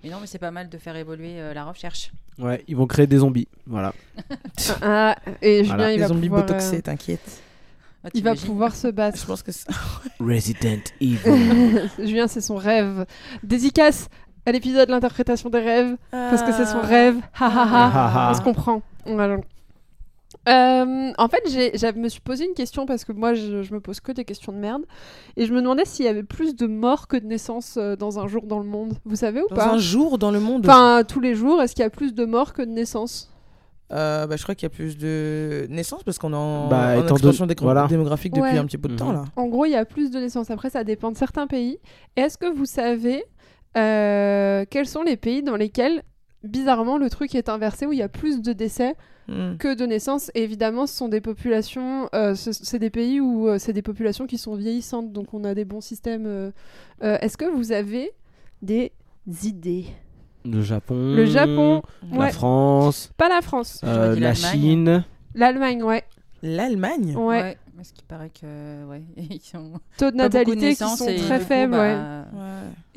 mais 0.03 0.09
non, 0.09 0.17
mais 0.21 0.27
c'est 0.27 0.39
pas 0.39 0.51
mal 0.51 0.69
de 0.69 0.77
faire 0.77 0.95
évoluer 0.95 1.39
euh, 1.41 1.53
la 1.53 1.65
recherche. 1.65 2.11
Ouais, 2.39 2.63
ils 2.67 2.75
vont 2.75 2.87
créer 2.87 3.07
des 3.07 3.17
zombies. 3.17 3.47
Voilà. 3.67 3.93
Ah, 4.81 5.15
Et 5.41 5.63
Julien, 5.63 5.75
Voilà. 5.75 5.91
il 5.91 5.95
Les 5.95 6.01
va 6.01 6.07
zombies 6.07 6.27
pouvoir, 6.27 6.43
euh, 6.43 6.47
botoxés, 6.47 6.81
t'inquiète. 6.81 7.41
Ah, 8.03 8.09
il 8.13 8.23
va 8.23 8.35
pouvoir 8.35 8.75
se 8.75 8.87
battre. 8.99 9.17
Je 9.19 9.25
pense 9.25 9.41
que 9.43 9.51
c'est- 9.51 9.67
Resident 10.19 10.81
Evil. 11.01 11.89
Julien, 11.99 12.27
c'est 12.27 12.41
son 12.41 12.55
rêve. 12.55 13.05
Dédicace 13.43 14.07
à 14.45 14.51
l'épisode 14.51 14.89
L'interprétation 14.89 15.49
des 15.49 15.59
rêves, 15.59 15.97
parce 16.11 16.43
que 16.43 16.51
c'est 16.53 16.65
son 16.67 16.79
Ah. 16.83 16.85
rêve. 16.85 17.17
Ha 17.39 17.45
ha 17.47 18.27
ha. 18.27 18.31
On 18.31 18.33
se 18.35 18.41
comprend. 18.41 18.81
Voilà. 19.05 19.37
Euh, 20.47 21.11
en 21.17 21.27
fait, 21.27 21.41
j'ai- 21.49 21.77
je 21.77 21.97
me 21.99 22.07
suis 22.09 22.21
posé 22.21 22.45
une 22.45 22.53
question 22.53 22.85
parce 22.85 23.03
que 23.05 23.11
moi, 23.11 23.33
je, 23.33 23.63
je 23.63 23.73
me 23.73 23.79
pose 23.79 23.99
que 23.99 24.11
des 24.11 24.25
questions 24.25 24.51
de 24.51 24.57
merde. 24.57 24.83
Et 25.37 25.45
je 25.45 25.53
me 25.53 25.61
demandais 25.61 25.85
s'il 25.85 26.05
y 26.05 26.07
avait 26.07 26.23
plus 26.23 26.55
de 26.55 26.67
morts 26.67 27.07
que 27.07 27.17
de 27.17 27.25
naissances 27.25 27.77
euh, 27.77 27.95
dans 27.95 28.19
un 28.19 28.27
jour 28.27 28.43
dans 28.45 28.59
le 28.59 28.65
monde. 28.65 28.93
Vous 29.05 29.15
savez 29.15 29.41
ou 29.41 29.47
Dans 29.49 29.55
pas 29.55 29.71
un 29.73 29.77
jour 29.77 30.17
dans 30.17 30.31
le 30.31 30.39
monde. 30.39 30.65
Enfin, 30.67 31.03
tous 31.07 31.19
les 31.19 31.33
jours, 31.35 31.61
est-ce 31.61 31.73
qu'il 31.75 31.83
y 31.83 31.85
a 31.87 31.89
plus 31.89 32.13
de 32.13 32.25
morts 32.25 32.53
que 32.53 32.61
de 32.61 32.69
naissances 32.71 33.31
Euh, 33.91 34.25
bah, 34.27 34.35
je 34.35 34.41
crois 34.43 34.55
qu'il 34.55 34.65
y 34.65 34.71
a 34.71 34.75
plus 34.75 34.97
de 34.97 35.67
naissances 35.69 36.03
parce 36.03 36.17
qu'on 36.17 36.33
est 36.33 36.35
en, 36.35 36.67
Bah, 36.67 36.95
en 36.97 37.03
étant 37.03 37.15
expansion 37.15 37.47
voilà. 37.61 37.85
démographique 37.87 38.33
depuis 38.33 38.51
Ouais. 38.53 38.57
un 38.57 38.65
petit 38.65 38.77
peu 38.79 38.89
de 38.89 38.95
temps 38.95 39.11
là. 39.11 39.25
En 39.35 39.45
gros, 39.47 39.65
il 39.65 39.71
y 39.71 39.75
a 39.75 39.85
plus 39.85 40.09
de 40.11 40.19
naissances. 40.19 40.49
Après, 40.49 40.69
ça 40.71 40.83
dépend 40.83 41.11
de 41.11 41.17
certains 41.17 41.45
pays. 41.47 41.77
Est-ce 42.15 42.37
que 42.37 42.51
vous 42.51 42.65
savez 42.65 43.23
euh, 43.77 44.65
quels 44.69 44.87
sont 44.87 45.03
les 45.03 45.17
pays 45.17 45.43
dans 45.43 45.55
lesquels, 45.55 46.01
bizarrement, 46.45 46.97
le 46.97 47.09
truc 47.09 47.35
est 47.35 47.49
inversé, 47.49 47.85
où 47.85 47.91
il 47.93 47.99
y 47.99 48.03
a 48.03 48.09
plus 48.09 48.41
de 48.41 48.53
décès 48.53 48.95
Hmm. 49.27 49.57
que 49.57 49.73
de 49.73 49.87
naissances 49.87 50.29
Et 50.35 50.43
évidemment, 50.43 50.85
ce 50.85 50.93
sont 50.95 51.09
des 51.09 51.19
populations, 51.19 52.07
euh, 52.13 52.35
ce- 52.35 52.51
c'est 52.53 52.77
des 52.77 52.91
pays 52.91 53.19
où 53.19 53.47
euh, 53.47 53.57
c'est 53.57 53.73
des 53.73 53.81
populations 53.81 54.27
qui 54.27 54.37
sont 54.37 54.53
vieillissantes, 54.55 55.11
donc 55.13 55.33
on 55.33 55.43
a 55.45 55.55
des 55.55 55.65
bons 55.65 55.81
systèmes. 55.81 56.27
euh. 56.27 56.51
Euh, 57.03 57.17
Est-ce 57.21 57.35
que 57.35 57.45
vous 57.45 57.71
avez 57.71 58.11
des 58.61 58.91
idées? 59.43 59.85
Le 60.45 60.61
Japon. 60.61 61.15
Le 61.15 61.25
Japon, 61.25 61.81
La 62.11 62.17
ouais. 62.19 62.31
France. 62.31 63.11
Pas 63.17 63.27
la 63.29 63.41
France. 63.41 63.81
euh, 63.83 64.15
la. 64.19 64.35
Chine. 64.35 65.03
L'Allemagne, 65.33 65.81
ouais. 65.81 66.03
L'Allemagne 66.43 67.15
Ouais. 67.17 67.57
parce 67.75 67.91
qu'il 67.91 68.03
paraît 68.05 68.29
que 68.29 68.85
ouais, 68.85 69.01
ils 69.17 69.41
sont 69.41 69.73
Taux 69.97 70.11
de 70.11 70.17
natalité 70.17 70.75
qui 70.75 70.83
sont 70.85 71.07
très 71.07 71.39
faibles, 71.39 71.73
ouais. 71.73 71.95
bah, 71.95 72.19
Ouais. 72.21 72.24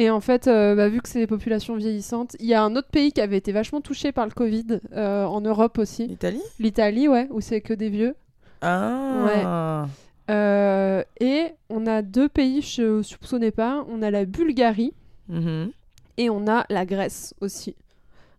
Et 0.01 0.11
en 0.11 0.21
fait, 0.21 0.47
euh, 0.47 0.75
bah, 0.77 0.89
vu 0.89 1.01
que 1.01 1.09
c'est 1.09 1.19
des 1.19 1.27
populations 1.27 1.75
vieillissantes, 1.75 2.37
il 2.39 2.47
y 2.47 2.55
a 2.55 2.63
un 2.63 2.77
autre 2.77 2.89
pays 2.89 3.11
qui 3.13 3.21
avait 3.21 3.37
été 3.37 3.51
vachement 3.51 3.81
touché 3.81 4.13
par 4.13 4.27
le 4.27 4.31
Covid, 4.33 4.81
euh, 4.93 5.25
en 5.25 5.41
Europe 5.41 5.79
aussi. 5.79 6.07
L'Italie? 6.07 6.41
L'Italie, 6.61 7.09
ouais, 7.09 7.27
où 7.31 7.41
c'est 7.41 7.61
que 7.61 7.75
des 7.75 7.89
vieux. 7.91 8.15
Ah 8.63 9.87
Euh, 10.31 11.03
et 11.21 11.47
on 11.69 11.87
a 11.87 12.03
deux 12.03 12.29
pays, 12.29 12.63
je 12.63 13.03
soupçonnais 13.03 13.51
pas. 13.51 13.85
On 13.89 14.03
a 14.03 14.11
la 14.11 14.25
Bulgarie 14.25 14.93
Mhm. 15.29 15.71
et 16.17 16.31
on 16.31 16.47
a 16.47 16.65
la 16.71 16.85
Grèce 16.87 17.35
aussi. 17.41 17.75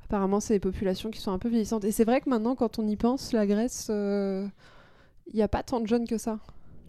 Apparemment, 0.05 0.39
c'est 0.39 0.53
des 0.55 0.59
populations 0.59 1.09
qui 1.11 1.19
sont 1.19 1.31
un 1.31 1.39
peu 1.39 1.49
vieillissantes. 1.49 1.83
Et 1.83 1.91
c'est 1.91 2.03
vrai 2.05 2.21
que 2.21 2.29
maintenant, 2.29 2.55
quand 2.55 2.79
on 2.79 2.87
y 2.87 2.95
pense, 2.95 3.33
la 3.33 3.45
Grèce, 3.45 3.87
il 3.89 5.35
n'y 5.35 5.41
a 5.41 5.47
pas 5.47 5.61
tant 5.63 5.79
de 5.81 5.87
jeunes 5.87 6.07
que 6.07 6.17
ça. 6.17 6.39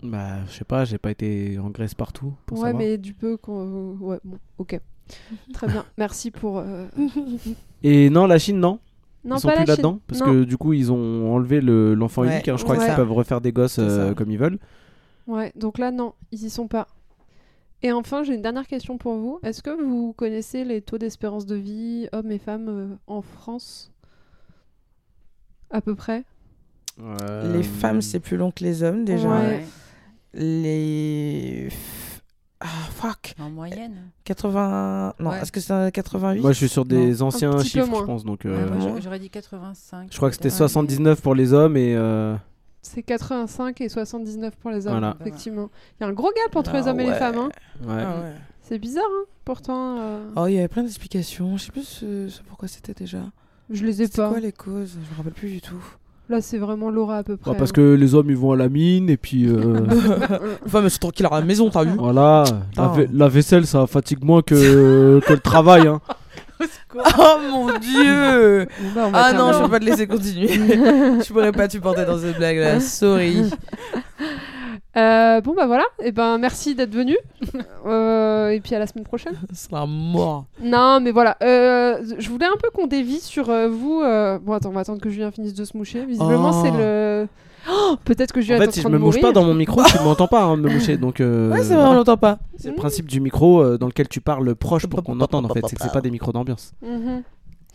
Bah, 0.03 0.45
je 0.47 0.53
sais 0.53 0.65
pas, 0.65 0.85
j'ai 0.85 0.99
pas 0.99 1.11
été 1.11 1.59
en 1.59 1.69
Grèce 1.71 1.95
partout. 1.95 2.33
Pour 2.47 2.59
ouais, 2.59 2.65
savoir. 2.71 2.83
mais 2.83 2.97
du 2.99 3.13
peu 3.13 3.37
qu'on. 3.37 3.97
Ouais, 4.01 4.19
bon, 4.25 4.39
ok. 4.59 4.81
Très 5.53 5.67
bien. 5.67 5.85
Merci 5.99 6.31
pour. 6.31 6.59
euh, 6.59 6.87
Et 7.83 8.09
non, 8.11 8.27
la 8.27 8.39
Chine, 8.39 8.59
non? 8.61 8.79
Non, 9.25 9.37
ils 9.37 9.41
sont 9.41 9.49
pas 9.49 9.57
plus 9.57 9.65
la 9.67 9.75
là-dedans 9.75 9.91
Chine. 9.93 10.01
parce 10.07 10.21
Non. 10.21 10.27
que 10.27 10.45
du 10.45 10.57
coup 10.57 10.73
ils 10.73 10.91
ont 10.91 11.35
enlevé 11.35 11.61
le- 11.61 11.93
l'enfant 11.95 12.23
Ouais, 12.23 12.33
unique. 12.35 12.49
hein. 12.49 12.57
Je 12.57 12.65
crois 12.65 12.79
ouais. 12.79 12.87
qu'ils 12.87 12.95
peuvent 12.95 13.13
refaire 13.13 13.43
des 13.43 13.53
gosses 13.53 13.73
C'est 13.75 13.83
euh, 13.83 14.09
ça. 14.09 14.15
comme 14.15 14.31
ils 14.31 14.39
veulent. 14.39 14.59
Ouais, 15.27 15.53
donc 15.57 15.77
là, 15.79 15.91
non, 15.91 16.15
ils 16.33 16.43
y 16.45 16.49
sont 16.51 16.69
pas. 16.69 16.89
Et 17.83 17.93
enfin, 17.93 18.23
j'ai 18.23 18.35
une 18.35 18.43
dernière 18.43 18.67
question 18.67 18.97
pour 18.97 19.15
vous. 19.17 19.39
Est-ce 19.43 19.63
que 19.63 19.71
vous 19.71 20.15
connaissez 20.15 20.65
les 20.65 20.81
taux 20.81 20.97
d'espérance 20.99 21.45
de 21.45 21.55
vie, 21.57 22.09
hommes 22.13 22.31
et 22.31 22.39
femmes, 22.39 22.69
euh, 22.69 22.89
en 23.07 23.21
France? 23.21 23.93
À 25.71 25.81
peu 25.81 25.95
près? 25.95 26.25
Euh, 27.01 27.53
Les 27.57 27.63
femmes, 27.63 28.01
c'est 28.03 28.21
plus 28.21 28.37
long 28.37 28.51
que 28.51 28.65
les 28.65 28.83
hommes 28.83 29.05
déjà. 29.05 29.29
Ouais. 29.29 29.65
Les. 30.35 31.69
Ah, 32.61 32.67
fuck. 32.95 33.35
En 33.41 33.51
moyenne. 33.51 34.11
80. 34.25 35.15
Non, 35.19 35.31
Ouais. 35.31 35.41
est-ce 35.41 35.51
que 35.53 35.61
c'est 35.61 35.73
un 35.73 35.91
88 35.91 36.41
Moi, 36.43 36.53
je 36.53 36.57
suis 36.59 36.69
sur 36.69 36.85
des 36.85 37.15
Non, 37.15 37.27
anciens 37.29 37.59
chiffres, 37.63 37.87
je 37.87 38.05
pense. 38.05 38.25
Donc, 38.25 38.41
Ouais, 38.45 38.51
euh, 38.51 38.69
moi, 38.69 38.77
j'aurais- 38.81 39.01
J'aurais 39.01 39.19
dit 39.19 39.31
85. 39.31 40.09
je 40.11 40.17
crois 40.17 40.29
que 40.29 40.37
c'était 40.37 40.51
Ouais. 40.51 40.57
79 40.57 41.21
pour 41.23 41.35
les 41.35 41.53
hommes 41.53 41.77
et. 41.77 41.95
euh, 41.97 42.37
C'est 42.83 43.03
85 43.03 43.81
et 43.83 43.89
79 43.89 44.57
pour 44.57 44.71
les 44.71 44.87
hommes, 44.87 44.93
Voilà. 44.95 45.17
effectivement. 45.21 45.69
Il 45.99 46.05
y 46.05 46.07
a 46.07 46.09
un 46.09 46.13
gros 46.15 46.31
gap 46.35 46.57
entre 46.57 46.73
les 46.75 46.87
Ah 46.87 46.91
hommes 46.91 47.01
et 47.01 47.07
les 47.07 47.15
femmes. 47.15 47.37
hein. 47.39 47.51
ouais. 47.87 48.03
Ah 48.07 48.21
ouais. 48.23 48.35
C'est 48.63 48.79
bizarre, 48.79 49.05
hein 49.11 49.25
pourtant. 49.45 49.99
euh, 49.99 50.31
Oh, 50.37 50.47
il 50.47 50.55
y 50.55 50.59
avait 50.59 50.69
plein 50.69 50.83
d'explications. 50.83 51.57
Je 51.57 51.65
sais 51.65 51.73
plus 51.73 51.83
ce, 51.85 52.41
pourquoi 52.49 52.69
c'était 52.69 52.95
déjà. 52.95 53.23
Je 53.69 53.85
les 53.85 54.01
ai 54.03 54.05
C'était 54.07 54.19
pas. 54.19 54.31
quoi 54.31 54.41
les 54.41 54.53
causes? 54.53 54.93
Je 55.05 55.11
me 55.13 55.17
rappelle 55.17 55.33
plus 55.33 55.51
du 55.51 55.61
tout. 55.61 55.83
Là, 56.31 56.41
c'est 56.41 56.59
vraiment 56.59 56.91
Laura 56.91 57.17
à 57.17 57.23
peu 57.25 57.37
près. 57.37 57.51
Ouais, 57.51 57.57
parce 57.59 57.71
hein. 57.71 57.75
que 57.75 57.95
les 57.95 58.15
hommes, 58.15 58.31
ils 58.31 58.37
vont 58.37 58.53
à 58.53 58.57
la 58.57 58.69
mine 58.69 59.11
et 59.11 59.17
puis. 59.17 59.49
euh, 59.49 59.81
Enfin, 60.65 60.81
mais 60.81 60.89
c'est 60.89 61.01
tranquille 61.01 61.27
à 61.29 61.41
la 61.41 61.45
maison, 61.45 61.71
t'as 61.71 61.83
vu 61.83 61.91
voilà. 61.99 62.45
Ah. 62.77 62.95
la 63.13 63.29
vaisselle, 63.29 63.67
ça 63.67 63.85
fatigue 63.89 64.23
moins 64.23 64.41
que, 64.41 65.19
que 65.27 65.33
le 65.33 65.41
travail. 65.41 65.89
Hein. 65.89 66.01
Oh 67.19 67.39
mon 67.51 67.79
dieu 67.79 68.67
bah, 68.95 69.11
Ah 69.13 69.33
non, 69.33 69.53
je 69.53 69.63
peux 69.63 69.71
pas 69.71 69.81
te 69.81 69.85
laisser 69.85 70.07
continuer. 70.07 70.49
je 70.49 71.33
pourrais 71.33 71.53
pas 71.53 71.69
supporter 71.69 72.05
dans 72.05 72.19
cette 72.19 72.37
blague 72.37 72.57
là. 72.59 72.81
Sorry. 72.81 73.51
Euh, 74.97 75.41
bon, 75.41 75.55
bah 75.55 75.67
voilà. 75.67 75.85
Et 76.03 76.11
ben, 76.11 76.37
merci 76.39 76.75
d'être 76.75 76.93
venu. 76.95 77.17
Euh, 77.87 78.49
et 78.51 78.61
puis 78.61 78.75
à 78.75 78.79
la 78.81 78.87
semaine 78.89 79.05
prochaine. 79.05 79.35
C'est 79.53 79.71
la 79.73 79.87
mort. 79.87 80.47
Non, 80.61 81.01
mais 81.01 81.13
voilà. 81.13 81.37
euh, 81.43 81.99
je 82.19 82.29
voulais 82.29 82.47
un 82.47 82.57
peu 82.61 82.71
qu'on 82.71 82.87
dévie 82.89 83.21
sur 83.21 83.51
euh, 83.51 83.69
vous. 83.69 84.01
euh, 84.03 84.39
Bon, 84.41 84.53
attends, 84.55 84.71
on 84.71 84.73
va 84.73 84.81
attendre 84.81 85.01
que 85.01 85.09
Julien 85.11 85.31
finisse 85.31 85.55
de 85.55 85.65
se 85.65 85.77
moucher. 85.77 86.05
Visiblement, 86.05 86.51
Oh. 86.53 86.63
c'est 86.65 86.71
le. 86.73 87.29
Oh, 87.69 87.97
Peut-être 88.05 88.33
que 88.33 88.41
Julien 88.41 88.59
En 88.59 88.63
est 88.63 88.65
fait, 88.65 88.69
en 88.69 88.73
si 88.73 88.81
je 88.83 88.89
me 88.89 88.99
mouche 88.99 89.21
pas 89.21 89.33
dans 89.33 89.45
mon 89.45 89.55
micro, 89.55 89.83
tu 89.85 89.99
m'entends 90.03 90.29
pas 90.29 90.45
hein, 90.45 90.57
me 90.57 90.69
moucher. 90.71 90.97
Donc, 90.97 91.21
euh, 91.21 91.51
Ouais, 91.53 91.63
c'est 91.63 91.75
vrai, 91.75 91.85
on 91.87 91.95
l'entend 91.95 92.17
pas. 92.17 92.39
C'est 92.57 92.69
le 92.71 92.75
principe 92.75 93.07
du 93.07 93.21
micro 93.21 93.63
euh, 93.63 93.79
dans 93.79 93.87
lequel 93.87 94.09
tu 94.09 94.21
parles 94.21 94.55
proche 94.55 94.87
pour 94.87 95.03
qu'on 95.03 95.21
entende. 95.21 95.47
En 95.47 95.49
fait, 95.49 95.63
c'est 95.69 95.77
que 95.77 95.83
c'est 95.83 95.93
pas 95.93 96.01
des 96.01 96.11
micros 96.11 96.33
d'ambiance. 96.33 96.73
Mhm. 96.83 97.23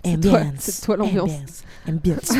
C'est 0.05 0.19
toi, 0.21 0.41
c'est 0.59 0.85
toi 0.85 0.97
l'ambiance. 0.97 1.63
Ambiance. 1.87 2.31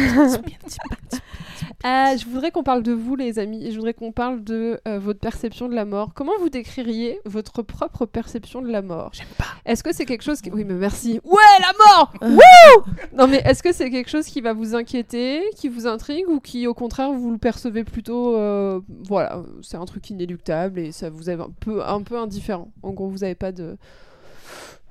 Euh, 1.86 2.18
je 2.18 2.26
voudrais 2.26 2.50
qu'on 2.50 2.64
parle 2.64 2.82
de 2.82 2.92
vous, 2.94 3.16
les 3.16 3.38
amis, 3.38 3.64
et 3.64 3.70
je 3.72 3.76
voudrais 3.76 3.94
qu'on 3.94 4.12
parle 4.12 4.44
de 4.44 4.80
euh, 4.88 4.98
votre 4.98 5.20
perception 5.20 5.70
de 5.70 5.76
la 5.76 5.86
mort. 5.86 6.14
Comment 6.16 6.32
vous 6.40 6.50
décririez 6.50 7.20
votre 7.26 7.62
propre 7.62 8.06
perception 8.08 8.62
de 8.64 8.70
la 8.72 8.82
mort? 8.82 9.12
J'aime 9.14 9.28
pas. 9.38 9.46
Est-ce 9.66 9.84
que 9.84 9.94
c'est 9.94 10.06
quelque 10.06 10.24
chose 10.24 10.42
qui... 10.42 10.50
Oui, 10.50 10.64
mais 10.66 10.74
merci. 10.74 11.20
Ouais, 11.24 11.38
la 11.60 11.74
mort 11.86 12.14
Wouh 12.24 12.84
Non, 13.16 13.28
mais 13.28 13.38
est-ce 13.46 13.62
que 13.62 13.72
c'est 13.72 13.92
quelque 13.92 14.10
chose 14.10 14.26
qui 14.26 14.42
va 14.42 14.54
vous 14.54 14.74
inquiéter, 14.74 15.44
qui 15.56 15.70
vous 15.70 15.86
intrigue, 15.86 16.26
ou 16.28 16.40
qui, 16.40 16.66
au 16.66 16.74
contraire, 16.74 17.12
vous 17.12 17.32
le 17.32 17.38
percevez 17.38 17.84
plutôt... 17.84 18.36
euh, 18.36 18.80
Voilà, 19.08 19.44
c'est 19.62 19.78
un 19.78 19.86
truc 19.86 20.10
inéluctable 20.10 20.80
et 20.80 20.92
ça 20.92 21.12
vous 21.12 21.30
est 21.30 21.40
un 21.40 21.50
peu, 21.60 21.86
un 21.86 22.02
peu 22.02 22.18
indifférent. 22.18 22.72
En 22.82 22.92
gros, 22.94 23.08
vous 23.10 23.20
n'avez 23.20 23.36
pas 23.36 23.52
de... 23.52 23.78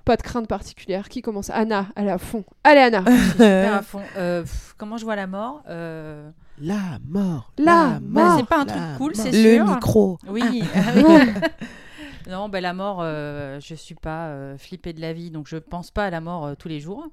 Pas 0.04 0.16
de 0.16 0.22
crainte 0.22 0.46
particulière. 0.48 1.08
Qui 1.08 1.22
commence 1.22 1.50
Anna, 1.50 1.86
elle 1.96 2.08
est 2.08 2.10
à 2.10 2.18
fond. 2.18 2.44
Allez, 2.62 2.80
Anna 2.80 3.04
Super 3.32 3.74
à 3.74 3.82
fond. 3.82 4.02
Euh, 4.16 4.42
pff, 4.42 4.74
comment 4.76 4.96
je 4.98 5.04
vois 5.04 5.16
la 5.16 5.26
mort 5.26 5.62
Euh, 5.68 6.30
La 6.60 6.98
mort. 7.08 7.52
La 7.58 8.00
mort. 8.00 8.36
C'est 8.38 8.46
pas 8.46 8.60
un 8.60 8.66
truc 8.66 8.82
cool, 8.98 9.14
c'est 9.16 9.30
Le 9.32 9.54
sûr. 9.56 9.66
micro. 9.66 10.18
Oui. 10.28 10.62
non, 12.28 12.48
ben 12.48 12.60
la 12.62 12.72
mort, 12.72 12.98
euh, 13.02 13.58
je 13.60 13.74
suis 13.74 13.94
pas 13.94 14.28
euh, 14.28 14.56
flippée 14.58 14.92
de 14.92 15.00
la 15.00 15.12
vie, 15.12 15.30
donc 15.30 15.46
je 15.48 15.56
pense 15.56 15.90
pas 15.90 16.04
à 16.06 16.10
la 16.10 16.20
mort 16.20 16.46
euh, 16.46 16.54
tous 16.54 16.68
les 16.68 16.80
jours. 16.80 17.06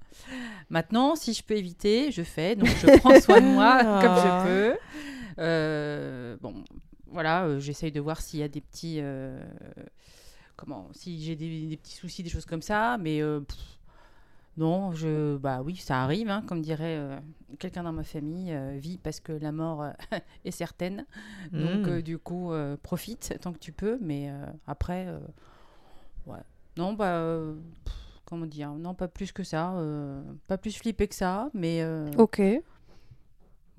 Maintenant, 0.69 1.15
si 1.15 1.33
je 1.33 1.43
peux 1.43 1.55
éviter, 1.55 2.11
je 2.11 2.23
fais. 2.23 2.55
Donc 2.55 2.69
je 2.81 2.97
prends 2.99 3.19
soin 3.19 3.41
de 3.41 3.47
moi 3.47 3.79
comme 4.01 4.11
Ah. 4.15 4.43
je 4.45 4.47
peux. 4.47 4.77
Euh, 5.39 6.37
bon, 6.41 6.53
voilà, 7.11 7.43
euh, 7.43 7.59
j'essaye 7.59 7.91
de 7.91 7.99
voir 7.99 8.21
s'il 8.21 8.39
y 8.39 8.43
a 8.43 8.47
des 8.47 8.61
petits, 8.61 8.97
euh, 9.01 9.37
comment, 10.61 10.87
si 10.93 11.21
j'ai 11.23 11.35
des, 11.35 11.67
des 11.67 11.75
petits 11.77 11.95
soucis, 11.95 12.23
des 12.23 12.29
choses 12.29 12.45
comme 12.45 12.61
ça, 12.61 12.97
mais. 12.99 13.21
euh, 13.21 13.41
pff, 13.41 13.57
non, 14.57 14.91
je, 14.91 15.37
bah 15.37 15.61
oui, 15.63 15.77
ça 15.77 16.03
arrive, 16.03 16.29
hein, 16.29 16.43
comme 16.45 16.61
dirait 16.61 16.97
euh, 16.97 17.17
quelqu'un 17.57 17.83
dans 17.83 17.93
ma 17.93 18.03
famille, 18.03 18.51
euh, 18.51 18.77
vit 18.77 18.97
parce 18.97 19.21
que 19.21 19.31
la 19.31 19.53
mort 19.53 19.81
euh, 19.81 19.91
est 20.45 20.51
certaine. 20.51 21.05
Donc, 21.53 21.87
Mm. 21.87 21.89
euh, 21.89 22.01
du 22.01 22.17
coup, 22.19 22.51
profite 22.83 23.37
tant 23.41 23.53
que 23.53 23.59
tu 23.59 23.71
peux. 23.71 23.97
Mais 24.01 24.29
après, 24.67 25.07
ouais. 26.27 26.39
Non, 26.77 26.93
bah, 26.93 27.33
pff, 27.85 27.95
comment 28.25 28.45
dire 28.45 28.71
Non, 28.73 28.93
pas 28.93 29.07
plus 29.07 29.31
que 29.31 29.43
ça. 29.43 29.73
pas 30.47 30.57
plus 30.57 30.77
flippé 30.77 31.07
que 31.07 31.15
ça. 31.15 31.49
Mais 31.53 31.83
Ok. 32.17 32.41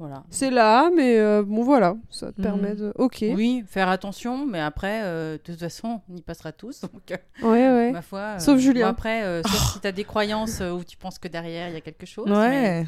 Voilà. 0.02 0.24
C'est 0.30 0.50
là, 0.50 0.90
mais 0.94 1.18
euh, 1.18 1.42
bon, 1.46 1.62
voilà. 1.62 1.94
Ça 2.10 2.32
te 2.32 2.40
Mhm. 2.40 2.44
permet 2.44 2.74
de... 2.74 2.92
Ok. 2.96 3.18
Oui, 3.36 3.62
faire 3.66 3.88
attention. 3.88 4.46
Mais 4.46 4.60
après, 4.60 5.02
euh, 5.04 5.32
de 5.34 5.36
toute 5.42 5.58
façon, 5.58 6.00
on 6.10 6.16
y 6.16 6.22
passera 6.22 6.50
tous. 6.52 6.80
Donc, 6.92 7.10
euh, 7.12 7.16
Ouais, 7.42 7.68
ouais. 7.72 7.92
ma 7.92 8.02
foi. 8.02 8.18
euh, 8.20 8.38
Sauf 8.38 8.58
Julien. 8.58 8.88
après, 8.88 9.22
euh, 9.22 9.42
sauf 9.44 9.72
si 9.74 9.80
tu 9.80 9.86
as 9.86 9.92
des 9.92 10.04
croyances 10.04 10.60
euh, 10.60 10.72
où 10.72 10.82
tu 10.84 10.96
penses 10.96 11.18
que 11.18 11.28
derrière, 11.28 11.68
il 11.68 11.74
y 11.74 11.76
a 11.76 11.80
quelque 11.80 12.06
chose. 12.06 12.26
Mais, 12.28 12.34
Ouais. 12.36 12.86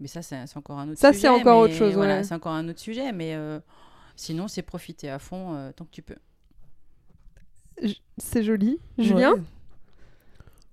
mais 0.00 0.08
ça, 0.08 0.22
c'est 0.22 0.44
encore 0.56 0.78
un 0.78 0.88
autre 0.88 0.98
Ça, 0.98 1.12
sujet. 1.12 1.22
c'est 1.22 1.28
encore 1.28 1.58
mais 1.62 1.68
autre 1.68 1.74
chose, 1.74 1.94
Voilà, 1.94 2.16
ouais. 2.16 2.24
c'est 2.24 2.34
encore 2.34 2.52
un 2.52 2.68
autre 2.68 2.80
sujet. 2.80 3.12
Mais 3.12 3.34
euh, 3.34 3.60
sinon, 4.16 4.48
c'est 4.48 4.62
profiter 4.62 5.08
à 5.10 5.18
fond 5.18 5.54
euh, 5.54 5.70
tant 5.72 5.84
que 5.84 5.90
tu 5.92 6.02
peux. 6.02 6.16
C'est 8.18 8.42
joli. 8.42 8.78
Julien? 8.98 9.32
Ouais. 9.34 9.40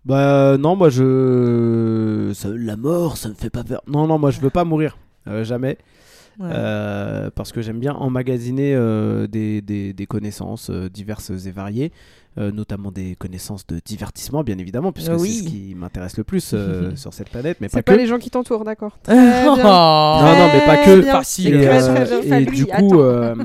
Bah 0.05 0.57
non, 0.57 0.75
moi 0.77 0.89
je. 0.89 2.31
ça- 2.33 2.47
la 2.49 2.77
mort, 2.77 3.17
ça 3.17 3.27
me 3.29 3.33
fait 3.33 3.49
pas 3.49 3.63
peur. 3.65 3.81
Non, 3.87 4.07
non, 4.07 4.17
moi 4.17 4.31
je 4.31 4.39
veux 4.39 4.49
pas 4.49 4.63
mourir. 4.63 4.97
Euh, 5.27 5.43
jamais. 5.43 5.77
Ouais. 6.39 6.49
Euh, 6.51 7.29
parce 7.33 7.51
que 7.51 7.61
j'aime 7.61 7.79
bien 7.79 7.93
emmagasiner 7.93 8.75
euh, 8.75 9.25
des, 9.27 9.61
des- 9.61 9.93
des 9.93 10.05
connaissances 10.05 10.69
euh, 10.69 10.87
diverses 10.89 11.31
et 11.31 11.51
variées, 11.51 11.91
euh, 12.38 12.52
notamment 12.52 12.91
des 12.91 13.15
connaissances 13.15 13.65
de 13.67 13.80
divertissement, 13.84 14.43
bien 14.43 14.58
évidemment, 14.58 14.91
puisque 14.91 15.13
Oui. 15.13 15.30
c'est 15.34 15.43
ce 15.43 15.50
qui 15.50 15.76
m'intéresse 15.76 16.17
le 16.17 16.23
plus 16.23 16.52
euh, 16.54 16.91
sur 16.95 17.13
cette 17.13 17.30
planète, 17.30 17.58
mais 17.62 17.67
pas 17.67 17.78
C'est 17.78 17.84
que. 17.84 17.91
pas 17.91 17.97
les 17.97 18.06
gens 18.08 18.19
qui 18.19 18.30
t'entourent, 18.30 18.63
d'accord. 18.63 18.97
Non, 19.08 19.56
non, 19.58 20.50
mais 20.54 20.65
pas 20.65 20.78
que. 20.78 21.02
Facile. 21.02 21.56
Et, 21.56 21.67
euh, 21.67 22.21
et 22.23 22.45
du 22.45 22.65
coup, 22.65 23.00
euh, 23.00 23.36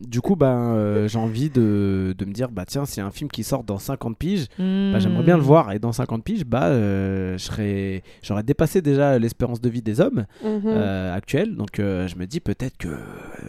du 0.08 0.20
coup, 0.20 0.36
ben, 0.36 0.74
euh, 0.74 1.08
j'ai 1.08 1.18
envie 1.18 1.50
de, 1.50 2.14
de 2.16 2.24
me 2.24 2.32
dire, 2.32 2.50
bah 2.50 2.64
tiens, 2.66 2.84
s'il 2.84 2.98
y 2.98 3.04
a 3.04 3.06
un 3.06 3.10
film 3.10 3.30
qui 3.30 3.42
sort 3.44 3.64
dans 3.64 3.78
50 3.78 4.16
piges, 4.16 4.46
bah, 4.58 4.98
j'aimerais 4.98 5.22
bien 5.24 5.36
le 5.36 5.42
Hmm. 5.42 5.46
voir. 5.46 5.72
Et 5.72 5.78
dans 5.78 5.92
50 5.92 6.22
piges, 6.24 6.44
bah, 6.44 6.64
euh, 6.66 7.36
je 7.38 7.44
serais, 7.44 8.02
j'aurais 8.22 8.42
dépassé 8.42 8.82
déjà 8.82 9.18
l'espérance 9.18 9.60
de 9.60 9.68
vie 9.68 9.82
des 9.82 10.00
hommes 10.00 10.26
Mhm. 10.42 10.62
euh, 10.66 11.14
actuels. 11.14 11.54
Donc, 11.56 11.78
euh, 11.78 12.06
je 12.08 12.16
me 12.16 12.26
dis 12.26 12.40
peut-être 12.40 12.76
que 12.76 12.88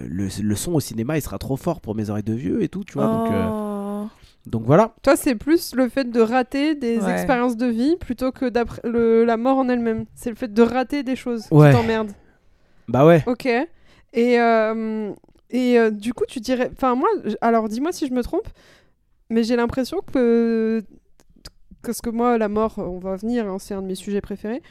le, 0.07 0.27
le 0.41 0.55
son 0.55 0.73
au 0.73 0.79
cinéma, 0.79 1.17
il 1.17 1.21
sera 1.21 1.37
trop 1.37 1.57
fort 1.57 1.81
pour 1.81 1.95
mes 1.95 2.09
oreilles 2.09 2.23
de 2.23 2.33
vieux 2.33 2.63
et 2.63 2.69
tout, 2.69 2.83
tu 2.83 2.93
vois. 2.93 3.07
Donc, 3.07 3.31
euh, 3.31 3.45
Oh. 3.47 3.71
donc 3.71 3.74
voilà. 4.53 4.93
Toi, 5.01 5.15
c'est 5.15 5.35
plus 5.35 5.73
le 5.75 5.89
fait 5.89 6.09
de 6.09 6.21
rater 6.21 6.75
des 6.75 6.99
Ouais. 6.99 7.11
expériences 7.13 7.57
de 7.57 7.65
vie 7.65 7.95
plutôt 7.97 8.31
que 8.31 8.45
d'après 8.47 8.81
le- 8.83 9.23
la 9.25 9.37
mort 9.37 9.57
en 9.57 9.67
elle-même. 9.69 10.05
C'est 10.15 10.29
le 10.29 10.35
fait 10.35 10.53
de 10.53 10.61
rater 10.61 11.03
des 11.03 11.15
choses 11.15 11.45
Ouais. 11.51 11.71
qui 11.71 11.75
t'emmerdent. 11.77 12.11
Bah 12.87 13.05
ouais. 13.05 13.23
Ok. 13.27 13.45
Et, 13.47 14.39
euh, 14.39 15.11
et 15.49 15.79
euh, 15.79 15.89
du 15.91 16.13
coup, 16.13 16.25
tu 16.27 16.39
dirais. 16.39 16.69
Enfin, 16.71 16.95
moi, 16.95 17.09
alors 17.41 17.67
dis-moi 17.69 17.91
si 17.91 18.07
je 18.07 18.13
me 18.13 18.21
trompe, 18.23 18.47
mais 19.29 19.43
j'ai 19.43 19.55
l'impression 19.55 19.99
que. 20.13 20.83
Parce 21.85 22.01
que 22.01 22.09
moi, 22.09 22.37
la 22.37 22.47
mort, 22.49 22.73
on 22.77 22.99
va 22.99 23.15
venir, 23.15 23.47
hein, 23.47 23.57
c'est 23.59 23.73
un 23.73 23.81
de 23.81 23.87
mes 23.87 23.95
sujets 23.95 24.21
préférés, 24.21 24.61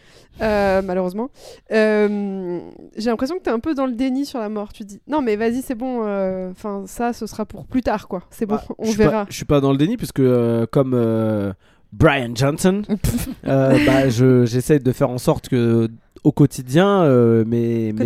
euh, 0.40 0.82
malheureusement. 0.84 1.30
Euh, 1.72 2.58
j'ai 2.96 3.10
l'impression 3.10 3.36
que 3.38 3.42
tu 3.42 3.50
es 3.50 3.52
un 3.52 3.60
peu 3.60 3.74
dans 3.74 3.86
le 3.86 3.92
déni 3.92 4.26
sur 4.26 4.38
la 4.38 4.48
mort. 4.48 4.72
Tu 4.72 4.84
dis, 4.84 5.00
non, 5.08 5.22
mais 5.22 5.36
vas-y, 5.36 5.62
c'est 5.62 5.74
bon, 5.74 6.02
euh, 6.04 6.52
ça, 6.86 7.12
ce 7.12 7.26
sera 7.26 7.44
pour 7.44 7.66
plus 7.66 7.82
tard, 7.82 8.08
quoi. 8.08 8.22
C'est 8.30 8.46
bon, 8.46 8.56
Bah, 8.56 8.64
on 8.78 8.90
verra. 8.90 9.26
Je 9.28 9.34
suis 9.36 9.44
pas 9.44 9.60
dans 9.60 9.72
le 9.72 9.78
déni 9.78 9.96
puisque 9.96 10.22
comme 10.70 11.54
Brian 11.92 12.30
Johnson, 12.34 12.82
bah, 13.44 14.08
je- 14.08 14.44
j'essaie 14.46 14.78
de 14.78 14.92
faire 14.92 15.10
en 15.10 15.18
sorte 15.18 15.48
que 15.48 15.88
au 16.24 16.32
quotidien, 16.32 17.04
mes, 17.44 17.92
mes, 17.92 18.04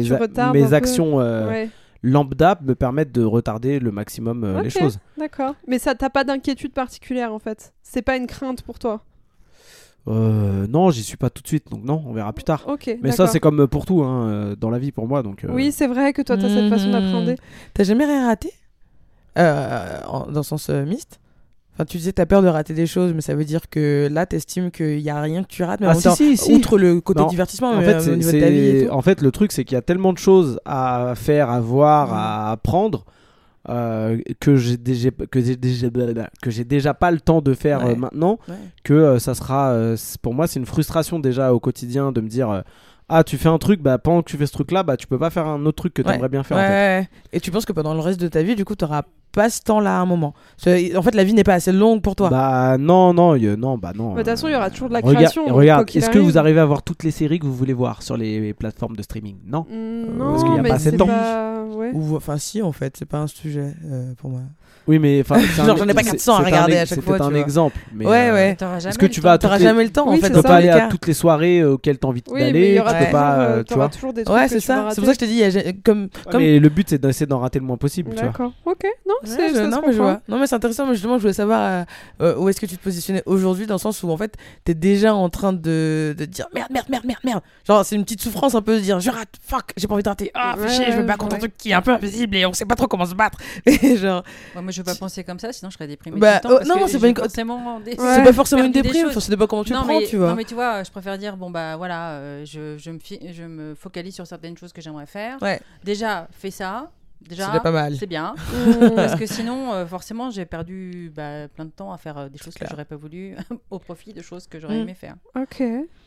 mes 0.52 0.72
actions 0.74 1.16
Ouais, 1.16 1.68
lambda 2.02 2.58
me 2.62 2.74
permettent 2.74 3.12
de 3.12 3.24
retarder 3.24 3.78
le 3.80 3.90
maximum 3.90 4.44
euh, 4.44 4.62
les 4.62 4.70
choses. 4.70 4.98
d'accord. 5.18 5.54
Mais 5.66 5.78
ça, 5.78 5.94
t'as 5.94 6.10
pas 6.10 6.24
d'inquiétude 6.24 6.72
particulière, 6.72 7.32
en 7.32 7.38
fait. 7.38 7.72
C'est 7.82 8.02
pas 8.02 8.16
une 8.16 8.26
crainte 8.26 8.62
pour 8.62 8.78
toi. 8.78 9.02
Euh, 10.06 10.66
non, 10.68 10.90
j'y 10.90 11.02
suis 11.02 11.16
pas 11.18 11.28
tout 11.28 11.42
de 11.42 11.48
suite, 11.48 11.68
donc 11.70 11.84
non, 11.84 12.02
on 12.06 12.12
verra 12.12 12.32
plus 12.32 12.44
tard. 12.44 12.64
Ok. 12.66 12.96
Mais 13.02 13.12
ça, 13.12 13.26
c'est 13.26 13.40
comme 13.40 13.66
pour 13.66 13.84
tout 13.84 14.02
hein, 14.02 14.28
euh, 14.28 14.56
dans 14.56 14.70
la 14.70 14.78
vie 14.78 14.92
pour 14.92 15.06
moi. 15.06 15.22
Donc, 15.22 15.44
euh, 15.44 15.48
Oui, 15.52 15.70
c'est 15.70 15.86
vrai 15.86 16.12
que 16.14 16.22
toi, 16.22 16.36
t'as 16.38 16.48
cette 16.48 16.70
façon 16.70 16.86
Mhm. 16.86 16.92
d'appréhender. 16.92 17.36
T'as 17.74 17.84
jamais 17.84 18.06
rien 18.06 18.26
raté 18.26 18.52
Euh, 19.36 20.00
en- 20.06 20.26
Dans 20.30 20.40
le 20.40 20.44
sens 20.44 20.70
euh, 20.70 20.84
mixte? 20.84 21.20
Enfin, 21.78 21.84
tu 21.84 21.98
disais 21.98 22.12
t'as 22.12 22.26
peur 22.26 22.42
de 22.42 22.48
rater 22.48 22.74
des 22.74 22.86
choses, 22.88 23.12
mais 23.14 23.20
ça 23.20 23.36
veut 23.36 23.44
dire 23.44 23.70
que 23.70 24.08
là, 24.10 24.26
t'estimes 24.26 24.72
qu'il 24.72 24.98
y 24.98 25.10
a 25.10 25.20
rien 25.20 25.44
que 25.44 25.48
tu 25.48 25.62
rates. 25.62 25.78
Mais 25.78 25.86
en 25.86 25.90
Ah, 25.90 25.92
même 25.92 26.00
si, 26.00 26.08
temps, 26.08 26.14
si, 26.16 26.36
si. 26.36 26.52
outre 26.52 26.76
le 26.76 27.00
côté 27.00 27.20
Non, 27.20 27.28
divertissement, 27.28 27.68
En 27.70 27.76
mais, 27.78 27.84
fait, 27.84 27.92
euh, 27.92 27.98
au 27.98 28.00
c'est- 28.00 28.16
niveau 28.16 28.32
de 28.32 28.40
ta 28.40 28.50
vie 28.50 28.56
et 28.58 28.80
c'est- 28.80 28.86
tout. 28.86 28.92
en 28.92 29.00
fait, 29.02 29.20
le 29.22 29.30
truc, 29.30 29.52
c'est 29.52 29.64
qu'il 29.64 29.76
y 29.76 29.78
a 29.78 29.82
tellement 29.82 30.12
de 30.12 30.18
choses 30.18 30.58
à 30.64 31.12
faire, 31.14 31.50
à 31.50 31.60
voir, 31.60 32.08
Mhm. 32.08 32.14
à 32.16 32.50
apprendre 32.50 33.04
euh, 33.68 34.18
que 34.40 34.56
j'ai 34.56 34.76
déjà 34.78 35.10
que 35.10 35.40
j'ai 35.42 35.56
déjà 35.56 35.88
que 36.40 36.50
j'ai 36.50 36.64
déjà 36.64 36.94
pas 36.94 37.10
le 37.10 37.20
temps 37.20 37.42
de 37.42 37.52
faire 37.52 37.84
Ouais. 37.84 37.92
euh, 37.92 37.96
maintenant 37.96 38.38
Ouais. 38.48 38.54
que 38.82 38.94
euh, 38.94 39.18
ça 39.18 39.34
sera 39.34 39.76
pour 40.22 40.32
moi 40.32 40.46
c'est 40.46 40.58
une 40.58 40.64
frustration 40.64 41.18
déjà 41.18 41.52
au 41.52 41.60
quotidien 41.60 42.10
de 42.10 42.20
me 42.22 42.28
dire 42.28 42.62
ah 43.10 43.24
tu 43.24 43.36
fais 43.36 43.48
un 43.50 43.58
truc 43.58 43.82
bah 43.82 43.98
pendant 43.98 44.22
que 44.22 44.30
tu 44.30 44.38
fais 44.38 44.46
ce 44.46 44.52
truc 44.52 44.70
là 44.70 44.84
bah 44.84 44.96
tu 44.96 45.06
peux 45.06 45.18
pas 45.18 45.28
faire 45.28 45.46
un 45.46 45.66
autre 45.66 45.76
truc 45.76 45.92
que 45.92 46.00
tu 46.00 46.08
Ouais. 46.08 46.14
aimerais 46.14 46.30
bien 46.30 46.44
faire 46.44 46.56
en 46.56 46.60
fait. 46.60 47.08
Et 47.34 47.40
tu 47.40 47.50
penses 47.50 47.66
que 47.66 47.72
pendant 47.74 47.92
le 47.92 48.00
reste 48.00 48.20
de 48.20 48.28
ta 48.28 48.42
vie, 48.42 48.54
du 48.54 48.64
coup, 48.64 48.74
t'auras 48.74 49.02
pas 49.38 49.50
ce 49.50 49.62
temps-là 49.62 49.98
à 49.98 50.00
un 50.00 50.06
moment 50.06 50.34
Parce 50.62 50.76
En 50.96 51.02
fait, 51.02 51.14
la 51.14 51.24
vie 51.24 51.32
n'est 51.34 51.44
pas 51.44 51.54
assez 51.54 51.72
longue 51.72 52.02
pour 52.02 52.16
toi. 52.16 52.28
bah 52.30 52.76
non 52.78 53.12
non 53.14 53.36
y 53.36 53.46
non 53.56 53.78
bah 53.78 53.92
non 53.94 54.12
De 54.14 54.18
toute 54.18 54.26
façon, 54.26 54.48
il 54.48 54.52
y 54.52 54.56
aura 54.56 54.70
toujours 54.70 54.88
de 54.88 54.94
la 54.94 55.02
création. 55.02 55.46
regarde 55.46 55.88
est-ce 55.94 56.10
que 56.10 56.18
vous 56.18 56.36
arrivez 56.38 56.60
à 56.60 56.64
voir 56.66 56.82
toutes 56.82 57.04
les 57.04 57.10
séries 57.12 57.38
que 57.38 57.46
vous 57.46 57.54
voulez 57.54 57.72
voir 57.72 58.02
sur 58.02 58.16
les 58.16 58.52
plateformes 58.54 58.96
de 58.96 59.02
streaming? 59.02 59.36
Non 59.46 59.66
Mm, 59.70 59.74
Euh, 59.74 60.30
parce 60.30 60.42
qu'il 60.44 60.52
y 60.52 60.54
a 60.54 60.56
non, 60.58 60.62
pas 60.62 60.68
mais 60.68 60.70
assez 60.72 60.86
de 60.86 60.90
c'est 60.92 60.96
temps. 60.98 61.06
pas- 61.06 61.64
ouais. 61.76 61.90
Ou 61.94 62.16
enfin, 62.16 62.36
si, 62.38 62.62
en 62.62 62.72
fait, 62.72 62.96
c'est 62.98 63.04
pas 63.08 63.18
un 63.18 63.26
sujet 63.26 63.74
euh, 63.90 64.12
pour 64.20 64.30
moi. 64.30 64.40
oui 64.86 64.98
mais 64.98 65.20
enfin 65.20 65.36
c'est 65.56 65.64
j'en 65.64 65.86
ai 65.88 65.94
pas 65.94 66.02
c'est- 66.02 66.12
400 66.12 66.32
à 66.34 66.36
c'est 66.38 66.42
un 66.42 66.46
regarder 66.46 66.76
à 66.78 66.86
chaque 66.86 67.00
fois, 67.02 67.16
tu 67.18 67.22
un 67.22 67.30
vois. 67.30 67.38
exemple 67.38 67.76
mais 67.94 68.06
Ouais, 68.06 68.28
euh, 68.30 68.34
ouais. 68.34 68.56
T'auras 68.56 68.78
jamais 68.78 68.90
est-ce 68.90 68.98
que 68.98 69.06
tu 69.06 69.20
vas 69.20 69.32
à 69.32 69.38
T'auras 69.38 69.54
toutes 69.56 69.62
les- 69.62 69.68
jamais 69.68 69.84
le 69.84 69.90
temps, 69.90 70.08
en 70.08 70.14
c'est 70.14 70.20
fait. 70.22 70.26
tu 70.28 70.32
peux 70.34 70.42
pas 70.42 70.56
aller 70.56 70.68
à 70.70 70.88
toutes 70.88 71.06
les 71.06 71.14
soirées 71.14 71.64
auxquelles 71.64 71.98
t'as 71.98 72.08
envie 72.08 72.22
mais 72.32 72.40
d'aller 72.40 72.74
y 72.74 72.80
aura 72.80 72.92
tu 72.92 72.98
peux 72.98 73.04
toujours, 73.04 73.12
pas 73.20 73.62
tu 73.66 73.74
vois 73.74 73.88
toujours 73.88 74.12
des 74.14 74.24
trucs 74.24 74.36
Ouais, 74.36 74.48
c'est 74.48 74.60
ça. 74.60 74.88
C'est 74.90 75.00
pour 75.00 75.08
ça 75.10 75.14
que 75.16 75.26
je 75.26 75.50
te 75.50 75.70
dis, 75.70 75.80
comme. 75.84 76.08
comme... 76.30 76.40
mais 76.42 76.58
le 76.58 76.68
but 76.70 76.88
c'est 76.90 76.98
d'essayer 77.00 77.26
d'en 77.26 77.38
rater 77.40 77.58
le 77.58 77.64
moins 77.66 77.76
possible 77.76 78.10
tu 78.10 78.16
vois 78.16 78.28
D'accord. 78.28 78.52
Ok. 78.64 78.84
Non, 79.06 79.14
Ouais, 79.36 79.48
c'est 79.50 79.54
je- 79.54 79.60
non, 79.62 79.80
mais 79.86 79.92
je 79.92 79.98
comprend. 79.98 80.12
vois. 80.12 80.20
Non, 80.28 80.38
mais 80.38 80.46
c'est 80.46 80.54
intéressant. 80.54 80.86
Mais 80.86 80.94
justement, 80.94 81.16
je 81.16 81.22
voulais 81.22 81.32
savoir 81.32 81.60
euh, 81.60 81.84
euh, 82.22 82.36
où 82.36 82.48
est-ce 82.48 82.60
que 82.60 82.66
tu 82.66 82.76
te 82.76 82.82
positionnais 82.82 83.22
aujourd'hui, 83.26 83.66
dans 83.66 83.74
le 83.74 83.78
sens 83.80 84.02
où 84.02 84.10
en 84.10 84.16
fait, 84.16 84.34
t'es 84.64 84.74
déjà 84.74 85.14
en 85.14 85.28
train 85.30 85.52
de, 85.52 86.14
de 86.16 86.24
dire 86.24 86.46
merde, 86.54 86.68
merde, 86.70 86.86
merde, 86.88 87.04
merde, 87.04 87.20
merde. 87.24 87.42
Genre, 87.66 87.84
c'est 87.84 87.96
une 87.96 88.04
petite 88.04 88.22
souffrance 88.22 88.54
un 88.54 88.62
peu 88.62 88.76
de 88.76 88.80
dire 88.80 89.00
je 89.00 89.10
rate, 89.10 89.28
fuck, 89.46 89.72
j'ai 89.76 89.86
pas 89.86 89.94
envie 89.94 90.02
de 90.02 90.08
rater. 90.08 90.30
Ah, 90.34 90.54
fais 90.56 90.62
Ouais, 90.64 90.68
chier, 90.70 90.92
je 90.92 90.98
me 90.98 91.02
bats 91.04 91.16
contre 91.16 91.36
un 91.36 91.38
truc 91.38 91.56
qui 91.56 91.70
est 91.70 91.74
un 91.74 91.82
peu 91.82 91.92
invisible 91.92 92.36
et 92.36 92.46
on 92.46 92.52
sait 92.52 92.64
pas 92.64 92.74
trop 92.76 92.86
comment 92.86 93.06
se 93.06 93.14
battre. 93.14 93.38
Et 93.66 93.96
genre, 93.96 94.22
Ouais, 94.54 94.62
moi, 94.62 94.70
je 94.72 94.78
veux 94.80 94.84
pas 94.84 94.94
penser 94.94 95.24
comme 95.24 95.38
ça, 95.38 95.52
sinon 95.52 95.70
je 95.70 95.74
serais 95.76 95.86
déprimée 95.86 96.18
Bah, 96.18 96.40
tout 96.40 96.48
le 96.48 96.54
temps. 96.54 96.60
oh, 96.62 96.66
parce 96.66 96.80
non, 96.80 96.86
c'est 96.86 96.98
pas 96.98 97.08
une 97.08 97.16
forcément 97.16 97.80
des- 97.80 97.90
c'est 97.98 98.22
pas 98.24 98.32
forcément 98.32 98.64
une 98.64 98.72
déprime, 98.72 99.10
ça 99.12 99.28
dépend 99.28 99.46
comment 99.46 99.64
tu 99.64 99.72
non, 99.72 99.80
le 99.80 99.84
prends, 99.86 99.98
mais, 100.00 100.06
tu 100.06 100.16
vois. 100.16 100.28
non, 100.28 100.34
mais 100.34 100.44
tu 100.44 100.54
vois, 100.54 100.82
je 100.82 100.90
préfère 100.90 101.18
dire 101.18 101.36
bon, 101.36 101.50
bah 101.50 101.76
voilà, 101.76 102.10
euh, 102.12 102.44
je, 102.44 102.76
je, 102.78 102.90
me 102.90 102.98
je 103.32 103.42
me 103.42 103.74
focalise 103.74 104.14
sur 104.14 104.26
certaines 104.26 104.56
choses 104.56 104.72
que 104.72 104.80
j'aimerais 104.80 105.06
faire. 105.06 105.36
Ouais. 105.42 105.60
Déjà, 105.84 106.28
fais 106.32 106.50
ça. 106.50 106.90
Déjà, 107.20 107.44
C'est 107.46 107.50
déjà 107.50 107.60
pas 107.60 107.70
mal. 107.72 107.96
c'est 107.96 108.06
bien. 108.06 108.34
Parce 108.96 109.14
que 109.16 109.26
sinon, 109.26 109.72
euh, 109.74 109.86
forcément, 109.86 110.30
j'ai 110.30 110.44
perdu 110.46 111.12
bah, 111.14 111.48
plein 111.48 111.64
de 111.64 111.70
temps 111.70 111.92
à 111.92 111.98
faire 111.98 112.16
euh, 112.18 112.28
des 112.28 112.38
choses 112.38 112.54
que 112.54 112.64
j'aurais 112.70 112.84
pas 112.84 112.96
voulu 112.96 113.36
au 113.70 113.78
profit 113.78 114.12
de 114.12 114.22
choses 114.22 114.46
que 114.46 114.58
j'aurais 114.60 114.78
Mm. 114.78 114.82
aimé 114.82 114.94
faire. 114.94 115.14
Ok. 115.36 115.62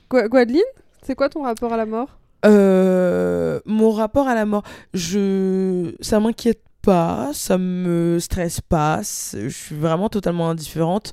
Gua- 0.10 0.28
Gwadeline, 0.30 0.62
c'est 1.02 1.16
quoi 1.16 1.30
ton 1.30 1.44
rapport 1.44 1.74
à 1.74 1.78
la 1.78 1.86
mort? 1.86 2.18
Euh, 2.46 3.60
mon 3.66 3.92
rapport 3.92 4.28
à 4.28 4.36
la 4.36 4.46
mort, 4.46 4.64
je, 4.94 5.94
ça 6.02 6.20
m'inquiète 6.20 6.62
pas, 6.82 7.30
ça 7.34 7.58
me 7.58 8.18
stresse 8.20 8.62
pas, 8.62 9.02
je 9.04 9.48
suis 9.50 9.76
vraiment 9.76 10.10
totalement 10.10 10.50
indifférente. 10.50 11.12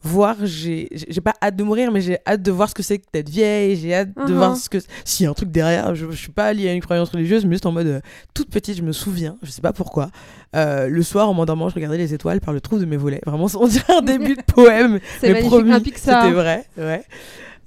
Voir, 0.00 0.36
j'ai, 0.44 0.88
pas 1.24 1.34
hâte 1.42 1.56
de 1.56 1.64
mourir, 1.64 1.90
mais 1.90 2.00
j'ai 2.00 2.18
hâte 2.24 2.40
de 2.40 2.52
voir 2.52 2.68
ce 2.68 2.74
que 2.74 2.84
c'est 2.84 2.98
que 2.98 3.06
d'être 3.12 3.28
vieille. 3.28 3.74
J'ai 3.76 3.94
hâte 3.94 4.10
de 4.14 4.32
voir 4.32 4.56
ce 4.56 4.68
que. 4.68 4.78
S'il 5.04 5.24
y 5.24 5.26
a 5.26 5.30
un 5.30 5.34
truc 5.34 5.50
derrière, 5.50 5.92
je, 5.96 6.08
je 6.08 6.16
suis 6.16 6.30
pas 6.30 6.52
liée 6.52 6.68
à 6.68 6.72
une 6.72 6.80
croyance 6.80 7.10
religieuse, 7.10 7.44
mais 7.44 7.52
juste 7.52 7.66
en 7.66 7.72
mode 7.72 7.88
euh, 7.88 8.00
toute 8.32 8.48
petite, 8.48 8.76
je 8.76 8.82
me 8.82 8.92
souviens, 8.92 9.36
je 9.42 9.50
sais 9.50 9.60
pas 9.60 9.72
pourquoi. 9.72 10.10
euh, 10.54 10.88
le 10.88 11.02
soir, 11.02 11.28
en 11.28 11.34
m'endormant, 11.34 11.68
je 11.68 11.74
regardais 11.74 11.98
les 11.98 12.14
étoiles 12.14 12.40
par 12.40 12.54
le 12.54 12.60
trou 12.60 12.78
de 12.78 12.84
mes 12.84 12.96
volets. 12.96 13.20
Vraiment, 13.26 13.48
on 13.58 13.66
dirait 13.68 13.92
un 13.92 14.02
début 14.02 14.36
de 14.36 14.42
poème. 14.42 15.00
Mais 15.22 15.40
promis. 15.42 15.72
C'était 15.96 16.30
vrai, 16.30 16.66
ouais. 16.76 17.02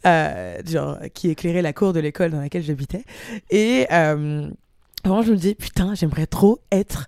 Euh, 0.05 0.57
genre, 0.65 0.99
qui 1.13 1.29
éclairait 1.29 1.61
la 1.61 1.73
cour 1.73 1.91
de 1.91 1.99
l'école 1.99 2.31
dans 2.31 2.39
laquelle 2.39 2.63
j'habitais. 2.63 3.03
Et 3.49 3.87
vraiment, 3.89 5.21
je 5.21 5.31
me 5.31 5.35
disais, 5.35 5.55
putain, 5.55 5.95
j'aimerais 5.95 6.27
trop 6.27 6.59
être 6.71 7.07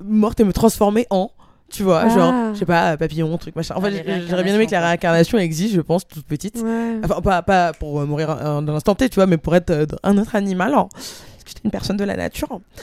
morte 0.00 0.40
et 0.40 0.44
me 0.44 0.52
transformer 0.52 1.06
en. 1.10 1.30
Tu 1.72 1.82
vois, 1.82 2.02
Ah. 2.02 2.08
genre, 2.10 2.54
je 2.54 2.58
sais 2.58 2.66
pas, 2.66 2.96
papillon, 2.98 3.36
truc, 3.38 3.56
machin. 3.56 3.74
En 3.74 3.82
Ah, 3.82 3.90
fait, 3.90 4.04
j'aurais 4.28 4.44
bien 4.44 4.54
aimé 4.54 4.66
que 4.66 4.72
la 4.72 4.80
réincarnation 4.86 5.38
existe, 5.38 5.74
je 5.74 5.80
pense, 5.80 6.06
toute 6.06 6.26
petite. 6.26 6.60
Ouais. 6.62 7.00
Enfin, 7.02 7.20
pas, 7.22 7.40
pas 7.42 7.72
pour 7.72 7.98
euh, 8.00 8.04
mourir 8.06 8.28
euh, 8.30 8.60
dans 8.60 8.72
l'instant 8.74 8.94
T, 8.94 9.08
tu 9.08 9.14
vois, 9.14 9.26
mais 9.26 9.38
pour 9.38 9.56
être 9.56 9.70
euh, 9.70 9.86
un 10.02 10.18
autre 10.18 10.36
animal. 10.36 10.74
hein. 10.74 10.88
Parce 10.92 11.44
que 11.44 11.48
j'étais 11.48 11.60
une 11.64 11.70
personne 11.70 11.96
de 11.96 12.04
la 12.04 12.14
nature. 12.16 12.60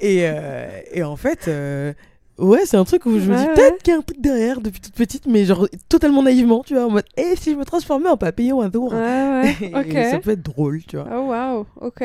et, 0.00 0.22
euh, 0.24 0.66
et 0.92 1.02
en 1.02 1.16
fait, 1.16 1.46
euh, 1.48 1.92
ouais, 2.38 2.60
c'est 2.64 2.76
un 2.76 2.84
truc 2.84 3.06
où 3.06 3.18
je 3.18 3.30
me 3.30 3.36
dis 3.36 3.42
Ouais, 3.44 3.54
peut-être 3.54 3.82
qu'il 3.82 3.92
y 3.92 3.96
a 3.96 3.98
un 3.98 4.02
truc 4.02 4.20
derrière 4.20 4.60
depuis 4.60 4.80
toute 4.80 4.94
petite, 4.94 5.26
mais 5.26 5.44
genre 5.44 5.68
totalement 5.88 6.22
naïvement, 6.22 6.62
tu 6.66 6.74
vois, 6.74 6.86
en 6.86 6.90
mode, 6.90 7.04
et 7.16 7.36
si 7.36 7.52
je 7.52 7.56
me 7.56 7.64
transformais 7.64 8.08
en 8.08 8.16
papillon 8.16 8.60
un 8.62 8.70
jour 8.70 8.92
Ouais, 8.92 8.98
ouais. 8.98 9.56
Et 9.62 9.74
ok. 9.74 10.10
Ça 10.10 10.18
peut 10.18 10.30
être 10.32 10.42
drôle, 10.42 10.82
tu 10.84 10.96
vois. 10.96 11.06
Oh 11.14 11.28
waouh, 11.28 11.66
ok. 11.80 12.02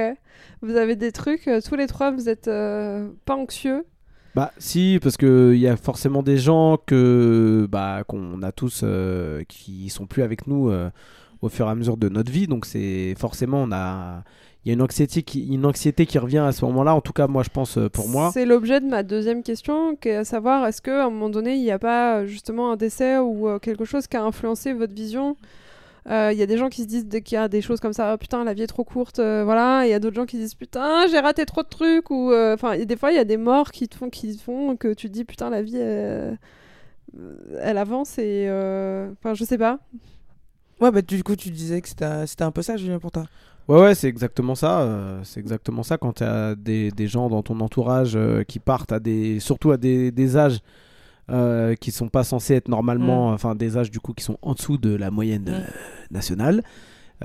Vous 0.61 0.75
avez 0.75 0.95
des 0.95 1.11
trucs, 1.11 1.47
euh, 1.47 1.59
tous 1.61 1.75
les 1.75 1.87
trois, 1.87 2.11
vous 2.11 2.29
êtes 2.29 2.47
euh, 2.47 3.09
pas 3.25 3.35
anxieux? 3.35 3.85
Bah 4.39 4.53
si, 4.57 4.99
parce 5.03 5.17
que 5.17 5.51
il 5.53 5.59
y 5.59 5.67
a 5.67 5.75
forcément 5.75 6.23
des 6.23 6.37
gens 6.37 6.77
que 6.85 7.67
bah 7.69 8.05
qu'on 8.07 8.41
a 8.41 8.53
tous 8.53 8.83
euh, 8.83 9.43
qui 9.49 9.89
sont 9.89 10.05
plus 10.05 10.23
avec 10.23 10.47
nous 10.47 10.69
euh, 10.69 10.89
au 11.41 11.49
fur 11.49 11.67
et 11.67 11.69
à 11.69 11.75
mesure 11.75 11.97
de 11.97 12.07
notre 12.07 12.31
vie, 12.31 12.47
donc 12.47 12.65
c'est 12.65 13.15
forcément 13.17 13.63
on 13.63 13.73
a 13.73 14.23
il 14.63 14.69
y 14.69 14.71
a 14.71 14.75
une 14.75 14.81
anxiété 14.81 15.23
qui 15.23 15.45
une 15.53 15.65
anxiété 15.65 16.05
qui 16.05 16.17
revient 16.17 16.37
à 16.37 16.53
ce 16.53 16.63
moment-là. 16.63 16.95
En 16.95 17.01
tout 17.01 17.11
cas, 17.11 17.27
moi 17.27 17.43
je 17.43 17.49
pense 17.49 17.77
euh, 17.77 17.89
pour 17.89 18.07
moi. 18.07 18.31
C'est 18.33 18.45
l'objet 18.45 18.79
de 18.79 18.85
ma 18.85 19.03
deuxième 19.03 19.43
question, 19.43 19.97
qui 19.97 20.07
est 20.07 20.15
à 20.15 20.23
savoir 20.23 20.65
est-ce 20.67 20.81
qu'à 20.81 21.07
un 21.07 21.09
moment 21.09 21.29
donné, 21.29 21.55
il 21.55 21.61
n'y 21.61 21.71
a 21.71 21.79
pas 21.79 22.25
justement 22.25 22.71
un 22.71 22.77
décès 22.77 23.17
ou 23.17 23.49
euh, 23.49 23.59
quelque 23.59 23.83
chose 23.83 24.07
qui 24.07 24.15
a 24.15 24.23
influencé 24.23 24.71
votre 24.71 24.93
vision? 24.93 25.35
Euh, 26.07 26.31
Il 26.33 26.37
y 26.39 26.41
a 26.43 26.45
des 26.45 26.57
gens 26.57 26.69
qui 26.69 26.83
se 26.83 26.87
disent 26.87 27.05
dès 27.05 27.21
qu'il 27.21 27.35
y 27.35 27.37
a 27.37 27.47
des 27.47 27.61
choses 27.61 27.79
comme 27.79 27.93
ça, 27.93 28.11
Ah, 28.13 28.17
putain, 28.17 28.43
la 28.43 28.53
vie 28.53 28.63
est 28.63 28.67
trop 28.67 28.83
courte, 28.83 29.19
euh, 29.19 29.43
voilà. 29.43 29.85
Et 29.85 29.89
il 29.89 29.91
y 29.91 29.93
a 29.93 29.99
d'autres 29.99 30.15
gens 30.15 30.25
qui 30.25 30.37
disent 30.37 30.55
putain, 30.55 31.07
j'ai 31.07 31.19
raté 31.19 31.45
trop 31.45 31.61
de 31.63 31.67
trucs. 31.67 32.09
Ou 32.11 32.31
euh, 32.31 32.53
enfin, 32.55 32.77
des 32.77 32.95
fois, 32.95 33.11
il 33.11 33.15
y 33.15 33.19
a 33.19 33.25
des 33.25 33.37
morts 33.37 33.71
qui 33.71 33.87
te 33.87 33.95
font, 33.95 34.09
qui 34.09 34.37
font 34.37 34.75
que 34.77 34.93
tu 34.93 35.07
te 35.07 35.13
dis 35.13 35.25
putain, 35.25 35.49
la 35.49 35.61
vie, 35.61 35.73
euh, 35.77 36.33
elle 37.61 37.77
avance 37.77 38.17
et 38.17 38.45
euh, 38.47 39.09
enfin, 39.19 39.33
je 39.33 39.43
sais 39.43 39.57
pas. 39.57 39.79
Ouais, 40.79 40.91
bah 40.91 41.01
du 41.01 41.21
coup, 41.23 41.35
tu 41.35 41.49
disais 41.49 41.81
que 41.81 41.89
c'était 41.89 42.25
c'était 42.27 42.43
un 42.43 42.51
peu 42.51 42.61
ça, 42.61 42.77
Julien, 42.77 42.99
pour 42.99 43.11
toi. 43.11 43.25
Ouais 43.67 43.79
ouais, 43.81 43.95
c'est 43.95 44.07
exactement 44.07 44.55
ça. 44.55 44.81
euh, 44.81 45.19
c'est 45.23 45.39
exactement 45.39 45.83
ça 45.83 45.97
quand 45.97 46.13
tu 46.13 46.23
as 46.23 46.55
des, 46.55 46.89
des 46.91 47.07
gens 47.07 47.29
dans 47.29 47.43
ton 47.43 47.59
entourage 47.59 48.13
euh, 48.15 48.43
qui 48.43 48.57
partent 48.59 48.91
à 48.91 48.99
des 48.99 49.39
surtout 49.39 49.71
à 49.71 49.77
des, 49.77 50.11
des 50.11 50.37
âges 50.37 50.59
euh, 51.31 51.75
qui 51.75 51.91
sont 51.91 52.09
pas 52.09 52.23
censés 52.23 52.55
être 52.55 52.67
normalement, 52.67 53.29
enfin 53.29 53.55
des 53.55 53.77
âges 53.77 53.91
du 53.91 53.99
coup 53.99 54.13
qui 54.13 54.23
sont 54.23 54.37
en 54.41 54.53
dessous 54.53 54.77
de 54.77 54.95
la 54.95 55.11
moyenne 55.11 55.43
Mm. 55.47 55.53
euh, 55.53 55.61
nationale. 56.11 56.63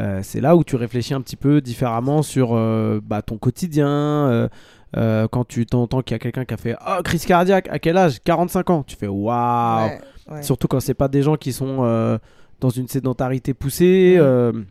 Euh, 0.00 0.20
c'est 0.22 0.40
là 0.40 0.56
où 0.56 0.64
tu 0.64 0.76
réfléchis 0.76 1.14
un 1.14 1.20
petit 1.20 1.36
peu 1.36 1.60
différemment 1.60 2.22
sur 2.22 2.54
euh, 2.54 3.00
bah, 3.02 3.22
ton 3.22 3.38
quotidien. 3.38 4.48
quand 4.94 5.44
tu 5.48 5.66
t'entends 5.66 6.02
qu'il 6.02 6.14
y 6.14 6.16
a 6.16 6.18
quelqu'un 6.18 6.44
qui 6.44 6.54
a 6.54 6.56
fait 6.56 6.76
oh, 6.86 7.02
crise 7.02 7.24
cardiaque, 7.24 7.68
à 7.68 7.78
quel 7.78 7.96
âge? 7.96 8.20
45 8.24 8.70
ans. 8.70 8.82
Tu 8.84 8.96
fais 8.96 9.08
waouh 9.08 9.86
Ouais, 9.88 10.00
ouais. 10.30 10.42
Surtout 10.42 10.68
quand 10.68 10.80
c'est 10.80 10.94
pas 10.94 11.08
des 11.08 11.22
gens 11.22 11.36
qui 11.36 11.52
sont 11.52 12.18
dans 12.60 12.70
une 12.70 12.88
sédentarité 12.88 13.54
poussée. 13.54 14.18
Mm. 14.20 14.64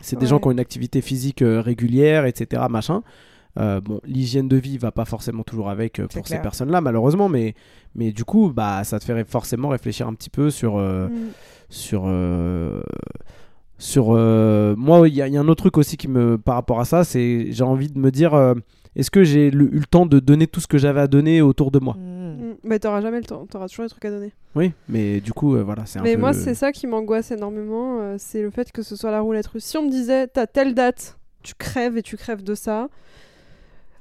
c'est 0.00 0.18
des 0.18 0.26
gens 0.26 0.38
qui 0.38 0.48
ont 0.48 0.52
une 0.52 0.60
activité 0.60 1.00
physique 1.00 1.42
régulière, 1.44 2.26
etc. 2.26 2.62
Machin. 2.70 3.02
Euh, 3.58 3.80
bon, 3.80 4.00
l'hygiène 4.04 4.48
de 4.48 4.56
vie 4.56 4.78
va 4.78 4.92
pas 4.92 5.04
forcément 5.04 5.42
toujours 5.42 5.68
avec 5.68 5.98
euh, 6.00 6.06
pour 6.06 6.26
ces 6.26 6.38
personnes-là, 6.38 6.80
malheureusement, 6.80 7.28
mais, 7.28 7.54
mais 7.94 8.10
du 8.12 8.24
coup, 8.24 8.50
bah, 8.50 8.82
ça 8.84 8.98
te 8.98 9.04
fait 9.04 9.24
forcément 9.28 9.68
réfléchir 9.68 10.08
un 10.08 10.14
petit 10.14 10.30
peu 10.30 10.50
sur, 10.50 10.78
euh, 10.78 11.08
Mm. 11.08 11.12
sur, 11.68 12.02
euh, 12.06 12.80
sur 13.78 14.06
euh, 14.16 14.74
moi. 14.76 15.06
Il 15.08 15.14
y, 15.14 15.22
a- 15.22 15.28
il 15.28 15.34
y 15.34 15.36
a 15.36 15.40
un 15.40 15.48
autre 15.48 15.62
truc 15.64 15.76
aussi 15.78 15.96
qui 15.96 16.08
me, 16.08 16.38
par 16.38 16.54
rapport 16.54 16.80
à 16.80 16.84
ça, 16.84 17.04
c'est 17.04 17.46
j'ai 17.50 17.64
envie 17.64 17.88
de 17.88 17.98
me 17.98 18.10
dire, 18.10 18.32
euh, 18.34 18.54
est-ce 18.96 19.10
que 19.10 19.24
j'ai 19.24 19.50
le- 19.50 19.74
eu 19.74 19.78
le 19.80 19.86
temps 19.86 20.06
de 20.06 20.18
donner 20.18 20.46
tout 20.46 20.60
ce 20.60 20.66
que 20.66 20.78
j'avais 20.78 21.00
à 21.00 21.06
donner 21.06 21.42
autour 21.42 21.70
de 21.70 21.78
moi? 21.78 21.94
Mm. 21.98 22.22
Mm. 22.32 22.54
Mais 22.64 22.78
t'auras 22.78 23.00
jamais 23.02 23.18
le 23.18 23.24
temps, 23.26 23.46
t'auras 23.50 23.68
toujours 23.68 23.84
des 23.84 23.90
trucs 23.90 24.04
à 24.06 24.10
donner. 24.10 24.32
Oui, 24.54 24.72
mais 24.88 25.20
du 25.20 25.32
coup, 25.32 25.56
euh, 25.56 25.62
voilà, 25.62 25.84
c'est 25.86 25.98
un 25.98 26.02
Mais 26.02 26.14
peu. 26.14 26.20
moi, 26.20 26.32
c'est 26.32 26.54
ça 26.54 26.72
qui 26.72 26.86
m'angoisse 26.86 27.30
énormément, 27.32 27.98
euh, 28.00 28.16
c'est 28.18 28.40
le 28.42 28.50
fait 28.50 28.70
que 28.72 28.82
ce 28.82 28.96
soit 28.96 29.10
la 29.10 29.20
roulette 29.20 29.46
russe. 29.48 29.64
Si 29.64 29.76
on 29.76 29.84
me 29.84 29.90
disait, 29.90 30.26
t'as 30.28 30.46
telle 30.46 30.74
date, 30.74 31.18
tu 31.42 31.54
crèves 31.54 31.96
et 31.98 32.02
tu 32.02 32.16
crèves 32.16 32.42
de 32.42 32.54
ça. 32.54 32.88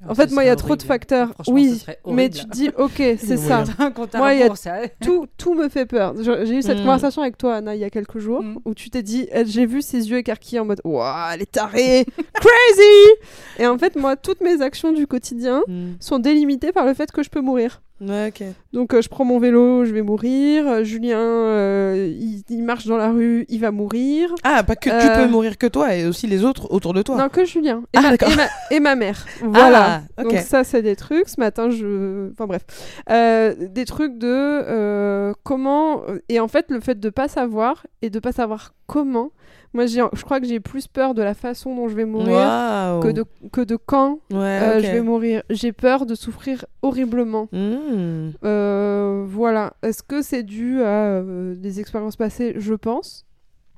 En 0.09 0.15
fait, 0.15 0.31
moi, 0.31 0.43
il 0.43 0.47
y 0.47 0.49
a 0.49 0.55
trop 0.55 0.75
de 0.75 0.81
facteurs. 0.83 1.33
Oui, 1.47 1.83
mais 2.07 2.29
tu 2.29 2.45
te 2.45 2.49
dis, 2.51 2.69
ok, 2.77 2.93
c'est 3.19 3.37
ça. 3.37 3.63
Moi, 4.17 4.33
y 4.33 4.43
a 4.43 4.49
tout, 5.01 5.27
tout 5.37 5.53
me 5.53 5.69
fait 5.69 5.85
peur. 5.85 6.15
J'ai 6.19 6.55
eu 6.57 6.61
cette 6.61 6.79
Mm. 6.79 6.83
conversation 6.83 7.21
avec 7.21 7.37
toi, 7.37 7.55
Anna, 7.55 7.75
il 7.75 7.81
y 7.81 7.83
a 7.83 7.89
quelques 7.89 8.17
jours, 8.19 8.41
Mm. 8.41 8.57
où 8.65 8.73
tu 8.73 8.89
t'es 8.89 9.03
dit, 9.03 9.27
eh, 9.31 9.45
j'ai 9.45 9.65
vu 9.65 9.81
ses 9.81 10.09
yeux 10.09 10.17
écarquillés 10.17 10.59
en 10.59 10.65
mode, 10.65 10.81
waouh, 10.83 11.33
elle 11.33 11.41
est 11.43 11.51
tarée, 11.51 12.05
crazy 12.33 13.13
Et 13.59 13.67
en 13.67 13.77
fait, 13.77 13.95
moi, 13.95 14.15
toutes 14.15 14.41
mes 14.41 14.61
actions 14.61 14.91
du 14.91 15.05
quotidien 15.07 15.61
Mm. 15.67 15.91
sont 15.99 16.19
délimitées 16.19 16.71
par 16.71 16.85
le 16.85 16.93
fait 16.93 17.11
que 17.11 17.21
je 17.23 17.29
peux 17.29 17.41
mourir. 17.41 17.81
Ouais. 18.01 18.33
Donc 18.73 18.93
euh, 18.95 19.01
je 19.01 19.09
prends 19.09 19.23
mon 19.25 19.37
vélo, 19.37 19.85
je 19.85 19.91
vais 19.91 20.01
mourir. 20.01 20.67
Euh, 20.67 20.83
Julien, 20.83 21.19
euh, 21.19 22.11
il, 22.19 22.43
il 22.49 22.63
marche 22.63 22.87
dans 22.87 22.97
la 22.97 23.11
rue, 23.11 23.45
il 23.47 23.59
va 23.59 23.69
mourir. 23.69 24.33
Ah, 24.43 24.63
pas 24.63 24.75
que 24.75 24.89
tu 24.89 25.19
peux 25.19 25.27
mourir 25.29 25.57
que 25.59 25.67
toi, 25.67 25.95
et 25.95 26.05
aussi 26.07 26.25
les 26.25 26.43
autres 26.43 26.71
autour 26.71 26.93
de 26.95 27.03
toi. 27.03 27.15
Non, 27.15 27.29
que 27.29 27.45
Julien. 27.45 27.83
Et, 27.93 27.97
Ah, 27.97 28.01
ma, 28.01 28.09
d'accord. 28.09 28.31
et, 28.31 28.35
ma, 28.35 28.47
et 28.71 28.79
ma 28.79 28.95
mère. 28.95 29.25
Voilà. 29.43 30.01
Ah, 30.17 30.23
ok. 30.23 30.31
Donc 30.31 30.39
ça, 30.39 30.63
c'est 30.63 30.81
des 30.81 30.95
trucs. 30.95 31.29
Ce 31.29 31.39
matin, 31.39 31.69
je... 31.69 32.31
Enfin 32.31 32.47
bref. 32.47 32.63
Euh, 33.09 33.53
des 33.59 33.85
trucs 33.85 34.17
de 34.17 34.27
euh, 34.27 35.33
comment... 35.43 36.01
Et 36.27 36.39
en 36.39 36.47
fait, 36.47 36.71
le 36.71 36.79
fait 36.79 36.99
de 36.99 37.09
pas 37.09 37.27
savoir 37.27 37.85
et 38.01 38.09
de 38.09 38.19
pas 38.19 38.31
savoir 38.31 38.73
comment 38.87 39.31
Moi, 39.73 39.85
je 39.85 40.23
crois 40.23 40.41
que 40.41 40.45
j'ai 40.47 40.59
plus 40.59 40.87
peur 40.87 41.13
de 41.13 41.21
la 41.21 41.33
façon 41.33 41.73
dont 41.75 41.87
je 41.87 41.95
vais 41.95 42.03
mourir 42.03 42.99
que, 43.01 43.09
de, 43.11 43.23
que 43.53 43.61
de 43.61 43.77
quand 43.77 44.19
Ouais, 44.29 44.37
euh, 44.37 44.79
je 44.81 44.87
vais 44.91 45.01
mourir. 45.01 45.43
J'ai 45.49 45.71
peur 45.71 46.05
de 46.05 46.13
souffrir 46.13 46.65
horriblement. 46.81 47.47
Hmm. 47.53 48.31
Euh, 48.43 49.23
voilà. 49.27 49.73
Est-ce 49.81 50.03
que 50.03 50.21
c'est 50.21 50.43
dû 50.43 50.81
à 50.81 51.05
euh, 51.21 51.55
des 51.55 51.79
expériences 51.79 52.17
passées? 52.17 52.53
Je 52.57 52.73
pense. 52.73 53.25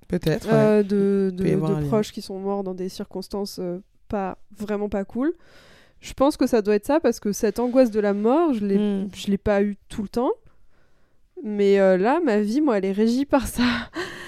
Peut-être. 0.08 0.48
ouais. 0.48 0.54
Euh, 0.54 0.84
de, 0.84 1.88
proches 1.88 2.12
qui 2.12 2.22
sont 2.24 2.40
morts 2.40 2.64
dans 2.64 2.74
des 2.74 2.90
circonstances 2.90 3.60
euh, 3.62 3.78
pas 4.10 4.38
vraiment 4.58 4.90
pas 4.90 5.06
cool. 5.06 5.34
Je 6.02 6.14
pense 6.14 6.38
que 6.38 6.48
ça 6.48 6.62
doit 6.62 6.76
être 6.76 6.86
ça 6.86 7.00
parce 7.00 7.20
que 7.20 7.32
cette 7.32 7.60
angoisse 7.60 7.92
de 7.92 8.00
la 8.00 8.14
mort, 8.14 8.54
je 8.54 8.66
l'ai, 8.66 8.78
Hmm. 8.78 9.10
je 9.14 9.28
l'ai 9.28 9.38
pas 9.38 9.62
eu 9.62 9.78
tout 9.90 10.02
le 10.02 10.10
temps. 10.10 10.32
Mais 11.44 11.80
euh, 11.80 11.98
là, 11.98 12.20
ma 12.24 12.40
vie, 12.40 12.62
moi, 12.62 12.78
elle 12.78 12.86
est 12.86 12.92
régie 12.92 13.26
par 13.26 13.48
ça. 13.48 13.64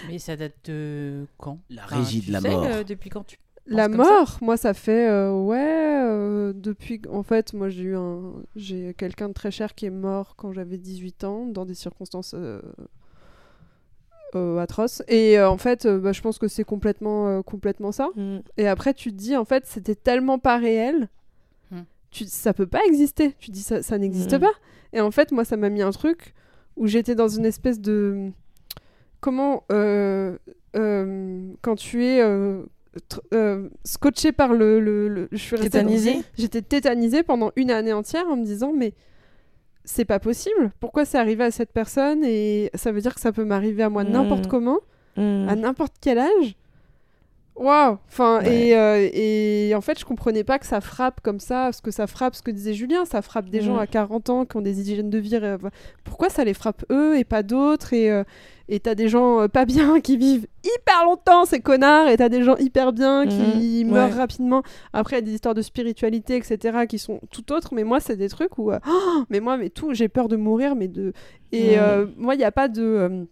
Mais 0.09 0.19
ça 0.19 0.35
date 0.35 0.53
de 0.65 1.25
quand? 1.37 1.59
La 1.69 1.83
Enfin, 1.85 1.97
régie 1.97 2.21
de 2.21 2.31
la 2.31 2.41
sais, 2.41 2.49
mort. 2.49 2.63
euh, 2.65 2.83
depuis 2.83 3.09
quand 3.09 3.23
tu 3.25 3.37
La 3.65 3.87
mort, 3.87 4.37
moi, 4.41 4.57
ça 4.57 4.73
fait 4.73 5.09
euh, 5.09 5.33
ouais 5.41 5.57
euh, 5.59 6.53
depuis. 6.55 7.01
En 7.11 7.23
fait, 7.23 7.53
moi, 7.53 7.69
j'ai 7.69 7.83
eu 7.83 7.95
un, 7.95 8.33
j'ai 8.55 8.93
quelqu'un 8.95 9.27
de 9.29 9.33
très 9.33 9.51
cher 9.51 9.73
qui 9.75 9.85
est 9.85 9.89
mort 9.91 10.35
quand 10.35 10.51
j'avais 10.53 10.77
18 10.77 11.23
ans 11.23 11.45
dans 11.47 11.65
des 11.65 11.73
circonstances 11.73 12.33
euh, 12.35 12.61
euh, 14.35 14.57
atroces. 14.59 15.01
Et 15.07 15.39
euh, 15.39 15.49
en 15.49 15.57
fait, 15.57 15.85
euh, 15.85 15.99
bah, 15.99 16.11
je 16.11 16.21
pense 16.21 16.37
que 16.37 16.47
c'est 16.47 16.63
complètement, 16.63 17.27
euh, 17.27 17.41
complètement 17.41 17.91
ça. 17.91 18.09
Hmm. 18.15 18.39
Et 18.57 18.67
après, 18.67 18.93
tu 18.93 19.11
te 19.11 19.17
dis, 19.17 19.35
en 19.35 19.45
fait, 19.45 19.65
c'était 19.65 19.95
tellement 19.95 20.39
pas 20.39 20.57
réel. 20.57 21.09
Hmm. 21.71 21.81
Tu, 22.11 22.25
ça 22.25 22.53
peut 22.53 22.67
pas 22.67 22.81
exister. 22.85 23.33
Tu 23.39 23.51
dis, 23.51 23.61
ça, 23.61 23.81
ça 23.81 23.97
n'existe 23.97 24.35
Hmm. 24.35 24.41
pas. 24.41 24.53
Et 24.93 25.01
en 25.01 25.11
fait, 25.11 25.31
moi, 25.31 25.45
ça 25.45 25.57
m'a 25.57 25.69
mis 25.69 25.81
un 25.81 25.91
truc 25.91 26.33
où 26.75 26.87
j'étais 26.87 27.15
dans 27.15 27.27
une 27.29 27.45
espèce 27.45 27.79
de. 27.79 28.31
Comment. 29.25 29.63
euh, 29.71 30.37
euh, 30.75 31.49
quand 31.61 31.75
tu 31.75 32.05
es. 32.05 32.21
euh, 32.21 33.67
scotché 33.83 34.31
par 34.31 34.53
le, 34.53 34.79
le, 34.79 35.27
je 35.31 35.37
suis 35.37 35.57
J'étais 36.37 36.61
tétanisée 36.61 37.23
pendant 37.23 37.51
une 37.55 37.71
année 37.71 37.91
entière 37.91 38.25
en 38.29 38.37
me 38.37 38.45
disant 38.45 38.71
mais 38.71 38.93
c'est 39.83 40.05
pas 40.05 40.19
possible. 40.19 40.71
Pourquoi 40.79 41.03
c'est 41.05 41.17
arrivé 41.17 41.43
à 41.43 41.51
cette 41.51 41.73
personne 41.73 42.23
et 42.23 42.69
ça 42.73 42.91
veut 42.91 43.01
dire 43.01 43.13
que 43.15 43.19
ça 43.19 43.31
peut 43.31 43.43
m'arriver 43.45 43.83
à 43.83 43.89
moi 43.89 44.03
Mm. 44.03 44.09
n'importe 44.11 44.47
comment 44.47 44.79
Hmm. 45.17 45.47
à 45.49 45.55
n'importe 45.55 45.93
quel 46.01 46.17
âge? 46.19 46.55
Waouh 47.57 47.97
Enfin, 48.07 48.41
Ouais. 48.41 48.67
et, 48.67 48.75
euh, 48.77 49.09
et 49.13 49.73
en 49.75 49.81
fait, 49.81 49.97
je 49.97 50.03
comprenais 50.03 50.43
pas 50.43 50.59
que 50.59 50.65
ça 50.65 50.81
frappe 50.81 51.21
comme 51.21 51.39
ça, 51.39 51.63
parce 51.65 51.79
que 51.79 51.89
ça 51.91 52.05
frappe 52.05 52.35
ce 52.35 52.41
que 52.41 52.51
disait 52.51 52.73
Julien, 52.73 53.05
ça 53.05 53.21
frappe 53.21 53.49
des 53.49 53.61
gens 53.61 53.75
Mm. 53.75 53.79
à 53.79 53.87
40 53.87 54.29
ans 54.29 54.45
qui 54.45 54.57
ont 54.57 54.61
des 54.61 54.81
hygiènes 54.81 55.09
de 55.09 55.17
vie. 55.17 55.35
euh, 55.35 55.57
pourquoi 56.03 56.29
ça 56.29 56.43
les 56.43 56.53
frappe 56.53 56.83
eux 56.91 57.17
et 57.17 57.23
pas 57.23 57.43
d'autres 57.43 57.93
Et 57.93 58.11
euh, 58.11 58.23
et 58.67 58.79
t'as 58.79 58.95
des 58.95 59.07
gens 59.09 59.41
euh, 59.41 59.47
pas 59.47 59.63
bien 59.65 60.01
qui 60.01 60.17
vivent 60.17 60.47
hyper 60.63 61.05
longtemps, 61.05 61.45
ces 61.45 61.59
connards, 61.59 62.07
et 62.09 62.17
t'as 62.17 62.29
des 62.29 62.41
gens 62.43 62.57
hyper 62.57 62.91
bien 62.93 63.25
qui 63.27 63.83
Mhm. 63.85 63.91
meurent 63.91 64.09
Ouais. 64.09 64.15
rapidement. 64.15 64.63
Après, 64.91 65.17
il 65.17 65.19
y 65.19 65.23
a 65.23 65.25
des 65.25 65.33
histoires 65.35 65.53
de 65.53 65.61
spiritualité, 65.61 66.35
etc., 66.37 66.87
qui 66.89 66.97
sont 66.97 67.21
tout 67.31 67.53
autres, 67.53 67.73
mais 67.75 67.83
moi, 67.83 67.99
c'est 67.99 68.15
des 68.17 68.27
trucs 68.27 68.57
où. 68.57 68.71
Oh, 68.71 68.75
mais 69.29 69.39
moi, 69.39 69.55
mais 69.57 69.69
tout, 69.69 69.93
j'ai 69.93 70.07
peur 70.09 70.27
de 70.27 70.35
mourir, 70.35 70.75
mais 70.75 70.87
de. 70.87 71.13
Et 71.51 71.77
euh, 71.79 72.07
moi, 72.17 72.33
il 72.33 72.39
n'y 72.39 72.43
a 72.43 72.51
pas 72.51 72.67
de. 72.67 73.27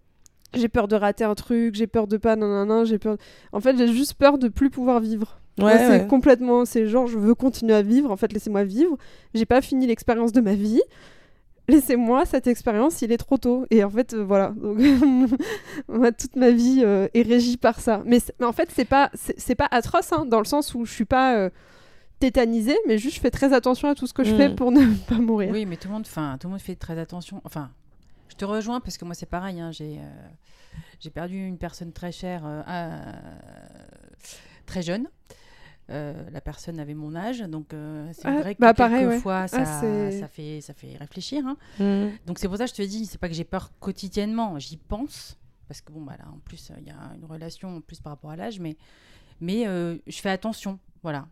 J'ai 0.56 0.68
peur 0.68 0.88
de 0.88 0.96
rater 0.96 1.24
un 1.24 1.34
truc, 1.34 1.74
j'ai 1.74 1.86
peur 1.86 2.06
de 2.06 2.16
pas 2.16 2.36
nanana, 2.36 2.84
j'ai 2.84 2.98
peur. 2.98 3.16
En 3.52 3.60
fait, 3.60 3.76
j'ai 3.76 3.88
juste 3.92 4.14
peur 4.14 4.38
de 4.38 4.48
plus 4.48 4.70
pouvoir 4.70 5.00
vivre. 5.00 5.38
Ouais, 5.60 5.78
c'est 5.78 6.06
complètement, 6.08 6.64
c'est 6.64 6.86
genre 6.88 7.06
je 7.06 7.16
veux 7.18 7.34
continuer 7.34 7.74
à 7.74 7.82
vivre. 7.82 8.10
En 8.10 8.16
fait, 8.16 8.32
laissez-moi 8.32 8.64
vivre. 8.64 8.96
J'ai 9.34 9.46
pas 9.46 9.60
fini 9.60 9.86
l'expérience 9.86 10.32
de 10.32 10.40
ma 10.40 10.54
vie. 10.54 10.80
Laissez-moi 11.66 12.26
cette 12.26 12.46
expérience, 12.46 13.00
il 13.00 13.10
est 13.10 13.16
trop 13.16 13.38
tôt. 13.38 13.64
Et 13.70 13.82
en 13.84 13.88
fait, 13.90 14.12
euh, 14.12 14.22
voilà. 14.22 14.50
Donc, 14.50 14.78
moi, 15.88 16.12
toute 16.12 16.36
ma 16.36 16.50
vie 16.50 16.82
euh, 16.84 17.08
est 17.14 17.22
régie 17.22 17.56
par 17.56 17.80
ça. 17.80 18.02
Mais, 18.04 18.18
mais 18.38 18.44
en 18.46 18.52
fait, 18.52 18.68
c'est 18.74 18.84
pas, 18.84 19.10
c'est 19.14 19.54
pas 19.54 19.68
atroce, 19.70 20.12
hein, 20.12 20.26
dans 20.26 20.40
le 20.40 20.44
sens 20.44 20.74
où 20.74 20.84
je 20.84 20.92
suis 20.92 21.06
pas 21.06 21.36
euh, 21.36 21.48
tétanisée, 22.20 22.76
mais 22.86 22.98
juste 22.98 23.16
je 23.16 23.20
fais 23.20 23.30
très 23.30 23.54
attention 23.54 23.88
à 23.88 23.94
tout 23.94 24.06
ce 24.06 24.12
que 24.12 24.24
je 24.24 24.34
Mm. 24.34 24.36
fais 24.36 24.50
pour 24.54 24.72
ne 24.72 24.80
pas 25.08 25.14
mourir. 25.16 25.50
Oui, 25.52 25.64
mais 25.64 25.76
tout 25.76 25.88
le 25.88 25.94
monde, 25.94 26.04
enfin, 26.06 26.36
tout 26.38 26.48
le 26.48 26.52
monde 26.52 26.60
fait 26.60 26.74
très 26.74 26.98
attention. 26.98 27.40
Enfin, 27.44 27.70
je 28.34 28.38
te 28.38 28.44
rejoins 28.44 28.80
parce 28.80 28.98
que 28.98 29.04
moi 29.04 29.14
c'est 29.14 29.26
pareil. 29.26 29.60
hein, 29.60 29.70
j'ai, 29.70 29.98
euh, 29.98 30.28
j'ai 31.00 31.10
perdu 31.10 31.36
une 31.46 31.56
personne 31.58 31.92
très 31.92 32.10
chère, 32.12 32.42
euh, 32.44 32.62
à- 32.66 33.14
très 34.66 34.82
jeune. 34.82 35.08
Euh, 35.90 36.28
la 36.30 36.40
personne 36.40 36.80
avait 36.80 36.94
mon 36.94 37.14
âge, 37.14 37.40
donc 37.40 37.74
euh, 37.74 38.10
c'est 38.14 38.26
Ah, 38.26 38.40
vrai 38.40 38.54
que 38.54 38.60
bah, 38.60 38.72
ouais. 38.78 38.88
quelquefois 38.98 39.46
ça, 39.48 39.62
Ah, 39.62 40.10
ça 40.10 40.28
fait 40.28 40.60
ça 40.62 40.72
fait 40.74 40.96
réfléchir. 40.96 41.44
hein. 41.46 41.56
Hmm. 41.78 42.10
Donc 42.26 42.38
c'est 42.38 42.48
pour 42.48 42.56
ça 42.56 42.64
que 42.64 42.70
je 42.70 42.74
te 42.76 42.82
dis, 42.82 43.04
c'est 43.06 43.18
pas 43.18 43.28
que 43.28 43.34
j'ai 43.34 43.44
peur 43.44 43.70
quotidiennement, 43.80 44.58
j'y 44.58 44.78
pense 44.78 45.36
parce 45.68 45.80
que 45.80 45.92
bon 45.92 46.00
bah 46.02 46.14
là 46.18 46.26
en 46.28 46.38
plus 46.38 46.72
il 46.78 46.86
y 46.86 46.90
a 46.90 47.14
une 47.16 47.24
relation 47.24 47.76
en 47.76 47.80
plus 47.80 48.00
par 48.00 48.12
rapport 48.12 48.30
à 48.30 48.36
l'âge, 48.36 48.58
mais 48.60 48.76
mais 49.40 49.66
euh, 49.68 49.98
je 50.06 50.18
fais 50.20 50.30
attention, 50.30 50.78
voilà, 51.02 51.28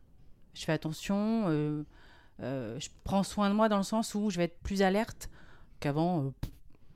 je 0.54 0.64
fais 0.64 0.72
attention, 0.72 1.48
je 2.38 2.88
prends 3.04 3.22
soin 3.22 3.48
de 3.48 3.54
moi 3.54 3.68
dans 3.70 3.78
le 3.78 3.82
sens 3.84 4.14
où 4.14 4.28
je 4.30 4.36
vais 4.36 4.44
être 4.44 4.58
plus 4.62 4.82
alerte 4.82 5.30
qu'avant. 5.80 6.32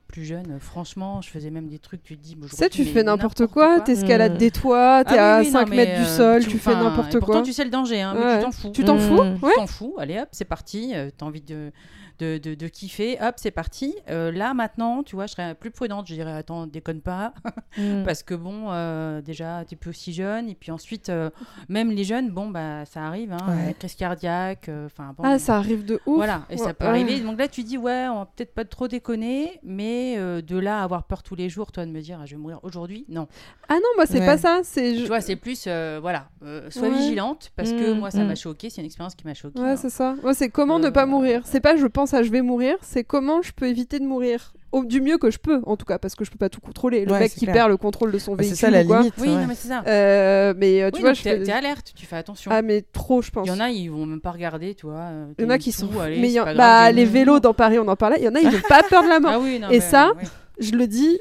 Euh, 0.07 0.13
plus 0.13 0.23
jeune, 0.25 0.51
euh, 0.51 0.59
franchement, 0.59 1.21
je 1.21 1.29
faisais 1.29 1.49
même 1.49 1.67
des 1.67 1.79
trucs, 1.79 2.03
tu 2.03 2.17
te 2.17 2.23
dis. 2.23 2.35
Tu 2.35 2.47
sais, 2.55 2.69
tu 2.69 2.85
fais 2.85 3.03
n'importe 3.03 3.45
quoi, 3.47 3.81
t'escalades 3.81 4.35
Mm. 4.35 4.37
des 4.37 4.51
toits, 4.51 5.03
t'es 5.05 5.17
Ah 5.17 5.37
à 5.37 5.39
oui, 5.39 5.45
oui, 5.47 5.51
5 5.51 5.61
non, 5.61 5.69
mais, 5.69 5.75
mètres 5.77 5.95
du 6.01 6.07
euh, 6.07 6.17
sol, 6.17 6.45
tu, 6.45 6.57
fais 6.57 6.75
n'importe 6.75 7.11
quoi. 7.11 7.19
Pourtant, 7.19 7.41
tu 7.43 7.53
sais 7.53 7.63
le 7.63 7.69
danger, 7.69 8.01
hein, 8.01 8.15
mais 8.17 8.37
tu 8.37 8.43
t'en 8.43 8.51
fous. 8.51 8.71
Tu 8.71 8.83
t'en 8.83 8.95
Mm. 8.95 8.99
fous? 8.99 9.21
Tu 9.39 9.45
Ouais. 9.45 9.51
t'en 9.55 9.67
fous, 9.67 9.95
allez 9.99 10.19
hop, 10.19 10.29
c'est 10.31 10.45
parti. 10.45 10.91
euh, 10.95 11.09
T'as 11.15 11.25
envie 11.25 11.41
de, 11.41 11.71
de, 12.19 12.37
de, 12.37 12.55
de 12.55 12.67
kiffer, 12.67 13.17
hop, 13.21 13.35
c'est 13.37 13.51
parti. 13.51 13.93
Euh, 14.09 14.31
là, 14.31 14.53
maintenant, 14.53 15.03
tu 15.03 15.15
vois, 15.15 15.27
je 15.27 15.33
serais 15.33 15.55
plus 15.55 15.71
prudente. 15.71 16.07
Je 16.07 16.13
dirais, 16.13 16.31
attends, 16.33 16.67
déconne 16.67 17.01
pas. 17.01 17.33
Hmm. 17.77 18.03
Parce 18.05 18.23
que 18.23 18.33
bon, 18.33 18.67
euh, 18.71 19.21
déjà, 19.21 19.63
t'es 19.67 19.75
plus 19.75 19.89
aussi 19.91 20.13
jeune. 20.13 20.49
Et 20.49 20.55
puis 20.55 20.71
ensuite, 20.71 21.09
euh, 21.09 21.29
même 21.69 21.91
les 21.91 22.03
jeunes, 22.03 22.29
bon, 22.31 22.49
bah, 22.49 22.85
ça 22.85 23.03
arrive, 23.05 23.33
hein, 23.33 23.37
Ouais. 23.47 23.69
euh, 23.69 23.73
crise 23.73 23.95
cardiaque. 23.95 24.69
euh, 24.69 24.85
Enfin, 24.87 25.13
bon. 25.17 25.23
Ah, 25.25 25.37
ça 25.39 25.57
arrive 25.57 25.85
de 25.85 25.95
ouf. 26.05 26.15
Voilà, 26.17 26.43
et 26.49 26.53
Ouais, 26.53 26.57
ça 26.59 26.73
peut 26.73 26.85
ouais. 26.85 26.89
arriver. 26.91 27.19
Donc 27.19 27.37
là, 27.39 27.47
tu 27.47 27.63
dis, 27.63 27.77
ouais, 27.77 28.07
on 28.09 28.19
va 28.19 28.25
peut-être 28.25 28.53
pas 28.53 28.65
trop 28.65 28.87
déconner, 28.87 29.59
mais 29.63 30.15
euh, 30.17 30.41
de 30.41 30.57
là 30.57 30.81
à 30.81 30.83
avoir 30.83 31.03
peur 31.03 31.23
tous 31.23 31.35
les 31.35 31.49
jours, 31.49 31.71
toi, 31.71 31.85
de 31.85 31.91
me 31.91 32.01
dire, 32.01 32.19
ah, 32.21 32.25
je 32.25 32.35
vais 32.35 32.41
mourir 32.41 32.59
aujourd'hui, 32.63 33.05
non. 33.09 33.27
Ah 33.69 33.75
non, 33.75 33.81
moi, 33.95 34.05
c'est 34.05 34.19
Ouais. 34.19 34.25
pas 34.25 34.37
ça. 34.37 34.61
C'est. 34.63 34.93
Tu 34.93 34.99
je- 35.01 35.07
vois, 35.07 35.21
c'est 35.21 35.35
plus, 35.35 35.65
euh, 35.67 35.99
voilà, 36.01 36.29
euh, 36.43 36.69
sois 36.71 36.83
Ouais. 36.89 36.95
vigilante, 36.95 37.51
parce 37.55 37.71
que 37.71 37.93
Mm, 37.93 37.99
moi, 37.99 38.11
ça 38.11 38.23
mm. 38.23 38.27
m'a 38.27 38.35
choqué, 38.35 38.69
c'est 38.69 38.81
une 38.81 38.85
expérience 38.87 39.13
qui 39.15 39.25
m'a 39.27 39.33
choqué. 39.33 39.59
Ouais, 39.59 39.75
c'est 39.77 39.89
ça. 39.89 40.15
Moi, 40.23 40.33
c'est 40.33 40.49
comment 40.49 40.79
ne 40.79 40.87
Euh, 40.87 40.91
pas 40.91 41.05
mourir? 41.05 41.41
C'est 41.45 41.59
pas 41.59 41.75
je 41.75 41.85
pense 41.85 42.06
à 42.13 42.23
je 42.23 42.31
vais 42.31 42.41
mourir, 42.41 42.75
c'est 42.81 43.03
comment 43.03 43.41
je 43.41 43.51
peux 43.51 43.67
éviter 43.67 43.99
de 43.99 44.05
mourir. 44.05 44.53
Au, 44.73 44.83
du 44.83 44.99
mieux 44.99 45.17
que 45.17 45.31
je 45.31 45.37
peux, 45.39 45.61
en 45.65 45.77
tout 45.77 45.85
cas, 45.85 45.97
parce 45.97 46.13
que 46.15 46.25
je 46.25 46.29
peux 46.31 46.37
pas 46.37 46.49
tout 46.49 46.59
contrôler. 46.59 47.05
Le 47.05 47.13
Ouais, 47.13 47.19
mec 47.19 47.31
qui 47.33 47.45
clair. 47.45 47.53
perd 47.53 47.69
le 47.69 47.77
contrôle 47.77 48.11
de 48.11 48.19
son 48.19 48.31
Bah, 48.35 48.43
c'est 48.43 48.49
véhicule. 48.49 48.57
ça 48.59 48.69
la 48.69 48.81
ou 48.83 48.87
quoi. 48.87 48.97
limite. 48.99 49.13
Oui, 49.17 49.27
ouais. 49.29 49.35
non, 49.35 49.47
mais 49.47 49.55
c'est 49.55 49.69
ça. 49.69 49.81
Euh, 49.87 50.53
mais 50.57 50.83
euh, 50.83 50.89
tu 50.91 50.97
Oui, 50.97 51.01
vois, 51.03 51.13
je 51.13 51.23
t'es 51.23 51.37
fais. 51.37 51.43
t'es 51.43 51.51
alerte, 51.53 51.93
tu 51.95 52.05
fais 52.05 52.17
attention. 52.17 52.51
Ah, 52.53 52.61
mais 52.61 52.81
trop, 52.81 53.21
je 53.21 53.31
pense. 53.31 53.47
Il 53.47 53.49
y 53.49 53.53
en 53.53 53.61
a, 53.61 53.69
ils 53.69 53.87
vont 53.89 54.05
même 54.05 54.19
pas 54.19 54.31
regarder, 54.31 54.75
tu 54.75 54.85
vois. 54.87 54.95
euh, 54.99 55.25
Il 55.39 55.45
y 55.45 55.47
en 55.47 55.49
a 55.51 55.57
qui 55.57 55.71
sont. 55.71 55.87
allez, 56.01 56.19
mais 56.19 56.29
y 56.31 56.39
en- 56.39 56.43
grave, 56.43 56.57
bah, 56.57 56.91
les 56.91 57.05
vélos 57.05 57.39
dans 57.39 57.53
Paris, 57.53 57.79
on 57.79 57.87
en 57.87 57.95
parlait. 57.95 58.17
Il 58.19 58.25
y 58.25 58.27
en 58.27 58.35
a, 58.35 58.41
ils 58.41 58.47
ont 58.55 58.67
pas 58.67 58.83
peur 58.83 59.03
de 59.03 59.07
la 59.07 59.19
mort. 59.21 59.31
Ah 59.35 59.39
oui, 59.39 59.57
non, 59.57 59.69
Et 59.69 59.75
mais, 59.75 59.79
ça. 59.79 60.11
Je 60.59 60.71
le 60.73 60.85
dis 60.85 61.17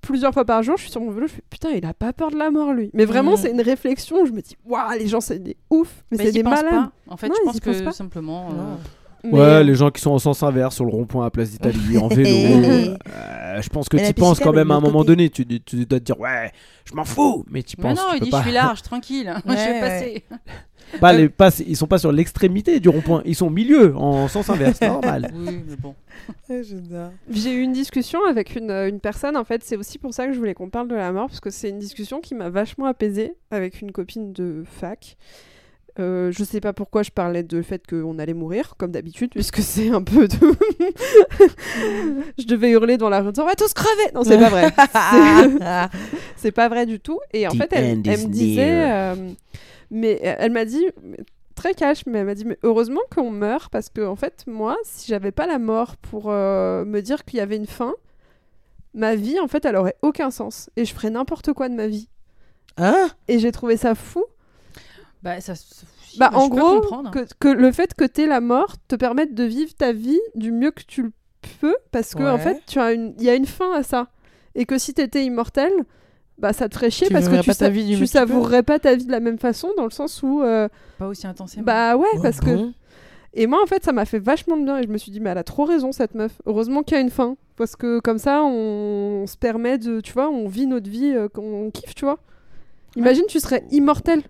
plusieurs 0.00 0.32
fois 0.34 0.44
par 0.44 0.62
jour, 0.64 0.76
je 0.76 0.82
suis 0.82 0.90
sur 0.90 1.00
mon 1.00 1.10
vélo, 1.12 1.26
je 1.28 1.34
fais 1.34 1.42
putain, 1.50 1.70
il 1.70 1.84
a 1.86 1.92
pas 1.94 2.12
peur 2.12 2.30
de 2.32 2.36
la 2.36 2.50
mort 2.50 2.72
lui. 2.72 2.90
Mais 2.94 3.04
vraiment, 3.04 3.34
Mm. 3.34 3.36
c'est 3.36 3.50
une 3.52 3.60
réflexion. 3.60 4.24
Je 4.26 4.32
me 4.32 4.40
dis, 4.40 4.56
waouh, 4.66 4.98
les 4.98 5.06
gens, 5.06 5.20
c'est 5.20 5.38
des 5.38 5.56
ouf, 5.70 6.04
mais 6.10 6.18
Mais 6.18 6.24
c'est 6.26 6.32
des 6.32 6.42
pensent 6.42 6.62
malades. 6.64 6.72
pas. 7.06 7.12
En 7.12 7.16
fait, 7.16 7.28
Non, 7.28 7.34
je 7.36 7.44
pense 7.44 7.60
que 7.60 7.84
pas. 7.84 7.92
simplement. 7.92 8.48
euh. 8.50 8.74
Mais, 9.24 9.32
Ouais, 9.32 9.40
euh, 9.40 9.62
les 9.62 9.74
gens 9.74 9.90
qui 9.90 10.00
sont 10.00 10.10
en 10.12 10.18
sens 10.18 10.42
inverse 10.42 10.74
sur 10.76 10.84
le 10.84 10.90
rond-point 10.92 11.26
à 11.26 11.30
Place 11.30 11.50
d'Italie 11.50 11.98
en 12.02 12.08
vélo. 12.08 12.28
euh, 12.30 13.60
je 13.60 13.68
pense 13.68 13.88
que 13.88 13.96
Mais 13.96 14.06
tu 14.08 14.14
penses 14.14 14.38
quand 14.38 14.52
même 14.52 14.70
à 14.70 14.74
un 14.74 14.80
moment 14.80 14.98
côté. 15.00 15.08
donné. 15.16 15.30
Tu, 15.30 15.44
tu 15.46 15.86
dois 15.86 15.98
te 15.98 16.04
dire, 16.04 16.18
ouais, 16.20 16.52
je 16.84 16.94
m'en 16.94 17.04
fous. 17.04 17.44
Mais 17.50 17.62
tu 17.62 17.76
Mais 17.78 17.82
penses. 17.90 17.98
non, 17.98 18.04
tu 18.10 18.16
il 18.16 18.18
peux 18.20 18.24
dit 18.26 18.30
pas. 18.30 18.38
je 18.38 18.42
suis 18.44 18.52
large, 18.52 18.82
tranquille, 18.82 19.34
je 19.44 19.50
Ouais, 19.50 19.56
vais 19.56 19.72
ouais. 19.72 19.80
passer. 19.80 20.24
Pas 21.00 21.12
les- 21.12 21.28
pas- 21.28 21.50
ils 21.66 21.76
sont 21.76 21.86
pas 21.86 21.98
sur 21.98 22.10
l'extrémité 22.12 22.80
du 22.80 22.88
rond-point. 22.88 23.20
Ils 23.26 23.34
sont 23.34 23.48
au 23.48 23.50
milieu, 23.50 23.94
en 23.94 24.26
sens 24.26 24.48
inverse. 24.48 24.80
Normal. 24.80 25.30
Oui, 25.34 25.60
mais 25.68 25.76
bon. 25.76 25.94
J'ai 27.30 27.52
eu 27.52 27.60
une 27.60 27.72
discussion 27.74 28.20
avec 28.26 28.56
une, 28.56 28.70
euh, 28.70 28.88
une 28.88 28.98
personne, 29.00 29.36
en 29.36 29.44
fait, 29.44 29.62
c'est 29.64 29.76
aussi 29.76 29.98
pour 29.98 30.14
ça 30.14 30.26
que 30.26 30.32
je 30.32 30.38
voulais 30.38 30.54
qu'on 30.54 30.70
parle 30.70 30.88
de 30.88 30.94
la 30.94 31.12
mort, 31.12 31.26
parce 31.26 31.40
que 31.40 31.50
c'est 31.50 31.68
une 31.68 31.78
discussion 31.78 32.20
qui 32.20 32.34
m'a 32.34 32.48
vachement 32.48 32.86
apaisée 32.86 33.34
avec 33.50 33.82
une 33.82 33.92
copine 33.92 34.32
de 34.32 34.64
fac. 34.64 35.16
Euh, 35.98 36.30
je 36.30 36.44
sais 36.44 36.60
pas 36.60 36.72
pourquoi 36.72 37.02
je 37.02 37.10
parlais 37.10 37.42
de 37.42 37.60
fait 37.60 37.84
qu'on 37.86 38.18
allait 38.20 38.34
mourir, 38.34 38.74
comme 38.78 38.92
d'habitude, 38.92 39.30
puisque 39.32 39.58
c'est 39.62 39.90
un 39.90 40.02
peu 40.02 40.28
de. 40.28 40.36
je 42.38 42.46
devais 42.46 42.70
hurler 42.70 42.96
dans 42.96 43.08
la 43.08 43.20
rue 43.20 43.28
en 43.28 43.32
disant, 43.32 43.44
on 43.44 43.46
va 43.48 43.54
tous 43.56 43.72
crever 43.72 44.12
Non, 44.14 44.22
c'est 44.24 44.38
pas 44.38 44.48
vrai. 44.48 45.88
C'est- 46.36 46.52
pas 46.52 46.68
vrai 46.68 46.86
du 46.86 47.00
tout. 47.00 47.18
Et 47.32 47.46
en 47.46 47.50
The 47.50 47.56
fait, 47.56 47.68
elle, 47.72 47.98
me 47.98 48.26
disait. 48.28 48.70
euh, 48.90 49.14
mais 49.90 50.18
elle 50.22 50.52
m'a 50.52 50.64
dit, 50.64 50.84
très 51.54 51.74
cash, 51.74 52.06
mais 52.06 52.18
elle 52.20 52.26
m'a 52.26 52.34
dit 52.34 52.44
mais 52.44 52.58
heureusement 52.62 53.00
qu'on 53.14 53.30
meurt 53.30 53.70
parce 53.72 53.88
que, 53.88 54.06
en 54.06 54.16
fait, 54.16 54.44
moi, 54.46 54.76
si 54.84 55.08
j'avais 55.08 55.32
pas 55.32 55.46
la 55.46 55.58
mort 55.58 55.96
pour 55.96 56.26
euh, 56.30 56.84
me 56.84 57.00
dire 57.02 57.24
qu'il 57.24 57.38
y 57.38 57.42
avait 57.42 57.56
une 57.56 57.66
fin, 57.66 57.94
ma 58.94 59.14
vie, 59.16 59.38
en 59.40 59.48
fait, 59.48 59.64
elle 59.64 59.76
aurait 59.76 59.96
aucun 60.02 60.30
sens. 60.30 60.70
Et 60.76 60.84
je 60.84 60.94
ferais 60.94 61.10
n'importe 61.10 61.52
quoi 61.52 61.68
de 61.68 61.74
ma 61.74 61.86
vie. 61.88 62.08
Hein? 62.76 63.08
Et 63.26 63.38
j'ai 63.40 63.50
trouvé 63.52 63.76
ça 63.76 63.94
fou. 63.96 64.24
Bah, 65.22 65.40
ça, 65.40 65.54
si, 65.54 66.18
Bah, 66.18 66.30
bah, 66.32 66.38
en 66.38 66.48
gros, 66.48 66.80
que, 67.10 67.26
que 67.40 67.48
le 67.48 67.72
fait 67.72 67.94
que 67.94 68.04
tu 68.04 68.26
la 68.26 68.40
mort 68.40 68.74
te 68.88 68.96
permette 68.96 69.34
de 69.34 69.44
vivre 69.44 69.74
ta 69.74 69.92
vie 69.92 70.20
du 70.34 70.52
mieux 70.52 70.70
que 70.70 70.82
tu 70.86 71.02
le 71.02 71.12
peux, 71.60 71.74
parce 71.90 72.14
que 72.14 72.22
en 72.22 72.38
fait, 72.38 72.62
tu 72.66 72.78
as 72.78 72.92
une, 72.92 73.14
il 73.18 73.24
y 73.24 73.30
a 73.30 73.34
une 73.34 73.46
fin 73.46 73.72
à 73.72 73.82
ça, 73.82 74.08
et 74.54 74.64
que 74.64 74.78
si 74.78 74.94
tu 74.94 75.02
étais 75.02 75.24
immortel, 75.24 75.72
bah 76.38 76.52
ça 76.52 76.68
te 76.68 76.74
ferait 76.74 76.90
chier 76.90 77.08
Tu 77.08 77.12
parce 77.12 77.28
que 77.28 77.40
tu, 77.42 77.52
sa- 77.52 77.68
vie 77.68 77.96
tu 77.96 78.06
savourerais 78.06 78.62
pas 78.62 78.78
ta 78.78 78.94
vie 78.94 79.04
de 79.06 79.10
la 79.10 79.18
même 79.20 79.38
façon 79.38 79.70
dans 79.76 79.84
le 79.84 79.90
sens 79.90 80.22
où 80.22 80.40
euh, 80.42 80.68
Pas 80.98 81.08
aussi 81.08 81.26
intensément. 81.26 81.64
bah 81.64 81.96
ouais 81.96 82.06
Oh, 82.14 82.18
parce 82.22 82.38
que 82.38 82.70
et 83.34 83.46
moi 83.48 83.60
en 83.62 83.66
fait 83.66 83.84
ça 83.84 83.92
m'a 83.92 84.04
fait 84.04 84.20
vachement 84.20 84.56
de 84.56 84.64
bien 84.64 84.78
et 84.78 84.84
je 84.84 84.88
me 84.88 84.98
suis 84.98 85.10
dit 85.10 85.18
mais 85.20 85.30
elle 85.30 85.38
a 85.38 85.42
trop 85.44 85.64
raison 85.64 85.90
cette 85.90 86.14
meuf. 86.14 86.40
Heureusement 86.46 86.82
qu'il 86.84 86.96
y 86.96 86.98
a 86.98 87.02
une 87.02 87.10
fin 87.10 87.36
parce 87.56 87.74
que 87.74 87.98
comme 87.98 88.18
ça 88.18 88.42
on, 88.44 89.22
on 89.22 89.26
se 89.26 89.36
permet 89.36 89.78
de 89.78 90.00
tu 90.00 90.12
vois 90.12 90.28
on 90.30 90.46
vit 90.46 90.66
notre 90.68 90.88
vie 90.88 91.12
euh, 91.12 91.28
qu'on 91.28 91.70
kiffe 91.72 91.96
tu 91.96 92.04
vois. 92.04 92.18
Imagine 92.96 93.24
tu 93.28 93.40
serais 93.40 93.64
immortel 93.72 94.22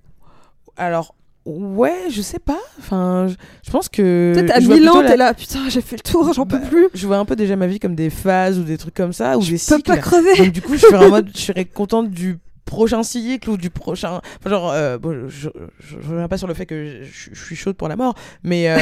Alors, 0.79 1.15
ouais, 1.45 2.05
je 2.11 2.23
sais 2.23 2.39
pas. 2.39 2.59
Enfin, 2.79 3.27
je, 3.29 3.35
je 3.67 3.71
pense 3.71 3.89
que. 3.89 4.33
peut-être 4.35 4.57
à 4.57 4.61
je 4.61 4.67
vois 4.67 4.77
1000 4.77 4.89
ans 4.89 4.93
plutôt 4.93 5.03
la- 5.03 5.11
t'es 5.11 5.17
là 5.17 5.35
putain 5.35 5.69
j'ai 5.69 5.81
fait 5.81 5.97
le 5.97 6.03
tour 6.11 6.33
j'en 6.33 6.47
peux 6.47 6.59
Bah, 6.59 6.67
plus 6.67 6.89
Je 6.95 7.07
vois 7.07 7.17
un 7.19 7.25
peu 7.25 7.37
déjà 7.37 7.57
ma 7.57 7.67
vie 7.67 7.79
comme 7.81 7.95
des 7.95 8.11
phases 8.11 8.59
ou 8.59 8.63
des 8.63 8.79
trucs 8.79 8.95
comme 8.95 9.13
ça, 9.13 9.37
ou 9.37 9.41
des 9.41 9.47
je 9.47 9.51
peux 9.53 9.59
cycles. 9.59 9.83
pas 9.83 9.97
crever 9.99 10.37
Donc 10.37 10.53
du 10.53 10.63
coup, 10.63 10.75
je 10.75 10.81
serais 10.87 11.05
en 11.07 11.11
mode, 11.11 11.31
je 11.35 11.41
serais 11.41 11.65
contente 11.65 12.11
du 12.11 12.39
prochain 12.69 13.03
cycle 13.03 13.51
ou 13.51 13.57
du 13.57 13.71
prochain. 13.71 14.21
Enfin, 14.39 14.51
genre, 14.51 14.71
euh, 14.73 14.99
bon, 14.99 15.29
je, 15.29 15.49
je 15.81 15.97
reviens 16.09 16.29
pas 16.29 16.37
sur 16.39 16.47
le 16.47 16.55
fait 16.55 16.67
que 16.67 17.03
je, 17.03 17.31
je 17.33 17.45
suis 17.45 17.57
chaude 17.57 17.77
pour 17.77 17.89
la 17.89 17.97
mort, 17.97 18.15
mais 18.45 18.69
euh, 18.71 18.79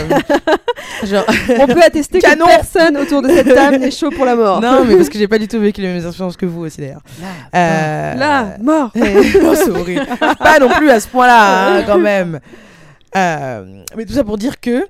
genre. 1.05 1.25
on 1.61 1.67
peut 1.67 1.83
attester 1.83 2.19
que 2.21 2.45
personne 2.47 2.97
autour 2.97 3.23
de 3.23 3.29
cette 3.29 3.55
table 3.55 3.79
n'est 3.79 3.91
chaud 3.91 4.11
pour 4.11 4.25
la 4.25 4.35
mort 4.37 4.61
non, 4.61 4.85
mais 4.85 4.97
parce 4.97 5.09
que 5.09 5.19
j'ai 5.19 5.29
pas 5.35 5.39
du 5.39 5.49
tout 5.49 5.61
vécu 5.61 5.81
les 5.81 5.89
mêmes 5.89 6.05
expériences 6.05 6.37
que 6.37 6.47
vous 6.47 6.63
aussi 6.63 6.81
d'ailleurs. 6.81 7.03
Euh, 7.55 8.15
là 8.15 8.57
mort 8.61 8.91
non, 8.97 9.55
c'est 9.55 9.71
horrible. 9.71 10.07
Pas 10.39 10.59
non 10.59 10.69
plus 10.71 10.91
à 10.91 11.01
ce 11.01 11.09
point-là, 11.09 11.77
hein, 11.79 11.83
quand 11.87 11.99
même. 11.99 12.41
Euh, 13.17 13.83
mais 13.97 14.05
tout 14.05 14.13
ça 14.13 14.25
pour 14.25 14.37
dire 14.37 14.61
que, 14.61 14.85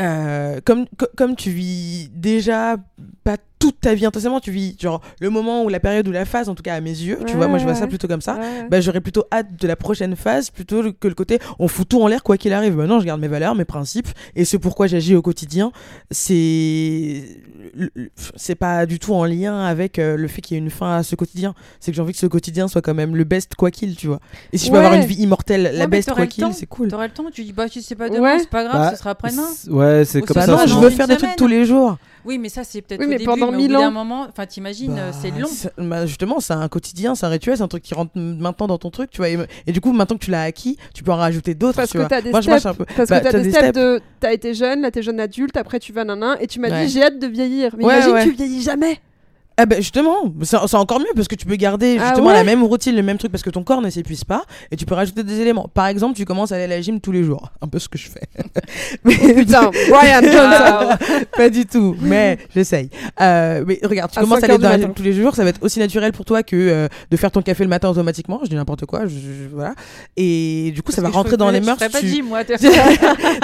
euh, 0.00 0.60
comme, 0.64 0.86
co- 0.98 1.06
comme 1.16 1.36
tu 1.36 1.50
vis 1.50 2.08
déjà 2.14 2.76
pas 3.24 3.36
toute 3.60 3.78
ta 3.80 3.94
vie 3.94 4.04
intensément, 4.06 4.40
tu 4.40 4.50
vis 4.50 4.74
genre 4.80 5.00
le 5.20 5.30
moment 5.30 5.62
ou 5.62 5.68
la 5.68 5.78
période 5.78 6.08
ou 6.08 6.10
la 6.12 6.24
phase, 6.24 6.48
en 6.48 6.54
tout 6.56 6.62
cas 6.64 6.74
à 6.74 6.80
mes 6.80 6.90
yeux, 6.90 7.18
tu 7.26 7.32
Ouais, 7.34 7.38
vois, 7.38 7.46
moi 7.46 7.58
je 7.58 7.64
vois 7.64 7.74
ça 7.76 7.86
plutôt 7.86 8.08
comme 8.08 8.20
ça. 8.22 8.34
Ouais. 8.36 8.66
Bah, 8.68 8.80
j'aurais 8.80 9.00
plutôt 9.02 9.24
hâte 9.30 9.48
de 9.60 9.68
la 9.68 9.76
prochaine 9.76 10.16
phase 10.16 10.50
plutôt 10.50 10.82
que 10.98 11.06
le 11.06 11.14
côté 11.14 11.38
on 11.58 11.68
fout 11.68 11.88
tout 11.88 12.00
en 12.02 12.08
l'air 12.08 12.22
quoi 12.24 12.36
qu'il 12.38 12.52
arrive. 12.52 12.74
Maintenant, 12.76 12.98
je 13.00 13.04
garde 13.06 13.20
mes 13.20 13.28
valeurs, 13.28 13.54
mes 13.54 13.64
principes 13.66 14.08
et 14.34 14.44
ce 14.44 14.56
pourquoi 14.56 14.86
j'agis 14.88 15.14
au 15.14 15.22
quotidien. 15.22 15.70
C'est 16.10 17.22
c'est 18.36 18.54
pas 18.54 18.86
du 18.86 18.98
tout 18.98 19.14
en 19.14 19.24
lien 19.24 19.60
avec 19.64 19.98
euh, 19.98 20.16
le 20.16 20.26
fait 20.28 20.40
qu'il 20.40 20.56
y 20.56 20.60
ait 20.60 20.62
une 20.62 20.70
fin 20.70 20.96
à 20.96 21.02
ce 21.02 21.14
quotidien. 21.14 21.54
C'est 21.80 21.90
que 21.92 21.96
j'ai 21.96 22.02
envie 22.02 22.12
que 22.12 22.18
ce 22.18 22.26
quotidien 22.26 22.66
soit 22.68 22.82
quand 22.82 22.94
même 22.94 23.14
le 23.16 23.24
best 23.24 23.54
quoi 23.54 23.70
qu'il, 23.70 23.94
tu 23.96 24.06
vois. 24.06 24.20
Et 24.52 24.58
si 24.58 24.66
je 24.66 24.70
peux 24.70 24.78
Ouais. 24.78 24.84
avoir 24.86 24.98
une 25.00 25.06
vie 25.06 25.16
immortelle, 25.22 25.72
la 25.74 25.86
best 25.86 26.10
quoi 26.12 26.26
qu'il, 26.26 26.46
c'est 26.54 26.66
cool. 26.66 26.88
T'aurais 26.88 27.08
le 27.08 27.12
temps, 27.12 27.24
tu 27.32 27.44
dis 27.44 27.52
bah 27.52 27.66
si 27.68 27.82
c'est 27.82 27.94
pas 27.94 28.08
demain, 28.08 28.20
Ouais. 28.22 28.38
c'est 28.40 28.48
pas 28.48 28.64
grave, 28.64 28.80
Bah, 28.80 28.90
ce 28.92 28.98
sera 28.98 29.10
après-demain. 29.10 29.48
Ouais, 29.68 30.04
c'est 30.06 30.22
comme 30.22 30.34
Bah 30.34 30.46
ça. 30.46 30.52
non, 30.52 30.66
je 30.66 30.74
veux 30.74 30.90
faire 30.90 31.06
des 31.08 31.16
trucs 31.16 31.36
tous 31.36 31.46
les 31.46 31.64
jours. 31.66 31.98
Oui, 32.24 32.38
mais 32.38 32.48
ça 32.48 32.64
c'est 32.64 32.82
peut-être 32.82 33.00
Oui, 33.00 33.06
au 33.06 33.08
mais 33.08 33.16
début, 33.16 33.30
pendant 33.30 33.50
mais 33.50 33.56
mille 33.56 33.72
au 33.72 33.76
bout 33.76 33.80
d'un 33.82 33.88
ans. 33.88 33.92
moment, 33.92 34.26
enfin 34.28 34.46
t'imagines, 34.46 34.96
euh, 34.98 35.10
Bah, 35.10 35.16
c'est 35.20 35.30
long. 35.30 35.48
bah, 35.88 36.06
justement, 36.06 36.40
c'est 36.40 36.52
un 36.52 36.68
quotidien, 36.68 37.14
c'est 37.14 37.26
un 37.26 37.30
rituel, 37.30 37.56
c'est 37.56 37.62
un 37.62 37.68
truc 37.68 37.82
qui 37.82 37.94
rentre 37.94 38.12
maintenant 38.16 38.66
dans 38.66 38.78
ton 38.78 38.90
truc, 38.90 39.10
tu 39.10 39.18
vois. 39.18 39.28
Et, 39.30 39.38
et 39.66 39.72
du 39.72 39.80
coup, 39.80 39.92
maintenant 39.92 40.16
que 40.18 40.24
tu 40.24 40.30
l'as 40.30 40.42
acquis, 40.42 40.76
tu 40.94 41.02
peux 41.02 41.12
en 41.12 41.16
rajouter 41.16 41.54
d'autres, 41.54 41.76
Parce 41.76 41.90
tu 41.90 41.94
que 41.94 42.02
vois. 42.02 42.08
t'as 42.08 42.20
des 42.20 42.30
Moi, 42.30 42.40
je- 42.40 42.48
moi, 42.48 42.56
je 42.58 42.60
steps. 42.60 42.74
suis 42.76 42.82
un 42.82 42.84
peu- 42.86 42.94
Parce 42.96 43.08
Bah, 43.10 43.18
que 43.20 43.24
t'as 43.24 43.30
t'as 43.32 43.38
des 43.38 43.44
des 43.44 43.50
steps 43.50 43.64
steps. 43.64 43.76
de. 43.78 44.00
T'as 44.20 44.32
été 44.32 44.54
jeune, 44.54 44.82
là 44.82 44.90
t'es 44.90 45.02
jeune 45.02 45.20
adulte, 45.20 45.56
après 45.56 45.78
tu 45.78 45.92
vas 45.92 46.04
nanan, 46.04 46.36
et 46.40 46.46
tu 46.46 46.60
m'as 46.60 46.68
Ouais. 46.68 46.86
dit 46.86 46.92
j'ai 46.92 47.02
hâte 47.02 47.18
de 47.18 47.26
vieillir. 47.26 47.74
Mais 47.78 47.84
Ouais, 47.84 47.94
imagine, 47.96 48.12
ouais. 48.12 48.24
tu 48.24 48.32
vieillis 48.32 48.62
jamais. 48.62 48.98
Ah 49.62 49.66
bah 49.66 49.76
justement, 49.76 50.32
c'est 50.42 50.56
encore 50.74 51.00
mieux 51.00 51.06
parce 51.14 51.28
que 51.28 51.34
tu 51.34 51.44
peux 51.44 51.56
garder 51.56 51.98
Ah 52.00 52.06
justement 52.06 52.28
ouais 52.28 52.32
la 52.34 52.44
même 52.44 52.62
routine, 52.62 52.96
le 52.96 53.02
même 53.02 53.18
truc 53.18 53.30
parce 53.30 53.42
que 53.42 53.50
ton 53.50 53.62
corps 53.62 53.82
ne 53.82 53.90
s'épuise 53.90 54.24
pas 54.24 54.44
et 54.70 54.76
tu 54.76 54.86
peux 54.86 54.94
rajouter 54.94 55.22
des 55.22 55.38
éléments. 55.40 55.68
Par 55.72 55.86
exemple, 55.86 56.16
tu 56.16 56.24
commences 56.24 56.50
à 56.52 56.54
aller 56.54 56.64
à 56.64 56.68
la 56.68 56.80
gym 56.80 56.98
tous 57.00 57.12
les 57.12 57.22
jours, 57.24 57.50
un 57.60 57.68
peu 57.68 57.78
ce 57.78 57.88
que 57.88 57.98
je 57.98 58.08
fais. 58.08 58.22
Mais 59.04 59.14
Putain, 59.34 59.70
Brian 59.90 60.22
Johnson. 60.22 60.96
pas 61.36 61.50
du 61.50 61.66
tout, 61.66 61.94
mais 62.00 62.38
j'essaye. 62.54 62.88
Euh, 63.20 63.64
mais 63.66 63.78
regarde, 63.82 64.10
tu 64.10 64.18
À 64.18 64.22
commences 64.22 64.38
à 64.38 64.40
5 64.42 64.50
aller 64.50 64.58
dans 64.62 64.68
la 64.70 64.78
gym 64.80 64.94
tous 64.94 65.02
les 65.02 65.12
jours, 65.12 65.34
ça 65.34 65.42
va 65.44 65.50
être 65.50 65.62
aussi 65.62 65.78
naturel 65.78 66.12
pour 66.12 66.24
toi 66.24 66.42
que 66.42 66.56
euh, 66.56 66.88
de 67.10 67.16
faire 67.18 67.30
ton 67.30 67.42
café 67.42 67.62
le 67.64 67.68
matin 67.70 67.90
automatiquement. 67.90 68.40
Je 68.44 68.48
dis 68.48 68.56
n'importe 68.56 68.86
quoi, 68.86 69.04
je, 69.06 69.10
je- 69.10 69.48
voilà. 69.52 69.74
Et 70.16 70.72
du 70.74 70.82
coup, 70.82 70.92
ça 70.92 71.02
va 71.02 71.08
je 71.08 71.14
rentrer 71.14 71.36
dans 71.36 71.50
les 71.50 71.60
je 71.60 71.66
meurs. 71.66 71.76
ferais 71.76 71.90
pas 71.90 72.00
tu- 72.00 72.08
gym, 72.08 72.26
moi. 72.26 72.44
t'es- 72.44 72.56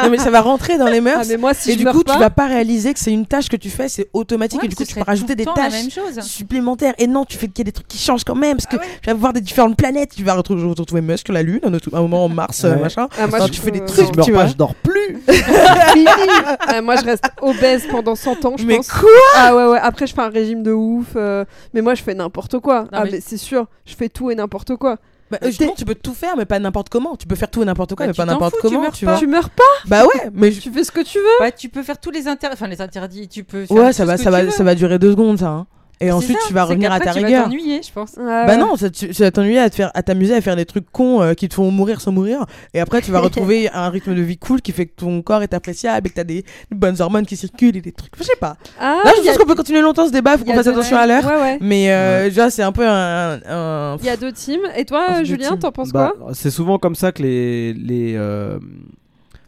non 0.03 0.09
mais 0.11 0.19
ça 0.19 0.31
va 0.31 0.41
rentrer 0.41 0.79
dans 0.79 0.89
les 0.89 1.01
mœurs. 1.01 1.19
Ah, 1.23 1.27
mais 1.29 1.37
moi, 1.37 1.53
si 1.55 1.71
et 1.71 1.73
je 1.75 1.79
du 1.79 1.85
coup, 1.87 2.03
pas, 2.03 2.15
tu 2.15 2.19
vas 2.19 2.31
pas 2.31 2.47
réaliser 2.47 2.95
que 2.95 3.01
c'est 3.01 3.13
une 3.13 3.27
tâche 3.27 3.49
que 3.49 3.57
tu 3.57 3.71
fais, 3.71 3.89
c'est 3.89 4.09
automatique 4.13 4.61
Ouais, 4.61 4.67
et 4.67 4.69
du 4.69 4.77
coup, 4.77 4.85
tu 4.85 4.95
peux 4.95 5.03
rajouter 5.03 5.35
des 5.35 5.45
tâches 5.45 5.73
même 6.07 6.15
chose. 6.15 6.25
supplémentaires. 6.25 6.95
Et 6.99 7.07
non, 7.07 7.25
tu 7.25 7.37
fais 7.37 7.49
qu'il 7.49 7.59
y 7.59 7.63
a 7.63 7.65
des 7.65 7.73
trucs 7.73 7.89
qui 7.89 7.99
changent 7.99 8.25
quand 8.25 8.35
même 8.35 8.57
parce 8.57 8.67
que 8.67 8.77
Ah 8.77 8.81
ouais. 8.81 8.99
tu 9.03 9.11
vas 9.11 9.15
voir 9.15 9.33
des 9.33 9.41
différentes 9.41 9.77
planètes. 9.77 10.13
Tu 10.17 10.25
vas 10.25 10.35
retrouver, 10.35 10.63
retrouver 10.67 11.01
Musk, 11.01 11.29
la 11.29 11.43
Lune, 11.43 11.61
à 11.65 11.97
un 11.97 12.01
moment 12.03 12.29
Mars, 12.29 12.65
euh, 12.65 12.75
Ouais. 12.75 12.81
machin. 12.81 13.09
Ah, 13.19 13.27
moi, 13.27 13.39
Enfin, 13.39 13.47
je 13.47 13.53
tu 13.53 13.61
fais 13.61 13.71
des 13.71 13.81
peux- 13.81 13.87
trucs, 13.87 14.07
je 14.15 14.21
tu 14.23 14.33
pas, 14.33 14.39
vois. 14.39 14.47
je 14.47 14.55
dors 14.55 14.75
plus. 14.75 15.19
fini. 15.27 16.07
Ah, 16.69 16.81
moi, 16.83 16.97
je 16.97 17.05
reste 17.05 17.25
obèse 17.43 17.87
pendant 17.91 18.15
100 18.15 18.45
ans, 18.45 18.55
je 18.59 18.65
Mais 18.67 18.77
pense. 18.77 18.89
quoi? 18.91 19.09
Ah 19.37 19.55
ouais, 19.55 19.67
ouais. 19.67 19.79
Après, 19.81 20.07
je 20.07 20.15
fais 20.15 20.21
un 20.23 20.29
régime 20.29 20.63
de 20.63 20.73
ouf. 20.73 21.07
euh, 21.17 21.45
Mais 21.75 21.81
moi, 21.83 21.95
je 21.95 22.03
fais 22.03 22.15
n'importe 22.15 22.59
quoi. 22.59 22.87
ah, 22.93 23.05
mais- 23.05 23.11
mais 23.13 23.21
c'est 23.21 23.37
sûr, 23.37 23.67
je 23.85 23.95
fais 23.95 24.09
tout 24.09 24.31
et 24.31 24.35
n'importe 24.35 24.77
quoi. 24.77 24.97
Bah, 25.31 25.39
euh, 25.43 25.47
justement, 25.49 25.73
tu 25.77 25.85
peux 25.85 25.97
tout 25.97 26.15
faire, 26.15 26.37
mais 26.37 26.45
pas 26.45 26.59
n'importe 26.61 26.89
comment. 26.89 27.17
Tu 27.17 27.27
peux 27.27 27.35
faire 27.35 27.51
tout 27.51 27.61
et 27.63 27.65
n'importe 27.65 27.95
quoi, 27.97 28.07
Bah, 28.07 28.13
mais 28.13 28.17
pas 28.17 28.25
n'importe 28.27 28.55
fous, 28.55 28.61
tu 28.63 28.69
comment. 28.69 28.83
meurs 28.83 28.93
Tu 28.93 29.05
pas. 29.05 29.11
vois. 29.13 29.21
Tu 29.21 29.27
meurs 29.27 29.51
pas, 29.51 29.63
Bah 29.87 30.05
ouais, 30.07 30.31
mais 30.33 30.53
je- 30.53 30.61
tu 30.61 30.71
fais 30.71 30.85
ce 30.85 30.93
que 30.93 31.01
tu 31.01 31.19
veux. 31.19 31.25
Bah, 31.41 31.51
tu 31.51 31.69
peux 31.69 31.83
faire 31.83 31.99
tous 31.99 32.11
les 32.13 32.29
interdits, 32.29 32.55
enfin 32.55 32.69
les 32.69 32.81
interdits, 32.81 33.27
tu 33.29 33.43
peux. 33.43 33.67
Faire 33.67 33.77
ouais, 33.77 33.87
tout 33.89 33.93
ça 33.97 34.05
va, 34.05 34.17
ça 34.19 34.31
va, 34.31 34.49
ça 34.53 34.63
va 34.63 34.75
durer 34.77 34.99
deux 35.01 35.11
secondes, 35.11 35.39
ça. 35.41 35.49
hein. 35.49 35.67
Et 36.01 36.13
ensuite, 36.13 36.39
ça, 36.39 36.49
tu 36.49 36.53
vas 36.53 36.65
revenir 36.65 36.93
à 36.93 37.01
ta 37.01 37.13
tu 37.15 37.21
vas 37.21 37.27
rigueur. 37.27 37.45
t'ennuyer, 37.45 37.81
je 37.83 37.91
pense. 37.91 38.13
Ah, 38.19 38.45
Bah 38.47 38.53
ouais. 38.53 38.57
non, 38.59 38.77
ça, 38.77 38.91
tu, 38.91 39.15
ça 39.15 39.25
va 39.25 39.31
t'ennuyer 39.31 39.59
à 39.59 39.71
te 39.71 39.77
faire, 39.77 39.91
à 39.95 40.03
t'amuser 40.03 40.35
à 40.35 40.41
faire 40.43 40.55
des 40.57 40.67
trucs 40.67 40.91
cons 40.93 41.23
euh, 41.23 41.33
qui 41.33 41.49
te 41.49 41.55
font 41.55 41.71
mourir 41.71 42.01
sans 42.03 42.13
mourir. 42.13 42.45
Et 42.75 42.81
après, 42.81 43.01
tu 43.01 43.11
vas 43.11 43.21
retrouver 43.29 43.71
un 43.73 43.89
rythme 43.89 44.15
de 44.15 44.21
vie 44.21 44.37
cool 44.37 44.61
qui 44.61 44.73
fait 44.73 44.85
que 44.87 44.95
ton 44.95 45.23
corps 45.23 45.43
est 45.43 45.55
appréciable 45.55 46.07
et 46.07 46.11
que 46.11 46.15
t'as 46.17 46.25
des, 46.25 46.43
des 46.43 46.77
bonnes 46.77 47.01
hormones 47.01 47.25
qui 47.25 47.37
circulent 47.37 47.77
et 47.77 47.81
des 47.81 47.93
trucs. 47.93 48.13
Je 48.19 48.25
sais 48.25 48.37
pas. 48.39 48.57
Ah, 48.79 49.01
Là, 49.05 49.13
je 49.17 49.23
a- 49.23 49.25
pense 49.33 49.39
qu'on 49.39 49.47
peut 49.47 49.55
continuer 49.55 49.81
longtemps 49.81 50.07
ce 50.07 50.13
débat. 50.13 50.37
Faut 50.37 50.45
qu'on 50.45 50.53
fasse 50.55 50.67
attention 50.67 50.99
à 50.99 51.07
l'heure. 51.07 51.25
Ouais, 51.25 51.41
ouais. 51.41 51.59
Mais 51.63 51.91
euh, 51.91 52.25
déjà, 52.25 52.51
c'est 52.51 52.63
un 52.63 52.73
peu 52.73 52.87
un. 52.87 53.41
un- 53.49 53.97
Il 54.01 54.05
y 54.07 54.11
a 54.11 54.17
deux 54.19 54.33
teams. 54.33 54.61
Et 54.77 54.85
toi, 54.85 55.05
Ah, 55.09 55.25
Julien, 55.25 55.57
t'en 55.57 55.73
penses 55.73 55.93
Bah, 55.93 56.13
quoi? 56.19 56.33
c'est 56.35 56.51
souvent 56.51 56.79
comme 56.79 56.95
ça 56.95 57.11
que 57.13 57.23
les 57.23 57.73
les 57.73 58.15
euh, 58.17 58.59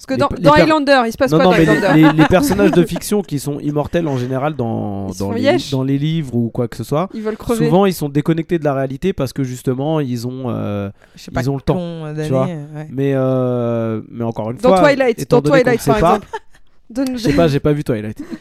que 0.09 0.19
dans, 0.19 0.29
les 0.37 0.43
dans 0.43 0.53
Highlander, 0.53 1.03
il 1.07 1.13
se 1.13 1.17
passe 1.17 1.31
non 1.31 1.39
quoi 1.39 1.45
non 1.45 1.51
dans 1.53 1.57
mais 1.59 1.65
les, 1.65 1.71
Highlander 1.85 2.13
les- 2.13 2.19
les 2.23 2.27
personnages 2.27 2.73
de 2.73 2.83
fiction 2.85 3.23
qui 3.23 3.39
sont 3.39 3.61
immortels 3.61 4.09
en 4.09 4.17
général 4.17 4.55
dans 4.57 5.07
dans 5.19 5.33
les, 5.33 5.43
yesh. 5.43 5.71
dans 5.71 5.83
les 5.85 5.99
livres 5.99 6.35
ou 6.35 6.51
quoi 6.51 6.67
que 6.69 6.77
ce 6.77 6.85
soit. 6.85 7.09
Ils 7.15 7.23
veulent 7.23 7.37
crever. 7.37 7.65
Souvent, 7.67 7.87
ils 7.87 7.93
sont 7.95 8.09
déconnectés 8.09 8.59
de 8.59 8.65
la 8.65 8.75
réalité 8.75 9.13
parce 9.13 9.33
que 9.33 9.45
justement, 9.45 10.01
ils 10.01 10.27
ont. 10.27 10.47
euh, 10.49 10.91
Ils 11.41 11.51
ont 11.51 11.57
le 11.57 11.61
temps, 11.63 12.05
d'années, 12.07 12.25
tu 12.25 12.33
vois. 12.33 12.47
ouais. 12.47 12.89
mais 12.91 13.13
euh, 13.15 14.01
mais 14.11 14.25
encore 14.25 14.51
une 14.51 14.57
Dans 14.59 14.71
fois, 14.77 14.81
Twilight, 14.81 15.21
étant 15.21 15.37
dans 15.37 15.43
donné 15.51 15.59
qu'on 15.59 15.63
Twilight, 15.71 15.79
ne 15.81 15.83
sait 15.85 15.91
par 15.93 16.01
pas, 16.01 16.17
exemple. 16.17 16.29
Donne-nous 16.91 17.19
je 17.19 17.23
sais 17.25 17.33
pas, 17.35 17.49
j'ai 17.49 17.61
pas 17.61 17.73
vu 17.75 17.85
Twilight. 17.85 18.19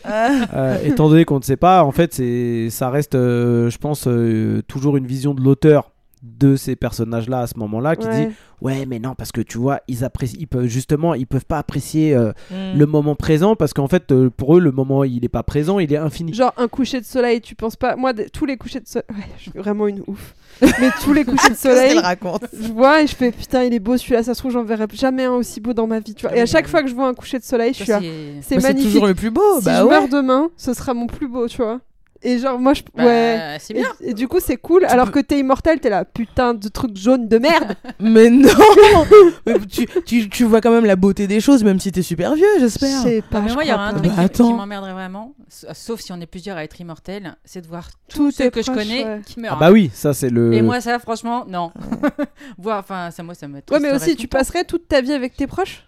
Euh, 0.54 0.78
étant 0.86 1.10
donné 1.10 1.26
qu'on 1.26 1.38
ne 1.38 1.44
sait 1.44 1.58
pas, 1.58 1.84
en 1.84 1.92
fait, 1.92 2.14
c'est 2.14 2.70
ça 2.70 2.90
reste, 2.90 3.16
euh, 3.16 3.70
je 3.70 3.78
pense, 3.78 4.06
euh, 4.08 4.62
toujours 4.68 4.96
une 4.98 5.06
vision 5.06 5.34
de 5.34 5.42
l'auteur 5.42 5.92
de 6.24 6.56
ces 6.56 6.76
personnages-là 6.76 7.42
à 7.42 7.48
ce 7.48 7.58
moment-là 7.60 7.96
qui 7.96 8.08
Ouais. 8.08 8.28
dit 8.28 8.34
ouais 8.62 8.86
mais 8.88 8.98
non 8.98 9.14
parce 9.14 9.32
que 9.32 9.42
tu 9.42 9.60
vois 9.60 9.82
ils 9.88 10.04
apprécient 10.04 10.38
ils 10.42 10.48
peuvent 10.48 10.66
justement 10.66 11.14
ils 11.14 11.28
peuvent 11.28 11.46
pas 11.46 11.60
apprécier 11.60 12.16
euh, 12.16 12.32
Mm. 12.50 12.78
le 12.78 12.86
moment 12.88 13.16
présent 13.16 13.56
parce 13.56 13.74
qu'en 13.74 13.88
fait 13.88 14.12
euh, 14.12 14.30
pour 14.30 14.58
eux 14.58 14.60
le 14.60 14.72
moment 14.72 15.04
il 15.04 15.24
est 15.24 15.30
pas 15.30 15.44
présent 15.44 15.78
il 15.80 15.94
est 15.94 15.98
infini 15.98 16.34
Genre 16.34 16.54
un 16.58 16.68
coucher 16.68 17.00
de 17.00 17.06
soleil, 17.06 17.40
tu 17.42 17.54
penses 17.56 17.76
pas 17.76 17.96
Moi, 17.96 18.14
tous 18.34 18.46
les 18.46 18.58
couchers 18.58 18.80
de 18.80 18.88
soleil, 18.88 19.06
ouais, 19.16 19.24
je 19.38 19.44
suis 19.44 19.52
vraiment 19.56 19.88
une 19.88 20.02
ouf. 20.08 20.34
Mais 20.62 20.90
tous 21.04 21.14
les 21.14 21.24
couchers 21.24 21.50
de 21.52 21.56
soleil, 21.68 22.00
raconte? 22.00 22.46
je 22.60 22.72
vois 22.74 23.04
et 23.04 23.08
je 23.08 23.16
fais 23.16 23.32
putain, 23.32 23.64
il 23.64 23.74
est 23.74 23.80
beau 23.80 23.96
celui-là. 23.96 24.24
Ça 24.24 24.34
se 24.34 24.40
trouve, 24.40 24.52
j'en 24.54 24.64
verrai 24.64 24.86
jamais 24.94 25.26
un 25.26 25.34
aussi 25.34 25.60
beau 25.62 25.74
dans 25.74 25.86
ma 25.88 26.00
vie. 26.00 26.16
Tu 26.16 26.26
vois. 26.28 26.36
Et 26.36 26.42
à 26.42 26.46
chaque 26.48 26.68
fois 26.68 26.82
que 26.82 26.90
je 26.90 26.96
vois 26.96 27.08
un 27.08 27.14
coucher 27.14 27.38
de 27.38 27.44
soleil, 27.44 27.74
je 27.74 27.84
suis 27.84 27.92
là, 27.92 28.00
c'est- 28.00 28.42
c'est 28.42 28.56
Bah, 28.56 28.62
C'est 28.62 28.68
magnifique. 28.70 28.92
toujours 28.92 29.08
le 29.08 29.14
plus 29.16 29.30
beau. 29.30 29.60
si 29.60 29.66
bah 29.66 29.80
je 29.80 29.84
ouais. 29.84 29.90
meurs 29.92 30.08
demain, 30.10 30.50
ce 30.58 30.74
sera 30.74 30.94
mon 30.96 31.06
plus 31.08 31.28
beau, 31.28 31.48
tu 31.48 31.58
vois. 31.58 31.80
Et 32.24 32.40
genre, 32.40 32.58
moi, 32.60 32.74
je. 32.74 32.82
Bah, 32.96 33.04
ouais. 33.06 33.58
c'est 33.60 33.74
Et, 33.76 33.80
bien. 33.80 33.90
et 34.02 34.14
du 34.14 34.28
coup, 34.28 34.40
c'est 34.40 34.58
cool. 34.58 34.86
alors 34.86 35.12
que 35.12 35.20
t'es 35.20 35.38
immortel, 35.40 35.80
t'es 35.80 35.90
là, 35.90 36.04
putain 36.06 36.54
de 36.54 36.68
truc 36.68 36.98
jaune 36.98 37.28
de 37.28 37.38
merde. 37.38 37.76
Mais 38.00 38.30
non 38.30 38.50
Mais 39.46 39.60
tu, 39.70 39.86
tu, 40.06 40.30
tu 40.30 40.44
vois 40.44 40.60
quand 40.62 40.72
même 40.72 40.86
la 40.86 40.96
beauté 40.96 41.28
des 41.28 41.40
choses, 41.40 41.64
même 41.64 41.80
si 41.80 41.92
t'es 41.92 42.02
super 42.02 42.34
vieux, 42.36 42.46
Je 42.56 42.62
j'espère. 42.62 43.02
sais 43.04 43.22
pas. 43.22 43.38
Ah, 43.38 43.42
mais 43.42 43.50
je 43.50 43.54
moi, 43.54 43.64
il 43.64 43.70
y 43.70 43.74
aura 43.74 43.88
un 43.88 43.94
pas. 43.94 44.00
truc 44.00 44.12
Bah, 44.16 44.28
qui- 44.30 44.44
qui, 44.44 44.54
m'emmerderait 44.54 44.94
vraiment, 44.94 45.34
sauf 45.74 46.00
si 46.02 46.12
on 46.12 46.20
est 46.20 46.26
plusieurs 46.26 46.58
à 46.58 46.64
être 46.64 46.80
immortels, 46.82 47.36
c'est 47.46 47.62
de 47.62 47.68
voir 47.68 47.90
Tous 48.10 48.32
ceux 48.32 48.50
que 48.50 48.62
je 48.62 48.72
connais 48.72 49.04
ouais. 49.06 49.22
qui 49.26 49.40
meurent. 49.40 49.54
ah 49.56 49.60
bah 49.60 49.72
oui 49.72 49.90
ça 49.94 50.14
c'est 50.14 50.30
le 50.30 50.54
Et 50.54 50.62
moi, 50.62 50.82
ça, 50.82 50.98
franchement, 51.00 51.46
non. 51.48 51.72
Voir, 52.58 52.80
enfin, 52.80 53.12
ça, 53.12 53.24
moi, 53.24 53.36
ça 53.36 53.48
me. 53.48 53.58
Ouais, 53.58 53.80
mais 53.80 53.92
aussi, 53.92 54.16
tu 54.16 54.28
passerais 54.28 54.64
toute 54.64 54.88
ta 54.88 55.02
vie 55.02 55.14
avec 55.14 55.36
tes 55.36 55.48
proches? 55.48 55.84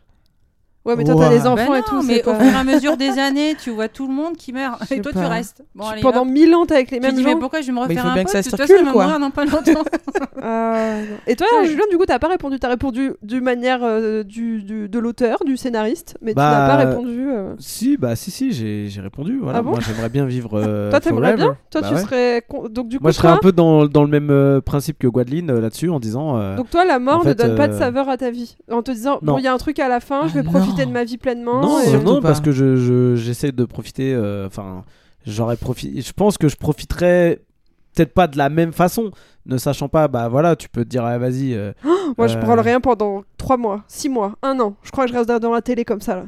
Ouais, 0.90 0.96
mais 0.96 1.04
toi, 1.04 1.16
t'as 1.20 1.30
des 1.30 1.40
Bah 1.40 1.52
enfants 1.52 1.76
et 1.76 1.80
non, 1.80 1.84
tout. 1.88 2.02
mais 2.04 2.22
au 2.28 2.34
fur 2.34 2.44
et 2.44 2.56
à 2.56 2.64
mesure 2.64 2.98
des 2.98 3.20
années, 3.20 3.56
tu 3.62 3.70
vois 3.70 3.88
tout 3.88 4.08
le 4.08 4.14
monde 4.14 4.36
qui 4.36 4.52
meurt. 4.54 4.92
Et 4.92 5.02
toi, 5.02 5.12
tu 5.12 5.20
restes. 5.20 5.64
Bon, 5.76 5.86
allez, 5.86 6.02
Pendant 6.02 6.22
hop. 6.24 6.28
mille 6.28 6.54
ans, 6.56 6.66
t'es 6.66 6.76
avec 6.76 6.92
les 6.92 7.00
Tu 7.00 7.06
mêmes 7.06 7.16
dis, 7.16 7.24
mais 7.24 7.36
pourquoi 7.36 7.62
je 7.62 7.68
vais 7.68 7.72
me 7.74 7.78
il 7.78 7.82
refaire 7.84 8.06
un 8.08 8.26
ça 8.26 8.42
De 8.42 8.50
toute 8.50 8.56
circule, 8.58 8.86
façon, 8.86 8.92
mourir 9.00 9.20
dans 9.20 9.30
pas 9.32 9.46
longtemps. 9.46 9.84
Ah. 10.42 11.00
Et 11.28 11.36
toi, 11.36 11.48
Ouais. 11.60 11.68
Julien, 11.68 11.84
du 11.90 11.98
coup, 11.98 12.06
t'as 12.06 12.20
pas 12.20 12.28
répondu. 12.30 12.60
T'as 12.60 12.70
répondu 12.70 13.12
d'une 13.22 13.44
manière 13.44 13.80
euh, 13.84 14.24
du, 14.24 14.64
du- 14.64 14.88
de 14.88 15.00
l'auteur, 15.00 15.40
du 15.46 15.58
scénariste, 15.58 16.18
mais 16.22 16.34
Bah, 16.34 16.50
tu 16.50 16.58
n'as 16.58 16.68
pas 16.68 16.90
répondu. 16.90 17.30
euh. 17.30 17.56
si 17.60 17.98
bah 17.98 18.16
si 18.16 18.32
si 18.32 18.52
j'ai 18.54 18.88
j'ai 18.88 19.02
répondu 19.02 19.40
voilà 19.42 19.60
Ah 19.60 19.62
bon 19.62 19.72
moi 19.72 19.80
j'aimerais 19.86 20.10
bien 20.10 20.26
vivre 20.26 20.52
euh, 20.54 20.90
Toi, 20.92 21.00
t'aimerais 21.02 21.36
bien 21.36 21.58
Toi, 21.70 21.82
Bah 21.82 21.90
tu 21.94 21.98
serais. 21.98 22.44
Donc, 22.70 22.88
du 22.88 22.98
coup, 22.98 23.04
moi 23.04 23.12
je 23.12 23.18
serais 23.18 23.28
un 23.28 23.38
peu 23.38 23.52
dans, 23.52 23.86
dans 23.86 24.04
le 24.04 24.08
même 24.20 24.62
principe 24.62 24.98
que 24.98 25.08
Guadeline 25.08 25.52
là-dessus 25.52 25.90
en 25.90 26.00
disant 26.00 26.56
Donc, 26.56 26.70
toi, 26.70 26.86
la 26.86 27.00
mort 27.00 27.26
ne 27.26 27.34
donne 27.34 27.56
pas 27.56 27.68
de 27.68 27.78
saveur 27.78 28.08
à 28.10 28.18
ta 28.18 28.32
vie. 28.32 28.56
En 28.72 28.82
te 28.82 28.92
disant, 28.92 29.20
non. 29.22 29.34
bon, 29.34 29.38
il 29.40 29.44
y 29.44 29.48
a 29.48 29.54
un 29.54 29.58
truc 29.58 29.80
à 29.80 29.88
la 29.90 30.00
fin, 30.00 30.22
je 30.28 30.32
Ah 30.38 30.42
vais 30.42 30.44
profiter 30.44 30.78
non. 30.84 30.89
de 30.89 30.93
ma 30.93 31.03
vie 31.03 31.17
pleinement. 31.17 31.61
Non, 31.61 31.80
et- 31.82 31.97
non, 32.03 32.21
parce 32.21 32.41
que 32.41 32.51
je, 32.51 32.75
je- 32.75 33.15
j'essaie 33.15 33.51
de 33.51 33.65
profiter. 33.65 34.13
euh, 34.13 34.47
Enfin, 34.47 34.84
j'aurais 35.25 35.57
profité. 35.57 36.01
Je 36.01 36.13
pense 36.13 36.38
que 36.38 36.47
je 36.47 36.55
profiterais 36.55 37.41
peut-être 37.95 38.13
pas 38.13 38.27
de 38.27 38.38
la 38.38 38.49
même 38.49 38.71
façon. 38.73 39.11
Ne 39.45 39.57
sachant 39.57 39.89
pas, 39.89 40.07
bah 40.07 40.27
voilà, 40.27 40.55
tu 40.55 40.69
peux 40.69 40.84
te 40.84 40.89
dire, 40.89 41.03
ah, 41.03 41.17
vas-y. 41.17 41.53
euh, 41.55 41.71
Moi, 42.17 42.27
je 42.27 42.38
euh, 42.38 42.41
prends 42.41 42.61
rien 42.61 42.80
pendant 42.80 43.23
3 43.38 43.57
mois, 43.57 43.84
6 43.88 44.09
mois, 44.09 44.36
1 44.43 44.59
an. 44.59 44.75
Je 44.84 44.91
crois 44.91 45.05
que 45.05 45.11
je 45.11 45.17
reste 45.17 45.30
dans 45.30 45.51
la 45.51 45.61
télé 45.61 45.86
comme 45.86 46.01
ça 46.01 46.15
là. 46.15 46.25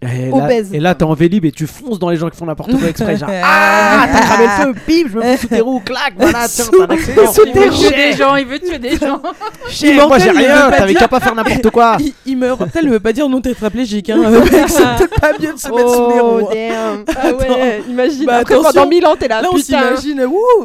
Et 0.00 0.30
là, 0.30 0.36
Obèse. 0.36 0.72
et 0.72 0.78
là, 0.78 0.94
t'es 0.94 1.02
en 1.02 1.14
vélib 1.14 1.44
et 1.44 1.50
tu 1.50 1.66
fonces 1.66 1.98
dans 1.98 2.08
les 2.08 2.16
gens 2.16 2.30
qui 2.30 2.36
font 2.36 2.46
n'importe 2.46 2.70
quoi 2.78 2.88
exprès. 2.88 3.16
Genre, 3.16 3.28
Ah, 3.42 4.04
ah, 4.04 4.08
t'as 4.12 4.20
cramé 4.20 4.44
le 4.44 4.50
feu, 4.50 4.72
bim, 4.86 5.08
je 5.12 5.16
me 5.18 5.22
fous 5.22 5.40
sous 5.40 5.46
tes 5.48 5.60
roues, 5.60 5.80
clac, 5.84 6.12
voilà, 6.16 6.46
tiens, 6.48 6.64
Sous- 6.66 6.70
t'as 6.70 6.84
un 6.84 6.88
accident. 6.90 7.22
Il 7.44 7.52
tes 7.52 7.58
veut 7.58 7.70
roues. 7.70 7.76
tuer 7.82 7.96
des 7.96 8.12
gens, 8.12 8.36
il 8.36 8.46
veut 8.46 8.58
tuer 8.60 8.78
des 8.78 8.96
gens. 8.96 9.20
Chier, 9.68 9.94
moi 9.94 10.18
j'ai 10.20 10.30
rien, 10.30 10.70
pas 10.70 10.76
t'avais 10.76 10.92
dire- 10.92 11.00
qu'à 11.00 11.08
pas 11.08 11.18
faire 11.18 11.34
n'importe 11.34 11.70
quoi. 11.70 11.96
Il, 12.00 12.14
il 12.26 12.36
meurt. 12.38 12.60
ne 12.76 12.90
veut 12.90 13.00
pas 13.00 13.12
dire 13.12 13.28
non 13.28 13.40
tétraplégique. 13.40 14.08
Hein. 14.10 14.18
C'est 14.68 14.84
peut-être 14.84 15.20
pas 15.20 15.32
mieux 15.32 15.52
de 15.52 15.58
se 15.58 15.68
mettre 15.68 15.92
sous 15.94 16.10
les 16.10 16.20
roues. 16.20 16.40
Oh 16.42 16.50
damn. 16.52 17.04
Ah 17.20 17.32
ouais, 17.32 17.82
imagine. 17.88 18.24
Bah, 18.26 18.36
Après, 18.36 18.54
attention. 18.54 18.72
pendant 18.72 18.88
1000 18.90 19.04
ans, 19.06 19.16
t'es 19.18 19.26
là. 19.26 19.42
Là, 19.42 19.48
on 19.52 19.56
s'imagine. 19.58 20.24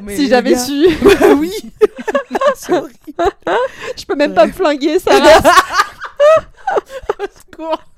Si 0.10 0.28
j'avais 0.28 0.56
su, 0.58 0.90
Bah 1.04 1.28
oui. 1.40 1.52
Je 3.98 4.06
peux 4.06 4.16
même 4.16 4.36
pas 4.36 4.46
me 4.46 4.52
flinguer, 4.52 5.00
ça 5.00 5.12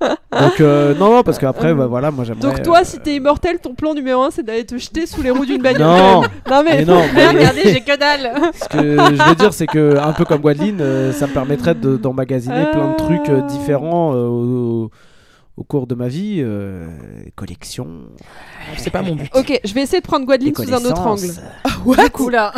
Donc, 0.00 0.60
euh, 0.60 0.94
non, 0.94 1.10
non, 1.14 1.22
parce 1.22 1.38
qu'après, 1.38 1.72
bah, 1.74 1.86
voilà, 1.86 2.10
moi 2.10 2.24
j'aimerais. 2.24 2.40
Donc 2.42 2.62
toi, 2.62 2.80
euh, 2.80 2.84
si 2.84 2.98
t'es 2.98 3.14
immortel, 3.16 3.58
ton 3.58 3.74
plan 3.74 3.94
numéro 3.94 4.22
1, 4.22 4.30
c'est 4.30 4.42
d'aller 4.42 4.64
te 4.66 4.76
jeter 4.76 5.06
sous 5.06 5.22
les 5.22 5.30
roues 5.30 5.46
d'une 5.46 5.62
bagnole. 5.62 5.82
Non, 5.86 6.20
non 6.50 6.62
mais, 6.64 6.78
mais 6.78 6.84
non, 6.84 7.00
Mais 7.14 7.32
mais- 7.32 7.38
regardez, 7.38 7.62
j'ai 7.64 7.80
que 7.80 7.96
dalle. 7.96 8.32
Ce 8.54 8.68
que 8.68 8.78
je 9.16 9.28
veux 9.28 9.34
dire, 9.34 9.52
c'est 9.54 9.66
que, 9.66 9.96
un 9.98 10.12
peu 10.12 10.24
comme 10.24 10.40
Guadeline, 10.40 10.78
euh, 10.80 11.12
ça 11.12 11.26
me 11.26 11.32
permettrait 11.32 11.74
de- 11.74 11.96
d'emmagasiner 11.96 12.66
plein 12.72 12.90
de 12.92 12.96
trucs 12.96 13.28
euh, 13.30 13.42
différents 13.42 14.14
euh, 14.14 14.26
au, 14.26 14.90
au 15.56 15.64
cours 15.64 15.86
de 15.86 15.94
ma 15.94 16.08
vie. 16.08 16.36
euh, 16.40 16.88
collection. 17.34 17.86
C'est 18.76 18.90
pas 18.90 19.02
mon 19.02 19.14
but. 19.16 19.30
Ok, 19.34 19.58
je 19.64 19.74
vais 19.74 19.82
essayer 19.82 20.00
de 20.00 20.06
prendre 20.06 20.26
Guadeline 20.26 20.54
sous 20.54 20.72
un 20.74 20.84
autre 20.84 21.06
angle. 21.06 21.30
coup, 22.12 22.24
Oula. 22.26 22.52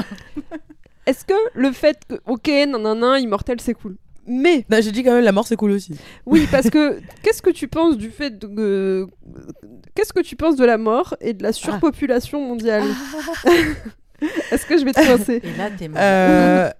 est-ce 1.07 1.25
que 1.25 1.35
le 1.55 1.71
fait 1.73 1.99
que, 2.09 2.17
ok, 2.27 2.51
non, 2.69 2.79
non, 2.79 2.95
non, 2.95 3.15
immortel, 3.17 3.61
c'est 3.61 3.75
cool. 3.75 3.97
Mais, 4.29 4.65
Non, 4.71 4.79
J'ai 4.81 4.93
dit 4.93 5.03
quand 5.03 5.13
même 5.15 5.25
la 5.25 5.33
mort 5.33 5.47
c'est 5.47 5.57
cool 5.57 5.71
aussi. 5.73 5.95
oui, 6.27 6.47
parce 6.51 6.69
que, 6.71 6.99
qu'est-ce 7.23 7.43
que 7.43 7.51
tu 7.51 7.67
penses 7.69 7.97
du 7.97 8.11
fait 8.11 8.39
de... 8.39 9.07
qu'est-ce 9.95 10.13
que 10.13 10.21
tu 10.21 10.37
penses 10.37 10.57
de 10.57 10.65
la 10.65 10.79
mort 10.79 11.17
et 11.21 11.33
de 11.33 11.43
la 11.43 11.53
surpopulation 11.53 12.41
mondiale 12.47 12.85
Est-ce 14.51 14.67
que 14.67 14.77
je 14.79 14.85
vais 14.85 14.93
te 14.93 15.05
coincer 15.07 15.41
Et 15.45 15.57
là, 15.57 15.71
t'es 15.77 15.87
mort. 15.89 15.99
Euh, 16.03 16.71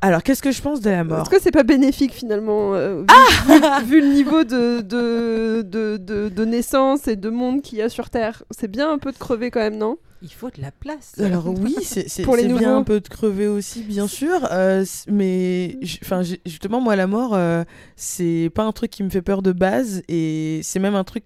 alors 0.00 0.22
qu'est-ce 0.22 0.42
que 0.42 0.50
je 0.52 0.60
pense 0.60 0.80
de 0.80 0.90
la 0.90 1.04
mort 1.04 1.22
Est-ce 1.22 1.30
que 1.30 1.40
c'est 1.40 1.50
pas 1.52 1.62
bénéfique 1.62 2.12
finalement, 2.12 2.74
euh, 2.74 3.00
vu, 3.00 3.06
Ah 3.08 3.80
vu- 3.80 3.86
vu 3.86 4.00
le 4.00 4.08
niveau 4.08 4.44
de, 4.44 4.80
de, 4.80 5.62
de, 5.62 5.96
de, 5.96 6.28
de 6.28 6.44
naissance 6.44 7.06
et 7.08 7.16
de 7.16 7.30
monde 7.30 7.62
qu'il 7.62 7.78
y 7.78 7.82
a 7.82 7.88
sur 7.88 8.10
Terre? 8.10 8.42
C'est 8.50 8.70
bien 8.70 8.90
un 8.90 8.98
peu 8.98 9.12
de 9.12 9.18
crever 9.18 9.50
quand 9.50 9.60
même, 9.60 9.76
non? 9.76 9.96
Il 10.22 10.32
faut 10.32 10.50
de 10.50 10.60
la 10.60 10.72
place. 10.72 11.14
Alors 11.18 11.46
oui, 11.60 11.76
c'est 11.82 12.26
bien 12.26 12.76
un 12.76 12.82
peu 12.82 13.00
de 13.00 13.08
crever 13.08 13.46
aussi, 13.46 13.82
bien 13.82 14.08
sûr. 14.08 14.48
euh, 14.50 14.84
mais 15.08 15.78
enfin, 16.02 16.22
justement, 16.44 16.80
moi, 16.80 16.96
la 16.96 17.06
mort, 17.06 17.34
euh, 17.34 17.64
c'est 17.96 18.50
pas 18.54 18.64
un 18.64 18.72
truc 18.72 18.90
qui 18.90 19.02
me 19.02 19.10
fait 19.10 19.22
peur 19.22 19.42
de 19.42 19.52
base, 19.52 20.02
et 20.08 20.60
c'est 20.62 20.80
même 20.80 20.94
un 20.94 21.04
truc. 21.04 21.24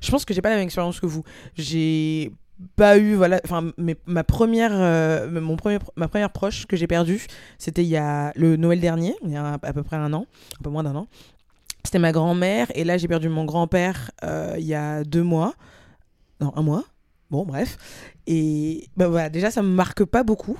Je 0.00 0.10
pense 0.10 0.24
que 0.24 0.34
j'ai 0.34 0.42
pas 0.42 0.50
la 0.50 0.56
même 0.56 0.64
expérience 0.64 1.00
que 1.00 1.06
vous. 1.06 1.22
J'ai 1.56 2.32
pas 2.76 2.98
eu 2.98 3.14
voilà 3.14 3.40
enfin 3.44 3.72
ma 4.06 4.22
première 4.22 4.70
euh, 4.72 5.28
mon 5.28 5.56
premier 5.56 5.78
ma 5.96 6.06
première 6.06 6.30
proche 6.30 6.66
que 6.66 6.76
j'ai 6.76 6.86
perdue 6.86 7.26
c'était 7.58 7.82
il 7.82 7.88
y 7.88 7.96
a 7.96 8.32
le 8.36 8.56
Noël 8.56 8.78
dernier 8.78 9.16
il 9.24 9.32
y 9.32 9.36
a 9.36 9.58
à 9.60 9.72
peu 9.72 9.82
près 9.82 9.96
un 9.96 10.12
an 10.12 10.26
un 10.60 10.62
peu 10.62 10.70
moins 10.70 10.84
d'un 10.84 10.94
an 10.94 11.08
c'était 11.82 11.98
ma 11.98 12.12
grand-mère 12.12 12.68
et 12.76 12.84
là 12.84 12.96
j'ai 12.96 13.08
perdu 13.08 13.28
mon 13.28 13.44
grand-père 13.44 14.12
euh, 14.22 14.54
il 14.56 14.64
y 14.64 14.74
a 14.74 15.02
deux 15.02 15.24
mois 15.24 15.54
non 16.40 16.52
un 16.54 16.62
mois 16.62 16.84
bon 17.34 17.44
bref 17.44 17.76
et 18.26 18.88
bah 18.96 19.08
voilà 19.08 19.28
déjà 19.28 19.50
ça 19.50 19.60
me 19.62 19.68
marque 19.68 20.04
pas 20.04 20.22
beaucoup 20.22 20.58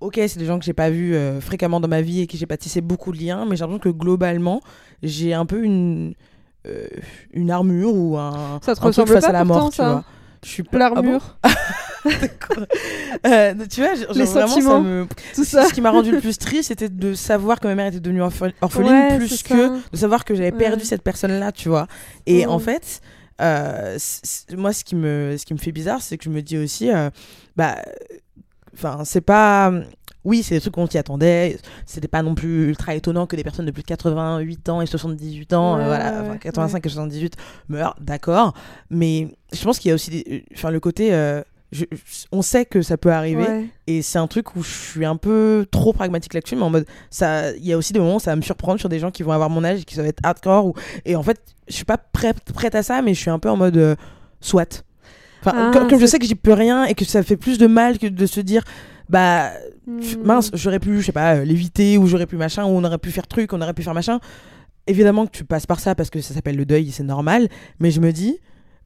ok 0.00 0.14
c'est 0.28 0.38
des 0.38 0.44
gens 0.46 0.58
que 0.58 0.64
j'ai 0.64 0.72
pas 0.74 0.90
vus 0.90 1.14
euh, 1.14 1.40
fréquemment 1.40 1.80
dans 1.80 1.88
ma 1.88 2.02
vie 2.02 2.20
et 2.20 2.26
qui 2.26 2.36
j'ai 2.36 2.46
pas 2.46 2.56
tissé 2.58 2.80
beaucoup 2.80 3.12
de 3.12 3.18
liens 3.18 3.44
mais 3.48 3.56
j'ai 3.56 3.62
l'impression 3.62 3.78
que 3.80 3.88
globalement 3.96 4.60
j'ai 5.02 5.32
un 5.34 5.46
peu 5.46 5.62
une 5.64 6.14
euh, 6.66 6.86
une 7.32 7.50
armure 7.50 7.94
ou 7.94 8.16
un, 8.18 8.60
Ça 8.62 8.66
te 8.66 8.70
un 8.72 8.74
truc 8.74 8.84
ressemble 8.88 9.08
face 9.08 9.24
pas 9.24 9.30
à 9.30 9.32
la 9.32 9.44
pourtant, 9.44 9.60
mort 9.62 9.70
tu 9.70 9.76
ça 9.76 9.92
vois 9.92 10.04
je 10.44 10.48
suis 10.50 10.62
pas 10.64 10.78
ah 10.86 10.88
bon 10.90 10.94
L'armure, 10.96 11.38
D'accord. 12.04 12.66
Euh, 13.26 13.54
tu 13.70 13.80
vois, 13.80 13.94
genre, 13.94 14.12
Les 14.14 14.24
vraiment, 14.24 14.26
ça 14.26 14.48
sentiments, 14.48 14.80
me... 14.80 15.06
tout 15.36 15.44
ça. 15.44 15.66
Ce 15.66 15.72
qui 15.72 15.80
m'a 15.80 15.90
rendu 15.92 16.10
le 16.10 16.18
plus 16.18 16.36
triste, 16.36 16.68
c'était 16.68 16.88
de 16.88 17.14
savoir 17.14 17.60
que 17.60 17.68
ma 17.68 17.76
mère 17.76 17.86
était 17.86 18.00
devenue 18.00 18.22
orphe- 18.22 18.52
orpheline, 18.60 18.90
Ouais, 18.90 19.16
plus 19.18 19.42
que 19.44 19.68
ça. 19.68 19.78
de 19.92 19.96
savoir 19.96 20.24
que 20.24 20.34
j'avais 20.34 20.50
Ouais. 20.50 20.58
perdu 20.58 20.84
cette 20.84 21.02
personne-là, 21.02 21.52
tu 21.52 21.68
vois. 21.68 21.86
Et 22.26 22.44
en 22.46 22.58
fait, 22.58 23.00
euh, 23.40 23.98
moi, 24.56 24.72
ce 24.72 24.84
qui, 24.84 24.94
me, 24.94 25.36
ce 25.38 25.44
qui 25.46 25.54
me 25.54 25.58
fait 25.58 25.72
bizarre, 25.72 26.02
c'est 26.02 26.18
que 26.18 26.24
je 26.24 26.30
me 26.30 26.42
dis 26.42 26.58
aussi, 26.58 26.90
euh, 26.90 27.10
bah, 27.56 27.76
enfin, 28.74 29.04
c'est 29.04 29.20
pas. 29.20 29.72
Oui, 30.24 30.44
c'est 30.44 30.54
des 30.54 30.60
trucs 30.60 30.74
qu'on 30.74 30.86
s'y 30.86 30.98
attendait. 30.98 31.58
C'était 31.84 32.06
pas 32.06 32.22
non 32.22 32.36
plus 32.36 32.68
ultra 32.68 32.94
étonnant 32.94 33.26
que 33.26 33.34
des 33.34 33.42
personnes 33.42 33.66
de 33.66 33.72
plus 33.72 33.82
de 33.82 33.88
88 33.88 34.68
ans 34.68 34.80
et 34.80 34.86
78 34.86 35.52
ans, 35.52 35.76
Ouais, 35.76 35.82
euh, 35.82 35.86
voilà, 35.86 36.12
ouais, 36.12 36.18
enfin, 36.20 36.30
ouais. 36.32 36.38
85 36.38 36.86
et 36.86 36.88
78 36.88 37.36
meurent, 37.68 37.96
d'accord. 38.00 38.54
Mais 38.88 39.34
je 39.52 39.64
pense 39.64 39.80
qu'il 39.80 39.88
y 39.88 39.92
a 39.92 39.94
aussi 39.96 40.10
des- 40.10 40.44
enfin, 40.54 40.70
le 40.70 40.78
côté. 40.78 41.12
Je- 41.72 41.84
on 42.30 42.42
sait 42.42 42.64
que 42.66 42.82
ça 42.82 42.96
peut 42.96 43.10
arriver 43.12 43.42
Ouais. 43.44 43.64
et 43.86 44.02
c'est 44.02 44.18
un 44.18 44.26
truc 44.26 44.54
où 44.56 44.62
je 44.62 44.70
suis 44.70 45.04
un 45.04 45.16
peu 45.16 45.66
trop 45.70 45.92
pragmatique 45.92 46.34
là-dessus 46.34 46.54
mais 46.54 46.62
en 46.62 46.70
mode 46.70 46.86
ça 47.10 47.50
il 47.56 47.64
y 47.66 47.72
a 47.72 47.78
aussi 47.78 47.92
des 47.92 47.98
moments 47.98 48.16
où 48.16 48.20
ça 48.20 48.30
va 48.32 48.36
me 48.36 48.42
surprendre 48.42 48.78
sur 48.78 48.88
des 48.88 48.98
gens 48.98 49.10
qui 49.10 49.22
vont 49.22 49.32
avoir 49.32 49.48
mon 49.50 49.64
âge 49.64 49.80
et 49.80 49.84
qui 49.84 49.96
va 49.96 50.04
être 50.04 50.20
hardcore 50.22 50.66
ou... 50.66 50.74
et 51.04 51.16
en 51.16 51.22
fait 51.22 51.40
je 51.68 51.74
suis 51.74 51.84
pas 51.84 51.96
prête 51.98 52.36
prête 52.52 52.74
à 52.74 52.82
ça 52.82 53.00
mais 53.02 53.14
je 53.14 53.20
suis 53.20 53.30
un 53.30 53.38
peu 53.38 53.48
en 53.50 53.56
mode 53.56 53.76
euh, 53.78 53.96
soit 54.40 54.84
enfin 55.40 55.52
Ah, 55.56 55.70
comme, 55.72 55.88
comme 55.88 55.98
je 56.00 56.06
sais 56.06 56.18
que 56.18 56.26
j'y 56.26 56.34
peux 56.34 56.52
rien 56.52 56.84
et 56.84 56.94
que 56.94 57.04
ça 57.04 57.22
fait 57.22 57.36
plus 57.38 57.56
de 57.58 57.66
mal 57.66 57.98
que 57.98 58.06
de 58.06 58.26
se 58.26 58.40
dire 58.40 58.62
bah 59.08 59.50
Hmm. 59.84 59.98
mince 60.24 60.50
j'aurais 60.54 60.78
pu 60.78 61.00
je 61.00 61.06
sais 61.06 61.10
pas 61.10 61.34
euh, 61.38 61.44
l'éviter 61.44 61.98
ou 61.98 62.06
j'aurais 62.06 62.26
pu 62.26 62.36
machin 62.36 62.62
ou 62.66 62.68
on 62.68 62.84
aurait 62.84 62.98
pu 62.98 63.10
faire 63.10 63.26
truc 63.26 63.52
on 63.52 63.60
aurait 63.60 63.74
pu 63.74 63.82
faire 63.82 63.94
machin 63.94 64.20
évidemment 64.86 65.26
que 65.26 65.32
tu 65.32 65.44
passes 65.44 65.66
par 65.66 65.80
ça 65.80 65.96
parce 65.96 66.08
que 66.08 66.20
ça 66.20 66.34
s'appelle 66.34 66.54
le 66.54 66.64
deuil 66.64 66.92
c'est 66.92 67.02
normal 67.02 67.48
mais 67.80 67.90
je 67.90 68.00
me 68.00 68.12
dis 68.12 68.38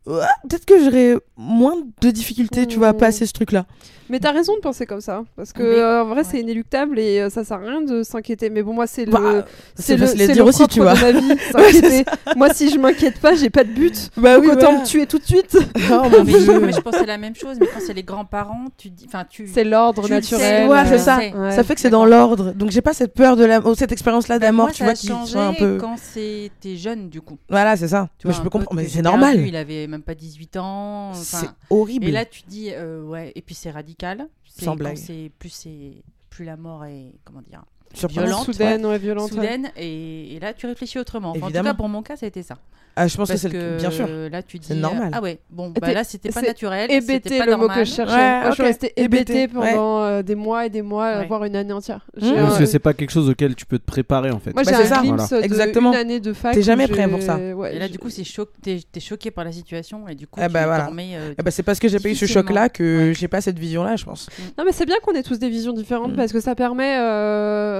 peut-être 0.06 0.64
que 0.64 0.82
j'aurais 0.84 1.16
moins 1.36 1.74
de 2.00 2.10
difficultés 2.10 2.66
tu 2.66 2.78
vois 2.78 2.88
à 2.88 2.92
Hmm. 2.92 2.98
passer 2.98 3.26
ce 3.26 3.32
truc 3.32 3.52
là 3.52 3.66
Mais 4.08 4.20
t'as 4.20 4.30
raison 4.30 4.54
de 4.54 4.60
penser 4.60 4.86
comme 4.86 5.00
ça, 5.00 5.24
parce 5.34 5.52
que 5.52 5.62
Mais- 5.64 5.80
euh, 5.80 6.02
en 6.02 6.06
vrai 6.06 6.18
ouais. 6.18 6.24
c'est 6.30 6.38
inéluctable 6.40 6.96
et 7.00 7.20
euh, 7.20 7.28
ça 7.28 7.42
sert 7.42 7.56
à 7.56 7.60
rien 7.60 7.80
de 7.82 8.04
s'inquiéter. 8.04 8.50
Mais 8.50 8.62
bon 8.62 8.72
moi 8.72 8.86
c'est 8.86 9.04
Bah, 9.04 9.18
le 9.20 9.44
c'est 9.74 9.96
le 9.96 10.06
c'est 10.06 10.28
dire 10.28 10.44
le 10.44 10.48
aussi, 10.50 10.64
tu 10.68 10.80
vois. 10.80 10.94
de 10.94 11.00
ma 11.00 11.10
vie, 11.10 12.04
moi 12.36 12.54
si 12.54 12.70
je 12.70 12.78
m'inquiète 12.78 13.18
pas, 13.20 13.34
j'ai 13.34 13.50
pas 13.50 13.64
de 13.64 13.70
but. 13.72 14.10
bah 14.16 14.36
Donc 14.38 14.52
autant 14.52 14.78
me 14.80 14.86
tuer 14.86 15.06
tout 15.06 15.18
de 15.18 15.24
suite. 15.24 15.58
Oh 15.60 15.78
Non, 15.90 16.08
mon 16.08 16.24
mais, 16.24 16.32
mais 16.66 16.72
je 16.72 16.80
pensais 16.80 17.04
la 17.04 17.18
même 17.18 17.34
chose, 17.34 17.56
mais 17.60 17.66
quand 17.66 17.80
c'est 17.84 17.94
les 17.94 18.04
grands-parents, 18.04 18.66
tu 18.78 18.90
dis. 18.90 19.06
Enfin, 19.08 19.24
tu. 19.28 19.48
C'est 19.52 19.64
l'ordre 19.64 20.02
Tu 20.04 20.10
le 20.10 20.14
naturel. 20.14 20.40
sais, 20.40 20.68
Ouais, 20.68 20.86
c'est 20.86 20.98
ça. 20.98 21.18
ouais. 21.18 21.50
Ça 21.50 21.64
fait 21.64 21.74
que 21.74 21.80
c'est 21.80 21.90
dans 21.90 22.04
l'ordre. 22.06 22.52
Donc 22.52 22.70
j'ai 22.70 22.82
pas 22.82 22.92
cette 22.94 23.12
peur 23.12 23.34
de 23.36 23.44
la, 23.44 23.60
oh, 23.64 23.74
cette 23.74 23.90
expérience-là 23.90 24.38
de 24.38 24.44
la 24.44 24.52
mort, 24.52 24.66
moi, 24.66 24.72
tu 24.72 24.78
ça 24.78 24.84
vois, 24.84 24.92
a 24.92 24.94
qui 25.26 25.36
un 25.36 25.52
peu. 25.52 25.78
quand 25.80 25.96
c'était 25.98 26.76
jeune, 26.76 27.08
du 27.08 27.20
coup. 27.20 27.38
Voilà, 27.50 27.76
c'est 27.76 27.88
ça. 27.88 28.08
Tu 28.20 28.28
Mais 28.28 28.32
vois, 28.32 28.38
je 28.38 28.44
peux 28.44 28.50
comprendre. 28.50 28.80
Mais 28.80 28.86
c'est 28.88 29.02
normal. 29.02 29.34
perdu, 29.34 29.48
il 29.48 29.56
avait 29.56 29.88
même 29.96 30.02
pas 30.02 30.14
18 30.14 30.56
ans. 30.56 31.14
C'est 31.14 31.48
horrible. 31.70 32.06
Et 32.06 32.10
là, 32.10 32.24
tu 32.24 32.42
dis, 32.46 32.70
euh, 32.72 33.02
ouais, 33.02 33.32
et 33.34 33.42
puis 33.42 33.54
c'est 33.54 33.70
radical. 33.70 34.28
C'est 34.44 35.30
plus 35.38 35.50
c'est 35.50 36.02
plus 36.30 36.44
la 36.44 36.56
mort 36.56 36.84
est 36.84 37.12
comment 37.24 37.42
dire. 37.42 37.64
Violente, 38.08 38.44
soudaine, 38.44 38.84
ouais, 38.86 38.98
violente. 38.98 39.30
ouais. 39.32 39.36
soudaine 39.36 39.70
et, 39.76 40.34
et 40.36 40.40
là 40.40 40.52
tu 40.52 40.66
réfléchis 40.66 40.98
autrement. 40.98 41.30
Enfin, 41.30 41.38
en 41.38 41.40
tout 41.40 41.46
Évidemment. 41.46 41.70
cas 41.70 41.74
pour 41.74 41.88
mon 41.88 42.02
cas 42.02 42.16
ça 42.16 42.26
a 42.26 42.28
été 42.28 42.42
ça. 42.42 42.56
Ah, 42.98 43.06
je 43.08 43.14
pense 43.18 43.30
que 43.30 43.36
c'est 43.36 43.50
le- 43.52 43.76
bien 43.76 43.90
sûr. 43.90 44.08
là 44.08 44.42
tu 44.42 44.58
dis 44.58 44.68
C'est 44.68 44.74
normal. 44.74 45.10
ah 45.12 45.20
ouais 45.20 45.38
bon 45.50 45.70
Et 45.76 45.80
bah 45.80 45.92
là 45.92 46.02
c'était 46.02 46.30
pas 46.30 46.40
naturel, 46.40 46.90
Hébété, 46.90 47.28
c'était 47.28 47.38
pas 47.40 47.44
le 47.44 47.52
mot 47.52 47.58
normal. 47.66 47.78
que 47.80 47.84
je 47.84 47.92
cherchais. 47.94 48.14
Ouais, 48.14 48.40
Moi, 48.40 48.48
je 48.48 48.54
suis 48.54 48.62
restée 48.62 48.92
Hébété, 48.96 49.42
hébétée 49.42 49.48
pendant 49.52 50.02
euh, 50.02 50.22
des 50.22 50.34
mois 50.34 50.64
et 50.64 50.70
des 50.70 50.80
mois, 50.80 51.18
Ouais. 51.18 51.26
voire 51.26 51.44
une 51.44 51.56
année 51.56 51.74
entière. 51.74 52.06
Mmh. 52.18 52.32
Parce 52.36 52.58
que 52.58 52.64
c'est 52.64 52.78
pas 52.78 52.94
quelque 52.94 53.10
chose 53.10 53.28
auquel 53.28 53.54
tu 53.54 53.66
peux 53.66 53.78
te 53.78 53.84
préparer 53.84 54.30
en 54.30 54.38
fait. 54.38 54.54
Moi, 54.54 54.62
Bah, 54.64 54.70
j'ai 54.70 54.76
c'est 54.86 54.92
un 54.92 54.96
ça. 54.96 55.02
glimpse 55.02 55.28
Voilà. 55.28 55.40
de 55.42 55.44
Exactement. 55.44 55.90
une 55.92 55.98
année 55.98 56.20
de 56.20 56.32
fac. 56.32 56.54
T'es 56.54 56.62
jamais 56.62 56.88
prêt 56.88 57.06
pour 57.06 57.20
ça. 57.20 57.36
ouais, 57.36 57.76
Et 57.76 57.78
là 57.78 57.86
du 57.88 57.98
coup 57.98 58.08
c'est 58.08 58.24
choc 58.24 58.48
t'es 58.62 58.80
choqué 58.98 59.30
par 59.30 59.44
la 59.44 59.52
situation 59.52 60.08
et 60.08 60.14
du 60.14 60.26
coup 60.26 60.40
Ah 60.42 60.46
tu 60.46 60.52
voilà. 60.52 60.84
dormais, 60.84 61.10
euh, 61.16 61.34
Eh 61.38 61.42
ben, 61.42 61.50
c'est 61.50 61.62
parce 61.62 61.78
que 61.78 61.88
j'ai 61.88 62.00
pas 62.00 62.08
eu 62.08 62.14
ce 62.14 62.24
choc-là 62.24 62.70
que 62.70 63.12
j'ai 63.14 63.28
pas 63.28 63.42
cette 63.42 63.58
vision-là, 63.58 63.96
je 63.96 64.06
pense. 64.06 64.30
Non, 64.56 64.64
mais 64.64 64.72
c'est 64.72 64.86
bien 64.86 64.96
qu'on 65.02 65.12
ait 65.12 65.22
tous 65.22 65.38
des 65.38 65.50
visions 65.50 65.74
différentes 65.74 66.12
Mm. 66.12 66.16
parce 66.16 66.32
que 66.32 66.40
ça 66.40 66.54
permet 66.54 66.96
euh, 66.98 67.75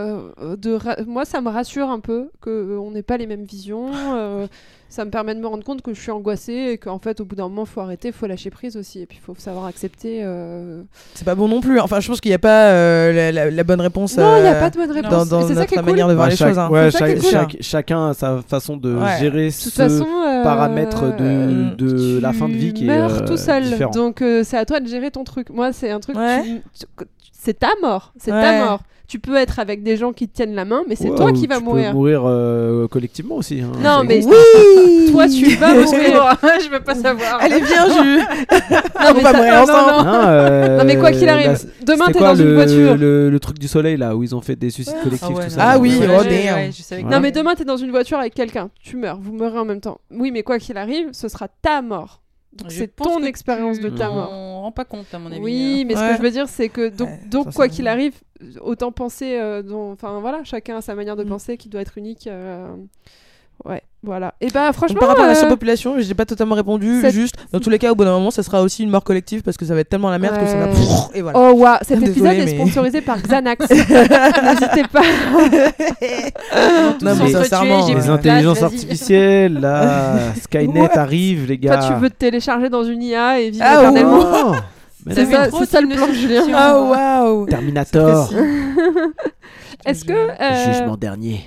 ra- 0.76 0.96
Moi, 1.06 1.24
ça 1.24 1.40
me 1.40 1.48
rassure 1.48 1.88
un 1.90 2.00
peu 2.00 2.30
qu'on 2.40 2.90
n'ait 2.90 3.02
pas 3.02 3.16
les 3.16 3.26
mêmes 3.26 3.44
visions. 3.44 3.90
Ça 4.96 5.04
me 5.04 5.10
permet 5.10 5.34
de 5.34 5.40
me 5.40 5.46
rendre 5.46 5.62
compte 5.62 5.82
que 5.82 5.92
je 5.92 6.00
suis 6.00 6.10
angoissée 6.10 6.70
et 6.72 6.78
qu'en 6.78 6.98
fait, 6.98 7.20
au 7.20 7.26
bout 7.26 7.36
d'un 7.36 7.48
moment, 7.50 7.66
faut 7.66 7.82
arrêter, 7.82 8.12
faut 8.12 8.26
lâcher 8.26 8.48
prise 8.48 8.76
aussi. 8.78 9.02
Et 9.02 9.06
puis, 9.06 9.18
il 9.20 9.24
faut 9.24 9.34
savoir 9.38 9.66
accepter. 9.66 10.22
euh, 10.24 10.80
C'est 11.14 11.26
pas 11.26 11.34
bon 11.34 11.48
non 11.48 11.60
plus. 11.60 11.78
Enfin, 11.80 12.00
je 12.00 12.08
pense 12.08 12.20
qu'il 12.22 12.30
n'y 12.30 12.34
a 12.34 12.38
pas 12.38 12.70
euh, 12.70 13.12
la, 13.12 13.30
la- 13.30 13.50
la 13.50 13.64
bonne 13.64 13.82
réponse. 13.82 14.16
Non, 14.16 14.36
il 14.38 14.42
n'y 14.42 14.48
a 14.48 14.54
euh, 14.54 14.60
pas 14.60 14.70
de 14.70 14.76
bonne 14.78 14.90
réponse. 14.90 15.10
dans, 15.10 15.26
dans 15.40 15.46
c'est 15.46 15.54
ça 15.54 15.66
qui 15.66 15.74
est 15.74 15.76
notre 15.76 15.86
cool. 15.86 15.92
manière 15.92 16.08
de 16.08 16.14
voir 16.14 16.26
Bah, 16.26 16.30
les 16.30 16.36
chaque- 16.36 16.48
choses. 16.48 16.58
hein. 16.58 16.70
ouais, 16.70 16.90
C'est 16.90 16.98
ça 16.98 17.04
qui 17.06 17.10
chaque- 17.10 17.18
est 17.18 17.20
cool. 17.20 17.30
chaque- 17.30 17.56
chacun 17.62 18.08
a 18.08 18.14
sa 18.14 18.40
façon 18.42 18.76
de 18.78 18.94
Ouais. 18.94 19.18
gérer 19.20 19.46
De 19.48 19.52
toute 19.52 19.60
ce 19.60 19.70
façon, 19.70 20.06
euh, 20.26 20.42
paramètre 20.42 21.02
de, 21.02 21.12
euh, 21.20 21.74
de 21.74 22.16
tu 22.16 22.20
la 22.22 22.32
fin 22.32 22.48
de 22.48 22.54
vie 22.54 22.72
qui 22.72 22.84
est 22.84 22.86
meurs 22.86 23.16
euh, 23.22 23.26
tout 23.26 23.36
seul. 23.36 23.64
différent. 23.64 23.90
Donc, 23.90 24.22
euh, 24.22 24.42
c'est 24.44 24.56
à 24.56 24.64
toi 24.64 24.80
de 24.80 24.86
gérer 24.88 25.10
ton 25.10 25.24
truc. 25.24 25.50
Moi, 25.50 25.72
c'est 25.74 25.90
un 25.90 26.00
truc. 26.00 26.16
Ouais. 26.16 26.42
tu- 26.42 26.62
tu- 26.78 26.86
C'est 27.32 27.58
ta 27.60 27.68
mort. 27.82 28.12
C'est 28.18 28.32
Ouais. 28.32 28.40
ta 28.42 28.64
mort. 28.64 28.80
tu 29.08 29.20
peux 29.20 29.36
être 29.36 29.60
avec 29.60 29.84
des 29.84 29.96
gens 29.96 30.12
qui 30.12 30.26
te 30.26 30.34
tiennent 30.34 30.56
la 30.56 30.64
main, 30.64 30.82
mais 30.88 30.96
c'est 30.96 31.10
Ouais, 31.10 31.16
toi 31.16 31.30
qui 31.30 31.46
vas 31.46 31.58
tu 31.58 31.60
peux 31.60 31.66
mourir. 31.68 31.94
mourir 31.94 32.22
euh, 32.26 32.88
collectivement 32.88 33.36
aussi. 33.36 33.60
hein, 33.60 33.70
Non, 33.80 34.02
mais- 34.04 34.16
existe. 34.16 34.34
Oui 34.86 35.10
Toi, 35.12 35.28
tu 35.28 35.44
vas 35.56 35.72
Au 35.72 35.74
mourir. 35.82 35.88
secours, 35.88 36.50
je 36.64 36.70
veux 36.70 36.80
pas 36.80 36.94
savoir. 36.94 37.40
Elle 37.42 37.52
est 37.54 37.60
bien, 37.60 37.86
Jus 38.02 38.18
Non, 38.20 39.12
mais 39.14 39.20
va 39.22 39.32
ça- 39.32 39.36
mourir 39.36 39.54
non, 39.54 39.62
ensemble. 39.62 39.90
non, 39.90 40.04
non. 40.04 40.04
Non, 40.12 40.28
euh, 40.28 40.78
Non, 40.78 40.84
mais 40.84 40.96
quoi 40.96 41.10
qu'il 41.12 41.28
arrive, 41.28 41.46
là, 41.52 41.58
demain 41.82 42.04
c'était 42.06 42.12
t'es 42.12 42.18
quoi 42.18 42.28
dans 42.28 42.34
une 42.36 42.46
le, 42.48 42.54
voiture. 42.54 42.96
Le, 42.96 43.30
le 43.30 43.40
truc 43.40 43.58
du 43.58 43.68
soleil 43.68 43.96
là 43.96 44.16
où 44.16 44.22
ils 44.22 44.34
ont 44.34 44.40
fait 44.40 44.56
des 44.56 44.70
suicides 44.70 44.96
collectifs 45.02 45.28
ouais, 45.36 45.44
tout 45.44 45.50
ça. 45.50 45.60
Ah 45.60 45.72
là. 45.74 45.78
oui, 45.78 45.92
oh, 46.00 46.04
je 46.22 46.96
que- 46.96 47.02
Non, 47.02 47.20
mais 47.20 47.32
demain 47.32 47.54
t'es 47.54 47.64
dans 47.64 47.76
une 47.76 47.90
voiture 47.90 48.18
avec 48.18 48.34
quelqu'un, 48.34 48.70
tu 48.80 48.96
meurs, 48.96 49.18
vous 49.20 49.32
meurez 49.32 49.58
en 49.58 49.64
même 49.64 49.80
temps. 49.80 50.00
Oui, 50.10 50.30
mais 50.30 50.42
quoi 50.42 50.58
qu'il 50.58 50.76
arrive, 50.78 51.08
ce 51.12 51.28
sera 51.28 51.48
ta 51.48 51.82
mort. 51.82 52.22
Donc 52.52 52.70
Je 52.70 52.78
c'est 52.78 52.96
ton 52.96 53.22
expérience 53.22 53.80
de 53.80 53.90
ta 53.90 54.08
mort. 54.08 54.30
rends 54.30 54.72
pas 54.72 54.86
compte, 54.86 55.06
à 55.12 55.18
mon 55.18 55.30
avis. 55.30 55.40
Oui, 55.40 55.84
mais 55.86 55.94
ce 55.94 56.00
Ouais. 56.00 56.08
que 56.12 56.16
je 56.16 56.22
veux 56.22 56.30
dire, 56.30 56.48
c'est 56.48 56.70
que 56.70 56.88
donc, 56.88 57.08
Ouais, 57.08 57.20
donc 57.30 57.44
ça, 57.46 57.52
quoi 57.52 57.68
qu'il 57.68 57.86
arrive, 57.86 58.14
autant 58.62 58.92
penser, 58.92 59.36
euh, 59.38 59.62
dans- 59.62 59.90
enfin 59.92 60.20
voilà, 60.20 60.40
chacun 60.44 60.78
a 60.78 60.80
sa 60.80 60.94
manière 60.94 61.16
de 61.16 61.24
Mm. 61.24 61.28
penser 61.28 61.56
qui 61.58 61.68
doit 61.68 61.82
être 61.82 61.98
unique. 61.98 62.26
euh, 62.26 62.66
Ouais, 63.64 63.82
voilà. 64.06 64.32
Et 64.40 64.48
bah 64.48 64.72
franchement, 64.72 64.94
Donc, 64.94 65.00
par 65.00 65.08
rapport 65.10 65.24
à 65.24 65.26
la 65.28 65.34
euh, 65.34 65.38
surpopulation, 65.40 65.96
j'ai 65.98 66.14
pas 66.14 66.24
totalement 66.24 66.54
répondu. 66.54 67.00
cette- 67.02 67.12
Juste, 67.12 67.34
dans 67.52 67.60
tous 67.60 67.68
les 67.70 67.78
cas, 67.78 67.92
au 67.92 67.94
bout 67.94 68.04
d'un 68.04 68.12
moment, 68.12 68.30
ça 68.30 68.42
sera 68.42 68.62
aussi 68.62 68.82
une 68.84 68.90
mort 68.90 69.04
collective 69.04 69.42
parce 69.42 69.56
que 69.58 69.64
ça 69.66 69.74
va 69.74 69.80
être 69.80 69.88
tellement 69.88 70.08
la 70.10 70.18
merde 70.18 70.38
que 70.38 70.46
ça 70.46 70.56
va. 70.56 70.68
Et 71.14 71.20
voilà. 71.22 71.38
Oh 71.38 71.52
waouh, 71.56 71.76
cet 71.82 72.00
épisode 72.02 72.26
est 72.32 72.44
mais- 72.44 72.54
sponsorisé 72.54 73.00
par 73.02 73.18
Xanax. 73.22 73.68
N'hésitez 73.70 74.84
pas. 74.92 75.02
non, 77.02 77.14
mais 77.16 77.30
sincèrement. 77.32 77.86
Les 77.88 78.08
intelligences 78.08 78.62
artificielles, 78.62 79.60
là, 79.60 80.32
Skynet 80.42 80.96
arrive, 80.96 81.46
les 81.48 81.58
Toi, 81.58 81.76
gars. 81.76 81.88
tu 81.88 81.94
veux 82.00 82.10
te 82.10 82.16
télécharger 82.16 82.68
dans 82.68 82.84
une 82.84 83.02
IA 83.02 83.40
et 83.40 83.50
vivre 83.50 83.64
Ah, 83.66 83.74
éternellement. 83.82 84.18
Oh, 84.22 84.52
mais 85.04 85.14
C'est 85.14 85.26
ça, 85.26 85.50
ça 85.66 85.80
le 85.80 85.88
plan, 85.88 86.06
Julien. 86.12 86.42
Ah, 86.54 86.80
waouh 86.80 87.46
Terminator. 87.46 88.30
Est-ce 89.84 90.04
que, 90.04 90.12
euh, 90.12 90.72
jugement 90.72 90.96
dernier. 90.96 91.40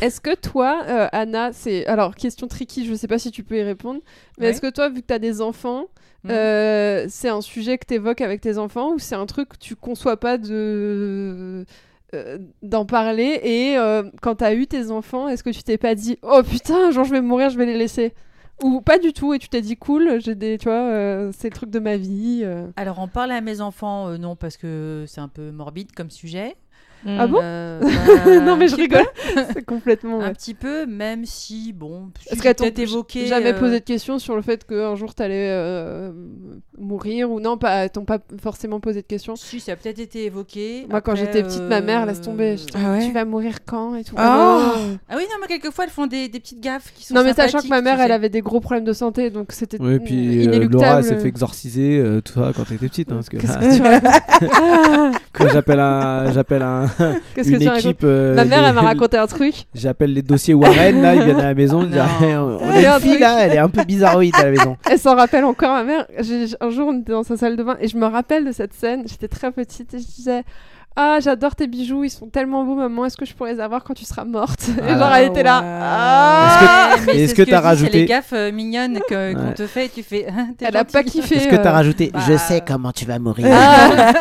Est-ce 0.00 0.20
que 0.20 0.34
toi, 0.34 0.82
euh, 0.88 1.08
Anna, 1.12 1.52
c'est 1.52 1.86
alors 1.86 2.14
question 2.14 2.46
tricky, 2.48 2.84
je 2.86 2.94
sais 2.94 3.06
pas 3.08 3.18
si 3.18 3.30
tu 3.30 3.42
peux 3.44 3.56
y 3.58 3.62
répondre, 3.62 4.00
mais 4.38 4.46
Ouais. 4.46 4.50
est-ce 4.52 4.60
que 4.60 4.70
toi, 4.70 4.88
vu 4.88 5.02
que 5.02 5.06
tu 5.06 5.14
as 5.14 5.18
des 5.18 5.40
enfants, 5.40 5.86
Mhm. 6.24 6.30
euh, 6.32 7.06
c'est 7.08 7.28
un 7.30 7.40
sujet 7.40 7.78
que 7.78 7.86
tu 7.86 7.94
évoques 7.94 8.20
avec 8.20 8.40
tes 8.40 8.58
enfants 8.58 8.92
ou 8.92 8.98
c'est 8.98 9.14
un 9.14 9.26
truc 9.26 9.50
que 9.50 9.56
tu 9.58 9.74
conçois 9.76 10.18
pas 10.18 10.36
de 10.38 11.64
euh, 12.14 12.38
d'en 12.62 12.84
parler 12.86 13.40
et 13.44 13.76
quand 14.20 14.36
tu 14.36 14.44
as 14.44 14.52
eu 14.54 14.66
tes 14.66 14.90
enfants, 14.90 15.28
est-ce 15.28 15.42
que 15.44 15.50
tu 15.50 15.62
t'es 15.62 15.78
pas 15.78 15.94
dit 15.94 16.18
oh 16.22 16.42
putain, 16.42 16.90
jour 16.90 17.04
je 17.04 17.12
vais 17.12 17.20
mourir, 17.20 17.50
je 17.50 17.56
vais 17.58 17.66
les 17.66 17.78
laisser? 17.78 18.12
Ou 18.62 18.82
pas 18.82 18.98
du 18.98 19.14
tout 19.14 19.32
et 19.32 19.38
tu 19.38 19.48
t'es 19.48 19.62
dit 19.62 19.76
cool, 19.76 20.20
j'ai 20.20 20.34
des 20.34 20.58
tu 20.58 20.64
vois, 20.64 20.74
euh, 20.74 21.30
c'est 21.34 21.48
le 21.48 21.54
truc 21.54 21.70
de 21.70 21.78
ma 21.78 21.96
vie. 21.96 22.42
euh. 22.44 22.66
Alors, 22.76 22.98
en 22.98 23.08
parler 23.08 23.32
à 23.34 23.40
mes 23.40 23.62
enfants, 23.62 24.08
euh, 24.08 24.18
non, 24.18 24.36
parce 24.36 24.58
que 24.58 25.04
c'est 25.08 25.22
un 25.22 25.28
peu 25.28 25.50
morbide 25.50 25.92
comme 25.92 26.10
sujet. 26.10 26.56
Ah 27.06 27.26
bon 27.26 27.38
Euh, 27.42 27.80
bah, 28.24 28.40
non 28.40 28.56
mais 28.56 28.68
je 28.68 28.76
rigole, 28.76 29.06
c'est 29.54 29.64
complètement 29.64 30.18
ouais. 30.18 30.24
Un 30.26 30.32
petit 30.34 30.54
peu, 30.54 30.84
même 30.86 31.24
si, 31.24 31.72
bon, 31.72 32.10
qu'elles 32.42 32.54
t'ont 32.54 32.64
peut-être 32.64 32.78
évoqué. 32.78 33.26
jamais 33.26 33.52
euh, 33.54 33.58
posé 33.58 33.80
de 33.80 33.84
questions 33.84 34.18
sur 34.18 34.36
le 34.36 34.42
fait 34.42 34.66
qu'un 34.66 34.94
jour 34.96 35.14
t'allais 35.14 35.48
euh, 35.50 36.10
mourir 36.78 37.30
ou 37.30 37.40
non? 37.40 37.56
Pas 37.56 37.84
elles 37.84 37.90
t'ont 37.90 38.04
pas 38.04 38.18
forcément 38.42 38.80
posé 38.80 39.00
de 39.02 39.06
questions? 39.06 39.34
Si, 39.36 39.60
ça 39.60 39.72
a 39.72 39.76
peut-être 39.76 39.98
été 39.98 40.24
évoqué. 40.26 40.86
moi 40.90 41.00
quand 41.00 41.14
j'étais 41.14 41.42
petite 41.42 41.62
ma 41.62 41.80
mère 41.80 42.04
laisse 42.06 42.20
tomber 42.20 42.52
euh, 42.52 42.56
Ah 42.74 42.92
ouais? 42.92 43.06
tu 43.06 43.12
vas 43.12 43.24
mourir 43.24 43.64
quand 43.64 43.94
et 43.96 44.04
tout 44.04 44.14
Ah. 44.18 44.74
non. 44.76 44.98
Ah 45.08 45.14
oui, 45.16 45.22
non, 45.30 45.36
mais 45.40 45.46
quelquefois, 45.46 45.84
elles 45.84 45.90
font 45.90 46.06
des, 46.06 46.28
des 46.28 46.40
petites 46.40 46.60
gaffes 46.60 46.92
qui 46.94 47.04
sont 47.06 47.14
non 47.14 47.24
mais 47.24 47.32
sachant 47.34 47.60
que 47.60 47.68
ma 47.68 47.80
mère 47.80 47.96
tu 47.96 48.02
elle 48.02 48.08
sais. 48.08 48.12
avait 48.14 48.28
des 48.28 48.40
gros 48.42 48.60
problèmes 48.60 48.84
de 48.84 48.92
santé 48.92 49.30
donc 49.30 49.52
c'était 49.52 49.78
Oui, 49.80 49.98
puis 50.00 50.46
euh, 50.48 50.68
Laura 50.68 50.98
elle 50.98 51.04
s'est 51.04 51.16
fait 51.18 51.28
exorciser, 51.28 51.98
euh, 51.98 52.20
tout 52.20 52.34
ça, 52.34 52.52
quand 52.54 52.64
t'étais 52.64 52.88
petite. 52.88 53.10
Hein, 53.10 53.16
parce 53.16 53.28
que, 53.28 53.36
Qu'est-ce 53.38 53.58
que 53.58 53.76
tu 53.76 54.48
Ah, 54.52 55.10
quand 55.32 55.48
j'appelle 55.48 55.80
un, 55.80 56.32
j'appelle 56.32 56.62
un, 56.62 56.89
Qu'est-ce 57.34 57.50
que 57.50 57.56
tu 57.56 57.78
équipe. 57.78 58.00
euh, 58.04 58.34
ma 58.34 58.44
mère 58.44 58.64
elle 58.66 58.74
m'a 58.74 58.80
raconté 58.92 59.16
un 59.16 59.26
truc 59.26 59.54
J'appelle 59.74 60.12
les 60.12 60.22
dossiers 60.22 60.54
Warren, 60.54 61.00
là, 61.02 61.14
ils 61.14 61.22
viennent 61.24 61.40
à 61.40 61.44
la 61.44 61.54
maison, 61.54 61.82
ils 61.82 61.90
disent. 61.90 62.00
Ah, 62.02 62.24
on 62.24 62.58
a 62.58 62.90
un 62.92 62.96
une 62.96 63.00
fille 63.00 63.18
là, 63.18 63.38
elle 63.40 63.52
est 63.52 63.58
un 63.58 63.68
peu 63.68 63.84
bizarroïde 63.84 64.34
à 64.36 64.44
la 64.44 64.50
maison. 64.50 64.76
elle 64.90 64.98
s'en 64.98 65.14
rappelle 65.16 65.44
encore 65.44 65.70
ma 65.72 65.84
mère 65.84 66.06
un 66.60 66.70
jour 66.70 66.88
on 66.88 67.00
était 67.00 67.12
dans 67.12 67.22
sa 67.22 67.36
salle 67.36 67.56
de 67.56 67.62
bain 67.62 67.76
et 67.80 67.88
je 67.88 67.96
me 67.96 68.06
rappelle 68.06 68.44
de 68.44 68.52
cette 68.52 68.74
scène 68.74 69.04
j'étais 69.06 69.28
très 69.28 69.50
petite 69.52 69.94
et 69.94 69.98
je 69.98 70.04
disais 70.06 70.42
ah 70.96 71.18
j'adore 71.22 71.54
tes 71.54 71.68
bijoux 71.68 72.02
ils 72.04 72.10
sont 72.10 72.26
tellement 72.26 72.64
beaux 72.64 72.74
maman 72.74 73.04
est-ce 73.06 73.16
que 73.16 73.24
je 73.24 73.32
pourrais 73.32 73.54
les 73.54 73.60
avoir 73.60 73.84
quand 73.84 73.94
tu 73.94 74.04
seras 74.04 74.24
morte 74.24 74.68
et 74.68 74.82
Ah. 74.88 74.98
genre 74.98 75.14
elle 75.14 75.28
était 75.28 75.42
là 75.44 75.60
Wow. 75.60 75.66
ah 75.82 76.90
Est-ce 77.12 77.28
c'est 77.28 77.34
que 77.36 77.44
je 77.44 77.48
dis, 77.50 77.54
rajouté- 77.54 77.90
C'est 77.92 77.98
les 77.98 78.04
gaffes 78.06 78.32
euh, 78.32 78.50
mignonnes 78.52 78.98
que- 79.08 79.32
qu'on 79.34 79.48
Ouais. 79.48 79.54
te 79.54 79.66
fait 79.66 79.86
et 79.86 79.88
tu 79.88 80.02
fais. 80.02 80.26
T'es 80.58 80.66
elle 80.68 80.76
a 80.76 80.84
pas 80.84 81.02
kiffé 81.04 81.36
Est-ce 81.36 81.48
que 81.48 81.56
t'as 81.56 81.70
euh, 81.70 81.72
rajouté 81.74 82.10
bah, 82.12 82.20
Je 82.28 82.36
sais 82.36 82.60
comment 82.66 82.90
tu 82.92 83.04
vas 83.04 83.18
mourir. 83.20 83.46
Ah. 83.50 84.12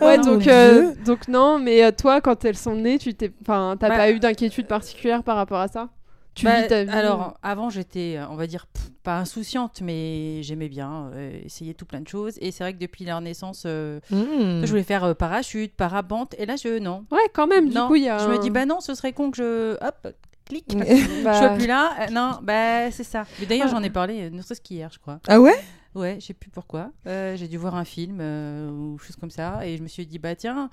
Ouais, 0.00 0.16
Oh, 0.20 0.24
donc, 0.24 0.46
euh, 0.46 0.94
donc 1.04 1.28
non, 1.28 1.58
mais 1.58 1.84
euh, 1.84 1.90
toi, 1.90 2.20
quand 2.20 2.44
elles 2.44 2.56
sont 2.56 2.74
nées, 2.74 2.98
tu 2.98 3.14
t'es, 3.14 3.32
enfin, 3.42 3.76
t'as 3.78 3.88
Bah, 3.88 3.96
pas 3.96 4.10
eu 4.10 4.18
d'inquiétude 4.20 4.66
particulière 4.66 5.22
par 5.22 5.36
rapport 5.36 5.60
à 5.60 5.68
ça? 5.68 5.88
Tu 6.34 6.44
Bah, 6.44 6.62
vis 6.62 6.68
ta 6.68 6.84
vie. 6.84 6.90
Alors, 6.90 7.34
avant, 7.42 7.68
j'étais, 7.68 8.16
euh, 8.16 8.26
on 8.30 8.36
va 8.36 8.46
dire, 8.46 8.66
pff, 8.66 8.90
pas 9.02 9.16
insouciante, 9.18 9.80
mais 9.82 10.40
j'aimais 10.44 10.68
bien 10.68 11.10
euh, 11.14 11.40
essayer 11.44 11.74
tout 11.74 11.84
plein 11.86 12.00
de 12.00 12.06
choses. 12.06 12.34
Et 12.40 12.52
c'est 12.52 12.62
vrai 12.62 12.74
que 12.74 12.78
depuis 12.78 13.04
leur 13.04 13.20
naissance, 13.20 13.64
euh, 13.66 13.98
Mmh. 14.10 14.62
je 14.62 14.66
voulais 14.66 14.82
faire 14.84 15.02
euh, 15.04 15.14
parachute, 15.14 15.74
parapente. 15.74 16.34
Et 16.38 16.46
là, 16.46 16.54
je. 16.56 16.78
Non. 16.78 17.04
ouais, 17.10 17.18
quand 17.34 17.46
même. 17.48 17.68
Du 17.68 17.74
non. 17.74 17.88
coup, 17.88 17.96
il 17.96 18.04
y 18.04 18.08
a. 18.08 18.18
Je 18.18 18.28
me 18.28 18.38
dis, 18.38 18.50
bah 18.50 18.66
non, 18.66 18.80
ce 18.80 18.94
serait 18.94 19.12
con 19.12 19.30
que 19.32 19.36
je. 19.38 19.84
Hop, 19.84 20.08
clic. 20.44 20.64
bah, 21.24 21.32
Je 21.32 21.38
suis 21.48 21.56
plus 21.58 21.66
là. 21.66 21.90
Euh, 22.02 22.06
non, 22.12 22.38
bah 22.42 22.90
c'est 22.92 23.02
ça. 23.04 23.24
Mais 23.40 23.46
d'ailleurs, 23.46 23.66
Ah. 23.70 23.72
j'en 23.72 23.82
ai 23.82 23.90
parlé, 23.90 24.22
euh, 24.26 24.30
ne 24.30 24.40
serait-ce 24.42 24.60
qu'hier, 24.60 24.90
je 24.92 24.98
crois. 25.00 25.18
Ah 25.26 25.40
ouais? 25.40 25.58
Ouais, 25.98 26.16
je 26.20 26.26
sais 26.26 26.34
plus 26.34 26.50
pourquoi. 26.50 26.90
Euh, 27.06 27.36
j'ai 27.36 27.48
dû 27.48 27.56
voir 27.58 27.74
un 27.74 27.84
film 27.84 28.18
euh, 28.20 28.70
ou 28.70 28.98
chose 28.98 29.16
comme 29.16 29.30
ça. 29.30 29.66
Et 29.66 29.76
je 29.76 29.82
me 29.82 29.88
suis 29.88 30.06
dit, 30.06 30.18
bah 30.18 30.34
tiens. 30.36 30.70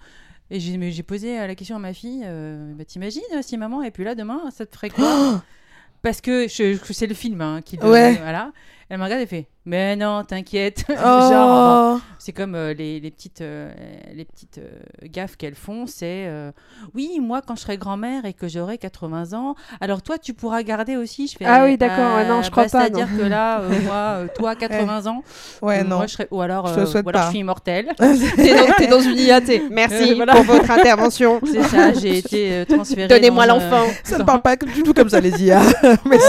Et 0.52 0.60
j'ai 0.60 0.78
mais 0.78 0.92
j'ai 0.92 1.02
posé 1.04 1.36
la 1.38 1.56
question 1.56 1.76
à 1.76 1.80
ma 1.80 1.94
fille 1.94 2.22
euh, 2.24 2.74
bah, 2.76 2.86
T'imagines 2.86 3.24
si 3.42 3.58
maman 3.58 3.82
est 3.82 3.90
plus 3.92 4.04
là 4.04 4.14
demain, 4.14 4.42
ça 4.52 4.66
te 4.66 4.76
ferait 4.76 4.90
quoi? 4.92 5.42
Parce 6.04 6.22
que 6.22 6.48
c'est 6.48 7.08
le 7.08 7.16
film 7.16 7.42
hein, 7.42 7.62
qui 7.66 7.78
donne- 7.78 7.90
Ouais. 7.92 8.14
Voilà. 8.18 8.52
Elle 8.90 9.00
me 9.00 9.04
regarde 9.04 9.22
et 9.22 9.26
fait 9.26 9.48
Mais 9.66 9.96
non, 9.96 10.24
t'inquiète. 10.24 10.86
Genre, 10.90 11.96
Oh. 11.98 12.00
c'est 12.20 12.34
comme 12.34 12.54
euh, 12.54 12.74
les, 12.74 13.00
les 13.00 13.10
petites, 13.10 13.42
euh, 13.42 13.72
les 14.14 14.26
petites 14.26 14.60
euh, 14.60 14.70
gaffes 15.06 15.38
qu'elles 15.38 15.56
font 15.56 15.88
c'est 15.88 16.26
euh, 16.28 16.52
Oui, 16.94 17.20
moi, 17.20 17.42
quand 17.46 17.56
je 17.56 17.62
serai 17.62 17.78
grand-mère 17.78 18.26
et 18.26 18.34
que 18.34 18.48
j'aurai 18.48 18.78
80 18.78 19.34
ans, 19.34 19.56
alors 19.82 20.04
toi, 20.04 20.18
tu 20.20 20.34
pourras 20.36 20.62
garder 20.62 20.98
aussi. 20.98 21.28
Je 21.28 21.36
fais, 21.38 21.46
Ah 21.48 21.64
oui, 21.66 21.78
d'accord, 21.78 22.16
ouais, 22.18 22.28
non, 22.28 22.44
je 22.44 22.52
crois 22.52 22.64
pas, 22.66 22.70
C'est-à-dire 22.70 23.08
que 23.18 23.24
là, 23.24 23.60
euh, 23.62 23.70
moi, 23.84 23.94
euh, 23.96 24.28
toi, 24.36 24.56
80 24.56 25.08
ans, 25.08 25.24
Ouais, 25.64 25.80
euh, 25.80 25.84
non. 25.84 25.98
moi, 25.98 26.06
je 26.08 26.14
serais... 26.14 26.28
ou 26.30 26.42
alors, 26.42 26.68
Je 26.68 26.80
euh, 26.82 26.86
ou 27.02 27.10
alors 27.10 27.12
pas. 27.12 27.24
je 27.26 27.30
suis 27.32 27.40
immortelle. 27.40 27.92
t'es 27.98 28.56
dans, 28.56 28.74
t'es 28.78 28.88
dans 28.88 29.02
une 29.02 29.18
IAT. 29.18 29.42
Merci 29.72 30.12
Euh, 30.12 30.16
voilà. 30.16 30.34
pour 30.34 30.44
votre 30.44 30.70
intervention. 30.70 31.42
c'est 31.44 31.64
ça, 31.64 31.92
j'ai 31.94 32.20
été 32.20 32.52
euh, 32.52 32.66
transférée. 32.66 33.08
Donnez-moi 33.08 33.48
dans, 33.48 33.56
l'enfant. 33.56 33.86
Ça 34.04 34.20
ne 34.20 34.24
parle 34.24 34.42
pas 34.44 34.56
du 34.56 34.84
tout 34.84 34.94
comme 34.94 35.10
ça, 35.10 35.20
les 35.20 35.44
IA. 35.44 35.62
Mais 36.08 36.20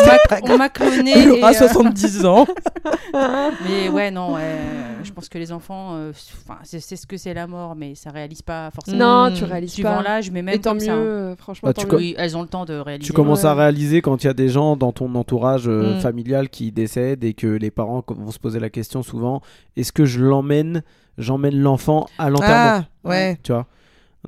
On 0.42 0.56
m'a- 0.56 0.68
cloné. 0.70 1.12
Elle 1.16 1.28
et, 1.28 1.30
aura 1.42 1.50
euh, 1.50 1.54
70 1.54 2.24
ans. 2.24 2.45
Mais 3.64 3.88
ouais, 3.88 4.10
non, 4.10 4.34
ouais, 4.34 4.58
je 5.02 5.12
pense 5.12 5.28
que 5.28 5.38
les 5.38 5.52
enfants, 5.52 5.94
euh, 5.94 6.12
enfin, 6.44 6.58
c'est 6.64 6.80
c'est 6.80 6.96
ce 6.96 7.06
que 7.06 7.16
c'est 7.16 7.34
la 7.34 7.46
mort, 7.46 7.74
mais 7.76 7.94
ça 7.94 8.10
réalise 8.10 8.42
pas 8.42 8.70
forcément. 8.70 9.28
Non, 9.28 9.34
tu 9.34 9.44
réalises 9.44 9.72
Suivant 9.72 9.96
pas. 9.96 10.02
l'âge, 10.02 10.30
mais 10.30 10.42
même 10.42 10.54
Et 10.54 10.60
tant 10.60 10.70
comme 10.70 10.78
mieux, 10.78 10.84
ça. 10.86 10.92
hein. 10.94 10.96
euh, 10.98 11.36
franchement, 11.36 11.68
Bah, 11.68 11.74
tant 11.74 11.82
tu 11.82 11.86
mieux. 11.86 11.90
co- 11.92 11.96
Oui, 11.98 12.14
elles 12.18 12.36
ont 12.36 12.42
le 12.42 12.48
temps 12.48 12.64
de 12.64 12.74
réaliser. 12.74 13.06
Tu 13.06 13.12
commences 13.12 13.42
Ouais. 13.42 13.48
à 13.48 13.54
réaliser 13.54 14.02
quand 14.02 14.22
il 14.22 14.26
y 14.26 14.30
a 14.30 14.34
des 14.34 14.48
gens 14.48 14.76
dans 14.76 14.92
ton 14.92 15.14
entourage 15.14 15.68
euh, 15.68 15.96
Mm. 15.96 16.00
familial 16.00 16.48
qui 16.48 16.72
décèdent 16.72 17.24
et 17.24 17.34
que 17.34 17.46
les 17.46 17.70
parents 17.70 18.04
vont 18.08 18.30
se 18.30 18.38
poser 18.38 18.60
la 18.60 18.70
question 18.70 19.02
souvent 19.02 19.40
est-ce 19.76 19.92
que 19.92 20.04
je 20.04 20.20
l'emmène, 20.22 20.82
j'emmène 21.18 21.58
l'enfant 21.60 22.06
à 22.18 22.30
l'enterrement? 22.30 22.84
Ah, 23.04 23.08
ouais. 23.08 23.38
Tu 23.42 23.52
vois? 23.52 23.66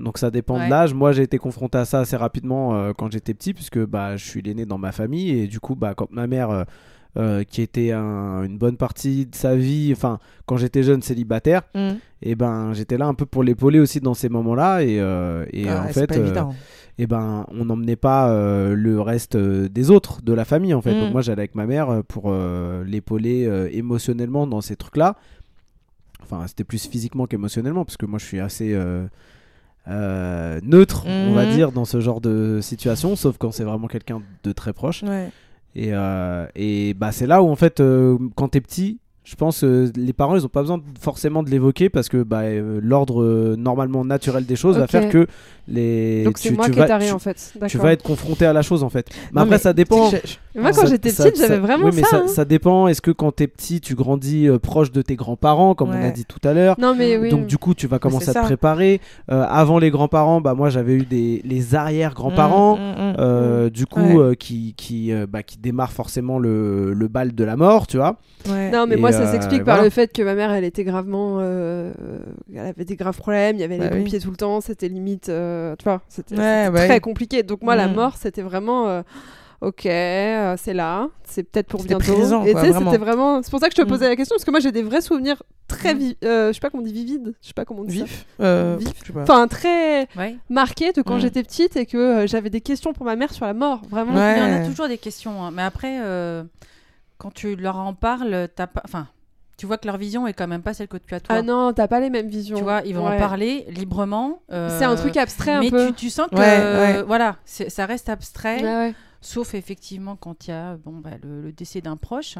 Donc 0.00 0.18
ça 0.18 0.30
dépend 0.30 0.58
Ouais. 0.58 0.66
de 0.66 0.70
l'âge. 0.70 0.94
Moi 0.94 1.12
j'ai 1.12 1.22
été 1.22 1.38
confronté 1.38 1.78
à 1.78 1.84
ça 1.84 2.00
assez 2.00 2.16
rapidement 2.16 2.74
euh, 2.76 2.92
quand 2.96 3.10
j'étais 3.10 3.34
petit 3.34 3.52
puisque 3.54 3.78
bah, 3.84 4.16
je 4.16 4.24
suis 4.24 4.40
l'aîné 4.42 4.64
dans 4.64 4.78
ma 4.78 4.92
famille 4.92 5.30
et 5.30 5.46
du 5.48 5.58
coup 5.58 5.74
bah, 5.74 5.94
quand 5.96 6.10
ma 6.12 6.26
mère 6.28 6.50
euh, 6.50 6.62
euh, 7.16 7.42
qui 7.42 7.62
était 7.62 7.90
un- 7.92 8.42
une 8.44 8.58
bonne 8.58 8.76
partie 8.76 9.26
de 9.26 9.34
sa 9.34 9.56
vie, 9.56 9.90
enfin 9.92 10.18
quand 10.46 10.56
j'étais 10.56 10.82
jeune 10.82 11.02
célibataire, 11.02 11.62
Mmh. 11.74 11.88
et 12.22 12.34
ben 12.34 12.72
j'étais 12.74 12.96
là 12.98 13.06
un 13.06 13.14
peu 13.14 13.26
pour 13.26 13.42
l'épauler 13.42 13.80
aussi 13.80 14.00
dans 14.00 14.14
ces 14.14 14.28
moments-là 14.28 14.82
et, 14.82 15.00
euh, 15.00 15.44
et 15.52 15.68
Ah, 15.68 15.84
en 15.84 15.88
fait 15.88 16.06
pas 16.06 16.16
euh, 16.16 16.44
et 16.98 17.06
ben 17.06 17.46
on 17.50 17.64
n'emmenait 17.64 17.96
pas 17.96 18.28
le 18.74 19.00
reste 19.00 19.36
des 19.36 19.90
autres 19.90 20.20
de 20.22 20.32
la 20.32 20.44
famille 20.44 20.74
en 20.74 20.82
fait. 20.82 20.94
Mm. 20.94 21.00
Donc 21.00 21.12
moi 21.12 21.22
j'allais 21.22 21.40
avec 21.42 21.54
ma 21.54 21.66
mère 21.66 22.02
pour 22.08 22.32
l'épauler 22.84 23.68
émotionnellement 23.72 24.46
dans 24.46 24.60
ces 24.60 24.76
trucs-là. 24.76 25.16
Enfin 26.22 26.46
c'était 26.46 26.64
plus 26.64 26.86
physiquement 26.88 27.26
qu'émotionnellement 27.26 27.84
parce 27.84 27.96
que 27.96 28.06
moi 28.06 28.18
je 28.18 28.24
suis 28.26 28.40
assez 28.40 28.76
neutre 29.86 31.04
on 31.06 31.32
va 31.34 31.46
Mhm. 31.46 31.52
dire 31.52 31.72
dans 31.72 31.84
ce 31.84 32.00
genre 32.00 32.20
de 32.20 32.58
situation 32.60 33.16
sauf 33.16 33.38
quand 33.38 33.52
c'est 33.52 33.64
vraiment 33.64 33.86
quelqu'un 33.86 34.20
de 34.44 34.52
très 34.52 34.72
proche. 34.72 35.02
Ouais. 35.02 35.30
Et, 35.74 35.90
euh, 35.92 36.46
et 36.54 36.94
bah 36.94 37.12
c'est 37.12 37.26
là 37.26 37.42
où 37.42 37.48
en 37.48 37.56
fait 37.56 37.80
euh, 37.80 38.18
quand 38.34 38.48
t'es 38.48 38.60
petit 38.60 38.98
je 39.28 39.34
pense 39.36 39.62
euh, 39.62 39.90
les 39.94 40.14
parents 40.14 40.36
ils 40.36 40.44
ont 40.46 40.48
pas 40.48 40.62
besoin 40.62 40.80
forcément 41.00 41.42
de 41.42 41.50
l'évoquer 41.50 41.90
parce 41.90 42.08
que 42.08 42.22
bah, 42.22 42.40
euh, 42.44 42.80
l'ordre 42.82 43.22
euh, 43.22 43.56
normalement 43.58 44.02
naturel 44.04 44.46
des 44.46 44.56
choses 44.56 44.78
va 44.78 44.86
faire 44.86 45.10
que 45.10 45.26
les 45.66 46.24
Donc 46.24 46.38
c'est 46.38 46.48
tu- 46.48 46.54
moi 46.54 46.64
tu 46.64 46.70
qui 46.72 46.78
vas- 46.78 46.86
ai 46.86 46.88
taré 46.88 47.06
tu- 47.08 47.12
en 47.12 47.18
fait. 47.18 47.52
tu 47.68 47.76
vas 47.76 47.92
être 47.92 48.02
confronté 48.02 48.46
à 48.46 48.54
la 48.54 48.62
chose 48.62 48.82
en 48.82 48.88
fait. 48.88 49.06
Mais 49.10 49.20
Non, 49.34 49.42
après, 49.42 49.56
mais 49.56 49.58
ça 49.58 49.72
dépend. 49.74 50.10
Moi, 50.54 50.70
quand 50.72 50.86
j'étais 50.86 51.10
petite, 51.12 51.36
j'avais 51.36 51.58
vraiment 51.58 51.84
oui, 51.86 51.92
mais 51.94 52.02
ça. 52.02 52.08
ça, 52.08 52.16
hein. 52.20 52.26
ça 52.26 52.44
dépend. 52.46 52.88
Est-ce 52.88 53.02
que 53.02 53.10
quand 53.10 53.30
t'es 53.32 53.46
petit, 53.46 53.80
tu 53.82 53.94
grandis 53.94 54.48
euh, 54.48 54.58
proche 54.58 54.90
de 54.92 55.02
tes 55.02 55.14
grands-parents, 55.14 55.74
comme 55.74 55.90
on 55.90 56.02
a 56.04 56.10
dit 56.10 56.24
tout 56.24 56.40
à 56.48 56.54
l'heure? 56.54 56.76
Non, 56.80 56.94
mais 56.96 57.18
oui. 57.18 57.28
Donc 57.28 57.46
du 57.46 57.58
coup, 57.58 57.74
tu 57.74 57.86
vas 57.86 57.98
commencer 57.98 58.30
à 58.30 58.32
te 58.32 58.38
ça. 58.38 58.44
préparer. 58.44 59.00
Euh, 59.30 59.44
avant 59.46 59.78
les 59.78 59.90
grands-parents, 59.90 60.40
bah 60.40 60.54
moi 60.54 60.70
j'avais 60.70 60.94
eu 60.94 61.02
des 61.04 61.42
les 61.44 61.74
arrière-grands-parents. 61.74 62.76
Mm, 62.76 62.80
mm, 62.80 63.10
mm. 63.12 63.16
euh, 63.18 63.70
du 63.70 63.84
coup, 63.86 64.00
Ouais. 64.00 64.16
euh, 64.18 64.34
qui 64.34 64.72
qui, 64.76 65.12
euh, 65.12 65.26
bah, 65.28 65.42
qui 65.42 65.58
démarrent 65.58 65.92
forcément 65.92 66.38
le, 66.38 66.92
le 66.94 67.08
bal 67.08 67.34
de 67.34 67.44
la 67.44 67.56
mort, 67.56 67.86
tu 67.86 67.98
vois? 67.98 68.16
Ouais. 68.48 68.70
Non, 68.70 68.86
mais 68.86 68.94
Et, 68.94 68.98
moi, 68.98 69.10
ça 69.18 69.28
euh, 69.28 69.32
s'explique 69.32 69.64
par 69.64 69.76
voilà. 69.76 69.84
le 69.84 69.90
fait 69.90 70.12
que 70.12 70.22
ma 70.22 70.34
mère, 70.34 70.50
elle 70.52 70.64
était 70.64 70.84
gravement. 70.84 71.38
euh, 71.40 71.92
Elle 72.54 72.60
avait 72.66 72.84
des 72.84 72.96
graves 72.96 73.16
problèmes, 73.18 73.56
il 73.56 73.60
y 73.60 73.64
avait 73.64 73.78
Bah 73.78 73.88
les 73.90 73.96
oui. 73.96 74.02
pompiers 74.04 74.20
tout 74.20 74.30
le 74.30 74.36
temps, 74.36 74.60
c'était 74.60 74.88
limite. 74.88 75.28
euh, 75.28 75.74
tu 75.78 75.84
vois, 75.84 76.00
c'était 76.08 76.36
Ouais, 76.36 76.70
bah 76.70 76.86
très 76.86 77.00
compliqué. 77.00 77.42
Donc, 77.42 77.62
moi, 77.62 77.76
la 77.76 77.88
Mm. 77.88 77.94
mort, 77.94 78.16
c'était 78.16 78.42
vraiment. 78.42 78.88
euh, 78.88 79.02
Ok, 79.60 79.86
euh, 79.86 80.54
c'est 80.56 80.72
là, 80.72 81.08
c'est 81.24 81.42
peut-être 81.42 81.66
pour 81.66 81.82
bientôt. 81.82 82.12
présent, 82.12 82.44
Et 82.44 82.52
vraiment. 82.52 82.92
c'était 82.92 83.04
vraiment. 83.04 83.42
C'est 83.42 83.50
pour 83.50 83.58
ça 83.58 83.66
que 83.68 83.74
je 83.76 83.82
te 83.82 83.84
Mm. 83.84 83.88
posais 83.90 84.08
la 84.08 84.14
question, 84.14 84.36
parce 84.36 84.44
que 84.44 84.52
moi, 84.52 84.60
j'ai 84.60 84.70
des 84.70 84.84
vrais 84.84 85.00
souvenirs 85.00 85.42
très 85.66 85.94
Mm. 85.94 85.98
vifs. 85.98 86.16
je 86.22 86.50
sais 86.54 86.60
pas 86.60 86.70
comment 86.70 86.84
on 86.84 86.86
dit 86.86 86.92
vivides, 86.92 87.34
je 87.42 87.48
sais 87.48 87.54
pas 87.54 87.64
comment 87.64 87.80
on 87.80 87.84
dit 87.84 87.98
ça. 87.98 88.04
Vif. 88.04 88.24
Euh, 88.40 88.76
Vif. 88.78 88.90
je 89.02 89.06
sais 89.08 89.12
pas. 89.12 89.22
Enfin, 89.22 89.48
très 89.48 90.02
Ouais. 90.16 90.36
marqué 90.48 90.92
de 90.92 91.02
quand 91.02 91.18
j'étais 91.18 91.42
petite 91.42 91.76
et 91.76 91.86
que 91.86 91.96
euh, 91.98 92.26
j'avais 92.28 92.50
des 92.50 92.60
questions 92.60 92.92
pour 92.92 93.04
ma 93.04 93.16
mère 93.16 93.32
sur 93.32 93.46
la 93.46 93.52
mort, 93.52 93.82
vraiment. 93.90 94.14
Ouais. 94.14 94.36
Il 94.38 94.38
y 94.38 94.46
en 94.58 94.62
a 94.62 94.64
toujours 94.64 94.86
des 94.86 94.96
questions. 94.96 95.42
hein. 95.42 95.50
Mais 95.52 95.62
après, 95.62 95.98
euh, 96.02 96.44
quand 97.18 97.32
tu 97.34 97.56
leur 97.56 97.76
en 97.76 97.94
parles, 97.94 98.48
t'as 98.54 98.66
pas. 98.66 98.82
Enfin, 98.84 99.08
tu 99.56 99.66
vois 99.66 99.76
que 99.76 99.86
leur 99.86 99.96
vision 99.96 100.26
est 100.26 100.32
quand 100.34 100.46
même 100.46 100.62
pas 100.62 100.72
celle 100.72 100.86
que 100.88 100.96
tu 100.96 101.12
as 101.14 101.20
toi. 101.20 101.36
Ah 101.36 101.42
non, 101.42 101.72
t'as 101.72 101.88
pas 101.88 101.98
les 102.00 102.10
mêmes 102.10 102.28
visions. 102.28 102.56
Tu 102.56 102.62
vois, 102.62 102.82
ils 102.84 102.94
vont 102.94 103.06
Ouais. 103.08 103.16
en 103.16 103.18
parler 103.18 103.66
librement. 103.70 104.40
euh, 104.52 104.76
C'est 104.78 104.84
un 104.84 104.94
truc 104.94 105.16
abstrait 105.16 105.52
un 105.52 105.60
mais 105.60 105.70
peu. 105.70 105.88
Tu, 105.88 105.94
tu 105.94 106.10
sens 106.10 106.28
que 106.30 106.36
Ouais, 106.36 106.58
euh, 106.60 106.96
ouais. 106.98 107.02
voilà, 107.02 107.36
ça 107.44 107.84
reste 107.86 108.08
abstrait, 108.08 108.62
Ouais, 108.62 108.74
ouais. 108.88 108.94
sauf 109.20 109.54
effectivement 109.54 110.14
quand 110.16 110.46
il 110.46 110.50
y 110.50 110.54
a 110.54 110.76
bon, 110.76 110.92
bah, 110.98 111.10
le, 111.22 111.42
le 111.42 111.52
décès 111.52 111.80
d'un 111.80 111.96
proche. 111.96 112.38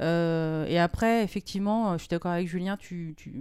Euh, 0.00 0.64
et 0.68 0.78
après, 0.78 1.22
effectivement, 1.22 1.90
euh, 1.90 1.94
je 1.94 1.98
suis 2.00 2.08
d'accord 2.08 2.32
avec 2.32 2.48
Julien, 2.48 2.76
tu, 2.76 3.14
tu, 3.16 3.34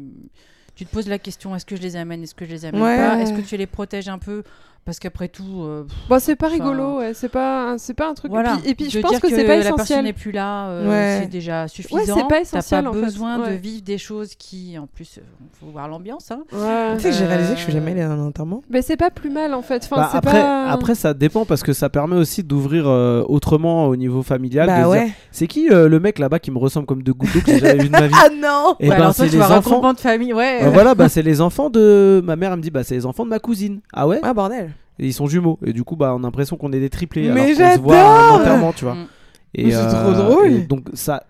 tu 0.75 0.85
te 0.85 0.91
poses 0.91 1.07
la 1.07 1.17
question 1.19 1.55
est-ce 1.55 1.65
que 1.65 1.75
je 1.75 1.81
les 1.81 1.95
amène, 1.95 2.23
est-ce 2.23 2.35
que 2.35 2.45
je 2.45 2.51
les 2.51 2.65
amène 2.65 2.81
Ouais. 2.81 2.97
pas 2.97 3.19
Est-ce 3.19 3.33
que 3.33 3.41
tu 3.41 3.55
les 3.57 3.67
protèges 3.67 4.09
un 4.09 4.19
peu 4.19 4.43
Parce 4.83 4.97
qu'après 4.97 5.27
tout, 5.27 5.61
euh, 5.61 5.83
pff, 5.83 5.95
Bon, 6.09 6.17
c'est 6.19 6.35
pas 6.35 6.47
rigolo, 6.47 6.97
ouais. 6.97 7.13
c'est 7.13 7.29
pas, 7.29 7.75
c'est 7.77 7.93
pas 7.93 8.09
un 8.09 8.15
truc. 8.15 8.31
voilà. 8.31 8.55
Et 8.55 8.59
puis, 8.61 8.69
et 8.71 8.75
puis 8.75 8.89
je 8.89 8.99
pense 8.99 9.19
que, 9.19 9.29
c'est 9.29 9.43
pas 9.45 9.55
la 9.57 9.61
personne 9.61 9.75
essentiel. 9.75 10.03
n'est 10.05 10.11
plus 10.13 10.31
là, 10.31 10.69
euh, 10.69 10.89
Ouais. 10.89 11.19
c'est 11.21 11.29
déjà 11.29 11.67
suffisant. 11.67 12.01
c'est 12.03 12.21
pas 12.23 12.27
T'as 12.29 12.41
essentiel, 12.41 12.83
pas 12.85 12.89
en 12.89 12.93
fait. 12.93 13.01
besoin 13.01 13.37
de 13.37 13.43
Ouais. 13.43 13.57
vivre 13.57 13.83
des 13.83 13.99
choses 13.99 14.33
qui, 14.35 14.77
en 14.79 14.87
plus, 14.87 15.19
euh, 15.19 15.21
faut 15.59 15.67
voir 15.67 15.87
l'ambiance. 15.87 16.31
Hein. 16.31 16.41
Ouais. 16.51 16.95
Tu 16.95 17.03
sais 17.03 17.09
que 17.11 17.15
j'ai 17.15 17.25
réalisé 17.27 17.51
que 17.53 17.59
je 17.59 17.63
suis 17.63 17.71
Euh, 17.71 17.75
jamais 17.75 17.91
allée 17.91 18.01
à 18.01 18.09
un 18.09 18.19
enterrement. 18.25 18.63
Mais 18.71 18.81
c'est 18.81 18.97
pas 18.97 19.11
plus 19.11 19.29
mal 19.29 19.53
en 19.53 19.61
fait. 19.61 19.83
Enfin, 19.85 19.97
Bah, 19.97 20.09
après, 20.13 20.41
pas... 20.41 20.69
après, 20.71 20.95
ça 20.95 21.13
dépend 21.13 21.45
parce 21.45 21.61
que 21.61 21.73
ça 21.73 21.89
permet 21.89 22.15
aussi 22.15 22.43
d'ouvrir 22.43 22.85
euh, 22.87 23.23
autrement 23.27 23.85
au 23.85 23.95
niveau 23.95 24.23
familial. 24.23 24.65
Bah 24.65 24.89
ouais. 24.89 25.11
c'est 25.29 25.45
qui 25.45 25.69
euh, 25.69 25.89
le 25.89 25.99
mec 25.99 26.17
là-bas 26.17 26.39
qui 26.39 26.49
me 26.49 26.57
ressemble 26.57 26.87
comme 26.87 27.03
de 27.03 27.11
gouttes 27.11 27.31
d'eau 27.35 27.41
que 27.41 27.51
j'ai 27.51 27.59
jamais 27.59 27.83
vu 27.83 27.89
de 27.89 27.91
ma 27.91 28.07
vie? 28.07 28.13
Ah 28.19 28.29
non 28.35 28.75
Et 28.79 28.89
Ouais, 28.89 28.97
ben 28.97 29.13
c'est 29.13 29.27
les 29.27 29.39
enfants. 29.41 29.93
de 29.93 29.99
famille, 29.99 30.33
ouais. 30.33 30.63
Euh, 30.63 30.69
voilà, 30.71 30.95
bah 30.95 31.07
c'est 31.07 31.21
les 31.21 31.39
enfants 31.39 31.69
de 31.69 32.19
ma 32.25 32.35
mère. 32.35 32.51
Elle 32.51 32.57
me 32.57 32.63
dit 32.63 32.71
bah 32.71 32.83
c'est 32.83 32.95
les 32.95 33.05
enfants 33.05 33.25
de 33.25 33.29
ma 33.29 33.37
cousine. 33.39 33.81
Ah 33.93 34.07
ouais? 34.07 34.19
Ah 34.23 34.33
bordel. 34.33 34.70
Et 35.01 35.07
ils 35.07 35.13
sont 35.13 35.27
jumeaux. 35.27 35.59
Et 35.65 35.73
du 35.73 35.83
coup 35.83 35.95
bah 35.97 36.13
on 36.15 36.19
a 36.19 36.21
l'impression 36.21 36.55
qu'on 36.55 36.71
est 36.71 36.79
des 36.79 36.89
triplés. 36.89 37.29
Mais 37.29 37.59
alors 37.59 37.71
qu'on 37.71 37.75
se 37.75 37.81
voit 37.81 37.99
un 37.99 38.29
enterrement, 38.29 38.71
tu 38.71 38.85
vois. 38.85 38.93
Mm. 38.95 39.07
Et, 39.55 39.65
Mais 39.65 39.71
c'est 39.71 39.87
trop 39.87 40.13
drôle. 40.13 40.51
et 40.53 40.59
donc 40.59 40.87
ça, 40.93 41.23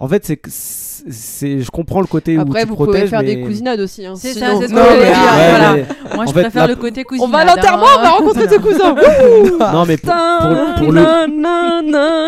en 0.00 0.08
fait 0.08 0.24
c'est 0.24 0.36
que 0.36 0.50
c'est, 0.50 1.60
je 1.60 1.70
comprends 1.70 2.00
le 2.00 2.06
côté 2.06 2.38
où 2.38 2.40
Après, 2.40 2.62
tu 2.62 2.68
vous 2.68 2.74
protèges, 2.76 2.94
pouvez 2.94 3.06
faire 3.08 3.20
mais- 3.20 3.34
des 3.36 3.42
cousinades 3.42 3.80
aussi. 3.80 4.06
Hein. 4.06 4.14
C'est 4.16 4.32
Sinon- 4.32 4.46
ça, 4.46 4.52
c'est 4.60 4.68
ce 4.68 4.72
que 4.72 4.78
Non, 4.78 4.84
j'allais 4.84 5.00
mais- 5.00 5.06
dire. 5.06 5.18
Ouais, 5.18 5.50
voilà. 5.50 5.72
mais- 5.74 5.86
Moi, 6.16 6.24
je 6.24 6.30
en 6.30 6.32
fait, 6.34 6.40
préfère 6.42 6.62
la- 6.62 6.68
le 6.68 6.76
côté 6.76 7.04
cousine. 7.04 7.24
On 7.24 7.28
va 7.28 7.38
à 7.38 7.44
l'enterrement, 7.44 7.86
on 7.98 8.02
va 8.02 8.08
rencontrer 8.10 8.48
ses 8.48 8.58
cousins. 8.58 8.94
non 9.72 9.84
mais 9.86 9.96
pour, 9.98 10.12
pour- 10.14 10.74
pour 10.76 10.92
le 10.92 11.02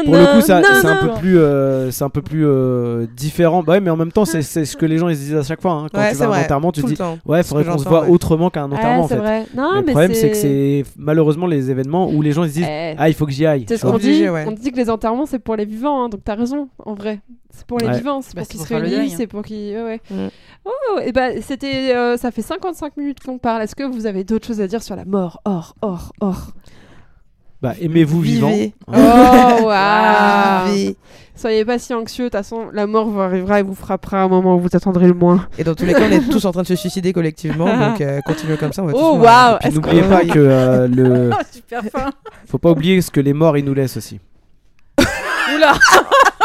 Pour 0.04 0.14
le 0.14 0.34
coup, 0.34 0.40
ça- 0.42 0.62
c'est 0.82 0.86
un 0.86 0.96
peu 0.96 1.14
plus, 1.20 1.38
euh, 1.38 1.90
c'est 1.90 2.04
un 2.04 2.10
peu 2.10 2.22
plus 2.22 2.46
euh, 2.46 3.06
différent. 3.16 3.62
Bah 3.62 3.72
ouais, 3.74 3.80
mais 3.80 3.90
en 3.90 3.96
même 3.96 4.12
temps, 4.12 4.24
c'est 4.24 4.42
c'est 4.42 4.64
ce 4.64 4.76
que 4.76 4.84
les 4.86 4.98
gens 4.98 5.08
ils 5.08 5.16
se 5.16 5.20
disent 5.20 5.34
à 5.36 5.42
chaque 5.42 5.62
fois. 5.62 5.72
hein. 5.72 5.86
Quand 5.92 6.00
Ouais, 6.00 6.10
tu 6.10 6.16
vas 6.16 6.26
à 6.26 6.36
un 6.38 6.42
enterrement, 6.44 6.72
tu 6.72 6.82
te 6.82 6.86
dis, 6.86 6.96
ouais, 7.26 7.42
faudrait 7.42 7.64
qu'on 7.64 7.78
se 7.78 7.88
voit 7.88 8.08
autrement 8.08 8.50
qu'à 8.50 8.62
un 8.62 8.72
enterrement 8.72 9.04
en 9.04 9.08
c'est 9.08 9.16
fait. 9.16 9.46
le 9.54 9.82
problème, 9.84 10.14
c'est 10.14 10.30
que 10.30 10.36
c'est 10.36 10.84
malheureusement 10.98 11.46
les 11.46 11.70
événements 11.70 12.10
où 12.10 12.20
les 12.22 12.32
gens 12.32 12.44
ils 12.44 12.50
se 12.50 12.54
disent, 12.54 12.66
Eh, 12.68 12.94
ah, 12.98 13.08
il 13.08 13.14
faut 13.14 13.26
que 13.26 13.32
j'y 13.32 13.46
aille. 13.46 13.64
C'est 13.68 13.76
ce 13.78 13.86
qu'on 13.86 13.98
dit. 13.98 14.24
On 14.28 14.50
dit 14.52 14.70
que 14.72 14.76
les 14.76 14.90
enterrements 14.90 15.26
c'est 15.26 15.38
pour 15.38 15.56
les 15.56 15.64
vivants, 15.64 16.04
hein, 16.04 16.08
donc 16.08 16.20
t'as 16.24 16.34
raison, 16.34 16.68
en 16.84 16.94
vrai. 16.94 17.20
C'est 17.50 17.66
pour 17.66 17.78
les 17.78 17.86
Ouais. 17.86 17.96
vivants, 17.96 18.20
c'est 18.22 18.34
Bah, 18.34 18.42
pour 18.42 18.46
c'est 18.46 18.50
qu'ils 18.52 18.58
pour 18.58 18.66
se 18.66 18.68
faire 18.74 18.80
le 18.82 18.88
réunissent, 18.88 19.16
c'est 19.16 19.26
pour 19.26 19.42
qu'ils. 19.42 19.74
Ouais, 19.76 19.82
ouais. 19.82 20.00
Mm. 20.10 20.28
Oh, 20.64 20.98
et 21.04 21.12
bah 21.12 21.40
c'était. 21.42 21.94
euh, 21.94 22.16
ça 22.16 22.30
fait 22.30 22.42
55 22.42 22.96
minutes 22.96 23.18
qu'on 23.24 23.38
parle. 23.38 23.62
Est-ce 23.62 23.74
que 23.74 23.84
vous 23.84 24.06
avez 24.06 24.24
d'autres 24.24 24.46
choses 24.46 24.60
à 24.60 24.66
dire 24.66 24.82
sur 24.82 24.96
la 24.96 25.04
mort? 25.04 25.40
Or, 25.44 25.74
or, 25.82 26.12
or. 26.20 26.52
Bah, 27.62 27.72
aimez-vous 27.80 28.20
vivant? 28.20 28.52
Oh, 28.86 28.92
waouh. 29.64 30.94
Soyez 31.34 31.64
pas 31.64 31.78
si 31.78 31.92
anxieux, 31.94 32.24
de 32.24 32.28
toute 32.28 32.36
façon, 32.38 32.66
la 32.72 32.86
mort 32.86 33.06
vous 33.08 33.20
arrivera 33.20 33.60
et 33.60 33.62
vous 33.62 33.74
frappera 33.74 34.20
à 34.22 34.24
un 34.24 34.28
moment 34.28 34.56
où 34.56 34.60
vous 34.60 34.68
attendrez 34.74 35.06
le 35.06 35.14
moins. 35.14 35.46
Et 35.58 35.64
dans 35.64 35.74
tous 35.74 35.84
les 35.84 35.92
cas, 35.92 36.06
on 36.08 36.10
est 36.12 36.28
tous 36.30 36.44
en 36.46 36.52
train 36.52 36.62
de 36.62 36.66
se 36.66 36.76
suicider 36.76 37.12
collectivement, 37.12 37.66
donc 37.90 38.00
euh, 38.00 38.20
continuez 38.24 38.56
comme 38.56 38.72
ça. 38.72 38.82
On 38.82 38.86
va 38.86 38.92
Oh, 38.94 39.16
waouh 39.18 39.72
n'oubliez 39.72 40.02
pas 40.02 40.24
que 40.24 40.38
euh, 40.38 40.88
le, 40.94 41.30
Oh, 41.32 41.42
super 41.50 41.82
fin. 41.84 42.10
faut 42.46 42.58
pas 42.58 42.70
oublier 42.70 43.00
ce 43.02 43.10
que 43.10 43.20
les 43.20 43.32
morts 43.34 43.56
ils 43.58 43.64
nous 43.64 43.74
laissent 43.74 43.96
aussi. 43.98 44.18
Oula. 45.56 45.72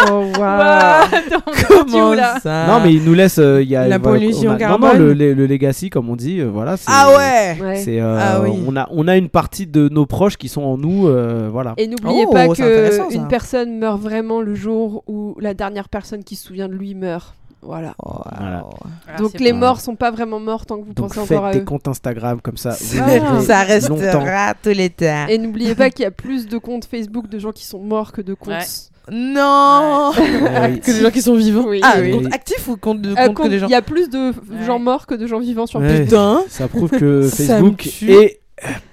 Oh, 0.10 0.24
waouh 0.40 0.40
parti 1.46 1.66
Comment 1.68 2.14
là 2.14 2.40
ça 2.42 2.66
non, 2.68 2.80
mais 2.84 2.94
ils 2.94 3.04
nous 3.04 3.14
laissent. 3.14 3.38
euh, 3.38 3.62
il 3.62 3.70
y 3.70 3.76
a 3.76 3.88
La 3.88 3.98
voilà, 3.98 4.20
pollution 4.20 4.50
on 4.52 4.54
a- 4.54 4.58
Non, 4.58 4.70
non, 4.70 4.80
carbone. 4.80 4.98
le, 4.98 5.14
le- 5.14 5.34
le 5.34 5.46
legacy, 5.48 5.90
comme 5.90 6.10
on 6.10 6.16
dit, 6.16 6.40
euh, 6.40 6.50
voilà. 6.52 6.78
c'est- 6.78 6.86
Ah 6.88 7.10
ouais 7.18 7.58
Ouais. 7.62 7.76
C'est, 7.78 8.00
euh, 8.02 8.18
Ah 8.20 8.42
oui. 8.42 8.52
on, 8.68 8.76
a, 8.76 8.88
on 8.92 9.08
a 9.08 9.16
une 9.18 9.30
partie 9.30 9.68
de 9.68 9.90
nos 9.90 10.06
proches 10.06 10.38
qui 10.38 10.48
sont 10.50 10.64
en 10.64 10.78
nous, 10.78 11.08
euh, 11.08 11.50
voilà. 11.52 11.74
Et 11.78 11.88
n'oubliez 11.88 12.26
Oh, 12.28 12.32
pas 12.34 12.48
que 12.48 13.14
une 13.14 13.28
personne 13.28 13.78
meurt 13.78 14.00
vraiment 14.02 14.42
le 14.42 14.56
jour 14.56 15.04
où 15.08 15.36
la 15.40 15.54
dernière 15.54 15.88
personne 15.90 16.24
qui 16.24 16.36
se 16.36 16.48
souvient 16.48 16.68
de 16.68 16.74
lui 16.74 16.96
meurt. 16.96 17.36
Voilà. 17.64 17.94
Oh, 18.04 18.10
wow. 18.10 18.24
Voilà. 18.40 18.64
Voilà, 19.06 19.20
Donc 19.20 19.40
les 19.40 19.52
bon. 19.54 19.60
morts 19.60 19.82
sont 19.82 19.96
pas 19.96 20.10
vraiment 20.10 20.40
morts 20.40 20.66
tant 20.66 20.78
que 20.80 20.86
vous 20.88 20.94
Donc 20.94 21.14
pensez 21.14 21.28
faites 21.28 21.38
encore 21.38 21.50
à 21.50 21.54
des 21.54 21.60
eux. 21.60 21.64
comptes 21.64 21.88
Instagram 21.88 22.42
comme 22.42 22.58
ça. 22.58 22.72
Ah. 22.72 23.40
Ça 23.42 23.64
longtemps. 23.88 24.00
restera 24.00 24.54
tout 24.64 24.70
l'état. 24.70 25.30
Et 25.30 25.38
n'oubliez 25.38 25.76
pas 25.76 25.92
qu'il 25.92 26.02
y 26.02 26.08
a 26.08 26.12
plus 26.12 26.48
de 26.48 26.58
comptes 26.58 26.86
Facebook 26.86 27.28
de 27.30 27.38
gens 27.38 27.52
qui 27.52 27.66
sont 27.68 27.78
morts 27.80 28.14
que 28.14 28.22
de 28.22 28.34
comptes. 28.34 28.54
Ouais. 28.56 28.66
Non 29.10 30.12
Ouais. 30.18 30.80
Que 30.84 30.92
des 30.92 31.02
gens 31.02 31.10
qui 31.12 31.22
sont 31.22 31.36
vivants. 31.36 31.66
Oui, 31.68 31.80
ah, 31.84 31.96
oui. 32.02 32.12
compte 32.12 32.34
actif 32.34 32.68
ou 32.68 32.78
compte, 32.78 33.02
de, 33.02 33.12
Euh, 33.12 33.28
compte 33.28 33.46
que 33.46 33.48
des 33.48 33.60
gens 33.60 33.68
Il 33.68 33.72
y 33.72 33.76
a 33.76 33.82
plus 33.82 34.10
de 34.10 34.30
Ouais. 34.30 34.66
gens 34.66 34.80
morts 34.80 35.08
que 35.08 35.16
de 35.16 35.26
gens 35.28 35.40
vivants 35.40 35.66
sur 35.66 35.80
Ouais. 35.80 35.88
Facebook. 35.88 36.10
Putain 36.10 36.42
Ça 36.50 36.68
prouve 36.68 36.90
que 36.92 37.28
Facebook 37.28 37.88
est 38.08 38.41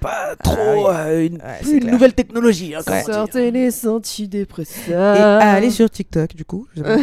pas 0.00 0.34
trop 0.42 0.88
euh, 0.90 1.26
une, 1.26 1.34
Ouais, 1.34 1.58
plus 1.60 1.70
c'est 1.70 1.76
une 1.78 1.90
nouvelle 1.90 2.14
technologie. 2.14 2.74
hein. 2.74 2.80
Sortez 3.04 3.50
les 3.50 3.84
Et 3.84 3.88
antidépresseurs. 3.88 5.40
allez 5.42 5.70
sur 5.70 5.90
TikTok, 5.90 6.34
du 6.34 6.44
coup. 6.44 6.66
pas. 6.82 6.96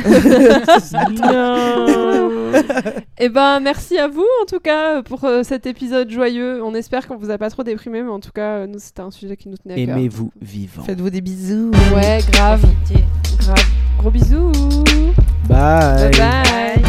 Eh 3.18 3.30
ben, 3.30 3.60
merci 3.62 3.98
à 3.98 4.08
vous 4.08 4.26
en 4.42 4.46
tout 4.46 4.60
cas 4.60 5.02
pour 5.04 5.24
euh, 5.24 5.44
cet 5.44 5.66
épisode 5.66 6.10
joyeux. 6.10 6.62
On 6.64 6.74
espère 6.76 7.08
qu'on 7.08 7.16
vous 7.18 7.30
a 7.30 7.38
pas 7.38 7.50
trop 7.50 7.64
déprimé, 7.64 8.02
mais 8.02 8.10
en 8.10 8.20
tout 8.20 8.32
cas, 8.34 8.60
euh, 8.60 8.68
nous 8.68 8.80
c'était 8.80 9.02
un 9.02 9.12
sujet 9.12 9.38
qui 9.38 9.50
nous 9.50 9.58
tenait 9.58 9.82
à 9.82 9.86
cœur. 9.86 9.98
Aimez-vous 9.98 10.32
vivant. 10.42 10.84
Faites-vous 10.84 11.10
des 11.10 11.22
bisous. 11.22 11.72
Ouais, 11.94 12.20
grave. 12.32 12.62
Gros 14.00 14.12
bisous. 14.12 14.52
Bye. 15.48 16.12
Bye 16.12 16.20
bye. 16.20 16.85